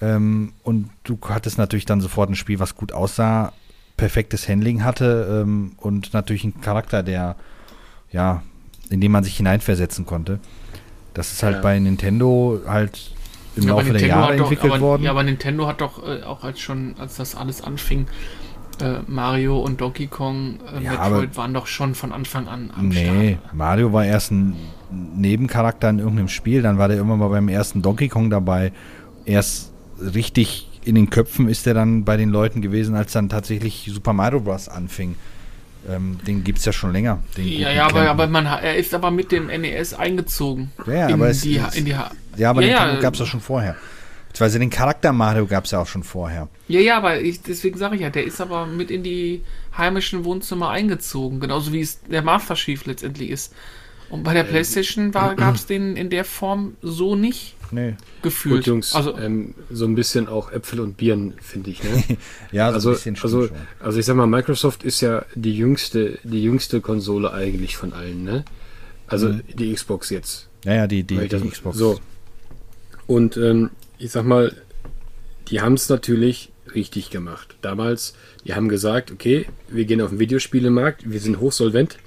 Ähm, 0.00 0.52
und 0.62 0.90
du 1.04 1.18
hattest 1.28 1.58
natürlich 1.58 1.86
dann 1.86 2.00
sofort 2.00 2.30
ein 2.30 2.36
Spiel, 2.36 2.58
was 2.58 2.74
gut 2.74 2.92
aussah, 2.92 3.52
perfektes 3.96 4.48
Handling 4.48 4.84
hatte 4.84 5.42
ähm, 5.42 5.72
und 5.78 6.12
natürlich 6.12 6.44
einen 6.44 6.60
Charakter, 6.60 7.02
der 7.02 7.36
ja 8.10 8.42
in 8.90 9.00
den 9.00 9.12
man 9.12 9.24
sich 9.24 9.36
hineinversetzen 9.36 10.04
konnte. 10.06 10.40
Das 11.14 11.32
ist 11.32 11.42
halt 11.42 11.56
ja. 11.56 11.62
bei 11.62 11.78
Nintendo 11.78 12.60
halt 12.66 13.12
im 13.56 13.64
ja, 13.64 13.68
Laufe 13.70 13.92
der 13.92 14.06
Jahre 14.06 14.36
doch, 14.36 14.44
entwickelt 14.44 14.72
aber, 14.72 14.80
worden. 14.80 15.02
Ja, 15.02 15.10
aber 15.10 15.22
Nintendo 15.22 15.66
hat 15.66 15.80
doch 15.80 16.06
äh, 16.06 16.22
auch 16.22 16.44
als 16.44 16.60
schon, 16.60 16.94
als 16.98 17.16
das 17.16 17.34
alles 17.34 17.62
anfing, 17.62 18.06
äh, 18.80 18.98
Mario 19.06 19.58
und 19.60 19.80
Donkey 19.80 20.06
Kong, 20.06 20.58
äh, 20.72 20.82
ja, 20.82 20.92
Metroid 20.92 21.36
waren 21.36 21.54
doch 21.54 21.66
schon 21.66 21.94
von 21.94 22.12
Anfang 22.12 22.48
an 22.48 22.72
am 22.76 22.88
Nee, 22.88 23.38
Start. 23.40 23.54
Mario 23.54 23.92
war 23.92 24.04
erst 24.04 24.32
ein 24.32 24.56
Nebencharakter 24.90 25.90
in 25.90 25.98
irgendeinem 25.98 26.28
Spiel, 26.28 26.62
dann 26.62 26.78
war 26.78 26.88
der 26.88 26.98
immer 26.98 27.16
mal 27.16 27.28
beim 27.28 27.48
ersten 27.48 27.82
Donkey 27.82 28.08
Kong 28.08 28.30
dabei. 28.30 28.72
Erst 29.24 29.72
richtig 30.00 30.68
in 30.84 30.94
den 30.94 31.10
Köpfen 31.10 31.48
ist 31.48 31.66
er 31.66 31.74
dann 31.74 32.04
bei 32.04 32.16
den 32.16 32.28
Leuten 32.28 32.60
gewesen, 32.60 32.94
als 32.94 33.12
dann 33.12 33.28
tatsächlich 33.28 33.88
Super 33.92 34.12
Mario 34.12 34.40
Bros. 34.40 34.68
anfing. 34.68 35.16
Ähm, 35.88 36.18
den 36.26 36.44
gibt 36.44 36.58
es 36.60 36.64
ja 36.64 36.72
schon 36.72 36.92
länger. 36.92 37.22
ja, 37.36 37.70
ja, 37.70 37.86
aber, 37.86 38.08
aber 38.08 38.26
man, 38.26 38.46
er 38.46 38.76
ist 38.76 38.94
aber 38.94 39.10
mit 39.10 39.32
dem 39.32 39.48
NES 39.48 39.92
eingezogen. 39.92 40.72
Ja, 40.86 41.08
aber 41.08 41.28
es 41.28 41.42
die, 41.42 41.60
in 41.74 41.84
die, 41.84 41.94
ja, 42.36 42.50
aber 42.50 42.62
ja, 42.62 42.86
den 42.86 42.94
ja, 42.96 43.00
gab 43.00 43.14
es 43.14 43.20
ja 43.20 43.26
schon 43.26 43.40
vorher. 43.40 43.76
Beziehungsweise 44.28 44.58
den 44.58 44.70
Charakter 44.70 45.12
Mario 45.12 45.46
gab 45.46 45.64
es 45.64 45.70
ja 45.70 45.80
auch 45.80 45.86
schon 45.86 46.02
vorher. 46.02 46.48
Ja, 46.66 46.80
ja, 46.80 46.96
aber 46.96 47.20
ich, 47.20 47.42
deswegen 47.42 47.78
sage 47.78 47.94
ich 47.94 48.00
ja, 48.00 48.10
der 48.10 48.24
ist 48.24 48.40
aber 48.40 48.66
mit 48.66 48.90
in 48.90 49.04
die 49.04 49.42
heimischen 49.78 50.24
Wohnzimmer 50.24 50.70
eingezogen. 50.70 51.38
Genauso 51.38 51.72
wie 51.72 51.80
es 51.80 52.00
der 52.02 52.22
Master 52.22 52.54
Chief 52.56 52.84
letztendlich 52.84 53.30
ist. 53.30 53.54
Und 54.10 54.24
bei 54.24 54.34
der 54.34 54.44
äh, 54.44 54.48
PlayStation 54.48 55.12
gab 55.12 55.54
es 55.54 55.66
den 55.66 55.96
in 55.96 56.10
der 56.10 56.24
Form 56.24 56.76
so 56.82 57.14
nicht 57.14 57.54
nee. 57.70 57.94
gefühlt. 58.22 58.64
Gut, 58.64 58.66
Jungs, 58.66 58.94
also, 58.94 59.16
ähm, 59.18 59.54
so 59.70 59.84
ein 59.84 59.94
bisschen 59.94 60.28
auch 60.28 60.50
Äpfel 60.50 60.80
und 60.80 60.96
Birnen, 60.96 61.34
finde 61.40 61.70
ich. 61.70 61.82
Ne? 61.82 62.02
ja, 62.52 62.68
so 62.70 62.74
also, 62.74 62.88
ein 62.90 62.94
bisschen 62.94 63.16
also, 63.22 63.46
schon. 63.46 63.56
Also 63.80 63.98
ich 63.98 64.06
sag 64.06 64.16
mal, 64.16 64.26
Microsoft 64.26 64.82
ist 64.82 65.00
ja 65.00 65.24
die 65.34 65.56
jüngste, 65.56 66.18
die 66.24 66.42
jüngste 66.42 66.80
Konsole 66.80 67.32
eigentlich 67.32 67.76
von 67.76 67.92
allen, 67.92 68.24
ne? 68.24 68.44
Also 69.06 69.28
mhm. 69.28 69.42
die 69.54 69.72
Xbox 69.72 70.10
jetzt. 70.10 70.48
Ja, 70.64 70.74
ja, 70.74 70.86
die, 70.86 71.04
die, 71.04 71.18
die 71.18 71.28
das, 71.28 71.42
Xbox. 71.42 71.76
So. 71.76 72.00
Und 73.06 73.36
ähm, 73.36 73.70
ich 73.98 74.10
sag 74.10 74.24
mal, 74.24 74.54
die 75.48 75.60
haben 75.60 75.74
es 75.74 75.88
natürlich 75.88 76.50
richtig 76.74 77.10
gemacht. 77.10 77.56
Damals, 77.62 78.14
die 78.44 78.54
haben 78.54 78.68
gesagt, 78.68 79.12
okay, 79.12 79.46
wir 79.68 79.84
gehen 79.84 80.00
auf 80.00 80.10
den 80.10 80.18
Videospielemarkt, 80.18 81.10
wir 81.10 81.20
sind 81.20 81.40
hochsolvent, 81.40 81.98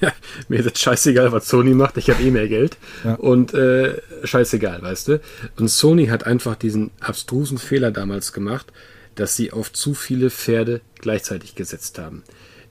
mir 0.48 0.60
ist 0.60 0.66
jetzt 0.66 0.80
scheißegal, 0.80 1.32
was 1.32 1.48
Sony 1.48 1.74
macht, 1.74 1.96
ich 1.96 2.08
habe 2.10 2.22
eh 2.22 2.30
mehr 2.30 2.48
Geld. 2.48 2.76
Ja. 3.04 3.14
Und 3.14 3.54
äh, 3.54 4.00
scheißegal, 4.24 4.82
weißt 4.82 5.08
du. 5.08 5.20
Und 5.56 5.68
Sony 5.68 6.06
hat 6.06 6.24
einfach 6.24 6.56
diesen 6.56 6.90
abstrusen 7.00 7.58
Fehler 7.58 7.90
damals 7.90 8.32
gemacht, 8.32 8.72
dass 9.14 9.36
sie 9.36 9.52
auf 9.52 9.72
zu 9.72 9.94
viele 9.94 10.30
Pferde 10.30 10.80
gleichzeitig 11.00 11.54
gesetzt 11.54 11.98
haben. 11.98 12.22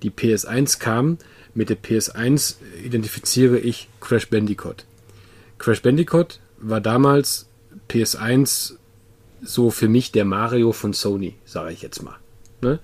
Die 0.03 0.11
PS1 0.11 0.79
kam, 0.79 1.17
mit 1.53 1.69
der 1.69 1.77
PS1 1.77 2.55
identifiziere 2.83 3.57
ich 3.57 3.89
Crash 3.99 4.29
Bandicoot. 4.29 4.85
Crash 5.57 5.81
Bandicoot 5.81 6.39
war 6.59 6.81
damals 6.81 7.47
PS1 7.89 8.73
so 9.41 9.69
für 9.69 9.87
mich 9.87 10.11
der 10.11 10.25
Mario 10.25 10.71
von 10.71 10.93
Sony, 10.93 11.35
sage 11.45 11.71
ich 11.71 11.81
jetzt 11.81 12.03
mal. 12.03 12.15
Ne? 12.61 12.79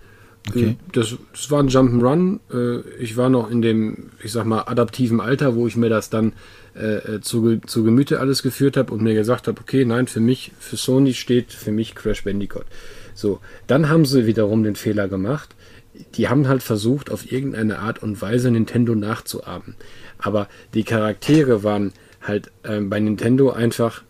Okay. 0.49 0.63
Äh, 0.63 0.75
das, 0.91 1.15
das 1.31 1.51
war 1.51 1.61
ein 1.61 1.69
Jump'n'Run. 1.69 2.39
Äh, 2.51 2.81
ich 2.99 3.17
war 3.17 3.29
noch 3.29 3.49
in 3.49 3.61
dem, 3.61 4.11
ich 4.21 4.31
sag 4.31 4.45
mal, 4.45 4.63
adaptiven 4.63 5.19
Alter, 5.21 5.55
wo 5.55 5.67
ich 5.67 5.75
mir 5.75 5.89
das 5.89 6.09
dann 6.09 6.33
äh, 6.75 7.19
zu, 7.21 7.59
zu 7.59 7.83
Gemüte 7.83 8.19
alles 8.19 8.43
geführt 8.43 8.77
habe 8.77 8.93
und 8.93 9.01
mir 9.01 9.13
gesagt 9.13 9.47
habe, 9.47 9.59
okay, 9.61 9.85
nein, 9.85 10.07
für 10.07 10.19
mich, 10.19 10.51
für 10.59 10.75
Sony 10.75 11.13
steht 11.13 11.51
für 11.53 11.71
mich 11.71 11.95
Crash 11.95 12.23
Bandicoot. 12.23 12.65
So, 13.13 13.39
dann 13.67 13.89
haben 13.89 14.05
sie 14.05 14.25
wiederum 14.25 14.63
den 14.63 14.75
Fehler 14.75 15.07
gemacht. 15.07 15.55
Die 16.15 16.27
haben 16.27 16.47
halt 16.47 16.63
versucht, 16.63 17.11
auf 17.11 17.31
irgendeine 17.31 17.79
Art 17.79 18.01
und 18.01 18.21
Weise 18.21 18.49
Nintendo 18.49 18.95
nachzuahmen. 18.95 19.75
Aber 20.17 20.47
die 20.73 20.83
Charaktere 20.83 21.63
waren 21.63 21.93
halt 22.23 22.51
äh, 22.63 22.79
bei 22.79 22.99
Nintendo 22.99 23.51
einfach 23.51 24.03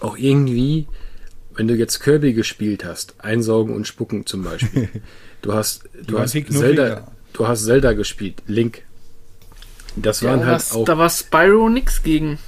auch 0.00 0.18
irgendwie 0.18 0.86
wenn 1.56 1.68
du 1.68 1.74
jetzt 1.74 2.00
Kirby 2.00 2.34
gespielt 2.34 2.84
hast, 2.84 3.14
Einsaugen 3.18 3.74
und 3.74 3.86
Spucken 3.86 4.26
zum 4.26 4.42
Beispiel, 4.42 4.88
du 5.42 5.54
hast, 5.54 5.88
du 6.06 6.18
hast 6.18 6.32
Zelda, 6.32 7.10
du 7.32 7.48
hast 7.48 7.64
Zelda 7.64 7.94
gespielt, 7.94 8.42
Link. 8.46 8.82
Das 9.96 10.22
waren 10.22 10.40
ja, 10.40 10.46
halt 10.46 10.56
was, 10.56 10.72
auch. 10.72 10.84
Da 10.84 10.98
war 10.98 11.08
Spyro 11.08 11.70
nix 11.70 12.02
gegen. 12.02 12.38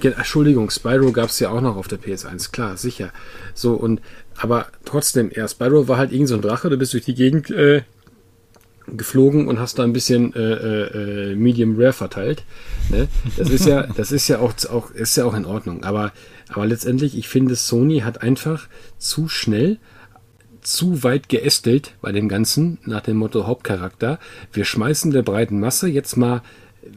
Entschuldigung, 0.00 0.70
Spyro 0.70 1.12
gab 1.12 1.28
es 1.28 1.40
ja 1.40 1.50
auch 1.50 1.60
noch 1.60 1.76
auf 1.76 1.88
der 1.88 2.00
PS1, 2.00 2.52
klar, 2.52 2.76
sicher. 2.76 3.12
So, 3.52 3.74
und 3.74 4.00
aber 4.36 4.68
trotzdem, 4.84 5.30
ja, 5.34 5.46
Spyro 5.46 5.88
war 5.88 5.98
halt 5.98 6.12
irgend 6.12 6.28
so 6.28 6.34
ein 6.36 6.42
Drache, 6.42 6.70
du 6.70 6.76
bist 6.76 6.92
durch 6.92 7.04
die 7.04 7.14
Gegend 7.14 7.50
äh, 7.50 7.82
geflogen 8.86 9.48
und 9.48 9.58
hast 9.58 9.78
da 9.78 9.82
ein 9.82 9.92
bisschen 9.92 10.34
äh, 10.34 10.40
äh, 10.40 11.32
äh 11.32 11.36
Medium 11.36 11.76
Rare 11.78 11.92
verteilt. 11.92 12.44
Ne? 12.90 13.08
Das 13.36 13.48
ist 13.48 13.66
ja, 13.66 13.86
das 13.96 14.12
ist 14.12 14.28
ja 14.28 14.38
auch, 14.40 14.52
auch, 14.70 14.90
ist 14.90 15.16
ja 15.16 15.24
auch 15.24 15.34
in 15.34 15.46
Ordnung. 15.46 15.84
Aber 15.84 16.12
aber 16.48 16.66
letztendlich, 16.66 17.16
ich 17.16 17.28
finde, 17.28 17.56
Sony 17.56 18.00
hat 18.00 18.22
einfach 18.22 18.68
zu 18.98 19.28
schnell, 19.28 19.78
zu 20.60 21.02
weit 21.02 21.28
geästelt 21.28 21.94
bei 22.00 22.12
dem 22.12 22.28
Ganzen, 22.28 22.78
nach 22.84 23.02
dem 23.02 23.18
Motto 23.18 23.46
Hauptcharakter. 23.46 24.18
Wir 24.52 24.64
schmeißen 24.64 25.10
der 25.10 25.22
breiten 25.22 25.60
Masse 25.60 25.88
jetzt 25.88 26.16
mal 26.16 26.42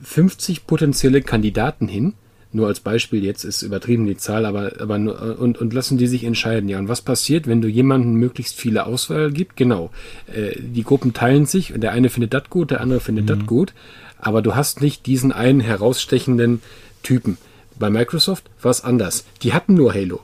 50 0.03 0.67
potenzielle 0.67 1.21
Kandidaten 1.21 1.87
hin. 1.87 2.13
Nur 2.53 2.67
als 2.67 2.79
Beispiel, 2.79 3.23
jetzt 3.23 3.43
ist 3.43 3.61
übertrieben 3.61 4.05
die 4.05 4.15
Zahl, 4.15 4.45
aber, 4.45 4.73
aber 4.79 4.97
nur, 4.97 5.37
und, 5.39 5.59
und 5.59 5.73
lassen 5.73 5.97
die 5.97 6.07
sich 6.07 6.23
entscheiden. 6.23 6.69
Ja, 6.69 6.79
und 6.79 6.87
was 6.87 7.01
passiert, 7.01 7.45
wenn 7.45 7.61
du 7.61 7.67
jemanden 7.67 8.15
möglichst 8.15 8.55
viele 8.55 8.85
Auswahl 8.85 9.31
gibt? 9.31 9.57
Genau. 9.57 9.91
Äh, 10.33 10.59
die 10.59 10.83
Gruppen 10.83 11.13
teilen 11.13 11.45
sich 11.45 11.73
und 11.73 11.81
der 11.81 11.91
eine 11.91 12.09
findet 12.09 12.33
das 12.33 12.49
gut, 12.49 12.71
der 12.71 12.81
andere 12.81 13.01
findet 13.01 13.25
mhm. 13.25 13.27
das 13.27 13.45
gut. 13.45 13.73
Aber 14.17 14.41
du 14.41 14.55
hast 14.55 14.81
nicht 14.81 15.05
diesen 15.05 15.31
einen 15.31 15.59
herausstechenden 15.59 16.61
Typen. 17.03 17.37
Bei 17.77 17.89
Microsoft 17.89 18.49
war 18.61 18.71
es 18.71 18.83
anders. 18.83 19.25
Die 19.43 19.53
hatten 19.53 19.73
nur 19.73 19.93
Halo. 19.93 20.21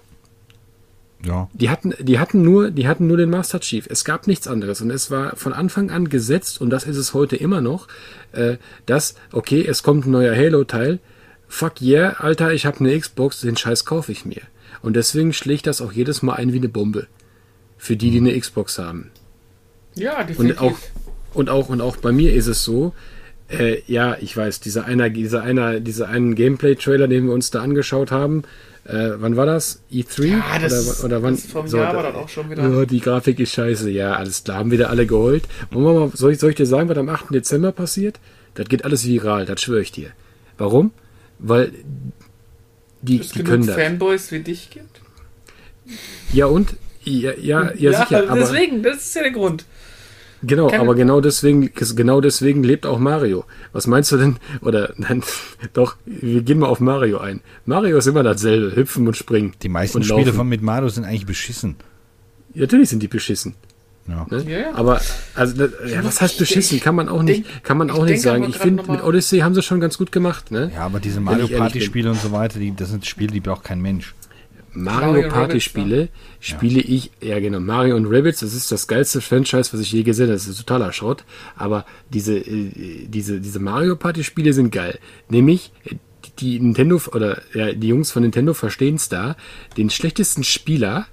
Ja. 1.26 1.50
Die 1.54 1.70
hatten, 1.70 1.94
die 2.00 2.20
hatten 2.20 2.42
nur, 2.42 2.72
die 2.72 2.88
hatten 2.88 3.08
nur 3.08 3.18
den 3.18 3.30
Master 3.30 3.60
Chief. 3.60 3.88
Es 3.90 4.04
gab 4.04 4.28
nichts 4.28 4.48
anderes 4.48 4.82
und 4.82 4.92
es 4.92 5.10
war 5.10 5.36
von 5.36 5.54
Anfang 5.54 5.90
an 5.90 6.10
gesetzt 6.10 6.60
und 6.60 6.70
das 6.70 6.84
ist 6.86 6.98
es 6.98 7.14
heute 7.14 7.36
immer 7.36 7.62
noch, 7.62 7.88
äh, 8.34 8.58
dass 8.86 9.16
okay, 9.32 9.66
es 9.66 9.84
kommt 9.84 10.06
ein 10.06 10.12
neuer 10.12 10.36
Halo-Teil. 10.36 11.00
Fuck 11.54 11.82
yeah, 11.82 12.16
Alter, 12.18 12.52
ich 12.52 12.66
habe 12.66 12.80
eine 12.80 12.98
Xbox, 13.00 13.42
den 13.42 13.56
Scheiß 13.56 13.86
kaufe 13.86 14.12
ich 14.12 14.26
mir. 14.26 14.42
Und 14.82 14.96
deswegen 14.96 15.34
schlägt 15.34 15.68
das 15.68 15.82
auch 15.82 15.92
jedes 15.92 16.24
Mal 16.24 16.34
ein 16.34 16.52
wie 16.52 16.58
eine 16.58 16.68
Bombe. 16.68 17.06
für 17.78 17.96
die, 17.96 18.10
die 18.12 18.18
eine 18.18 18.38
Xbox 18.40 18.80
haben. 18.80 19.12
Ja, 19.94 20.24
definitiv. 20.24 20.60
Und 20.62 20.68
auch, 20.68 20.78
und 21.36 21.50
auch, 21.50 21.70
und 21.70 21.82
auch 21.82 21.98
bei 21.98 22.12
mir 22.12 22.34
ist 22.34 22.48
es 22.48 22.64
so, 22.64 22.94
äh, 23.50 23.82
ja, 23.86 24.18
ich 24.20 24.36
weiß, 24.36 24.62
dieser 24.62 24.86
einer, 24.86 25.10
dieser 25.12 25.44
einer, 25.44 25.80
dieser 25.80 26.08
einen 26.10 26.34
Gameplay-Trailer, 26.34 27.08
den 27.08 27.26
wir 27.28 27.34
uns 27.34 27.52
da 27.52 27.62
angeschaut 27.62 28.10
haben, 28.10 28.44
äh, 28.86 29.12
wann 29.18 29.36
war 29.36 29.46
das? 29.46 29.82
E3? 29.92 30.26
Ja, 30.26 30.60
das, 30.60 31.00
oder, 31.02 31.06
oder 31.06 31.24
wann? 31.24 31.36
das 31.36 31.46
vom 31.46 31.68
so, 31.68 31.78
Jahr 31.78 31.92
da- 31.92 31.98
war 31.98 32.04
dann 32.04 32.16
auch 32.16 32.30
schon 32.30 32.50
wieder. 32.50 32.64
Oh, 32.68 32.86
die 32.86 33.00
Grafik 33.00 33.40
ist 33.40 33.52
scheiße. 33.54 33.92
Ja, 33.92 34.16
alles 34.16 34.44
klar, 34.44 34.58
haben 34.58 34.72
wieder 34.72 34.90
alle 34.90 35.06
geheult. 35.06 35.44
Wollen 35.72 35.86
wir 35.86 35.94
mal, 36.08 36.12
soll, 36.16 36.32
ich, 36.32 36.40
soll 36.40 36.50
ich 36.50 36.56
dir 36.56 36.66
sagen, 36.66 36.90
was 36.90 36.98
am 36.98 37.10
8. 37.10 37.30
Dezember 37.32 37.72
passiert? 37.74 38.20
Das 38.56 38.68
geht 38.70 38.86
alles 38.86 39.06
viral, 39.06 39.46
das 39.46 39.62
schwöre 39.62 39.82
ich 39.82 39.92
dir. 39.92 40.10
Warum? 40.58 40.92
Weil 41.40 41.72
die, 43.02 43.20
es 43.20 43.30
die 43.30 43.40
genug 43.40 43.50
können 43.50 43.68
das. 43.68 43.76
Fanboys 43.76 44.32
wie 44.32 44.40
dich 44.40 44.70
gibt. 44.70 45.02
Ja 46.32 46.46
und? 46.46 46.76
Ja, 47.04 47.34
ja, 47.34 47.74
ja, 47.74 47.92
sicher. 48.04 48.30
Aber, 48.30 48.40
deswegen, 48.40 48.82
das 48.82 48.98
ist 48.98 49.16
ja 49.16 49.24
der 49.24 49.32
Grund. 49.32 49.66
genau, 50.42 50.68
keine- 50.68 50.82
aber 50.84 50.96
genau 50.96 51.20
deswegen, 51.20 51.70
genau 51.74 52.22
deswegen 52.22 52.64
lebt 52.64 52.86
auch 52.86 52.98
Mario. 52.98 53.44
Was 53.74 53.88
meinst 53.88 54.12
du 54.14 54.18
denn? 54.18 54.38
Oder 54.62 54.94
nein, 54.96 55.22
doch, 55.74 55.98
wir 56.06 56.42
gehen 56.44 56.60
mal 56.60 56.68
auf 56.68 56.80
Mario 56.80 57.18
ein. 57.18 57.42
Mario 57.66 57.98
ist 57.98 58.08
immer 58.08 58.24
dasselbe, 58.24 58.74
hüpfen 58.76 59.06
und 59.06 59.18
springen. 59.18 59.54
Die 59.62 59.70
meisten 59.70 59.98
und 59.98 60.06
Spiele 60.06 60.32
von 60.32 60.48
mit 60.48 60.62
Mario 60.62 60.88
sind 60.88 61.04
eigentlich 61.04 61.26
beschissen. 61.26 61.76
Natürlich 62.54 62.90
sind 62.90 63.04
die 63.04 63.08
beschissen. 63.10 63.56
Ja. 64.08 64.28
Ne? 64.30 64.44
Ja, 64.48 64.60
ja. 64.60 64.76
Aber 64.76 65.00
also, 65.36 65.56
das, 65.68 65.92
ja, 65.92 66.04
was 66.04 66.22
heißt 66.22 66.38
beschissen? 66.38 66.80
Kann 66.80 66.96
man 66.96 67.08
auch 67.08 67.24
nicht, 67.24 67.46
denk- 67.46 67.64
kann 67.64 67.78
man 67.78 67.90
auch 67.90 68.06
nicht 68.06 68.22
sagen. 68.22 68.46
Ich 68.50 68.58
finde, 68.58 68.84
mit 68.92 69.02
Odyssey 69.02 69.40
haben 69.40 69.56
sie 69.56 69.62
schon 69.62 69.80
ganz 69.80 69.98
gut 69.98 70.12
gemacht. 70.12 70.52
Ne? 70.52 70.72
Ja, 70.74 70.82
aber 70.82 71.00
diese 71.00 71.22
Mario 71.22 71.48
Party. 71.48 71.82
Spiele 71.82 72.10
und 72.10 72.20
so 72.20 72.32
weiter, 72.32 72.60
die, 72.60 72.76
das 72.76 72.90
sind 72.90 73.06
Spiele, 73.06 73.32
die 73.32 73.40
braucht 73.40 73.64
kein 73.64 73.82
Mensch. 73.82 74.14
Mario 74.76 75.08
Mario 75.08 75.30
Party 75.30 75.40
Rabbids, 75.40 75.64
Spiele 75.64 76.10
spiele 76.40 76.82
ich, 76.82 77.12
ja 77.22 77.40
genau, 77.40 77.60
Mario 77.60 77.96
und 77.96 78.08
Rabbids, 78.08 78.40
das 78.40 78.56
ist 78.56 78.72
das 78.72 78.88
geilste 78.88 79.22
Franchise, 79.22 79.72
was 79.72 79.80
ich 79.80 79.92
je 79.92 80.02
gesehen 80.02 80.26
habe, 80.26 80.34
das 80.34 80.48
ist 80.48 80.58
totaler 80.58 80.92
Schrott, 80.92 81.24
aber 81.56 81.86
diese, 82.10 82.38
äh, 82.38 83.06
diese, 83.08 83.40
diese 83.40 83.60
Mario 83.60 83.96
Party 83.96 84.24
Spiele 84.24 84.52
sind 84.52 84.72
geil. 84.72 84.98
Nämlich, 85.30 85.72
die 86.40 86.60
Nintendo, 86.60 87.00
oder 87.12 87.42
ja, 87.54 87.74
die 87.74 87.88
Jungs 87.88 88.12
von 88.12 88.24
Nintendo 88.24 88.56
verstehen 88.56 88.96
es 88.96 89.10
da, 89.10 89.36
den 89.78 89.92
schlechtesten 89.92 90.44
Spieler, 90.44 91.06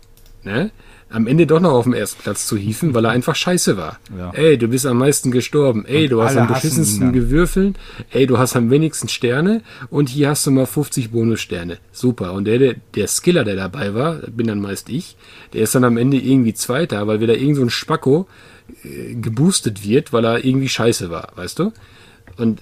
ne, 0.43 0.71
am 1.13 1.27
Ende 1.27 1.47
doch 1.47 1.61
noch 1.61 1.73
auf 1.73 1.85
dem 1.85 1.93
ersten 1.93 2.23
Platz 2.23 2.47
zu 2.47 2.57
hieven, 2.57 2.95
weil 2.95 3.05
er 3.05 3.11
einfach 3.11 3.35
scheiße 3.35 3.77
war. 3.77 3.99
Ja. 4.17 4.31
Ey, 4.33 4.57
du 4.57 4.69
bist 4.69 4.87
am 4.87 4.99
meisten 4.99 5.31
gestorben. 5.31 5.85
Ey, 5.85 6.05
Und 6.05 6.11
du 6.11 6.23
hast 6.23 6.37
am 6.37 6.47
beschissensten 6.49 7.01
dann. 7.01 7.13
gewürfeln. 7.13 7.75
Ey, 8.11 8.27
du 8.27 8.39
hast 8.39 8.55
am 8.57 8.71
wenigsten 8.71 9.09
Sterne 9.09 9.63
und 9.91 10.09
hier 10.09 10.29
hast 10.29 10.47
du 10.47 10.51
mal 10.53 10.67
50 10.67 11.11
Bonussterne. 11.11 11.79
Super. 11.93 12.33
Und 12.33 12.45
der, 12.45 12.59
der, 12.59 12.75
der 12.95 13.09
Skiller, 13.09 13.45
der 13.45 13.57
dabei 13.57 13.95
war, 13.95 14.15
bin 14.29 14.47
dann 14.47 14.61
meist 14.61 14.89
ich, 14.89 15.17
der 15.53 15.63
ist 15.63 15.75
dann 15.75 15.85
am 15.85 15.97
Ende 15.97 16.17
irgendwie 16.17 16.55
Zweiter, 16.55 17.07
weil 17.07 17.21
wieder 17.21 17.37
irgend 17.37 17.57
so 17.57 17.63
ein 17.63 17.71
Spacko 17.71 18.29
äh, 18.85 19.15
geboostet 19.15 19.85
wird, 19.85 20.13
weil 20.13 20.25
er 20.25 20.45
irgendwie 20.45 20.69
scheiße 20.69 21.11
war, 21.11 21.33
weißt 21.35 21.59
du? 21.59 21.73
Und 22.37 22.61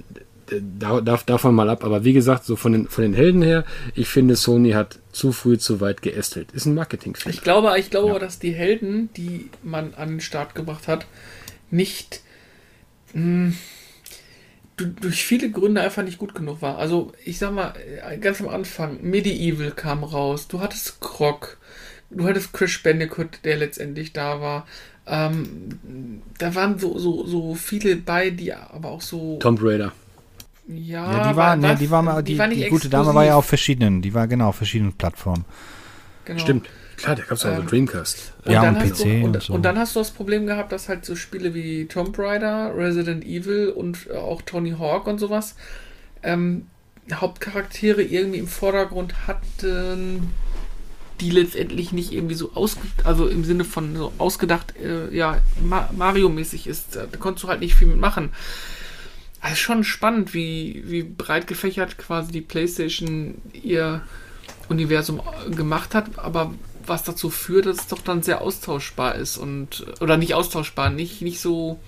da, 0.78 1.00
darf, 1.00 1.24
davon 1.24 1.54
mal 1.54 1.68
ab. 1.70 1.84
Aber 1.84 2.04
wie 2.04 2.12
gesagt, 2.12 2.44
so 2.44 2.56
von 2.56 2.72
den, 2.72 2.88
von 2.88 3.02
den 3.02 3.14
Helden 3.14 3.42
her, 3.42 3.64
ich 3.94 4.08
finde, 4.08 4.36
Sony 4.36 4.72
hat 4.72 4.98
zu 5.12 5.32
früh 5.32 5.58
zu 5.58 5.80
weit 5.80 6.02
geästelt. 6.02 6.52
Ist 6.52 6.66
ein 6.66 6.74
Marketingfehler. 6.74 7.34
Ich 7.34 7.42
glaube, 7.42 7.72
ich 7.78 7.90
glaube, 7.90 8.18
dass 8.18 8.38
die 8.38 8.52
Helden, 8.52 9.10
die 9.16 9.50
man 9.62 9.94
an 9.94 10.08
den 10.08 10.20
Start 10.20 10.54
gebracht 10.54 10.88
hat, 10.88 11.06
nicht 11.70 12.22
mh, 13.14 13.52
du- 14.76 14.86
durch 14.86 15.24
viele 15.24 15.50
Gründe 15.50 15.80
einfach 15.80 16.02
nicht 16.02 16.18
gut 16.18 16.34
genug 16.34 16.62
war. 16.62 16.78
Also 16.78 17.12
ich 17.24 17.38
sag 17.38 17.52
mal, 17.52 17.74
äh, 18.10 18.18
ganz 18.18 18.40
am 18.40 18.48
Anfang, 18.48 18.98
Medieval 19.02 19.70
kam 19.72 20.04
raus, 20.04 20.48
du 20.48 20.60
hattest 20.60 21.00
Croc, 21.00 21.58
du 22.10 22.24
hattest 22.26 22.52
Chris 22.52 22.78
Bandicoot, 22.82 23.40
der 23.44 23.56
letztendlich 23.56 24.12
da 24.12 24.40
war. 24.40 24.66
Ähm, 25.06 26.20
da 26.38 26.54
waren 26.54 26.78
so, 26.78 26.98
so, 26.98 27.26
so 27.26 27.54
viele 27.54 27.96
bei, 27.96 28.30
die 28.30 28.52
aber 28.52 28.90
auch 28.90 29.00
so. 29.00 29.38
Tomb 29.38 29.60
Raider. 29.62 29.92
Ja, 30.68 31.12
Ja, 31.12 31.32
die 31.32 31.36
war, 31.36 31.56
ne, 31.56 31.76
die 31.76 31.90
war 31.90 32.02
mal, 32.02 32.22
die, 32.22 32.38
war 32.38 32.46
nicht 32.46 32.64
die 32.64 32.68
gute 32.68 32.88
Dame 32.88 33.14
war 33.14 33.24
ja 33.24 33.36
auf 33.36 33.46
verschiedenen, 33.46 34.02
die 34.02 34.12
war 34.14 34.28
genau 34.28 34.48
auf 34.48 34.56
verschiedenen 34.56 34.92
Plattformen. 34.92 35.44
Genau. 36.24 36.38
Stimmt. 36.40 36.68
Klar, 36.96 37.16
da 37.16 37.22
gab 37.22 37.32
es 37.32 37.44
auch 37.44 37.50
Ähm, 37.50 37.62
so 37.62 37.62
Dreamcast. 37.62 38.32
Und 38.44 38.52
Ja, 38.52 38.62
dann 38.62 38.76
und 38.76 38.82
hast 38.82 38.92
PC 39.00 39.04
du, 39.04 39.24
und, 39.24 39.36
und 39.36 39.42
so. 39.42 39.52
und 39.54 39.62
dann 39.62 39.78
hast 39.78 39.94
du 39.96 40.00
das 40.00 40.10
Problem 40.10 40.46
gehabt, 40.46 40.72
dass 40.72 40.88
halt 40.88 41.04
so 41.04 41.16
Spiele 41.16 41.54
wie 41.54 41.86
Tomb 41.86 42.18
Raider, 42.18 42.76
Resident 42.76 43.24
Evil 43.24 43.68
und 43.70 44.08
äh, 44.10 44.16
auch 44.16 44.42
Tony 44.42 44.72
Hawk 44.72 45.06
und 45.06 45.18
sowas 45.18 45.54
ähm, 46.22 46.66
Hauptcharaktere 47.12 48.02
irgendwie 48.02 48.38
im 48.38 48.48
Vordergrund 48.48 49.26
hatten, 49.26 50.34
die 51.20 51.30
letztendlich 51.30 51.92
nicht 51.92 52.12
irgendwie 52.12 52.34
so 52.34 52.52
ausge 52.54 52.80
also 53.04 53.26
im 53.28 53.44
Sinne 53.44 53.64
von 53.64 53.96
so 53.96 54.12
ausgedacht, 54.18 54.74
äh, 54.76 55.14
ja, 55.14 55.38
Ma 55.62 55.88
Mario-mäßig 55.96 56.66
ist. 56.66 56.96
Da 56.96 57.06
konntest 57.18 57.44
du 57.44 57.48
halt 57.48 57.60
nicht 57.60 57.74
viel 57.74 57.88
mitmachen. 57.88 58.30
Also 59.40 59.56
schon 59.56 59.84
spannend, 59.84 60.34
wie, 60.34 60.82
wie 60.86 61.02
breit 61.02 61.46
gefächert 61.46 61.96
quasi 61.98 62.32
die 62.32 62.40
PlayStation 62.40 63.36
ihr 63.52 64.02
Universum 64.68 65.20
gemacht 65.54 65.94
hat, 65.94 66.18
aber 66.18 66.52
was 66.86 67.04
dazu 67.04 67.30
führt, 67.30 67.66
dass 67.66 67.78
es 67.78 67.86
doch 67.86 68.00
dann 68.00 68.22
sehr 68.22 68.40
austauschbar 68.40 69.14
ist 69.14 69.36
und 69.36 69.86
oder 70.00 70.16
nicht 70.16 70.34
austauschbar, 70.34 70.90
nicht, 70.90 71.22
nicht 71.22 71.40
so 71.40 71.78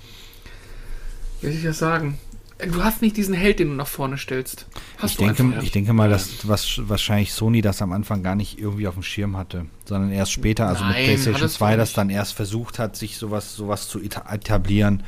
wie 1.40 1.46
soll 1.46 1.56
ich 1.56 1.64
das 1.64 1.78
sagen? 1.78 2.18
Du 2.58 2.84
hast 2.84 3.00
nicht 3.00 3.16
diesen 3.16 3.32
Held, 3.32 3.58
den 3.58 3.68
du 3.68 3.74
nach 3.74 3.86
vorne 3.86 4.18
stellst. 4.18 4.66
Hast 4.98 5.12
Ich 5.12 5.16
du 5.16 5.24
denke, 5.24 5.42
einfach 5.42 5.62
ich 5.62 5.70
denke 5.70 5.94
mal, 5.94 6.10
dass 6.10 6.46
was, 6.46 6.78
wahrscheinlich 6.86 7.32
Sony 7.32 7.62
das 7.62 7.80
am 7.80 7.92
Anfang 7.92 8.22
gar 8.22 8.34
nicht 8.34 8.58
irgendwie 8.58 8.86
auf 8.86 8.94
dem 8.94 9.02
Schirm 9.02 9.38
hatte, 9.38 9.64
sondern 9.86 10.12
erst 10.12 10.32
später, 10.32 10.68
also 10.68 10.84
Nein, 10.84 10.92
mit 10.96 11.04
PlayStation 11.04 11.36
hattest 11.36 11.54
du 11.54 11.58
2, 11.58 11.76
das 11.76 11.92
dann 11.94 12.10
erst 12.10 12.34
versucht 12.34 12.78
hat, 12.78 12.96
sich 12.96 13.16
sowas, 13.16 13.54
sowas 13.56 13.88
zu 13.88 13.98
eta- 13.98 14.30
etablieren. 14.30 15.02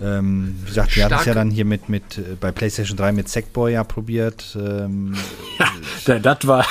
Ähm, 0.00 0.56
wie 0.62 0.66
gesagt, 0.68 0.94
wir 0.96 1.04
hatten 1.04 1.14
es 1.14 1.24
ja 1.24 1.34
dann 1.34 1.50
hier 1.50 1.64
mit, 1.64 1.88
mit 1.88 2.18
äh, 2.18 2.36
bei 2.38 2.52
PlayStation 2.52 2.96
3 2.96 3.12
mit 3.12 3.28
Sackboy 3.28 3.72
ja 3.72 3.84
probiert. 3.84 4.56
Ähm, 4.60 5.14
Ja, 6.06 6.18
das 6.18 6.46
war. 6.46 6.66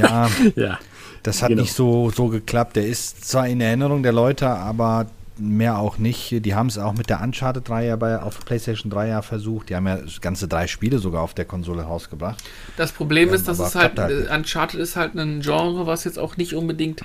ja, 0.00 0.28
Ja. 0.56 0.78
das 1.24 1.42
hat 1.42 1.48
Genau. 1.48 1.62
nicht 1.62 1.72
so, 1.72 2.10
so 2.10 2.28
geklappt. 2.28 2.76
Der 2.76 2.86
ist 2.86 3.24
zwar 3.28 3.48
in 3.48 3.60
Erinnerung 3.60 4.02
der 4.02 4.12
Leute, 4.12 4.48
aber 4.48 5.06
mehr 5.40 5.78
auch 5.78 5.98
nicht. 5.98 6.44
Die 6.44 6.54
haben 6.54 6.66
es 6.66 6.78
auch 6.78 6.94
mit 6.94 7.10
der 7.10 7.20
Uncharted 7.20 7.68
3 7.68 7.84
ja 7.86 7.96
bei, 7.96 8.18
auf 8.20 8.44
PlayStation 8.44 8.90
3 8.90 9.08
ja 9.08 9.22
versucht. 9.22 9.70
Die 9.70 9.76
haben 9.76 9.86
ja 9.86 9.98
ganze 10.20 10.48
drei 10.48 10.66
Spiele 10.66 10.98
sogar 10.98 11.22
auf 11.22 11.32
der 11.34 11.44
Konsole 11.44 11.82
rausgebracht. 11.82 12.42
Das 12.76 12.90
Problem 12.92 13.28
Ähm, 13.28 13.34
ist, 13.34 13.46
dass 13.46 13.58
es 13.60 13.74
halt, 13.76 13.98
halt 13.98 14.28
äh, 14.28 14.34
Uncharted 14.34 14.80
ist 14.80 14.96
halt 14.96 15.14
ein 15.14 15.40
Genre, 15.40 15.86
was 15.86 16.02
jetzt 16.04 16.18
auch 16.18 16.36
nicht 16.36 16.54
unbedingt 16.54 17.02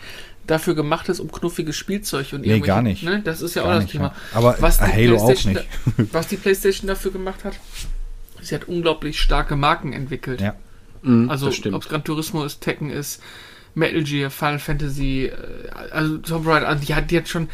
dafür 0.48 0.76
gemacht 0.76 1.08
ist, 1.10 1.20
um 1.20 1.32
knuffiges 1.32 1.76
Spielzeug 1.76 2.34
und 2.34 2.42
Nee, 2.42 2.48
irgendwelche- 2.48 2.68
gar 2.68 2.82
nicht. 2.82 3.04
Ne? 3.04 3.22
Das 3.24 3.42
ist 3.42 3.56
ja 3.56 3.64
Gar 3.64 3.72
auch 3.72 3.76
das 3.76 3.84
nicht, 3.84 3.92
Thema. 3.94 4.06
ja. 4.08 4.14
Aber 4.38 4.56
was 4.60 4.78
die 4.78 4.84
Halo 4.84 5.18
auch 5.18 5.26
PlayStation 5.28 5.54
nicht. 5.54 5.68
Da, 5.98 6.06
was 6.12 6.28
die 6.28 6.38
PlayStation 6.38 6.88
dafür 6.88 7.12
gemacht 7.12 7.44
hat, 7.44 7.54
sie 8.42 8.54
hat 8.56 8.68
unglaublich 8.68 9.20
starke 9.20 9.56
Marken 9.56 9.94
entwickelt. 9.94 10.42
Ja. 10.42 10.56
Mhm, 11.02 11.30
Also 11.30 11.48
ob 11.48 11.54
es 11.84 11.90
Gran 11.90 12.04
Turismo 12.04 12.44
ist, 12.46 12.62
Tekken 12.62 12.90
ist, 12.90 13.22
Metal 13.76 14.04
Gear, 14.04 14.30
Final 14.30 14.60
Fantasy, 14.60 15.26
äh, 15.26 15.34
also 15.92 16.18
Tomb 16.20 16.46
Raider, 16.46 16.68
also 16.68 16.86
die 16.86 16.94
hat, 16.94 17.10
die 17.10 17.18
hat 17.18 17.28
schon 17.28 17.50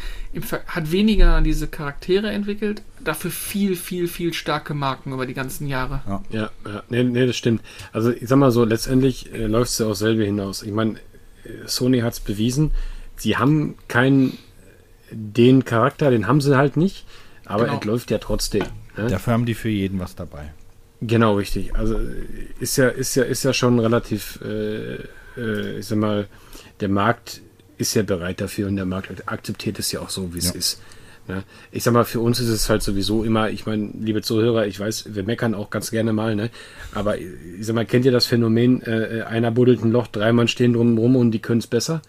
hat 0.66 0.92
weniger 0.92 1.40
diese 1.40 1.66
Charaktere 1.66 2.30
entwickelt, 2.30 2.82
dafür 3.02 3.30
viel, 3.30 3.74
viel, 3.74 4.06
viel 4.06 4.34
starke 4.34 4.74
Marken 4.74 5.12
über 5.14 5.24
die 5.26 5.32
ganzen 5.34 5.66
Jahre. 5.66 6.02
Ja, 6.30 6.50
ja 6.66 6.82
nee, 6.90 7.02
nee, 7.04 7.26
das 7.26 7.36
stimmt. 7.36 7.62
Also 7.92 8.10
ich 8.10 8.28
sag 8.28 8.36
mal 8.36 8.50
so, 8.50 8.64
letztendlich 8.64 9.32
äh, 9.32 9.46
läuft 9.46 9.70
es 9.70 9.78
ja 9.78 9.86
auch 9.86 9.94
selber 9.94 10.24
hinaus. 10.24 10.62
Ich 10.62 10.72
meine, 10.72 10.96
Sony 11.66 12.00
hat 12.00 12.12
es 12.14 12.20
bewiesen, 12.20 12.70
sie 13.16 13.36
haben 13.36 13.76
keinen, 13.88 14.38
den 15.10 15.64
Charakter, 15.64 16.10
den 16.10 16.26
haben 16.26 16.40
sie 16.40 16.56
halt 16.56 16.76
nicht, 16.76 17.04
aber 17.44 17.64
Genau. 17.66 17.78
es 17.78 17.84
läuft 17.84 18.10
ja 18.10 18.18
trotzdem. 18.18 18.64
Ne? 18.96 19.08
Dafür 19.08 19.32
haben 19.32 19.46
die 19.46 19.54
für 19.54 19.68
jeden 19.68 19.98
was 19.98 20.14
dabei. 20.14 20.52
Genau, 21.00 21.34
richtig. 21.36 21.74
Also 21.74 21.98
ist 22.60 22.76
ja, 22.76 22.88
ist 22.88 23.14
ja, 23.14 23.22
ist 23.24 23.42
ja 23.42 23.52
schon 23.52 23.78
relativ, 23.78 24.38
äh, 24.44 24.96
äh, 25.36 25.78
ich 25.78 25.86
sag 25.86 25.98
mal, 25.98 26.28
der 26.80 26.88
Markt 26.90 27.40
ist 27.78 27.94
ja 27.94 28.02
bereit 28.02 28.40
dafür 28.40 28.68
und 28.68 28.76
der 28.76 28.84
Markt 28.84 29.26
akzeptiert 29.26 29.78
es 29.78 29.90
ja 29.92 30.00
auch 30.00 30.10
so, 30.10 30.34
wie 30.34 30.38
es 30.38 30.48
Ja. 30.48 30.52
ist. 30.54 30.82
Ne? 31.30 31.44
Ich 31.70 31.84
sag 31.84 31.94
mal, 31.94 32.04
für 32.04 32.20
uns 32.20 32.40
ist 32.40 32.48
es 32.48 32.68
halt 32.68 32.82
sowieso 32.82 33.24
immer, 33.24 33.50
ich 33.50 33.66
meine, 33.66 33.90
liebe 33.98 34.22
Zuhörer, 34.22 34.66
ich 34.66 34.78
weiß, 34.78 35.14
wir 35.14 35.22
meckern 35.22 35.54
auch 35.54 35.70
ganz 35.70 35.90
gerne 35.90 36.12
mal, 36.12 36.34
ne? 36.36 36.50
Aber 36.92 37.18
ich 37.18 37.26
sag 37.60 37.74
mal, 37.74 37.86
kennt 37.86 38.04
ihr 38.04 38.12
das 38.12 38.26
Phänomen, 38.26 38.82
äh, 38.82 39.22
einer 39.26 39.50
buddelt 39.50 39.82
ein 39.82 39.92
Loch, 39.92 40.08
drei 40.08 40.32
Mann 40.32 40.48
stehen 40.48 40.72
drum 40.72 40.98
rum 40.98 41.16
und 41.16 41.30
die 41.30 41.38
können 41.38 41.60
es 41.60 41.66
besser? 41.66 42.02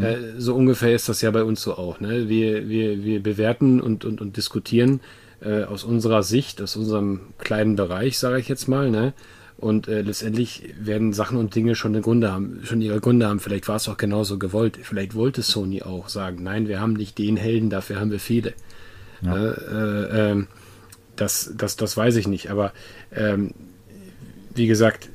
Äh, 0.00 0.16
so 0.38 0.54
ungefähr 0.54 0.94
ist 0.94 1.08
das 1.08 1.22
ja 1.22 1.30
bei 1.30 1.42
uns 1.42 1.62
so 1.62 1.74
auch. 1.74 2.00
Ne? 2.00 2.28
Wir, 2.28 2.68
wir, 2.68 3.04
wir 3.04 3.22
bewerten 3.22 3.80
und, 3.80 4.04
und, 4.04 4.20
und 4.20 4.36
diskutieren 4.36 5.00
äh, 5.40 5.64
aus 5.64 5.84
unserer 5.84 6.22
Sicht, 6.22 6.62
aus 6.62 6.76
unserem 6.76 7.20
kleinen 7.38 7.76
Bereich, 7.76 8.18
sage 8.18 8.38
ich 8.38 8.48
jetzt 8.48 8.68
mal, 8.68 8.90
ne? 8.90 9.12
Und 9.58 9.86
äh, 9.86 10.02
letztendlich 10.02 10.74
werden 10.80 11.12
Sachen 11.12 11.38
und 11.38 11.54
Dinge 11.54 11.74
schon 11.74 11.92
eine 11.92 12.02
Gründe 12.02 12.32
haben, 12.32 12.60
schon 12.64 12.80
ihre 12.80 13.00
Gründe 13.00 13.28
haben. 13.28 13.38
Vielleicht 13.38 13.68
war 13.68 13.76
es 13.76 13.88
auch 13.88 13.96
genauso 13.96 14.38
gewollt. 14.38 14.78
Vielleicht 14.82 15.14
wollte 15.14 15.42
Sony 15.42 15.82
auch 15.82 16.08
sagen, 16.08 16.42
nein, 16.42 16.66
wir 16.66 16.80
haben 16.80 16.94
nicht 16.94 17.18
den 17.18 17.36
Helden, 17.36 17.70
dafür 17.70 18.00
haben 18.00 18.10
wir 18.10 18.20
viele. 18.20 18.54
Ja. 19.22 19.36
Äh, 19.36 19.50
äh, 19.50 20.30
ähm, 20.30 20.48
das, 21.16 21.52
das, 21.56 21.76
das 21.76 21.96
weiß 21.96 22.16
ich 22.16 22.26
nicht. 22.26 22.50
Aber 22.50 22.72
ähm, 23.14 23.52
wie 24.54 24.66
gesagt, 24.66 25.08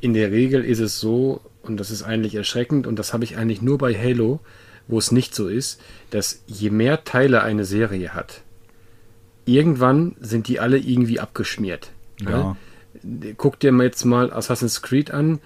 in 0.00 0.14
der 0.14 0.30
Regel 0.30 0.64
ist 0.64 0.80
es 0.80 0.98
so, 0.98 1.40
und 1.62 1.78
das 1.78 1.90
ist 1.90 2.02
eigentlich 2.02 2.34
erschreckend, 2.34 2.86
und 2.86 2.98
das 2.98 3.12
habe 3.12 3.24
ich 3.24 3.36
eigentlich 3.36 3.62
nur 3.62 3.78
bei 3.78 3.94
Halo, 3.94 4.40
wo 4.88 4.98
es 4.98 5.12
nicht 5.12 5.34
so 5.34 5.48
ist, 5.48 5.80
dass 6.10 6.42
je 6.46 6.70
mehr 6.70 7.04
Teile 7.04 7.42
eine 7.42 7.64
Serie 7.64 8.14
hat, 8.14 8.42
irgendwann 9.46 10.16
sind 10.20 10.48
die 10.48 10.60
alle 10.60 10.78
irgendwie 10.78 11.20
abgeschmiert. 11.20 11.90
Ja. 12.20 12.30
Ne? 12.30 12.56
Guck 13.36 13.60
dir 13.60 13.72
jetzt 13.82 14.04
mal 14.04 14.32
Assassin's 14.32 14.82
Creed 14.82 15.10
an. 15.10 15.40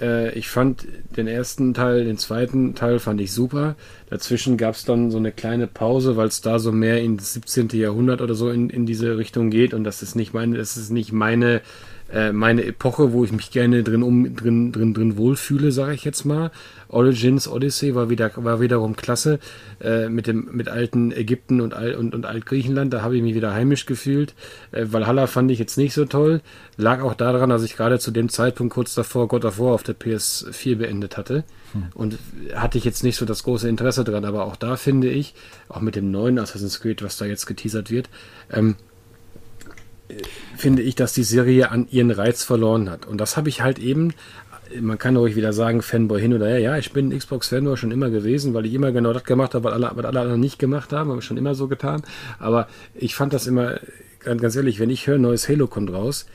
Äh, 0.00 0.32
ich 0.38 0.48
fand 0.48 0.86
den 1.16 1.26
ersten 1.26 1.74
Teil, 1.74 2.04
den 2.04 2.18
zweiten 2.18 2.74
Teil 2.74 2.98
fand 2.98 3.20
ich 3.20 3.32
super. 3.32 3.76
Dazwischen 4.10 4.56
gab 4.56 4.74
es 4.74 4.84
dann 4.84 5.10
so 5.10 5.18
eine 5.18 5.32
kleine 5.32 5.66
Pause, 5.66 6.16
weil 6.16 6.28
es 6.28 6.40
da 6.40 6.58
so 6.58 6.72
mehr 6.72 7.02
ins 7.02 7.34
17. 7.34 7.68
Jahrhundert 7.70 8.20
oder 8.20 8.34
so 8.34 8.50
in, 8.50 8.70
in 8.70 8.86
diese 8.86 9.16
Richtung 9.16 9.50
geht 9.50 9.74
und 9.74 9.84
das 9.84 10.02
ist 10.02 10.14
nicht 10.14 10.34
meine, 10.34 10.56
das 10.56 10.76
ist 10.76 10.90
nicht 10.90 11.12
meine 11.12 11.62
äh, 12.12 12.32
meine 12.32 12.64
Epoche, 12.64 13.12
wo 13.12 13.24
ich 13.24 13.32
mich 13.32 13.50
gerne 13.50 13.82
drin 13.82 14.02
um 14.02 14.36
drin 14.36 14.70
drin 14.72 14.94
drin 14.94 15.16
wohlfühle, 15.16 15.72
sage 15.72 15.94
ich 15.94 16.04
jetzt 16.04 16.24
mal. 16.24 16.50
Origins 16.88 17.48
Odyssey 17.48 17.94
war 17.94 18.10
wieder 18.10 18.30
war 18.36 18.60
wiederum 18.60 18.96
klasse 18.96 19.38
äh, 19.80 20.08
mit 20.08 20.26
dem 20.26 20.48
mit 20.52 20.68
alten 20.68 21.12
Ägypten 21.12 21.60
und 21.60 21.74
Al 21.74 21.94
und, 21.94 22.14
und 22.14 22.26
Altgriechenland, 22.26 22.92
da 22.92 23.02
habe 23.02 23.16
ich 23.16 23.22
mich 23.22 23.34
wieder 23.34 23.54
heimisch 23.54 23.86
gefühlt. 23.86 24.34
Äh, 24.72 24.86
Valhalla 24.88 25.26
fand 25.26 25.50
ich 25.50 25.58
jetzt 25.58 25.76
nicht 25.76 25.94
so 25.94 26.04
toll, 26.04 26.40
lag 26.76 27.02
auch 27.02 27.14
daran, 27.14 27.50
dass 27.50 27.62
ich 27.62 27.76
gerade 27.76 27.98
zu 27.98 28.10
dem 28.10 28.28
Zeitpunkt 28.28 28.74
kurz 28.74 28.94
davor 28.94 29.28
God 29.28 29.44
of 29.44 29.58
War 29.58 29.72
auf 29.72 29.82
der 29.82 29.96
PS4 29.96 30.76
beendet 30.76 31.16
hatte 31.16 31.44
hm. 31.72 31.84
und 31.94 32.18
hatte 32.54 32.78
ich 32.78 32.84
jetzt 32.84 33.02
nicht 33.02 33.16
so 33.16 33.24
das 33.24 33.42
große 33.42 33.68
Interesse 33.68 34.04
dran, 34.04 34.24
aber 34.24 34.44
auch 34.44 34.56
da 34.56 34.76
finde 34.76 35.08
ich, 35.08 35.34
auch 35.68 35.80
mit 35.80 35.96
dem 35.96 36.10
neuen 36.10 36.38
Assassin's 36.38 36.80
Creed, 36.80 37.02
was 37.02 37.16
da 37.16 37.24
jetzt 37.24 37.46
geteasert 37.46 37.90
wird, 37.90 38.08
ähm, 38.50 38.76
finde 40.56 40.82
ich, 40.82 40.94
dass 40.94 41.12
die 41.12 41.24
Serie 41.24 41.70
an 41.70 41.88
ihren 41.90 42.10
Reiz 42.10 42.42
verloren 42.42 42.90
hat. 42.90 43.06
Und 43.06 43.18
das 43.18 43.36
habe 43.36 43.48
ich 43.48 43.62
halt 43.62 43.78
eben, 43.78 44.14
man 44.80 44.98
kann 44.98 45.16
ruhig 45.16 45.36
wieder 45.36 45.52
sagen, 45.52 45.82
Fanboy 45.82 46.20
hin 46.20 46.34
oder 46.34 46.46
her. 46.46 46.60
Ja, 46.60 46.76
ich 46.76 46.92
bin 46.92 47.16
Xbox-Fanboy 47.16 47.76
schon 47.76 47.90
immer 47.90 48.10
gewesen, 48.10 48.54
weil 48.54 48.66
ich 48.66 48.74
immer 48.74 48.92
genau 48.92 49.12
das 49.12 49.24
gemacht 49.24 49.54
habe, 49.54 49.64
was 49.64 49.72
alle, 49.72 49.90
was 49.94 50.04
alle 50.04 50.20
anderen 50.20 50.40
nicht 50.40 50.58
gemacht 50.58 50.92
haben, 50.92 51.10
habe 51.10 51.20
ich 51.20 51.24
schon 51.24 51.36
immer 51.36 51.54
so 51.54 51.68
getan. 51.68 52.02
Aber 52.38 52.68
ich 52.94 53.14
fand 53.14 53.32
das 53.32 53.46
immer, 53.46 53.80
ganz 54.20 54.56
ehrlich, 54.56 54.80
wenn 54.80 54.90
ich 54.90 55.06
höre, 55.06 55.18
neues 55.18 55.48
Halo 55.48 55.66
kommt 55.66 55.92
raus, 55.92 56.26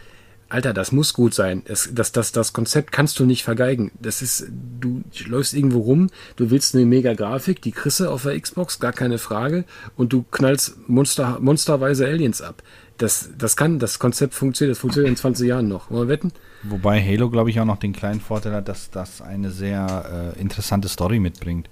Alter, 0.51 0.73
das 0.73 0.91
muss 0.91 1.13
gut 1.13 1.33
sein. 1.33 1.61
Das, 1.65 1.89
das, 1.93 2.11
das, 2.11 2.33
das 2.33 2.51
Konzept 2.51 2.91
kannst 2.91 3.17
du 3.19 3.25
nicht 3.25 3.43
vergeigen. 3.43 3.91
Das 4.01 4.21
ist, 4.21 4.47
du 4.81 5.01
läufst 5.25 5.53
irgendwo 5.53 5.79
rum, 5.79 6.09
du 6.35 6.51
willst 6.51 6.75
eine 6.75 6.85
mega 6.85 7.13
Grafik, 7.13 7.61
die 7.61 7.71
kriegst 7.71 8.01
du 8.01 8.09
auf 8.09 8.23
der 8.23 8.37
Xbox, 8.37 8.79
gar 8.79 8.91
keine 8.91 9.17
Frage, 9.17 9.63
und 9.95 10.11
du 10.11 10.25
knallst 10.29 10.75
monster, 10.89 11.39
monsterweise 11.39 12.05
Aliens 12.05 12.41
ab. 12.41 12.63
Das, 12.97 13.29
das 13.37 13.55
kann, 13.55 13.79
das 13.79 13.97
Konzept 13.97 14.33
funktioniert, 14.33 14.75
das 14.75 14.79
funktioniert 14.79 15.09
in 15.11 15.15
20 15.15 15.47
Jahren 15.47 15.69
noch. 15.69 15.89
Wollen 15.89 16.09
wir 16.09 16.13
wetten? 16.13 16.33
Wobei 16.63 17.01
Halo, 17.01 17.29
glaube 17.29 17.49
ich, 17.49 17.59
auch 17.59 17.65
noch 17.65 17.77
den 17.77 17.93
kleinen 17.93 18.19
Vorteil 18.21 18.53
hat, 18.53 18.67
dass 18.67 18.91
das 18.91 19.21
eine 19.21 19.49
sehr 19.51 20.33
äh, 20.35 20.39
interessante 20.39 20.89
Story 20.89 21.19
mitbringt. 21.19 21.69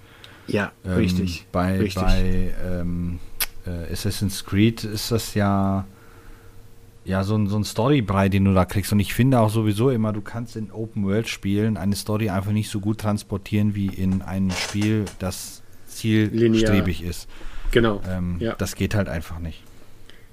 Ja, 0.48 0.72
Ähm, 0.84 0.94
richtig. 0.94 1.46
Bei, 1.52 1.78
richtig. 1.78 2.02
bei 2.02 2.54
ähm, 2.66 3.20
äh, 3.68 3.92
Assassin's 3.94 4.44
Creed 4.46 4.84
ist 4.84 5.12
das 5.12 5.36
ja, 5.36 5.86
ja 7.06 7.24
so 7.24 7.36
ein, 7.36 7.48
so 7.48 7.58
ein 7.58 7.64
Storybrei, 7.64 8.30
den 8.30 8.46
du 8.46 8.54
da 8.54 8.66
kriegst. 8.66 8.92
Und 8.92 9.00
ich 9.00 9.14
finde 9.14 9.40
auch 9.40 9.52
sowieso 9.52 9.92
immer, 9.92 10.12
du 10.12 10.22
kannst 10.22 10.56
in 10.56 10.72
Open-World-Spielen 10.72 11.78
eine 11.78 11.96
Story 11.96 12.30
einfach 12.32 12.52
nicht 12.52 12.70
so 12.70 12.80
gut 12.80 13.00
transportieren 13.00 13.76
wie 13.76 13.88
in 13.88 14.24
einem 14.24 14.52
Spiel, 14.52 15.06
das 15.20 15.62
zielstrebig 15.86 17.04
ist. 17.04 17.28
Genau. 17.72 18.02
Ähm, 18.10 18.38
Ja. 18.40 18.56
Das 18.56 18.76
geht 18.76 18.96
halt 18.96 19.10
einfach 19.10 19.40
nicht. 19.40 19.62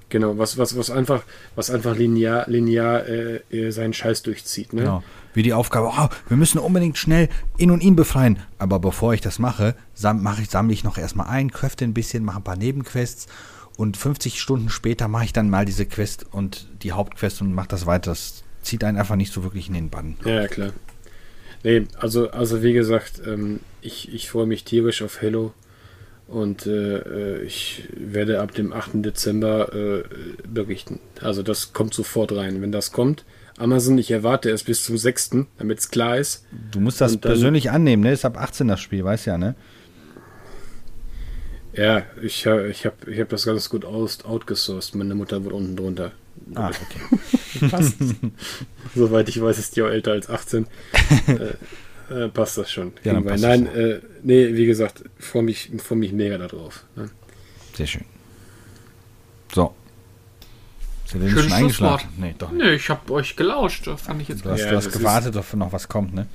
Genau, 0.09 0.37
was, 0.37 0.57
was, 0.57 0.77
was 0.77 0.89
einfach, 0.89 1.23
was 1.55 1.69
einfach 1.69 1.95
linear, 1.95 2.45
linear 2.47 3.05
äh, 3.07 3.41
äh, 3.51 3.71
seinen 3.71 3.93
Scheiß 3.93 4.23
durchzieht. 4.23 4.71
Ne? 4.71 4.81
Genau. 4.81 5.03
Wie 5.33 5.43
die 5.43 5.53
Aufgabe, 5.53 5.91
oh, 5.97 6.07
wir 6.29 6.37
müssen 6.37 6.59
unbedingt 6.59 6.97
schnell 6.97 7.27
ihn 7.57 7.71
und 7.71 7.83
ihn 7.83 7.95
befreien. 7.95 8.39
Aber 8.57 8.79
bevor 8.79 9.13
ich 9.13 9.21
das 9.21 9.37
mache, 9.37 9.75
sam 9.93 10.23
mach 10.23 10.39
ich, 10.39 10.49
sammle 10.49 10.73
ich 10.73 10.83
noch 10.83 10.97
erstmal 10.97 11.27
ein, 11.27 11.51
köfte 11.51 11.83
ein 11.83 11.93
bisschen, 11.93 12.23
mache 12.23 12.37
ein 12.37 12.43
paar 12.43 12.55
Nebenquests 12.55 13.27
und 13.75 13.97
50 13.97 14.39
Stunden 14.39 14.69
später 14.69 15.07
mache 15.07 15.25
ich 15.25 15.33
dann 15.33 15.49
mal 15.49 15.65
diese 15.65 15.85
Quest 15.85 16.25
und 16.31 16.67
die 16.83 16.93
Hauptquest 16.93 17.41
und 17.41 17.53
mache 17.53 17.67
das 17.67 17.85
weiter. 17.85 18.11
Das 18.11 18.43
zieht 18.61 18.83
einen 18.83 18.97
einfach 18.97 19.15
nicht 19.17 19.33
so 19.33 19.43
wirklich 19.43 19.67
in 19.67 19.73
den 19.73 19.89
Bann. 19.89 20.17
Ja, 20.23 20.41
ja, 20.41 20.47
klar. 20.47 20.71
Nee, 21.63 21.85
also, 21.99 22.31
also 22.31 22.63
wie 22.63 22.73
gesagt, 22.73 23.21
ähm, 23.25 23.59
ich, 23.81 24.13
ich 24.13 24.29
freue 24.29 24.45
mich 24.45 24.63
tierisch 24.63 25.01
auf 25.01 25.21
Halo 25.21 25.53
und 26.27 26.65
äh, 26.65 26.97
äh, 26.97 27.41
ich 27.43 27.83
werde 27.95 28.41
ab 28.41 28.53
dem 28.53 28.73
8. 28.73 28.91
Dezember 28.95 29.73
äh, 29.73 30.03
berichten. 30.47 30.99
Also 31.21 31.41
das 31.43 31.73
kommt 31.73 31.93
sofort 31.93 32.31
rein. 32.33 32.61
Wenn 32.61 32.71
das 32.71 32.91
kommt, 32.91 33.23
Amazon, 33.57 33.97
ich 33.97 34.11
erwarte 34.11 34.49
es 34.51 34.63
bis 34.63 34.83
zum 34.83 34.97
6., 34.97 35.31
damit 35.57 35.79
es 35.79 35.89
klar 35.89 36.17
ist. 36.17 36.45
Du 36.71 36.79
musst 36.79 37.01
das 37.01 37.13
dann- 37.13 37.21
persönlich 37.21 37.71
annehmen, 37.71 38.03
ne? 38.03 38.11
Ist 38.11 38.25
ab 38.25 38.37
18 38.37 38.67
das 38.67 38.79
Spiel, 38.81 39.03
weißt 39.03 39.25
ja, 39.27 39.37
ne? 39.37 39.55
Ja, 41.73 42.03
ich, 42.21 42.45
ich 42.45 42.85
habe 42.85 42.95
ich 43.11 43.19
hab 43.19 43.29
das 43.29 43.45
ganz 43.45 43.69
gut 43.69 43.85
aus, 43.85 44.25
outgesourced. 44.25 44.95
Meine 44.95 45.13
Mutter 45.15 45.43
wohnt 45.43 45.53
unten 45.53 45.75
drunter. 45.75 46.11
Ah, 46.55 46.69
okay. 46.69 47.69
Soweit 48.95 49.29
ich 49.29 49.41
weiß, 49.41 49.59
ist 49.59 49.75
die 49.75 49.81
auch 49.83 49.87
älter 49.89 50.11
als 50.11 50.29
18. 50.29 50.65
äh, 51.27 51.53
äh, 52.09 52.27
passt 52.29 52.57
das 52.57 52.71
schon. 52.71 52.93
Ja, 53.03 53.13
wir. 53.13 53.21
passt 53.23 53.43
Nein, 53.43 53.65
das. 53.65 53.75
äh, 53.75 53.99
nee, 54.23 54.53
wie 54.53 54.65
gesagt, 54.65 55.03
freue 55.19 55.43
mich, 55.43 55.71
freu 55.83 55.95
mich 55.95 56.11
mega 56.13 56.37
darauf. 56.37 56.85
Ne? 56.95 57.09
Sehr 57.75 57.87
schön. 57.87 58.05
So. 59.53 59.73
Denn 61.13 61.21
Schönes 61.29 61.43
schon 61.45 61.53
eingeschlafen? 61.53 61.99
Schlusswort. 62.09 62.19
Nee, 62.19 62.35
doch 62.37 62.51
nicht. 62.51 62.63
Nö, 62.65 62.73
ich 62.73 62.89
habe 62.89 63.13
euch 63.13 63.35
gelauscht. 63.35 63.87
Das 63.87 64.01
fand 64.01 64.21
ich 64.21 64.27
jetzt 64.27 64.43
Du 64.45 64.49
hast, 64.49 64.59
Ja, 64.61 64.71
du 64.71 64.75
hast 64.77 64.91
gewartet, 64.91 65.35
ob 65.37 65.53
noch 65.53 65.71
was 65.71 65.87
kommt, 65.87 66.13
ne? 66.13 66.27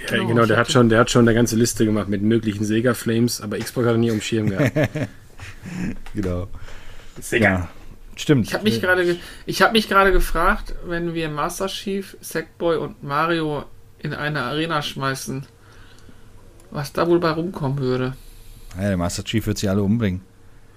Ja, 0.00 0.16
Genau, 0.16 0.26
genau, 0.28 0.46
der 0.46 0.56
hat, 0.56 0.70
schon, 0.70 0.88
der 0.88 0.98
hat 1.00 1.10
schon 1.10 1.22
eine 1.26 1.34
ganze 1.34 1.56
Liste 1.56 1.84
gemacht 1.84 2.08
mit 2.08 2.22
möglichen 2.22 2.64
Sega-Flames, 2.64 3.40
aber 3.40 3.58
Xbox 3.58 3.86
hat 3.86 3.94
er 3.94 3.98
nie 3.98 4.10
um 4.10 4.20
Schirm 4.20 4.50
gehabt. 4.50 4.72
Genau. 6.14 6.48
Sega. 7.20 7.44
Ja, 7.44 7.68
stimmt. 8.16 8.46
Ich 8.46 8.54
habe 8.54 8.64
mich 8.64 8.80
gerade 8.80 9.04
ge- 9.04 9.16
ich 9.46 9.62
habe 9.62 9.72
mich 9.72 9.88
gerade 9.88 10.12
gefragt, 10.12 10.74
wenn 10.86 11.14
wir 11.14 11.28
Master 11.30 11.66
Chief, 11.68 12.16
Sackboy 12.20 12.76
und 12.76 13.02
Mario 13.02 13.64
in 14.04 14.12
eine 14.12 14.42
Arena 14.42 14.82
schmeißen, 14.82 15.46
was 16.70 16.92
da 16.92 17.08
wohl 17.08 17.18
bei 17.18 17.30
rumkommen 17.30 17.78
würde. 17.78 18.14
Ja, 18.76 18.88
der 18.88 18.96
Master 18.96 19.24
Chief 19.24 19.46
wird 19.46 19.58
sie 19.58 19.68
alle 19.68 19.82
umbringen. 19.82 20.20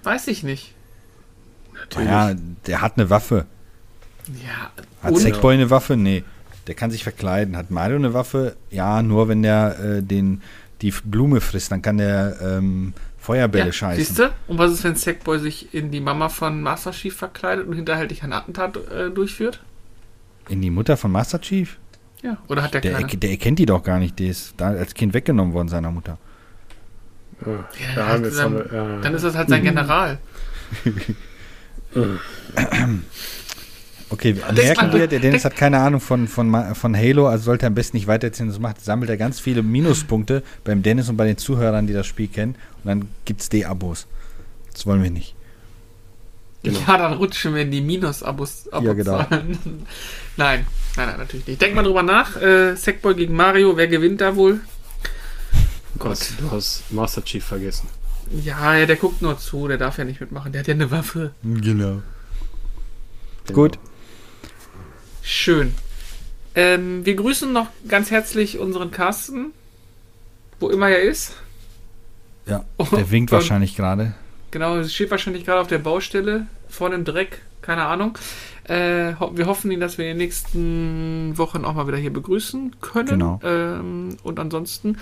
Weiß 0.02 0.28
ich 0.28 0.42
nicht. 0.42 0.74
Natürlich. 1.74 2.08
Naja, 2.08 2.36
der 2.66 2.80
hat 2.80 2.96
eine 2.96 3.10
Waffe. 3.10 3.46
Ja, 4.44 4.70
Hat 5.02 5.16
Sackboy 5.16 5.54
eine 5.54 5.70
Waffe? 5.70 5.96
Nee. 5.96 6.24
Der 6.66 6.74
kann 6.74 6.90
sich 6.90 7.02
verkleiden. 7.02 7.56
Hat 7.56 7.70
Mario 7.70 7.96
eine 7.96 8.14
Waffe? 8.14 8.56
Ja, 8.70 9.02
nur 9.02 9.28
wenn 9.28 9.42
der 9.42 9.78
äh, 9.78 10.02
den, 10.02 10.42
die 10.82 10.92
Blume 11.04 11.40
frisst, 11.40 11.72
dann 11.72 11.82
kann 11.82 11.98
der 11.98 12.36
ähm, 12.42 12.92
Feuerbälle 13.18 13.66
ja, 13.66 13.72
scheißen. 13.72 14.04
Siehst 14.04 14.18
du? 14.18 14.32
Und 14.46 14.58
was 14.58 14.72
ist, 14.72 14.84
wenn 14.84 14.94
Sackboy 14.94 15.38
sich 15.38 15.74
in 15.74 15.90
die 15.90 16.00
Mama 16.00 16.28
von 16.28 16.62
Master 16.62 16.92
Chief 16.92 17.14
verkleidet 17.14 17.66
und 17.66 17.74
hinterhältig 17.74 18.22
ein 18.22 18.32
Attentat 18.32 18.76
äh, 18.90 19.10
durchführt? 19.10 19.60
In 20.48 20.60
die 20.62 20.70
Mutter 20.70 20.96
von 20.96 21.10
Master 21.10 21.40
Chief? 21.40 21.78
Ja. 22.22 22.36
Oder 22.48 22.62
hat 22.62 22.74
der, 22.74 22.80
Der, 22.80 22.92
keine? 22.94 23.08
er- 23.10 23.16
der 23.16 23.30
erkennt 23.30 23.58
die 23.58 23.66
doch 23.66 23.82
gar 23.82 23.98
nicht. 23.98 24.18
Der 24.18 24.28
ist 24.28 24.54
da 24.56 24.68
als 24.68 24.94
Kind 24.94 25.14
weggenommen 25.14 25.52
worden 25.54 25.68
seiner 25.68 25.90
Mutter. 25.90 26.18
Ja, 27.44 27.52
Ja, 27.52 28.16
da 28.16 28.22
wir 28.22 28.30
dann, 28.30 28.40
haben 28.40 28.54
wir, 28.54 28.70
ja. 28.72 29.00
dann 29.00 29.14
ist 29.14 29.22
das 29.24 29.36
halt 29.36 29.48
sein 29.48 29.62
General. 29.62 30.18
Okay, 34.10 34.32
das 34.32 34.56
merken 34.56 34.92
wir, 34.94 35.06
der 35.06 35.18
Dennis 35.20 35.44
hat 35.44 35.54
keine 35.54 35.78
Ahnung 35.80 36.00
von, 36.00 36.28
von, 36.28 36.74
von 36.74 36.96
Halo, 36.96 37.28
also 37.28 37.44
sollte 37.44 37.66
er 37.66 37.68
am 37.68 37.74
besten 37.74 37.98
nicht 37.98 38.06
weitererzählen. 38.06 38.48
Das 38.48 38.58
macht, 38.58 38.80
sammelt 38.82 39.10
er 39.10 39.18
ganz 39.18 39.38
viele 39.38 39.62
Minuspunkte 39.62 40.42
beim 40.64 40.82
Dennis 40.82 41.10
und 41.10 41.18
bei 41.18 41.26
den 41.26 41.36
Zuhörern, 41.36 41.86
die 41.86 41.92
das 41.92 42.06
Spiel 42.06 42.28
kennen. 42.28 42.54
Und 42.82 42.86
dann 42.86 43.08
gibt 43.26 43.42
es 43.42 43.50
D-Abos. 43.50 44.06
Das 44.72 44.86
wollen 44.86 45.02
wir 45.02 45.10
nicht. 45.10 45.34
Genau. 46.62 46.78
Ja, 46.86 46.98
dann 46.98 47.12
rutschen 47.14 47.54
wir 47.54 47.62
in 47.62 47.70
die 47.70 47.80
Minus-Abos. 47.80 48.68
Ja, 48.72 48.92
genau. 48.92 49.18
nein, 49.30 49.56
nein, 50.36 50.66
nein, 50.96 51.16
natürlich 51.18 51.46
nicht. 51.46 51.62
Denk 51.62 51.74
mal 51.74 51.84
drüber 51.84 52.02
nach. 52.02 52.36
Äh, 52.36 52.74
Sackboy 52.74 53.14
gegen 53.14 53.34
Mario, 53.34 53.76
wer 53.76 53.86
gewinnt 53.86 54.20
da 54.20 54.34
wohl? 54.34 54.60
Gott, 55.98 56.32
du 56.38 56.50
hast 56.50 56.84
Master 56.90 57.24
Chief 57.24 57.44
vergessen. 57.44 57.88
Ja, 58.44 58.74
ja, 58.74 58.86
der 58.86 58.96
guckt 58.96 59.22
nur 59.22 59.38
zu, 59.38 59.68
der 59.68 59.78
darf 59.78 59.98
ja 59.98 60.04
nicht 60.04 60.20
mitmachen. 60.20 60.52
Der 60.52 60.60
hat 60.60 60.68
ja 60.68 60.74
eine 60.74 60.90
Waffe. 60.90 61.32
Genau. 61.42 62.02
Gut. 63.52 63.78
Schön. 65.22 65.74
Ähm, 66.54 67.04
wir 67.04 67.14
grüßen 67.14 67.52
noch 67.52 67.68
ganz 67.86 68.10
herzlich 68.10 68.58
unseren 68.58 68.90
Carsten, 68.90 69.52
wo 70.60 70.68
immer 70.68 70.88
er 70.88 71.02
ist. 71.02 71.34
Ja, 72.46 72.64
der 72.92 73.10
winkt 73.10 73.32
wahrscheinlich 73.32 73.76
gerade. 73.76 74.14
Genau, 74.50 74.76
es 74.76 74.94
steht 74.94 75.10
wahrscheinlich 75.10 75.44
gerade 75.44 75.60
auf 75.60 75.66
der 75.66 75.78
Baustelle, 75.78 76.46
vor 76.68 76.90
dem 76.90 77.04
Dreck, 77.04 77.42
keine 77.60 77.84
Ahnung. 77.84 78.16
Äh, 78.64 79.14
wir 79.32 79.46
hoffen 79.46 79.70
ihn, 79.70 79.80
dass 79.80 79.98
wir 79.98 80.04
in 80.06 80.12
den 80.12 80.18
nächsten 80.18 81.36
Wochen 81.36 81.64
auch 81.64 81.74
mal 81.74 81.86
wieder 81.86 81.96
hier 81.96 82.12
begrüßen 82.12 82.76
können. 82.80 83.08
Genau. 83.08 83.40
Ähm, 83.42 84.16
und 84.22 84.38
ansonsten 84.38 84.98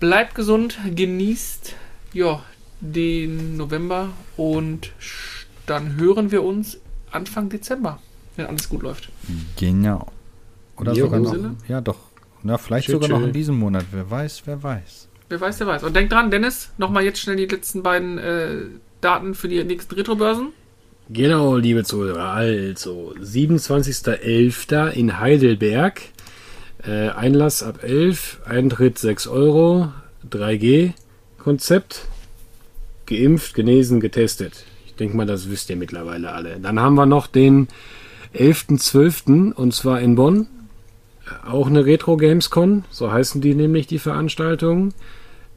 bleibt 0.00 0.34
gesund, 0.34 0.78
genießt 0.94 1.74
ja, 2.12 2.42
den 2.80 3.56
November 3.56 4.10
und 4.36 4.92
dann 5.66 5.96
hören 5.96 6.30
wir 6.30 6.42
uns 6.42 6.78
Anfang 7.10 7.48
Dezember, 7.48 8.00
wenn 8.36 8.46
alles 8.46 8.68
gut 8.68 8.82
läuft. 8.82 9.10
Genau. 9.56 10.06
Oder 10.76 10.94
sogar 10.94 11.20
noch. 11.20 11.32
Sinne? 11.32 11.56
Ja, 11.68 11.80
doch. 11.80 11.98
Na, 12.42 12.58
vielleicht 12.58 12.86
Tschüss, 12.86 12.94
sogar 12.94 13.08
noch 13.08 13.26
in 13.26 13.32
diesem 13.32 13.58
Monat. 13.58 13.86
Wer 13.90 14.10
weiß, 14.10 14.42
wer 14.44 14.62
weiß. 14.62 15.08
Wer 15.28 15.40
weiß, 15.40 15.58
der 15.58 15.66
weiß. 15.66 15.82
Und 15.82 15.96
denk 15.96 16.10
dran, 16.10 16.30
Dennis, 16.30 16.70
nochmal 16.78 17.04
jetzt 17.04 17.18
schnell 17.18 17.36
die 17.36 17.46
letzten 17.46 17.82
beiden 17.82 18.18
äh, 18.18 18.56
Daten 19.00 19.34
für 19.34 19.48
die 19.48 19.62
nächsten 19.64 19.94
Retro-Börsen. 19.94 20.52
Genau, 21.08 21.56
liebe 21.56 21.84
Zuhörer. 21.84 22.30
Also, 22.30 23.14
27.11. 23.20 24.90
in 24.90 25.18
Heidelberg. 25.20 26.00
Äh, 26.84 27.10
Einlass 27.10 27.62
ab 27.62 27.82
11, 27.82 28.40
Eintritt 28.44 28.98
6 28.98 29.26
Euro, 29.26 29.92
3G-Konzept. 30.30 32.06
Geimpft, 33.06 33.54
genesen, 33.54 34.00
getestet. 34.00 34.64
Ich 34.86 34.94
denke 34.94 35.16
mal, 35.16 35.26
das 35.26 35.50
wisst 35.50 35.70
ihr 35.70 35.76
mittlerweile 35.76 36.32
alle. 36.32 36.58
Dann 36.60 36.80
haben 36.80 36.94
wir 36.94 37.06
noch 37.06 37.26
den 37.26 37.68
11.12. 38.34 39.52
und 39.52 39.74
zwar 39.74 40.00
in 40.00 40.14
Bonn. 40.14 40.48
Auch 41.44 41.66
eine 41.66 41.84
Retro 41.84 42.16
Gamescon, 42.16 42.84
so 42.90 43.10
heißen 43.10 43.40
die 43.40 43.54
nämlich 43.54 43.86
die 43.86 43.98
Veranstaltungen. 43.98 44.94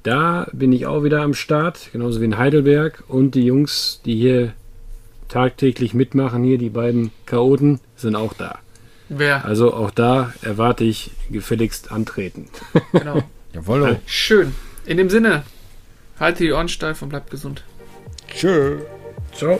Da 0.04 0.48
bin 0.54 0.72
ich 0.72 0.86
auch 0.86 1.04
wieder 1.04 1.22
am 1.22 1.34
Start, 1.34 1.90
genauso 1.92 2.22
wie 2.22 2.26
in 2.26 2.38
Heidelberg. 2.38 3.04
Und 3.08 3.36
die 3.36 3.46
Jungs, 3.46 4.02
die 4.06 4.16
hier 4.16 4.54
tagtäglich 5.28 5.94
mitmachen, 5.94 6.44
hier 6.44 6.58
die 6.58 6.70
beiden 6.70 7.12
Chaoten, 7.26 7.80
sind 7.96 8.16
auch 8.16 8.34
da. 8.34 8.60
Wer? 9.10 9.44
Also 9.46 9.74
auch 9.74 9.92
da 9.92 10.34
erwarte 10.42 10.84
ich 10.84 11.12
gefälligst 11.30 11.92
antreten. 11.92 12.48
Genau. 12.92 13.24
Jawollo. 13.54 13.98
Schön. 14.06 14.54
In 14.86 14.98
dem 14.98 15.10
Sinne, 15.10 15.44
haltet 16.20 16.42
die 16.42 16.52
Ohren 16.52 16.70
steif 16.70 17.02
und 17.02 17.10
bleibt 17.10 17.32
gesund. 17.32 17.64
Tschö. 18.28 18.78
Ciao. 19.34 19.60